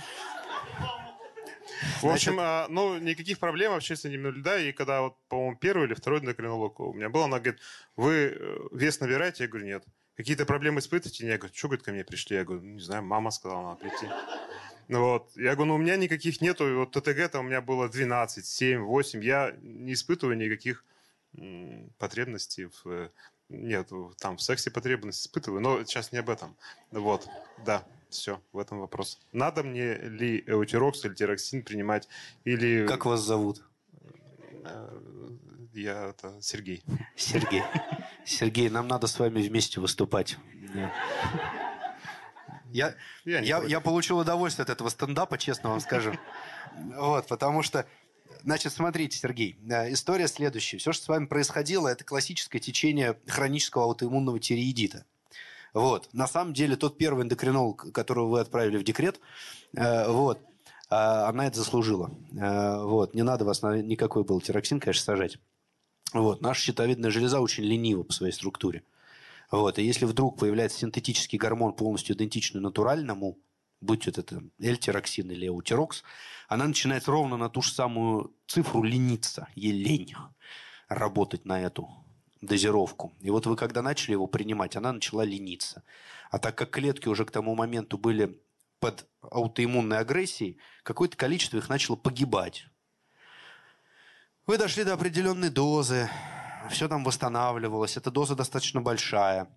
в 2.02 2.08
общем, 2.08 2.38
а, 2.40 2.68
ну, 2.70 2.98
никаких 2.98 3.40
проблем 3.40 3.72
вообще 3.72 3.96
с 3.96 4.06
этим 4.06 4.12
не 4.12 4.18
наблюдаю. 4.18 4.70
И 4.70 4.72
когда, 4.72 5.02
вот, 5.02 5.18
по-моему, 5.28 5.58
первый 5.58 5.88
или 5.88 5.94
второй 5.94 6.20
эндокринолог 6.20 6.80
у 6.80 6.94
меня 6.94 7.10
был, 7.10 7.24
она 7.24 7.40
говорит, 7.40 7.62
вы 7.96 8.36
э, 8.36 8.60
вес 8.72 9.00
набираете? 9.00 9.44
Я 9.44 9.50
говорю, 9.50 9.68
нет. 9.68 9.84
Какие-то 10.16 10.46
проблемы 10.46 10.80
испытываете? 10.80 11.28
Я 11.28 11.38
говорю, 11.38 11.54
что, 11.54 11.68
говорит, 11.68 11.86
ко 11.86 11.92
мне 11.92 12.04
пришли? 12.04 12.38
Я 12.38 12.44
говорю, 12.44 12.64
«Ну, 12.64 12.74
не 12.74 12.82
знаю, 12.82 13.04
мама 13.04 13.30
сказала, 13.30 13.70
надо 13.70 13.82
прийти. 13.82 14.08
Ну 14.88 15.02
вот. 15.02 15.32
Я 15.36 15.54
говорю, 15.54 15.66
ну 15.66 15.76
у 15.76 15.78
меня 15.78 15.96
никаких 15.96 16.42
нету. 16.42 16.68
И 16.68 16.74
Вот 16.74 16.92
ТТГ-то 16.92 17.40
у 17.40 17.44
меня 17.44 17.62
было 17.62 17.88
12, 17.88 18.46
7, 18.46 18.82
8. 18.82 19.24
Я 19.24 19.56
не 19.62 19.94
испытываю 19.94 20.36
никаких 20.38 20.86
потребностей 22.00 22.70
в... 22.84 23.12
Нет, 23.50 23.90
там 24.20 24.38
в 24.38 24.42
сексе 24.42 24.70
потребность 24.72 25.22
испытываю, 25.22 25.62
но 25.62 25.84
сейчас 25.86 26.12
не 26.12 26.20
об 26.20 26.30
этом. 26.30 26.56
Вот, 26.92 27.28
да, 27.66 27.86
все, 28.10 28.42
в 28.52 28.60
этом 28.60 28.80
вопрос. 28.80 29.20
Надо 29.32 29.64
мне 29.64 29.96
ли 29.96 30.44
эутирокс 30.48 31.06
или 31.06 31.14
тироксин 31.14 31.64
принимать, 31.64 32.08
или... 32.44 32.86
Как 32.88 33.06
вас 33.06 33.22
зовут? 33.22 33.64
э, 34.66 35.00
Я 35.74 36.08
это 36.10 36.42
Сергей. 36.42 36.84
Сергей. 37.16 37.64
Сергей, 38.26 38.70
нам 38.70 38.88
надо 38.88 39.08
с 39.08 39.18
вами 39.20 39.42
вместе 39.42 39.80
выступать. 39.80 40.38
Я, 42.72 42.96
Я 43.24 43.40
я, 43.40 43.64
я 43.64 43.80
получил 43.80 44.18
удовольствие 44.18 44.64
от 44.64 44.70
этого 44.70 44.90
стендапа, 44.90 45.38
честно 45.38 45.70
вам 45.70 45.80
скажу. 45.80 46.14
Вот, 46.76 47.28
потому 47.28 47.64
что, 47.64 47.86
значит, 48.48 48.72
смотрите, 48.72 49.18
Сергей, 49.18 49.58
э, 49.70 49.92
история 49.92 50.28
следующая. 50.30 50.78
Все, 50.78 50.94
что 50.94 51.04
с 51.04 51.08
вами 51.10 51.26
происходило, 51.26 51.90
это 51.90 52.06
классическое 52.06 52.62
течение 52.62 53.20
хронического 53.28 53.84
аутоиммунного 53.84 54.40
тиреидита. 54.40 55.04
Вот. 55.74 56.08
На 56.14 56.28
самом 56.28 56.54
деле, 56.54 56.78
тот 56.78 56.98
первый 56.98 57.26
эндокринолог, 57.26 57.92
которого 57.92 58.30
вы 58.30 58.40
отправили 58.40 58.78
в 58.78 58.86
декрет, 58.86 59.20
э, 59.76 60.10
вот, 60.10 60.40
э, 60.90 60.96
она 60.96 61.48
это 61.48 61.58
заслужила. 61.58 62.10
Э, 62.40 62.84
вот. 62.84 63.14
Не 63.14 63.24
надо 63.24 63.44
вас 63.44 63.62
на 63.62 63.82
никакой 63.82 64.24
был 64.24 64.40
тироксин, 64.40 64.80
конечно, 64.80 65.04
сажать. 65.04 65.40
Вот. 66.14 66.42
Наша 66.42 66.62
щитовидная 66.62 67.12
железа 67.12 67.42
очень 67.42 67.66
ленива 67.66 68.04
по 68.04 68.14
своей 68.14 68.32
структуре. 68.32 68.84
Вот. 69.52 69.78
И 69.78 69.84
если 69.84 70.06
вдруг 70.06 70.40
появляется 70.40 70.80
синтетический 70.80 71.38
гормон, 71.38 71.74
полностью 71.74 72.16
идентичный 72.16 72.62
натуральному, 72.62 73.38
будь 73.82 74.08
это 74.08 74.44
L-тироксин 74.60 75.30
или 75.32 75.48
эутирокс, 75.48 76.04
она 76.48 76.68
начинает 76.68 77.08
ровно 77.08 77.38
на 77.38 77.50
ту 77.50 77.62
же 77.62 77.72
самую 77.72 78.36
цифру 78.48 78.84
лениться, 78.84 79.48
ей 79.56 79.72
лень 79.72 80.16
работать 80.88 81.46
на 81.46 81.62
эту 81.62 81.90
дозировку. 82.42 83.14
И 83.20 83.30
вот 83.30 83.46
вы 83.46 83.56
когда 83.56 83.82
начали 83.82 84.14
его 84.14 84.28
принимать, 84.28 84.76
она 84.76 84.94
начала 84.94 85.24
лениться. 85.24 85.84
А 86.30 86.40
так 86.40 86.58
как 86.58 86.72
клетки 86.72 87.08
уже 87.08 87.26
к 87.26 87.32
тому 87.32 87.56
моменту 87.56 87.98
были 87.98 88.42
под 88.80 89.08
аутоиммунной 89.22 90.00
агрессией, 90.00 90.58
какое-то 90.84 91.18
количество 91.18 91.58
их 91.58 91.70
начало 91.70 91.96
погибать. 91.96 92.68
Вы 94.46 94.58
дошли 94.58 94.84
до 94.84 94.94
определенной 94.94 95.50
дозы, 95.50 96.10
все 96.70 96.88
там 96.88 97.04
восстанавливалось, 97.04 97.98
эта 97.98 98.12
доза 98.12 98.36
достаточно 98.36 98.82
большая. 98.82 99.50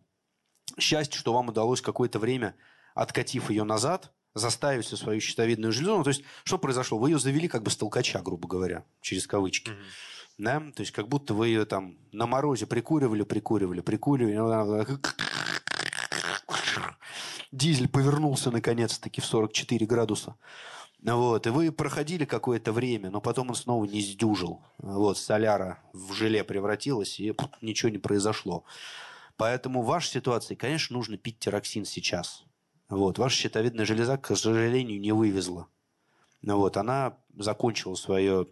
Счастье, 0.79 1.19
что 1.19 1.33
вам 1.33 1.49
удалось 1.49 1.81
какое-то 1.81 2.19
время, 2.19 2.57
откатив 2.95 3.51
ее 3.51 3.65
назад, 3.65 4.13
заставить 4.35 4.85
всю 4.85 4.97
свою 4.97 5.21
щитовидную 5.21 5.73
железу. 5.73 5.99
Ну, 5.99 6.05
то 6.05 6.11
есть, 6.11 6.23
что 6.45 6.59
произошло? 6.59 6.99
Вы 6.99 7.11
ее 7.11 7.19
завели 7.19 7.49
как 7.49 7.63
бы 7.63 7.71
с 7.71 7.77
толкача, 7.77 8.21
грубо 8.23 8.49
говоря, 8.49 8.85
через 9.01 9.27
кавычки. 9.27 9.73
Да? 10.39 10.61
То 10.75 10.81
есть, 10.81 10.93
как 10.93 11.09
будто 11.09 11.35
вы 11.35 11.49
ее 11.49 11.65
там 11.65 11.97
на 12.13 12.27
морозе 12.27 12.67
прикуривали, 12.67 13.23
прикуривали, 13.23 13.81
прикуривали. 13.81 14.99
Дизель 17.53 17.89
повернулся 17.89 18.51
наконец-таки 18.51 19.21
в 19.21 19.25
44 19.25 19.85
градуса. 19.87 20.37
Вот, 21.03 21.47
и 21.47 21.51
вы 21.51 21.73
проходили 21.73 22.27
какое-то 22.27 22.73
время, 22.73 23.11
но 23.11 23.21
потом 23.21 23.49
он 23.49 23.55
снова 23.55 23.87
не 23.87 24.01
сдюжил. 24.03 24.63
Вот, 24.79 25.17
соляра 25.17 25.83
в 25.95 26.13
желе 26.13 26.45
превратилась, 26.45 27.19
и 27.19 27.35
ничего 27.63 27.91
не 27.91 27.99
произошло. 27.99 28.65
Поэтому 29.37 29.83
в 29.83 29.87
вашей 29.87 30.11
ситуации, 30.11 30.55
конечно, 30.55 30.95
нужно 30.95 31.17
пить 31.17 31.39
тироксин 31.39 31.87
сейчас. 31.87 32.45
Вот, 32.91 33.19
ваша 33.19 33.37
щитовидная 33.37 33.87
железа, 33.87 34.19
к 34.19 34.37
сожалению, 34.37 35.01
не 35.01 35.13
вывезла. 35.13 35.69
Ну 36.43 36.59
Вот, 36.59 36.77
она 36.77 37.17
закончила 37.37 37.95
свое 37.95 38.47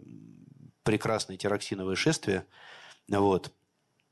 прекрасное 0.83 1.35
тироксиновое 1.35 1.95
шествие. 1.95 2.45
Вот. 3.09 3.51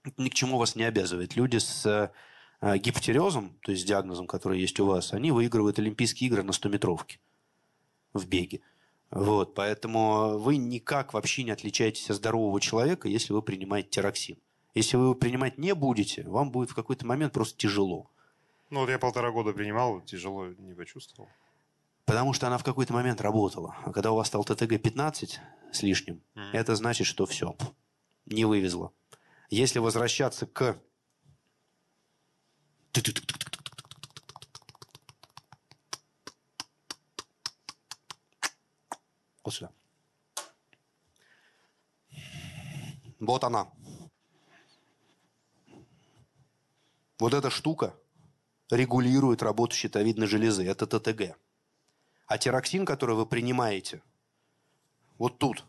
Это 0.04 0.22
ни 0.22 0.30
к 0.30 0.34
чему 0.34 0.58
вас 0.58 0.76
не 0.76 0.84
обязывает. 0.84 1.36
Люди 1.38 1.58
с 1.58 2.12
э, 2.62 2.78
гипотерезом, 2.78 3.58
то 3.62 3.72
есть 3.72 3.84
с 3.84 3.86
диагнозом, 3.86 4.28
который 4.28 4.60
есть 4.60 4.80
у 4.82 4.86
вас, 4.86 5.14
они 5.14 5.32
выигрывают 5.32 5.80
Олимпийские 5.80 6.30
игры 6.30 6.44
на 6.44 6.52
100-метровке 6.52 7.20
в 8.14 8.28
беге. 8.28 8.60
Вот, 9.10 9.56
поэтому 9.56 10.38
вы 10.38 10.58
никак 10.58 11.14
вообще 11.14 11.44
не 11.44 11.52
отличаетесь 11.52 12.10
от 12.10 12.18
здорового 12.18 12.60
человека, 12.60 13.08
если 13.08 13.32
вы 13.32 13.41
принимаете 13.41 13.90
тироксин. 13.90 14.38
Если 14.76 14.98
вы 14.98 15.06
его 15.06 15.16
принимать 15.16 15.58
не 15.58 15.74
будете, 15.74 16.24
вам 16.24 16.52
будет 16.52 16.72
в 16.72 16.76
какой-то 16.76 17.06
момент 17.06 17.32
просто 17.32 17.58
тяжело. 17.58 18.12
Ну, 18.69 18.81
вот 18.81 18.89
я 18.89 18.99
полтора 18.99 19.31
года 19.31 19.53
принимал, 19.53 20.02
тяжело 20.02 20.48
не 20.48 20.73
почувствовал. 20.73 21.30
Потому 22.06 22.34
что 22.34 22.48
она 22.48 22.57
в 22.57 22.64
какой-то 22.64 22.94
момент 22.94 23.22
работала. 23.22 23.76
А 23.85 23.91
когда 23.91 24.11
у 24.11 24.15
вас 24.15 24.27
стал 24.27 24.44
ТТГ 24.44 24.81
15 24.81 25.39
с 25.72 25.84
лишним, 25.84 26.22
Мгм. 26.35 26.49
это 26.53 26.76
значит, 26.76 27.07
что 27.07 27.26
все, 27.26 27.56
не 28.26 28.45
вывезло. 28.45 28.91
Если 29.49 29.80
возвращаться 29.80 30.45
к... 30.48 30.77
Вот 39.44 39.53
сюда. 39.53 39.72
Вот 43.19 43.44
она. 43.44 43.72
Вот 47.19 47.34
эта 47.34 47.49
штука 47.49 47.95
регулирует 48.69 49.41
работу 49.41 49.76
щитовидной 49.76 50.27
железы. 50.27 50.65
Это 50.65 50.88
ТТГ. 50.88 51.38
А 52.27 52.38
тироксин, 52.38 52.85
который 52.85 53.15
вы 53.15 53.26
принимаете, 53.26 54.02
вот 55.18 55.39
тут, 55.39 55.64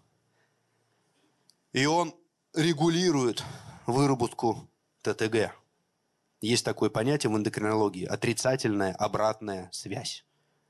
и 1.73 1.87
он 1.87 2.15
регулирует 2.55 3.45
выработку 3.87 4.69
ТТГ. 5.03 5.55
Есть 6.41 6.65
такое 6.65 6.91
понятие 6.91 7.31
в 7.31 7.37
эндокринологии– 7.37 8.05
отрицательная 8.07 8.95
обратная 8.95 9.71
связь. 9.73 10.25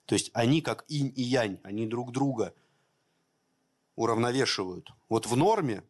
То 0.06 0.14
есть 0.14 0.30
они 0.32 0.62
как 0.62 0.84
инь 0.88 1.12
и 1.14 1.22
янь, 1.22 1.60
они 1.62 1.86
друг 1.86 2.12
друга 2.12 2.55
уравновешивают. 3.94 4.90
Вот 5.09 5.26
в 5.26 5.36
норме 5.36 5.82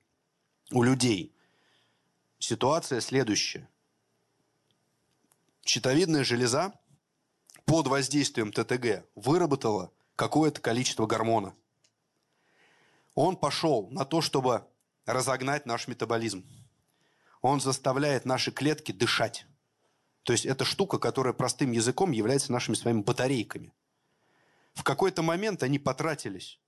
у 0.73 0.83
людей 0.83 1.35
ситуация 2.39 3.01
следующая. 3.01 3.69
Щитовидная 5.69 6.25
железа 6.25 6.73
под 7.67 7.89
воздействием 7.89 8.53
ТТГ 8.53 9.07
выработала 9.15 9.93
какое-то 10.17 10.63
количество 10.63 11.05
гормона. 11.07 11.55
Он 13.15 13.37
пошел 13.37 13.87
на 13.91 14.07
то, 14.07 14.23
чтобы 14.23 14.67
разогнать 15.05 15.67
наш 15.67 15.87
метаболизм. 15.87 16.49
Он 17.43 17.61
заставляет 17.61 18.25
наши 18.25 18.51
клетки 18.51 18.93
дышать. 18.93 19.45
То 20.23 20.33
есть 20.33 20.47
это 20.47 20.65
штука, 20.65 20.99
которая 20.99 21.35
простым 21.35 21.73
языком 21.73 22.13
является 22.13 22.51
нашими 22.51 22.75
своими 22.75 23.03
батарейками. 23.03 23.75
В 24.73 24.83
какой-то 24.83 25.21
момент 25.21 25.63
они 25.63 25.79
потратились. 25.79 26.59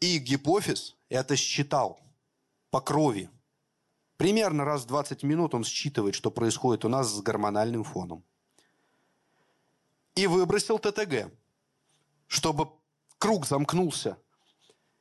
И 0.00 0.18
гипофиз 0.18 0.96
это 1.08 1.36
считал 1.36 2.00
по 2.70 2.80
крови. 2.80 3.30
Примерно 4.16 4.64
раз 4.64 4.82
в 4.82 4.86
20 4.86 5.22
минут 5.24 5.54
он 5.54 5.64
считывает, 5.64 6.14
что 6.14 6.30
происходит 6.30 6.84
у 6.84 6.88
нас 6.88 7.08
с 7.08 7.20
гормональным 7.20 7.84
фоном. 7.84 8.24
И 10.14 10.26
выбросил 10.26 10.78
ТТГ, 10.78 11.32
чтобы 12.28 12.70
круг 13.18 13.46
замкнулся. 13.46 14.16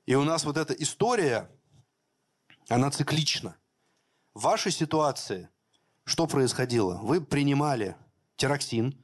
И 0.06 0.16
у 0.16 0.24
нас 0.24 0.44
вот 0.44 0.58
эта 0.58 0.74
история, 0.74 1.50
она 2.68 2.90
циклична. 2.90 3.56
В 4.34 4.42
вашей 4.42 4.72
ситуации 4.72 5.50
что 6.06 6.28
происходило? 6.28 7.00
Вы 7.02 7.22
принимали 7.22 7.96
тироксин, 8.36 8.98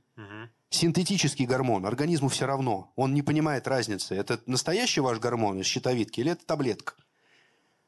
синтетический 0.69 1.45
гормон, 1.45 1.86
организму 1.86 2.30
все 2.30 2.45
равно. 2.45 2.91
Он 2.95 3.14
не 3.14 3.22
понимает 3.22 3.68
разницы. 3.68 4.15
Это 4.15 4.41
настоящий 4.48 5.02
ваш 5.02 5.19
гормон 5.19 5.60
из 5.60 5.65
щитовидки 5.65 6.19
или 6.19 6.31
это 6.31 6.45
таблетка? 6.45 6.95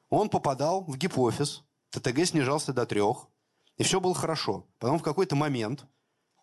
Он 0.10 0.30
попадал 0.30 0.84
в 0.84 0.98
гипофиз, 0.98 1.64
ТТГ 1.92 2.26
снижался 2.26 2.74
до 2.74 2.86
трех, 2.86 3.28
и 3.78 3.84
все 3.84 4.00
было 4.00 4.16
хорошо. 4.16 4.68
Потом 4.80 5.00
в 5.00 5.04
какой-то 5.04 5.36
момент 5.36 5.86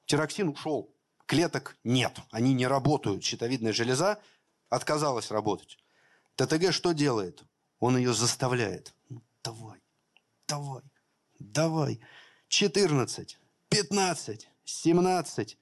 тироксин 0.06 0.48
ушел. 0.48 0.94
Клеток 1.26 1.76
нет, 1.84 2.18
они 2.30 2.54
не 2.54 2.66
работают. 2.66 3.24
Щитовидная 3.24 3.72
железа 3.72 4.20
отказалась 4.70 5.30
работать. 5.30 5.78
ТТГ 6.36 6.72
что 6.72 6.92
делает? 6.92 7.42
Он 7.80 7.96
ее 7.96 8.14
заставляет. 8.14 8.94
Ну, 9.08 9.22
давай, 9.42 9.80
давай, 10.46 10.82
давай. 11.38 12.00
14, 12.48 13.38
15, 13.68 14.48
17. 14.64 15.58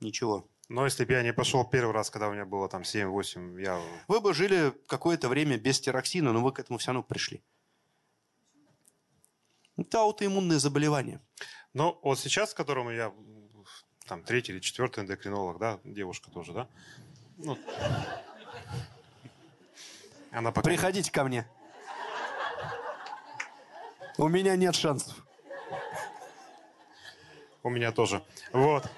Ничего. 0.00 0.48
Но 0.68 0.84
если 0.84 1.04
бы 1.04 1.12
я 1.12 1.22
не 1.22 1.32
пошел 1.32 1.64
первый 1.64 1.92
раз, 1.92 2.10
когда 2.10 2.28
у 2.28 2.32
меня 2.32 2.44
было 2.44 2.68
там 2.68 2.82
7-8, 2.82 3.60
я... 3.62 3.80
Вы 4.08 4.20
бы 4.20 4.34
жили 4.34 4.72
какое-то 4.88 5.28
время 5.28 5.58
без 5.58 5.80
тироксина, 5.80 6.32
но 6.32 6.42
вы 6.42 6.52
к 6.52 6.58
этому 6.58 6.78
все 6.78 6.88
равно 6.88 7.02
пришли. 7.02 7.42
Это 9.76 10.00
аутоиммунное 10.00 10.58
заболевание. 10.58 11.20
Но 11.74 11.98
вот 12.02 12.18
сейчас, 12.18 12.54
которому 12.54 12.90
я 12.90 13.12
там 14.06 14.22
третий 14.22 14.52
или 14.52 14.60
четвертый 14.60 15.04
эндокринолог, 15.04 15.58
да, 15.58 15.80
девушка 15.84 16.30
тоже, 16.30 16.52
да? 16.52 16.68
Ну, 17.36 17.58
она 20.30 20.52
пока... 20.52 20.68
Приходите 20.68 21.10
ко 21.10 21.24
мне. 21.24 21.46
У 24.18 24.28
меня 24.28 24.56
нет 24.56 24.74
шансов. 24.74 25.14
У 27.62 27.68
меня 27.68 27.92
тоже. 27.92 28.22
Вот. 28.52 28.88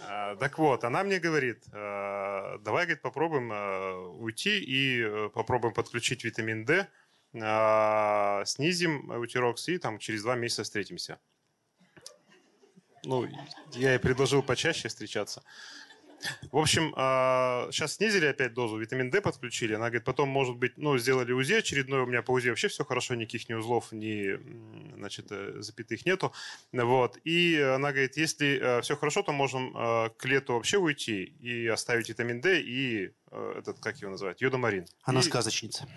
А, 0.00 0.36
так 0.36 0.58
вот, 0.58 0.84
она 0.84 1.02
мне 1.02 1.18
говорит, 1.18 1.64
э, 1.72 2.58
давай, 2.60 2.84
говорит, 2.84 3.02
попробуем 3.02 3.52
э, 3.52 3.94
уйти 4.20 4.60
и 4.60 5.02
э, 5.02 5.28
попробуем 5.34 5.74
подключить 5.74 6.24
витамин 6.24 6.64
D, 6.64 6.88
снизим 7.34 9.10
утирокс 9.10 9.68
и 9.68 9.78
там 9.78 9.98
через 9.98 10.22
два 10.22 10.36
месяца 10.36 10.62
встретимся. 10.62 11.18
Ну, 13.04 13.28
я 13.72 13.92
ей 13.92 13.98
предложил 13.98 14.42
почаще 14.42 14.88
встречаться. 14.88 15.42
В 16.50 16.56
общем, 16.56 16.90
сейчас 17.70 17.92
а, 17.92 17.94
снизили 17.94 18.26
опять 18.26 18.54
дозу, 18.54 18.78
витамин 18.78 19.10
D 19.10 19.20
подключили. 19.20 19.74
Она 19.74 19.86
говорит, 19.86 20.04
потом, 20.04 20.28
может 20.28 20.56
быть, 20.56 20.72
ну, 20.76 20.96
сделали 20.98 21.32
УЗИ 21.32 21.54
очередное, 21.54 22.02
у 22.02 22.06
меня 22.06 22.22
по 22.22 22.32
УЗИ 22.32 22.48
вообще 22.48 22.68
все 22.68 22.84
хорошо, 22.84 23.14
никаких 23.14 23.48
ни 23.48 23.54
узлов, 23.54 23.92
ни, 23.92 24.38
значит, 24.96 25.26
э, 25.30 25.60
запятых 25.60 26.06
нету. 26.06 26.32
Вот. 26.72 27.18
И 27.24 27.60
она 27.60 27.92
говорит, 27.92 28.16
если 28.16 28.58
э, 28.58 28.80
все 28.82 28.96
хорошо, 28.96 29.22
то 29.22 29.32
можем 29.32 29.76
э, 29.76 30.10
к 30.16 30.24
лету 30.24 30.54
вообще 30.54 30.78
уйти 30.78 31.24
и 31.24 31.66
оставить 31.66 32.08
витамин 32.08 32.40
D 32.40 32.60
и 32.60 33.10
этот, 33.56 33.80
как 33.80 33.98
его 33.98 34.12
называют, 34.12 34.40
йодомарин. 34.40 34.86
Она 35.02 35.20
и... 35.20 35.22
сказочница. 35.22 35.88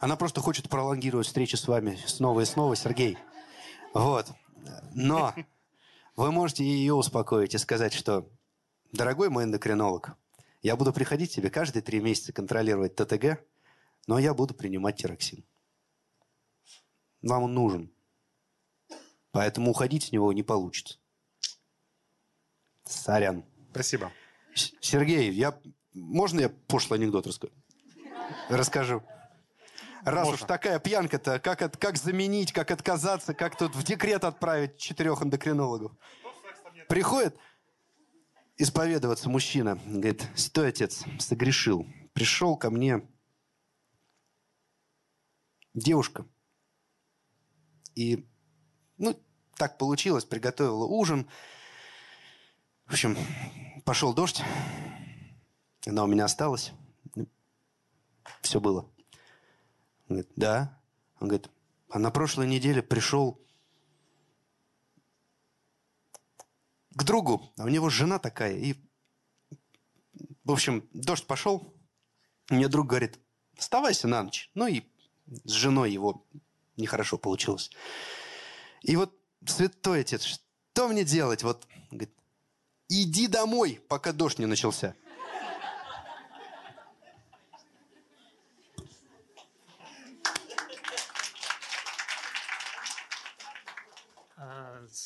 Она 0.00 0.16
просто 0.16 0.40
хочет 0.40 0.68
пролонгировать 0.68 1.26
встречи 1.26 1.56
с 1.56 1.66
вами 1.66 1.98
снова 2.06 2.40
и 2.40 2.44
снова, 2.44 2.76
Сергей. 2.76 3.18
Вот. 3.94 4.26
Но 4.94 5.34
вы 6.16 6.32
можете 6.32 6.64
ее 6.64 6.94
успокоить 6.94 7.54
и 7.54 7.58
сказать, 7.58 7.92
что 7.92 8.28
Дорогой 8.92 9.30
мой 9.30 9.44
эндокринолог, 9.44 10.18
я 10.60 10.76
буду 10.76 10.92
приходить 10.92 11.34
тебе 11.34 11.48
каждые 11.48 11.82
три 11.82 12.00
месяца 12.00 12.30
контролировать 12.30 12.94
ТТГ, 12.94 13.42
но 14.06 14.18
я 14.18 14.34
буду 14.34 14.52
принимать 14.52 14.98
тироксин. 14.98 15.46
Вам 17.22 17.44
он 17.44 17.54
нужен. 17.54 17.90
Поэтому 19.30 19.70
уходить 19.70 20.04
с 20.04 20.12
него 20.12 20.30
не 20.34 20.42
получится. 20.42 20.98
Сорян. 22.84 23.46
Спасибо. 23.70 24.12
Сергей, 24.54 25.32
я... 25.32 25.58
можно 25.94 26.40
я 26.40 26.50
пошлый 26.50 26.98
анекдот 26.98 27.26
расскажу? 27.26 27.54
Расскажу. 28.50 29.02
Раз 30.04 30.26
Можно. 30.26 30.42
уж 30.44 30.48
такая 30.48 30.80
пьянка-то, 30.80 31.38
как, 31.38 31.62
от, 31.62 31.76
как 31.76 31.96
заменить, 31.96 32.52
как 32.52 32.72
отказаться, 32.72 33.34
как 33.34 33.56
тут 33.56 33.76
в 33.76 33.84
декрет 33.84 34.24
отправить 34.24 34.76
четырех 34.76 35.22
эндокринологов? 35.22 35.92
Приходит, 36.88 37.36
исповедоваться 38.56 39.28
мужчина. 39.28 39.78
Говорит, 39.86 40.26
стой, 40.34 40.68
отец, 40.68 41.04
согрешил. 41.20 41.86
Пришел 42.14 42.56
ко 42.56 42.70
мне 42.70 43.08
девушка. 45.72 46.26
И, 47.94 48.26
ну, 48.98 49.16
так 49.56 49.78
получилось, 49.78 50.24
приготовила 50.24 50.84
ужин. 50.84 51.28
В 52.86 52.92
общем, 52.92 53.16
пошел 53.84 54.12
дождь. 54.12 54.42
Она 55.86 56.02
у 56.02 56.06
меня 56.08 56.24
осталась. 56.24 56.72
Все 58.40 58.60
было. 58.60 58.90
Он 60.12 60.16
говорит, 60.16 60.32
да. 60.36 60.78
Он 61.20 61.28
говорит, 61.28 61.50
а 61.88 61.98
на 61.98 62.10
прошлой 62.10 62.46
неделе 62.46 62.82
пришел 62.82 63.40
к 66.90 67.02
другу, 67.02 67.50
а 67.56 67.64
у 67.64 67.68
него 67.68 67.88
жена 67.88 68.18
такая. 68.18 68.58
И, 68.58 68.74
в 70.44 70.52
общем, 70.52 70.86
дождь 70.92 71.26
пошел. 71.26 71.74
Мне 72.50 72.68
друг 72.68 72.88
говорит, 72.88 73.18
оставайся 73.56 74.06
на 74.06 74.22
ночь. 74.22 74.50
Ну 74.54 74.66
и 74.66 74.82
с 75.44 75.52
женой 75.52 75.90
его 75.90 76.26
нехорошо 76.76 77.16
получилось. 77.16 77.70
И 78.82 78.96
вот, 78.96 79.16
святой 79.46 80.00
отец, 80.00 80.24
что 80.24 80.88
мне 80.88 81.04
делать? 81.04 81.42
Вот, 81.42 81.66
говорит, 81.90 82.14
иди 82.90 83.28
домой, 83.28 83.80
пока 83.88 84.12
дождь 84.12 84.38
не 84.38 84.46
начался. 84.46 84.94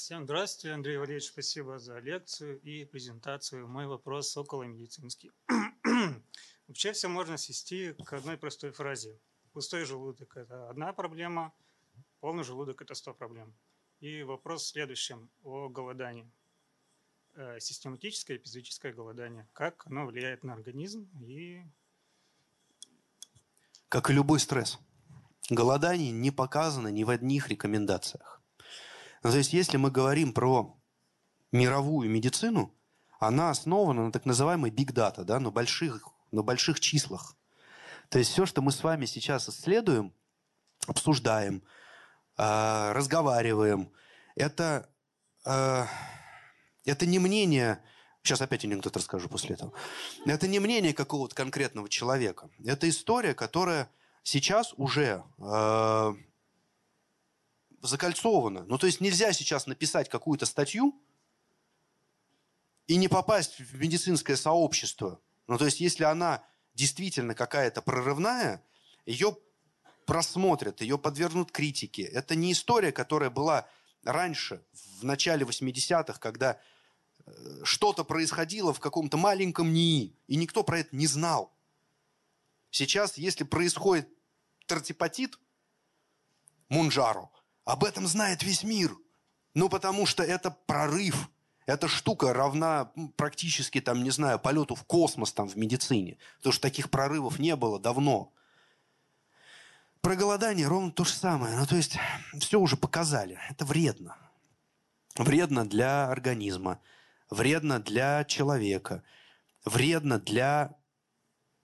Всем 0.07 0.23
здравствуйте, 0.23 0.73
Андрей 0.73 0.99
Валерьевич, 0.99 1.31
спасибо 1.31 1.81
за 1.81 1.99
лекцию 1.99 2.61
и 2.61 2.85
презентацию. 2.85 3.67
Мой 3.67 3.89
вопрос 3.89 4.37
около 4.37 4.63
медицинский. 4.63 5.33
Вообще 6.69 6.93
все 6.93 7.09
можно 7.09 7.37
свести 7.37 7.93
к 7.93 8.13
одной 8.13 8.39
простой 8.39 8.71
фразе. 8.71 9.19
Пустой 9.53 9.85
желудок– 9.85 10.37
это 10.37 10.71
одна 10.71 10.93
проблема, 10.93 11.53
полный 12.21 12.45
желудок– 12.45 12.81
это 12.83 12.95
сто 12.95 13.15
проблем. 13.15 13.53
И 13.99 14.23
вопрос 14.23 14.63
в 14.63 14.69
следующем 14.69 15.29
о 15.43 15.69
голодании. 15.69 16.31
Э, 17.35 17.59
систематическое 17.59 18.39
физическое 18.39 18.93
голодание. 18.93 19.49
Как 19.53 19.89
оно 19.89 20.07
влияет 20.07 20.45
на 20.45 20.53
организм 20.53 21.11
и... 21.21 21.65
Как 23.89 24.09
и 24.09 24.13
любой 24.13 24.39
стресс. 24.39 24.79
Голодание 25.51 26.13
не 26.13 26.31
показано 26.31 26.93
ни 26.93 27.03
в 27.03 27.11
одних 27.11 27.49
рекомендациях. 27.49 28.37
Ну, 29.27 29.33
то 29.33 29.39
есть, 29.39 29.53
если 29.53 29.77
мы 29.77 29.91
говорим 29.91 30.33
про 30.33 30.81
мировую 31.51 32.09
медицину, 32.09 32.73
она 33.19 33.51
основана 33.51 34.05
на 34.05 34.13
так 34.13 34.25
называемой 34.25 34.71
big 34.71 34.93
data, 34.93 35.25
да, 35.25 35.41
на 35.41 35.51
больших, 35.51 36.07
на 36.31 36.45
больших 36.45 36.79
числах. 36.79 37.35
То 38.09 38.21
есть 38.21 38.31
все, 38.31 38.47
что 38.47 38.63
мы 38.63 38.71
с 38.71 38.85
вами 38.85 39.05
сейчас 39.05 39.49
исследуем, 39.49 40.15
обсуждаем, 40.87 41.65
э, 42.39 42.93
разговариваем, 42.93 43.91
это, 44.37 44.89
э, 45.45 45.87
это 46.85 47.07
не 47.07 47.19
мнение, 47.19 47.83
сейчас 48.23 48.41
опять 48.43 48.65
анекдот 48.65 48.97
расскажу 48.97 49.29
после 49.29 49.57
этого, 49.57 49.73
это 50.25 50.47
не 50.47 50.61
мнение 50.61 50.95
какого-то 50.95 51.35
конкретного 51.35 51.89
человека. 51.89 52.49
Это 52.65 52.89
история, 52.89 53.35
которая 53.35 53.91
сейчас 54.23 54.73
уже 54.77 55.25
э, 55.39 56.15
закольцовано. 57.83 58.65
Ну, 58.65 58.79
то 58.79 58.87
есть 58.87 59.01
нельзя 59.01 59.33
сейчас 59.33 59.67
написать 59.67 60.09
какую-то 60.09 60.47
статью 60.47 60.95
и 62.87 62.97
не 62.97 63.09
попасть 63.09 63.59
в 63.59 63.81
медицинское 63.81 64.37
сообщество. 64.37 65.21
Ну, 65.47 65.59
то 65.59 65.65
есть 65.65 65.81
если 65.81 66.05
она 66.05 66.45
действительно 66.75 67.35
какая-то 67.35 67.83
прорывная, 67.83 68.65
ее 69.07 69.37
просмотрят, 70.07 70.81
ее 70.81 70.99
подвергнут 70.99 71.51
критике. 71.51 72.03
Это 72.03 72.35
не 72.35 72.53
история, 72.53 72.93
которая 72.93 73.31
была 73.31 73.69
раньше, 74.05 74.65
в 75.01 75.05
начале 75.05 75.45
80-х, 75.45 76.19
когда 76.21 76.61
э, 77.25 77.65
что-то 77.65 78.05
происходило 78.05 78.73
в 78.73 78.81
каком-то 78.81 79.17
маленьком 79.17 79.73
НИИ, 79.73 80.17
и 80.29 80.37
никто 80.37 80.63
про 80.63 80.81
это 80.81 80.95
не 80.95 81.07
знал. 81.07 81.53
Сейчас, 82.71 83.19
если 83.19 83.45
происходит 83.45 84.09
тортипатит, 84.67 85.39
Мунжаро, 86.69 87.31
об 87.67 87.85
этом 87.85 88.07
знает 88.07 88.43
весь 88.43 88.63
мир. 88.63 88.97
Ну, 89.53 89.69
потому 89.69 90.07
что 90.07 90.23
это 90.23 90.51
прорыв. 90.51 91.29
Эта 91.67 91.89
штука 91.89 92.33
равна 92.33 92.93
практически, 93.17 93.81
там, 93.81 94.05
не 94.05 94.11
знаю, 94.11 94.39
полету 94.39 94.77
в 94.77 94.85
космос 94.85 95.33
там 95.33 95.49
в 95.49 95.57
медицине. 95.57 96.17
Потому 96.39 96.53
что 96.53 96.63
таких 96.63 96.91
прорывов 96.91 97.41
не 97.41 97.57
было 97.57 97.81
давно. 97.81 98.33
Про 100.01 100.15
голодание 100.15 100.69
ровно 100.69 100.93
то 100.93 101.05
же 101.05 101.13
самое. 101.13 101.59
Ну, 101.59 101.67
то 101.67 101.75
есть, 101.75 101.99
все 102.39 102.61
уже 102.61 102.77
показали. 102.77 103.37
Это 103.51 103.65
вредно. 103.65 104.17
Вредно 105.17 105.69
для 105.69 106.09
организма. 106.09 106.81
Вредно 107.31 107.81
для 107.81 108.23
человека. 108.25 109.03
Вредно 109.65 110.21
для 110.21 110.77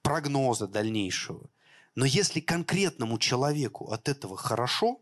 прогноза 0.03 0.67
дальнейшего. 0.67 1.49
Но 1.95 2.05
если 2.07 2.41
конкретному 2.41 3.19
человеку 3.21 3.93
от 3.93 4.09
этого 4.09 4.37
хорошо 4.37 5.01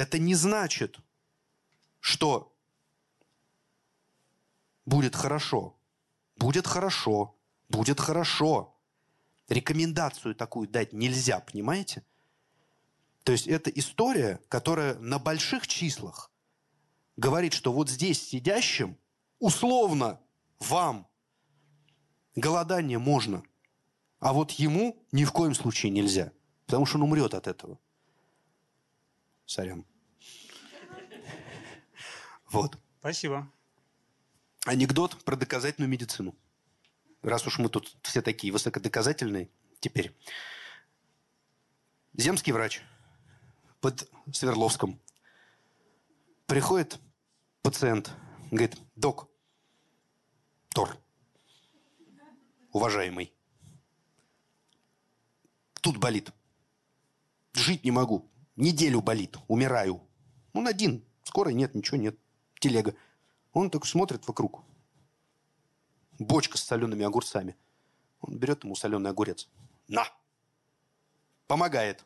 это 0.00 0.18
не 0.18 0.34
значит, 0.34 0.98
что 2.00 2.56
будет 4.86 5.14
хорошо. 5.14 5.76
Будет 6.36 6.66
хорошо. 6.66 7.36
Будет 7.68 8.00
хорошо. 8.00 8.74
Рекомендацию 9.48 10.34
такую 10.34 10.68
дать 10.68 10.94
нельзя, 10.94 11.40
понимаете? 11.40 12.02
То 13.24 13.32
есть 13.32 13.46
это 13.46 13.68
история, 13.68 14.40
которая 14.48 14.94
на 15.00 15.18
больших 15.18 15.66
числах 15.66 16.32
говорит, 17.18 17.52
что 17.52 17.70
вот 17.70 17.90
здесь 17.90 18.26
сидящим, 18.26 18.96
условно, 19.38 20.18
вам 20.60 21.06
голодание 22.34 22.98
можно, 22.98 23.42
а 24.18 24.32
вот 24.32 24.52
ему 24.52 25.04
ни 25.12 25.26
в 25.26 25.32
коем 25.32 25.54
случае 25.54 25.92
нельзя, 25.92 26.32
потому 26.64 26.86
что 26.86 26.96
он 26.96 27.02
умрет 27.02 27.34
от 27.34 27.46
этого. 27.46 27.78
Сорян. 29.44 29.84
Вот. 32.50 32.78
Спасибо. 32.98 33.50
Анекдот 34.66 35.24
про 35.24 35.36
доказательную 35.36 35.88
медицину. 35.88 36.34
Раз 37.22 37.46
уж 37.46 37.58
мы 37.58 37.68
тут 37.68 37.96
все 38.02 38.22
такие 38.22 38.52
высокодоказательные 38.52 39.48
теперь. 39.80 40.14
Земский 42.14 42.52
врач 42.52 42.82
под 43.80 44.08
Свердловском. 44.32 45.00
Приходит 46.46 46.98
пациент, 47.62 48.10
говорит, 48.50 48.76
док, 48.96 49.28
Тор, 50.70 50.96
уважаемый, 52.72 53.32
тут 55.80 55.96
болит. 55.98 56.32
Жить 57.52 57.84
не 57.84 57.90
могу. 57.90 58.30
Неделю 58.56 59.00
болит. 59.00 59.36
Умираю. 59.48 60.00
Он 60.52 60.68
один. 60.68 61.04
Скорой 61.24 61.54
нет, 61.54 61.74
ничего 61.74 61.96
нет. 61.96 62.16
Телега. 62.60 62.94
Он 63.52 63.70
только 63.70 63.86
смотрит 63.86 64.26
вокруг. 64.28 64.62
Бочка 66.18 66.56
с 66.58 66.62
солеными 66.62 67.04
огурцами. 67.04 67.56
Он 68.20 68.36
берет 68.38 68.62
ему 68.62 68.76
соленый 68.76 69.10
огурец. 69.10 69.48
На! 69.88 70.06
Помогает. 71.46 72.04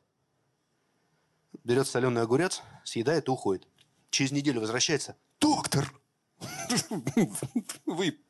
Берет 1.64 1.86
соленый 1.86 2.22
огурец, 2.22 2.62
съедает 2.84 3.28
и 3.28 3.30
уходит. 3.30 3.68
Через 4.10 4.32
неделю 4.32 4.60
возвращается. 4.60 5.16
Доктор! 5.40 5.92
Вы 7.84 8.20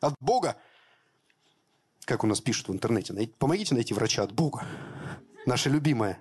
от 0.00 0.14
Бога? 0.20 0.56
Как 2.04 2.22
у 2.24 2.26
нас 2.26 2.40
пишут 2.40 2.68
в 2.68 2.72
интернете. 2.72 3.14
Помогите 3.38 3.74
найти 3.74 3.94
врача 3.94 4.22
от 4.22 4.32
Бога. 4.32 4.66
Наша 5.46 5.70
любимая 5.70 6.20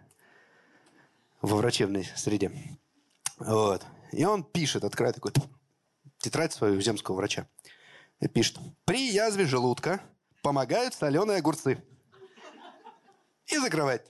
во 1.41 1.57
врачебной 1.57 2.05
среде. 2.15 2.79
Вот. 3.37 3.85
И 4.15 4.23
он 4.23 4.43
пишет, 4.43 4.85
открывает 4.85 5.15
такой 5.15 5.33
тетрадь 6.19 6.53
свою 6.53 6.79
земского 6.79 7.15
врача. 7.15 7.47
И 8.21 8.27
пишет. 8.29 8.57
При 8.85 9.11
язве 9.11 9.45
желудка 9.45 10.01
помогают 10.41 10.93
соленые 10.93 11.39
огурцы. 11.39 11.83
И 13.47 13.57
закрывает. 13.57 14.09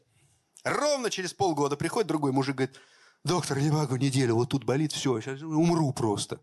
Ровно 0.63 1.09
через 1.09 1.33
полгода 1.33 1.75
приходит 1.75 2.07
другой 2.07 2.31
мужик, 2.31 2.55
говорит, 2.55 2.79
доктор, 3.23 3.57
не 3.59 3.71
могу, 3.71 3.95
неделю, 3.95 4.35
вот 4.35 4.49
тут 4.49 4.63
болит, 4.63 4.91
все, 4.91 5.19
сейчас 5.19 5.41
умру 5.41 5.91
просто. 5.91 6.39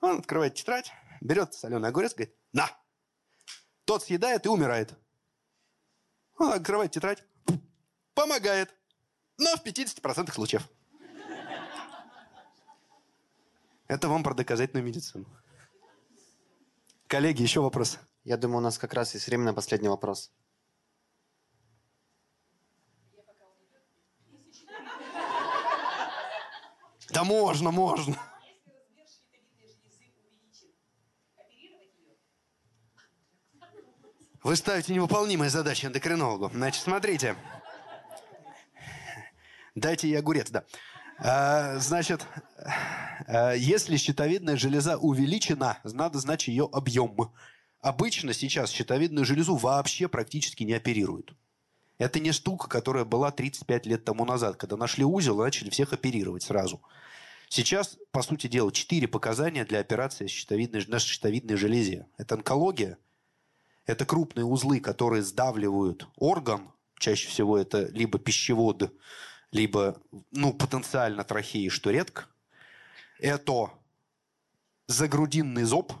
Он 0.00 0.18
открывает 0.18 0.54
тетрадь, 0.54 0.92
берет 1.20 1.54
соленый 1.54 1.88
огурец, 1.88 2.14
говорит, 2.14 2.34
на. 2.52 2.70
Тот 3.86 4.04
съедает 4.04 4.44
и 4.46 4.48
умирает. 4.48 4.94
Он 6.38 6.52
открывает 6.52 6.92
тетрадь, 6.92 7.24
помогает, 8.14 8.74
но 9.38 9.56
в 9.56 9.64
50% 9.64 10.32
случаев. 10.32 10.68
Это 13.86 14.08
вам 14.08 14.22
про 14.22 14.34
доказательную 14.34 14.84
медицину. 14.84 15.26
Коллеги, 17.06 17.42
еще 17.42 17.60
вопрос. 17.60 17.98
Я 18.24 18.36
думаю, 18.36 18.58
у 18.58 18.62
нас 18.62 18.78
как 18.78 18.94
раз 18.94 19.14
есть 19.14 19.26
время 19.26 19.44
на 19.44 19.54
последний 19.54 19.88
вопрос. 19.88 20.32
Да 27.10 27.22
можно, 27.22 27.70
можно. 27.70 28.16
Вы 34.42 34.56
ставите 34.56 34.92
невыполнимые 34.92 35.48
задачи 35.48 35.86
эндокринологу. 35.86 36.50
Значит, 36.52 36.82
смотрите. 36.82 37.36
Дайте 39.74 40.08
ей 40.08 40.18
огурец, 40.18 40.50
да. 40.50 40.64
А, 41.18 41.78
значит, 41.78 42.26
а, 43.26 43.52
если 43.52 43.96
щитовидная 43.96 44.56
железа 44.56 44.98
увеличена, 44.98 45.78
надо 45.84 46.18
знать 46.18 46.48
ее 46.48 46.68
объем. 46.72 47.16
Обычно 47.80 48.32
сейчас 48.32 48.70
щитовидную 48.70 49.24
железу 49.24 49.56
вообще 49.56 50.08
практически 50.08 50.64
не 50.64 50.72
оперируют. 50.72 51.34
Это 51.98 52.18
не 52.18 52.32
штука, 52.32 52.68
которая 52.68 53.04
была 53.04 53.30
35 53.30 53.86
лет 53.86 54.04
тому 54.04 54.24
назад, 54.24 54.56
когда 54.56 54.76
нашли 54.76 55.04
узел 55.04 55.40
и 55.40 55.44
начали 55.44 55.70
всех 55.70 55.92
оперировать 55.92 56.42
сразу. 56.42 56.82
Сейчас, 57.48 57.98
по 58.10 58.22
сути 58.22 58.48
дела, 58.48 58.72
четыре 58.72 59.06
показания 59.06 59.64
для 59.64 59.78
операции 59.78 60.26
щитовидной, 60.26 60.84
на 60.88 60.98
щитовидной 60.98 61.56
железе. 61.56 62.06
Это 62.16 62.34
онкология, 62.34 62.98
это 63.86 64.04
крупные 64.04 64.44
узлы, 64.44 64.80
которые 64.80 65.22
сдавливают 65.22 66.08
орган, 66.16 66.72
чаще 66.98 67.28
всего 67.28 67.56
это 67.58 67.86
либо 67.92 68.18
пищевод, 68.18 68.92
либо 69.54 69.96
ну, 70.32 70.52
потенциально 70.52 71.22
трахеи, 71.24 71.68
что 71.68 71.90
редко. 71.90 72.26
Это 73.20 73.70
загрудинный 74.88 75.62
зоб, 75.62 75.92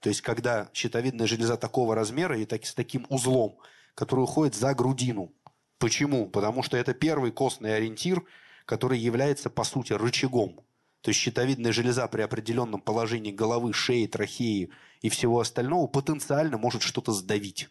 то 0.00 0.10
есть 0.10 0.20
когда 0.20 0.70
щитовидная 0.74 1.26
железа 1.26 1.56
такого 1.56 1.94
размера 1.94 2.38
и 2.38 2.44
так, 2.44 2.66
с 2.66 2.74
таким 2.74 3.06
узлом, 3.08 3.58
который 3.94 4.20
уходит 4.20 4.54
за 4.54 4.74
грудину. 4.74 5.32
Почему? 5.78 6.28
Потому 6.28 6.62
что 6.62 6.76
это 6.76 6.92
первый 6.92 7.32
костный 7.32 7.74
ориентир, 7.74 8.22
который 8.66 8.98
является, 8.98 9.48
по 9.48 9.64
сути, 9.64 9.94
рычагом. 9.94 10.60
То 11.00 11.08
есть 11.08 11.18
щитовидная 11.18 11.72
железа 11.72 12.06
при 12.08 12.20
определенном 12.20 12.80
положении 12.80 13.32
головы, 13.32 13.72
шеи, 13.72 14.06
трахеи 14.06 14.70
и 15.00 15.08
всего 15.08 15.40
остального 15.40 15.86
потенциально 15.86 16.58
может 16.58 16.82
что-то 16.82 17.12
сдавить. 17.12 17.70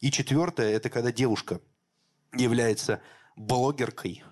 И 0.00 0.10
четвертое– 0.10 0.70
это 0.72 0.90
когда 0.90 1.12
девушка 1.12 1.60
является 2.34 3.00
блогеркой, 3.36 4.24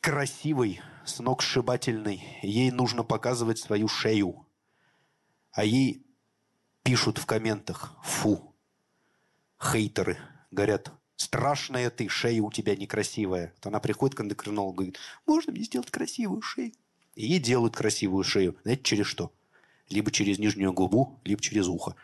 красивой, 0.00 0.80
сногсшибательной. 1.04 2.22
Ей 2.42 2.70
нужно 2.70 3.04
показывать 3.04 3.58
свою 3.58 3.88
шею. 3.88 4.46
А 5.52 5.64
ей 5.64 6.06
пишут 6.82 7.18
в 7.18 7.26
комментах 7.26 7.94
«фу». 8.02 8.54
Хейтеры 9.62 10.18
говорят 10.50 10.92
«страшная 11.16 11.90
ты, 11.90 12.08
шея 12.08 12.42
у 12.42 12.50
тебя 12.50 12.76
некрасивая». 12.76 13.52
Вот 13.56 13.66
она 13.66 13.80
приходит 13.80 14.16
к 14.16 14.20
эндокринологу 14.20 14.82
и 14.82 14.86
говорит 14.86 14.98
«можно 15.26 15.52
мне 15.52 15.64
сделать 15.64 15.90
красивую 15.90 16.40
шею?» 16.40 16.72
И 17.14 17.26
ей 17.26 17.38
делают 17.38 17.76
красивую 17.76 18.24
шею. 18.24 18.56
Знаете, 18.62 18.82
через 18.82 19.06
что? 19.06 19.32
Либо 19.88 20.10
через 20.10 20.38
нижнюю 20.38 20.72
губу, 20.72 21.20
либо 21.24 21.42
через 21.42 21.66
ухо. 21.66 21.96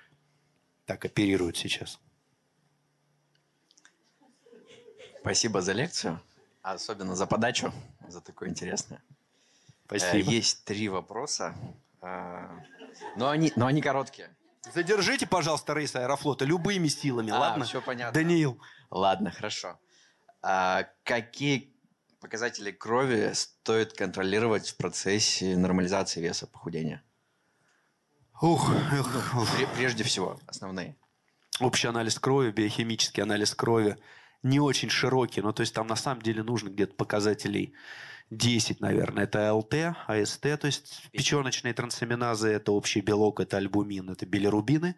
Так 0.84 1.04
оперируют 1.04 1.56
сейчас. 1.56 2.00
Спасибо 5.20 5.62
за 5.62 5.72
лекцию, 5.72 6.20
особенно 6.72 7.14
за 7.14 7.26
подачу, 7.26 7.72
за 8.08 8.20
такое 8.20 8.48
интересное. 8.48 9.02
Спасибо. 9.86 10.30
Э, 10.30 10.34
есть 10.34 10.64
три 10.64 10.88
вопроса, 10.88 11.54
э, 12.02 12.48
но 13.16 13.28
они, 13.28 13.52
но 13.56 13.66
они 13.66 13.80
короткие. 13.82 14.30
Задержите, 14.74 15.26
пожалуйста, 15.26 15.74
рейс 15.74 15.94
Аэрофлота 15.94 16.44
любыми 16.44 16.88
силами, 16.88 17.30
А, 17.30 17.38
ладно? 17.38 17.64
все 17.64 17.80
понятно. 17.80 18.12
Даниил. 18.12 18.60
Ладно, 18.90 19.30
хорошо. 19.30 19.78
А 20.42 20.86
какие 21.04 21.72
показатели 22.20 22.72
крови 22.72 23.30
стоит 23.34 23.92
контролировать 23.92 24.68
в 24.70 24.76
процессе 24.76 25.56
нормализации 25.56 26.20
веса 26.20 26.46
похудения? 26.48 27.02
Ух, 28.42 28.68
ух. 28.68 29.48
Пре- 29.56 29.68
Прежде 29.76 30.02
всего, 30.04 30.38
основные. 30.46 30.96
Общий 31.60 31.86
анализ 31.86 32.18
крови, 32.18 32.50
биохимический 32.50 33.22
анализ 33.22 33.54
крови 33.54 33.96
не 34.42 34.60
очень 34.60 34.90
широкий, 34.90 35.40
но 35.40 35.52
то 35.52 35.62
есть 35.62 35.74
там 35.74 35.86
на 35.86 35.96
самом 35.96 36.22
деле 36.22 36.42
нужно 36.42 36.68
где-то 36.68 36.94
показателей 36.94 37.74
10, 38.30 38.80
наверное. 38.80 39.24
Это 39.24 39.52
ЛТ, 39.54 39.74
АСТ, 40.06 40.42
то 40.60 40.66
есть 40.66 41.08
печеночные 41.12 41.74
трансаминазы, 41.74 42.48
это 42.48 42.72
общий 42.72 43.00
белок, 43.00 43.40
это 43.40 43.56
альбумин, 43.56 44.10
это 44.10 44.26
билирубины, 44.26 44.96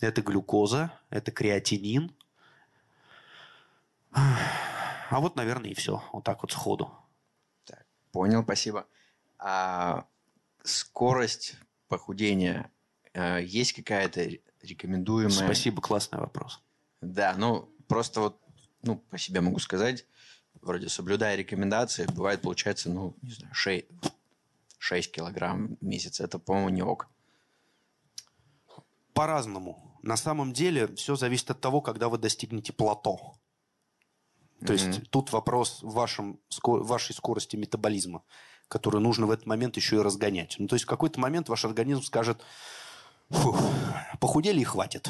это 0.00 0.22
глюкоза, 0.22 0.92
это 1.10 1.30
креатинин. 1.30 2.12
А 4.12 5.20
вот, 5.20 5.36
наверное, 5.36 5.70
и 5.70 5.74
все. 5.74 6.02
Вот 6.12 6.24
так 6.24 6.42
вот 6.42 6.52
сходу. 6.52 6.90
Понял, 8.12 8.42
спасибо. 8.42 8.86
А 9.38 10.06
скорость 10.62 11.56
похудения 11.88 12.70
э, 13.12 13.42
есть 13.44 13.72
какая-то 13.72 14.28
рекомендуемая? 14.62 15.30
Спасибо, 15.30 15.82
классный 15.82 16.20
вопрос. 16.20 16.62
Да, 17.00 17.34
ну 17.36 17.68
просто 17.88 18.20
вот, 18.20 18.40
ну 18.84 18.96
по 18.96 19.18
себе 19.18 19.40
могу 19.40 19.58
сказать, 19.58 20.06
вроде 20.60 20.88
соблюдая 20.88 21.36
рекомендации, 21.36 22.06
бывает 22.06 22.42
получается, 22.42 22.90
ну 22.90 23.14
не 23.22 23.32
знаю, 23.32 23.54
6, 23.54 23.86
6 24.78 25.12
килограмм 25.12 25.76
в 25.80 25.84
месяц. 25.84 26.20
Это, 26.20 26.38
по-моему, 26.38 26.68
не 26.70 26.82
ок. 26.82 27.08
По-разному. 29.12 29.98
На 30.02 30.16
самом 30.16 30.52
деле 30.52 30.88
все 30.96 31.16
зависит 31.16 31.50
от 31.50 31.60
того, 31.60 31.80
когда 31.80 32.08
вы 32.08 32.18
достигнете 32.18 32.72
плато. 32.72 33.34
То 34.60 34.72
Мгм. 34.72 34.74
есть 34.74 35.10
тут 35.10 35.32
вопрос 35.32 35.82
в 35.82 35.92
вашем, 35.92 36.38
вашей 36.62 37.14
скорости 37.14 37.56
метаболизма, 37.56 38.22
которую 38.68 39.02
нужно 39.02 39.26
в 39.26 39.30
этот 39.30 39.46
момент 39.46 39.76
еще 39.76 39.96
и 39.96 40.00
разгонять. 40.00 40.56
Ну, 40.58 40.66
то 40.68 40.74
есть 40.74 40.84
в 40.84 40.88
какой-то 40.88 41.20
момент 41.20 41.48
ваш 41.48 41.64
организм 41.64 42.02
скажет, 42.02 42.42
«Фух, 43.30 43.58
похудели 44.20 44.60
и 44.60 44.64
хватит. 44.64 45.08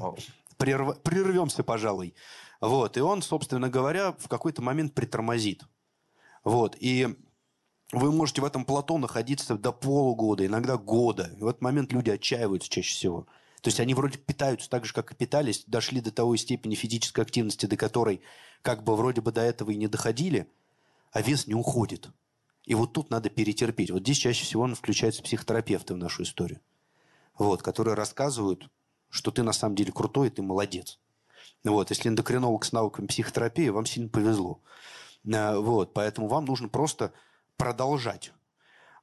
О, 0.00 0.16
Прерв- 0.58 0.98
прервемся, 1.02 1.62
пожалуй. 1.64 2.14
Вот. 2.64 2.96
И 2.96 3.00
он, 3.00 3.20
собственно 3.20 3.68
говоря, 3.68 4.12
в 4.12 4.26
какой-то 4.26 4.62
момент 4.62 4.94
притормозит. 4.94 5.64
Вот. 6.44 6.76
И 6.80 7.14
вы 7.92 8.10
можете 8.10 8.40
в 8.40 8.46
этом 8.46 8.64
плато 8.64 8.96
находиться 8.96 9.56
до 9.56 9.70
полугода, 9.70 10.46
иногда 10.46 10.78
года. 10.78 11.30
И 11.38 11.42
в 11.42 11.46
этот 11.46 11.60
момент 11.60 11.92
люди 11.92 12.08
отчаиваются 12.08 12.70
чаще 12.70 12.94
всего. 12.94 13.26
То 13.60 13.68
есть 13.68 13.80
они 13.80 13.92
вроде 13.92 14.16
питаются 14.18 14.70
так 14.70 14.86
же, 14.86 14.94
как 14.94 15.12
и 15.12 15.14
питались, 15.14 15.64
дошли 15.66 16.00
до 16.00 16.10
той 16.10 16.38
степени 16.38 16.74
физической 16.74 17.20
активности, 17.20 17.66
до 17.66 17.76
которой 17.76 18.22
как 18.62 18.82
бы 18.82 18.96
вроде 18.96 19.20
бы 19.20 19.30
до 19.30 19.42
этого 19.42 19.70
и 19.70 19.76
не 19.76 19.86
доходили, 19.86 20.50
а 21.12 21.20
вес 21.20 21.46
не 21.46 21.54
уходит. 21.54 22.08
И 22.64 22.74
вот 22.74 22.94
тут 22.94 23.10
надо 23.10 23.28
перетерпеть. 23.28 23.90
Вот 23.90 24.00
здесь 24.00 24.16
чаще 24.16 24.42
всего 24.42 24.66
включаются 24.74 25.22
психотерапевты 25.22 25.92
в 25.92 25.98
нашу 25.98 26.22
историю. 26.22 26.60
вот, 27.38 27.62
которые 27.62 27.94
рассказывают, 27.94 28.70
что 29.10 29.30
ты 29.30 29.42
на 29.42 29.52
самом 29.52 29.76
деле 29.76 29.92
крутой, 29.92 30.30
ты 30.30 30.40
молодец. 30.40 30.98
Вот, 31.64 31.90
если 31.90 32.08
эндокринолог 32.08 32.64
с 32.64 32.72
навыками 32.72 33.06
психотерапии, 33.06 33.70
вам 33.70 33.86
сильно 33.86 34.08
повезло. 34.08 34.60
Э, 35.24 35.56
вот, 35.56 35.94
поэтому 35.94 36.28
вам 36.28 36.44
нужно 36.44 36.68
просто 36.68 37.12
продолжать. 37.56 38.32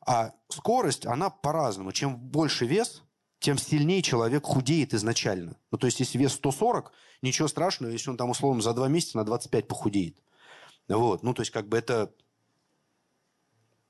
А 0.05 0.33
скорость, 0.49 1.05
она 1.05 1.29
по-разному. 1.29 1.91
Чем 1.91 2.17
больше 2.17 2.65
вес, 2.65 3.03
тем 3.39 3.57
сильнее 3.57 4.01
человек 4.03 4.45
худеет 4.45 4.93
изначально. 4.93 5.57
Ну, 5.71 5.77
то 5.77 5.87
есть, 5.87 5.99
если 5.99 6.17
вес 6.19 6.33
140, 6.33 6.91
ничего 7.23 7.47
страшного, 7.47 7.91
если 7.91 8.09
он 8.09 8.17
там, 8.17 8.29
условно, 8.29 8.61
за 8.61 8.73
два 8.73 8.87
месяца 8.87 9.17
на 9.17 9.25
25 9.25 9.67
похудеет. 9.67 10.17
Вот. 10.87 11.23
Ну, 11.23 11.33
то 11.33 11.41
есть, 11.41 11.51
как 11.51 11.67
бы 11.67 11.77
это 11.77 12.13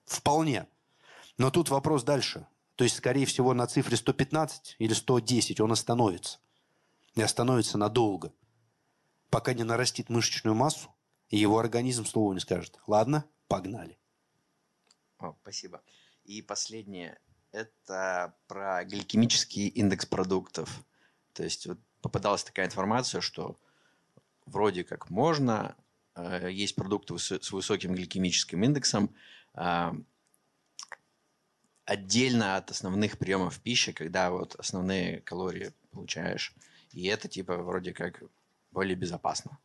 вполне. 0.05 0.67
Но 1.37 1.51
тут 1.51 1.69
вопрос 1.69 2.03
дальше. 2.03 2.47
То 2.75 2.85
есть, 2.85 2.97
скорее 2.97 3.25
всего, 3.25 3.53
на 3.53 3.67
цифре 3.67 3.97
115 3.97 4.77
или 4.79 4.93
110 4.93 5.59
он 5.59 5.71
остановится. 5.73 6.39
И 7.15 7.21
остановится 7.21 7.77
надолго. 7.77 8.31
Пока 9.31 9.53
не 9.53 9.63
нарастит 9.63 10.09
мышечную 10.09 10.55
массу, 10.55 10.93
его 11.29 11.57
организм 11.57 12.05
слова 12.05 12.33
не 12.33 12.41
скажет. 12.41 12.77
Ладно, 12.85 13.25
погнали. 13.47 13.97
О, 15.19 15.33
спасибо. 15.41 15.81
И 16.25 16.41
последнее. 16.41 17.17
Это 17.53 18.35
про 18.47 18.83
гликемический 18.83 19.67
индекс 19.67 20.05
продуктов. 20.05 20.83
То 21.33 21.43
есть 21.43 21.65
вот 21.65 21.79
попадалась 22.01 22.43
такая 22.43 22.65
информация, 22.65 23.21
что 23.21 23.57
вроде 24.45 24.83
как 24.83 25.09
можно, 25.09 25.77
э, 26.15 26.49
есть 26.51 26.75
продукты 26.75 27.17
с 27.17 27.51
высоким 27.53 27.95
гликемическим 27.95 28.61
индексом, 28.63 29.15
э, 29.53 29.91
отдельно 31.85 32.57
от 32.57 32.69
основных 32.69 33.17
приемов 33.17 33.61
пищи, 33.61 33.93
когда 33.93 34.29
вот 34.29 34.55
основные 34.55 35.21
калории 35.21 35.71
получаешь. 35.91 36.53
И 36.91 37.05
это 37.07 37.29
типа 37.29 37.55
вроде 37.57 37.93
как 37.93 38.23
более 38.71 38.95
безопасно. 38.95 39.57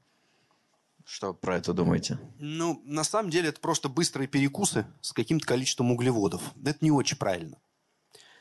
Что 1.06 1.32
про 1.32 1.56
это 1.56 1.72
думаете? 1.72 2.18
Ну, 2.40 2.82
на 2.84 3.04
самом 3.04 3.30
деле, 3.30 3.50
это 3.50 3.60
просто 3.60 3.88
быстрые 3.88 4.26
перекусы 4.26 4.86
с 5.00 5.12
каким-то 5.12 5.46
количеством 5.46 5.92
углеводов. 5.92 6.42
Это 6.64 6.78
не 6.80 6.90
очень 6.90 7.16
правильно. 7.16 7.58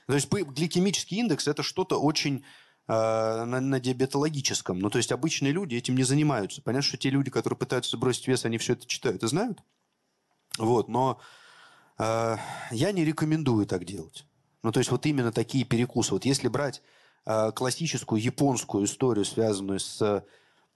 То 0.07 0.15
есть 0.15 0.31
гликемический 0.31 1.19
индекс– 1.19 1.47
это 1.47 1.61
что-то 1.61 2.01
очень 2.01 2.43
э, 2.87 2.91
на, 2.91 3.59
на 3.61 3.79
диабетологическом. 3.79 4.79
Ну, 4.79 4.89
то 4.89 4.97
есть 4.97 5.11
обычные 5.11 5.51
люди 5.51 5.75
этим 5.75 5.95
не 5.95 6.03
занимаются. 6.03 6.63
Понятно, 6.63 6.87
что 6.87 6.97
те 6.97 7.11
люди, 7.11 7.29
которые 7.29 7.57
пытаются 7.57 7.97
бросить 7.97 8.27
вес, 8.27 8.45
они 8.45 8.57
все 8.57 8.73
это 8.73 8.87
читают 8.87 9.23
и 9.23 9.27
знают. 9.27 9.61
Вот, 10.57 10.87
но 10.87 11.19
э, 11.99 12.37
я 12.71 12.91
не 12.91 13.05
рекомендую 13.05 13.67
так 13.67 13.85
делать. 13.85 14.25
Ну, 14.63 14.71
то 14.71 14.79
есть 14.79 14.89
вот 14.89 15.05
именно 15.05 15.31
такие 15.31 15.65
перекусы. 15.65 16.13
Вот 16.13 16.25
если 16.25 16.47
брать 16.47 16.81
э, 17.27 17.51
классическую 17.51 18.19
японскую 18.19 18.85
историю, 18.85 19.25
связанную 19.25 19.79
с 19.79 20.25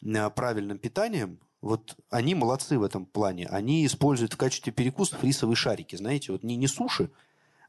правильным 0.01 0.79
питанием, 0.79 1.39
вот 1.61 1.97
они 2.09 2.35
молодцы 2.35 2.79
в 2.79 2.83
этом 2.83 3.05
плане. 3.05 3.47
Они 3.47 3.85
используют 3.85 4.33
в 4.33 4.37
качестве 4.37 4.71
перекусов 4.71 5.23
рисовые 5.23 5.55
шарики. 5.55 5.95
Знаете, 5.95 6.31
вот 6.31 6.43
не, 6.43 6.55
не 6.55 6.67
суши, 6.67 7.11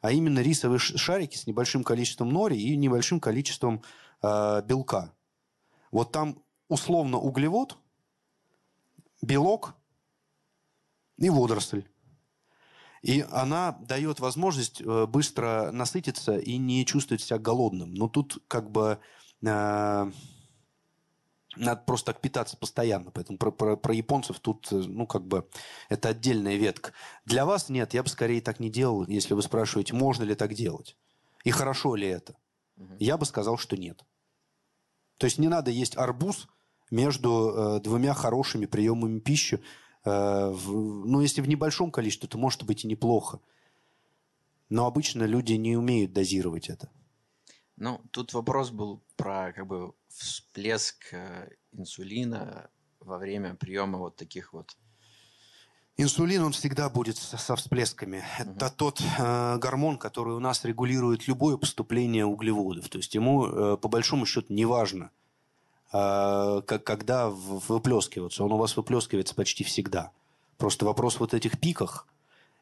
а 0.01 0.13
именно 0.13 0.41
рисовые 0.41 0.79
шарики 0.79 1.37
с 1.37 1.47
небольшим 1.47 1.83
количеством 1.83 2.31
нори 2.31 2.57
и 2.57 2.77
небольшим 2.77 3.21
количеством 3.21 3.83
э, 4.23 4.63
белка. 4.65 5.13
Вот 5.91 6.13
там 6.13 6.43
условно 6.69 7.19
углевод, 7.19 7.79
белок 9.23 9.75
и 11.19 11.29
водоросль. 11.29 11.85
И 13.03 13.25
она 13.31 13.73
дает 13.73 14.21
возможность 14.21 14.81
э, 14.81 15.07
быстро 15.07 15.71
насытиться 15.73 16.39
и 16.39 16.59
не 16.59 16.87
чувствовать 16.87 17.23
себя 17.23 17.39
голодным. 17.39 17.95
Но 17.95 18.09
тут 18.09 18.43
как 18.47 18.71
бы 18.71 19.01
э, 19.43 20.13
надо 21.57 21.83
просто 21.85 22.13
так 22.13 22.21
питаться 22.21 22.57
постоянно. 22.57 23.11
Поэтому 23.11 23.39
про, 23.39 23.51
про, 23.51 23.77
про 23.77 23.95
японцев 23.95 24.39
тут, 24.39 24.69
э, 24.73 24.77
ну, 24.77 25.07
как 25.07 25.27
бы, 25.27 25.49
это 25.89 26.11
отдельная 26.11 26.57
ветка. 26.57 26.93
Для 27.25 27.45
вас 27.45 27.69
нет, 27.69 27.95
я 27.95 28.03
бы 28.03 28.09
скорее 28.09 28.41
так 28.41 28.61
не 28.61 28.71
делал, 28.71 29.07
если 29.07 29.35
вы 29.35 29.43
спрашиваете, 29.43 29.95
можно 29.95 30.23
ли 30.23 30.35
так 30.35 30.55
делать. 30.55 30.97
И 31.45 31.51
хорошо 31.51 31.97
ли 31.97 32.07
это. 32.07 32.37
Угу. 32.77 32.97
Я 32.99 33.17
бы 33.17 33.27
сказал, 33.27 33.59
что 33.59 33.77
нет. 33.77 34.05
То 35.17 35.27
есть 35.27 35.39
не 35.39 35.49
надо 35.49 35.71
есть 35.71 35.97
арбуз 35.97 36.49
между 36.91 37.51
э, 37.51 37.81
двумя 37.81 38.15
хорошими 38.15 38.67
приемами 38.67 39.19
пищи. 39.19 39.61
Э, 40.05 40.51
в, 40.51 41.05
ну, 41.07 41.21
если 41.21 41.41
в 41.41 41.49
небольшом 41.49 41.91
количестве, 41.91 42.29
то 42.29 42.39
может 42.39 42.63
быть 42.65 42.85
и 42.85 42.89
неплохо. 42.89 43.41
Но 44.69 44.87
обычно 44.87 45.25
люди 45.25 45.55
не 45.55 45.77
умеют 45.77 46.13
дозировать 46.13 46.69
это. 46.69 46.89
Ну, 47.81 48.03
тут 48.11 48.35
вопрос 48.35 48.71
был 48.71 49.01
про 49.17 49.53
как 49.53 49.67
бы 49.67 49.95
всплеск 50.09 51.15
э, 51.15 51.49
инсулина 51.73 52.69
во 53.01 53.17
время 53.17 53.55
приема 53.55 53.99
вот 53.99 54.17
таких 54.17 54.53
вот 54.53 54.77
Инсулин, 55.97 56.43
он 56.43 56.53
всегда 56.53 56.89
будет 56.89 57.17
со 57.17 57.57
всплесками. 57.57 58.19
Uh-huh. 58.39 58.55
Это 58.55 58.71
тот 58.71 59.03
э, 59.19 59.59
гормон, 59.59 59.99
который 59.99 60.35
у 60.35 60.41
нас 60.41 60.65
регулирует 60.65 61.27
любое 61.27 61.57
поступление 61.57 62.27
углеводов. 62.27 62.89
То 62.89 62.99
есть 62.99 63.15
ему, 63.15 63.47
э, 63.47 63.77
по 63.79 63.89
большому 63.89 64.27
счету, 64.27 64.53
не 64.53 64.67
важно, 64.67 65.11
э, 65.93 66.63
как, 66.67 66.85
когда 66.85 67.29
выплескиваться. 67.29 68.45
Он 68.45 68.53
у 68.53 68.57
вас 68.59 68.77
выплескивается 68.77 69.35
почти 69.35 69.65
всегда. 69.65 70.13
Просто 70.59 70.85
вопрос 70.85 71.19
вот 71.19 71.35
этих 71.35 71.59
пиках. 71.61 72.07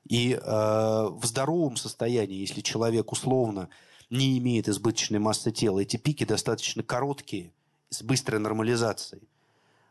И 0.08 0.32
э, 0.32 0.40
в 0.40 1.24
здоровом 1.24 1.76
состоянии, 1.76 2.38
если 2.38 2.60
человек 2.60 3.12
условно 3.12 3.68
не 4.10 4.38
имеет 4.38 4.68
избыточной 4.68 5.18
массы 5.18 5.50
тела. 5.52 5.80
Эти 5.80 5.96
пики 5.96 6.24
достаточно 6.24 6.82
короткие, 6.82 7.52
с 7.90 8.02
быстрой 8.02 8.40
нормализацией. 8.40 9.28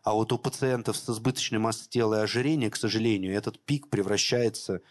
А 0.04 0.14
вот 0.14 0.32
у 0.32 0.38
пациентов 0.38 0.96
с 0.96 1.10
избыточной 1.10 1.60
массой 1.60 1.90
тела 1.90 2.20
и 2.20 2.24
ожирением, 2.24 2.72
к 2.72 2.78
сожалению, 2.78 3.34
этот 3.34 3.60
пик 3.60 3.90
превращается 3.90 4.82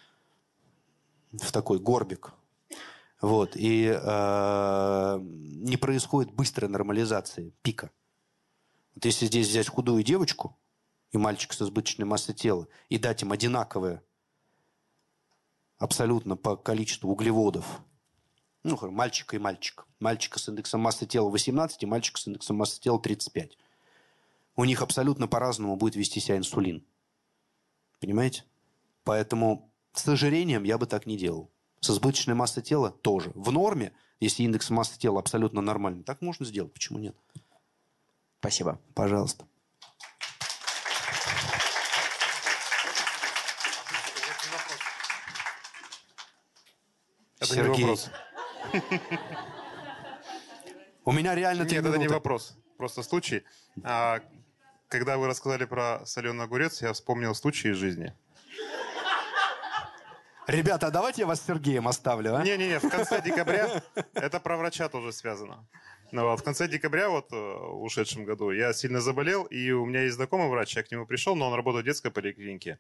в 1.32 1.52
такой 1.52 1.78
горбик. 1.78 2.34
Вот. 3.20 3.56
И 3.56 3.86
э, 3.86 5.18
не 5.20 5.76
происходит 5.76 6.32
быстрой 6.32 6.68
нормализации 6.68 7.54
пика. 7.62 7.90
Вот 8.94 9.04
если 9.04 9.26
здесь 9.26 9.48
взять 9.48 9.68
худую 9.68 10.02
девочку 10.02 10.58
и 11.12 11.18
мальчика 11.18 11.54
с 11.54 11.62
избыточной 11.62 12.04
массой 12.04 12.34
тела 12.34 12.68
и 12.88 12.98
дать 12.98 13.22
им 13.22 13.32
одинаковое 13.32 14.02
абсолютно 15.78 16.36
по 16.36 16.56
количеству 16.56 17.10
углеводов 17.10 17.80
ну, 18.66 18.90
мальчика 18.90 19.36
и 19.36 19.38
мальчик. 19.38 19.86
Мальчика 20.00 20.38
с 20.40 20.48
индексом 20.48 20.80
массы 20.80 21.06
тела 21.06 21.30
18 21.30 21.82
и 21.82 21.86
мальчика 21.86 22.20
с 22.20 22.26
индексом 22.26 22.56
массы 22.56 22.80
тела 22.80 23.00
35. 23.00 23.56
У 24.56 24.64
них 24.64 24.82
абсолютно 24.82 25.28
по-разному 25.28 25.76
будет 25.76 25.94
вести 25.94 26.18
себя 26.18 26.36
инсулин. 26.36 26.84
Понимаете? 28.00 28.44
Поэтому 29.04 29.70
с 29.92 30.06
ожирением 30.08 30.64
я 30.64 30.78
бы 30.78 30.86
так 30.86 31.06
не 31.06 31.16
делал. 31.16 31.48
С 31.80 31.90
избыточной 31.90 32.34
массой 32.34 32.62
тела 32.62 32.90
тоже. 32.90 33.30
В 33.36 33.52
норме, 33.52 33.92
если 34.18 34.42
индекс 34.42 34.70
массы 34.70 34.98
тела 34.98 35.20
абсолютно 35.20 35.60
нормальный, 35.60 36.02
так 36.02 36.20
можно 36.20 36.44
сделать. 36.44 36.72
Почему 36.72 36.98
нет? 36.98 37.16
Спасибо. 38.40 38.80
Пожалуйста. 38.94 39.46
Это 47.38 47.54
Сергей. 47.54 47.96
У 51.04 51.12
меня 51.12 51.34
реально 51.34 51.62
Нет, 51.62 51.84
это 51.84 51.98
не 51.98 52.08
вопрос. 52.08 52.56
Просто 52.76 53.02
случай. 53.02 53.44
А, 53.84 54.20
когда 54.88 55.16
вы 55.18 55.26
рассказали 55.28 55.64
про 55.64 56.04
соленый 56.04 56.44
огурец, 56.44 56.82
я 56.82 56.92
вспомнил 56.92 57.34
случай 57.34 57.70
из 57.70 57.76
жизни. 57.76 58.14
Ребята, 60.46 60.86
а 60.86 60.90
давайте 60.90 61.22
я 61.22 61.26
вас 61.26 61.40
с 61.40 61.46
Сергеем 61.46 61.88
оставлю, 61.88 62.36
а? 62.36 62.44
Не-не-не, 62.44 62.78
в 62.78 62.88
конце 62.88 63.20
декабря, 63.20 63.82
это 64.14 64.38
про 64.38 64.56
врача 64.56 64.88
тоже 64.88 65.12
связано. 65.12 65.66
Ну, 66.12 66.22
вот, 66.22 66.38
в 66.38 66.44
конце 66.44 66.68
декабря, 66.68 67.08
вот 67.08 67.32
э, 67.32 67.36
в 67.36 67.82
ушедшем 67.82 68.24
году, 68.24 68.52
я 68.52 68.72
сильно 68.72 69.00
заболел, 69.00 69.42
и 69.44 69.72
у 69.72 69.84
меня 69.86 70.02
есть 70.02 70.14
знакомый 70.14 70.48
врач, 70.48 70.76
я 70.76 70.84
к 70.84 70.90
нему 70.92 71.04
пришел, 71.04 71.34
но 71.34 71.48
он 71.48 71.54
работает 71.54 71.84
в 71.84 71.86
детской 71.86 72.12
поликлинике. 72.12 72.78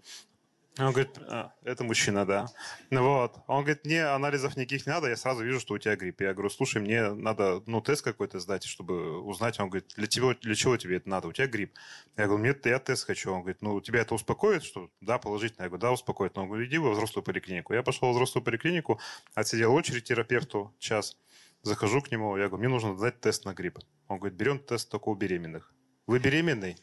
Он 0.78 0.92
говорит, 0.92 1.18
а, 1.28 1.52
это 1.62 1.84
мужчина, 1.84 2.26
да. 2.26 2.48
Ну 2.90 3.02
вот. 3.02 3.36
Он 3.46 3.64
говорит, 3.64 3.86
мне 3.86 4.04
анализов 4.04 4.56
никаких 4.56 4.86
не 4.86 4.92
надо, 4.92 5.08
я 5.08 5.16
сразу 5.16 5.42
вижу, 5.42 5.58
что 5.58 5.74
у 5.74 5.78
тебя 5.78 5.96
грипп. 5.96 6.20
Я 6.20 6.34
говорю, 6.34 6.50
слушай, 6.50 6.82
мне 6.82 7.12
надо, 7.14 7.62
ну, 7.64 7.80
тест 7.80 8.02
какой-то 8.04 8.40
сдать, 8.40 8.64
чтобы 8.64 9.22
узнать. 9.22 9.58
Он 9.58 9.70
говорит, 9.70 9.94
для, 9.96 10.06
чего, 10.06 10.34
для 10.34 10.54
чего 10.54 10.76
тебе 10.76 10.96
это 10.96 11.08
надо? 11.08 11.28
У 11.28 11.32
тебя 11.32 11.46
грипп. 11.46 11.72
Я 12.18 12.26
говорю, 12.26 12.44
нет, 12.44 12.66
я 12.66 12.78
тест 12.78 13.06
хочу. 13.06 13.32
Он 13.32 13.40
говорит, 13.40 13.62
ну, 13.62 13.80
тебя 13.80 14.00
это 14.00 14.14
успокоит, 14.14 14.64
что 14.64 14.90
да, 15.00 15.18
положительно. 15.18 15.62
Я 15.62 15.68
говорю, 15.70 15.80
да, 15.80 15.92
успокоит. 15.92 16.36
Но 16.36 16.42
он 16.42 16.48
говорит, 16.48 16.68
иди 16.68 16.76
во 16.76 16.90
взрослую 16.90 17.24
поликлинику. 17.24 17.72
Я 17.72 17.82
пошел 17.82 18.10
в 18.10 18.12
взрослую 18.12 18.44
поликлинику, 18.44 19.00
отсидел 19.34 19.72
очередь 19.72 20.04
терапевту 20.04 20.74
час. 20.78 21.16
Захожу 21.62 22.02
к 22.02 22.10
нему, 22.10 22.36
я 22.36 22.48
говорю, 22.48 22.58
мне 22.58 22.68
нужно 22.68 22.96
сдать 22.96 23.18
тест 23.20 23.46
на 23.46 23.54
грипп. 23.54 23.78
Он 24.08 24.18
говорит, 24.18 24.36
берем 24.36 24.58
тест 24.58 24.90
только 24.90 25.08
у 25.08 25.14
беременных. 25.14 25.72
Вы 26.06 26.18
беременный? 26.18 26.76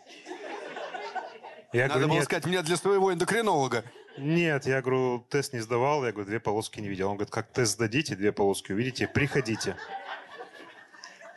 Я 1.73 1.83
Надо 1.83 1.93
говорю, 1.95 2.07
было 2.09 2.15
нет. 2.17 2.25
сказать, 2.25 2.45
мне 2.45 2.61
для 2.61 2.77
своего 2.77 3.11
эндокринолога. 3.11 3.83
Нет, 4.17 4.67
я 4.67 4.81
говорю, 4.81 5.25
тест 5.29 5.53
не 5.53 5.59
сдавал, 5.59 6.05
я 6.05 6.11
говорю, 6.11 6.27
две 6.27 6.39
полоски 6.39 6.79
не 6.79 6.87
видел. 6.87 7.09
Он 7.09 7.15
говорит, 7.17 7.33
как 7.33 7.51
тест 7.51 7.73
сдадите, 7.73 8.15
две 8.15 8.31
полоски 8.31 8.71
увидите, 8.71 9.07
приходите. 9.07 9.75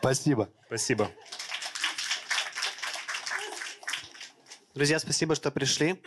Спасибо. 0.01 0.51
Спасибо. 0.67 1.11
Друзья, 4.75 4.99
спасибо, 4.99 5.35
что 5.35 5.51
пришли. 5.51 6.03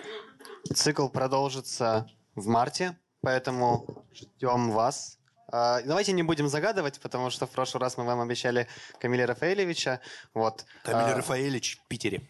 Цикл 0.76 1.08
продолжится 1.10 2.08
в 2.36 2.46
марте, 2.48 2.98
поэтому 3.22 4.06
ждем 4.14 4.70
вас. 4.72 5.18
А, 5.52 5.82
Давайте 5.82 6.12
не 6.12 6.22
будем 6.22 6.48
загадывать, 6.48 7.00
потому 7.00 7.32
что 7.32 7.48
в 7.48 7.50
прошлый 7.50 7.82
раз 7.82 7.98
мы 7.98 8.04
вам 8.04 8.22
обещали 8.22 8.68
Камиля 9.00 9.26
Рафаэлевича. 9.26 10.02
Вот. 10.36 10.66
Камиль 10.84 11.14
А, 11.14 11.16
Рафаэлич 11.16 11.80
в 11.80 11.88
Питере. 11.88 12.22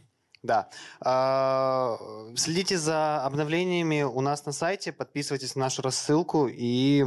Да. 0.42 0.70
А, 1.02 1.98
Следите 2.36 2.78
за 2.78 3.24
обновлениями 3.26 4.04
у 4.04 4.22
нас 4.22 4.46
на 4.46 4.52
сайте, 4.52 4.92
подписывайтесь 4.92 5.56
на 5.56 5.66
нашу 5.66 5.82
рассылку 5.82 6.48
и 6.48 7.04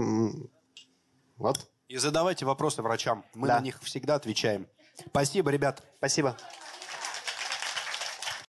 вот. 1.37 1.69
И 1.89 1.97
задавайте 1.97 2.45
вопросы 2.45 2.83
врачам. 2.83 3.25
Мы 3.35 3.49
Да. 3.49 3.59
на 3.59 3.63
них 3.63 3.81
всегда 3.83 4.15
отвечаем. 4.17 4.67
Спасибо, 5.09 5.51
ребят. 5.51 5.83
Спасибо. 5.99 6.37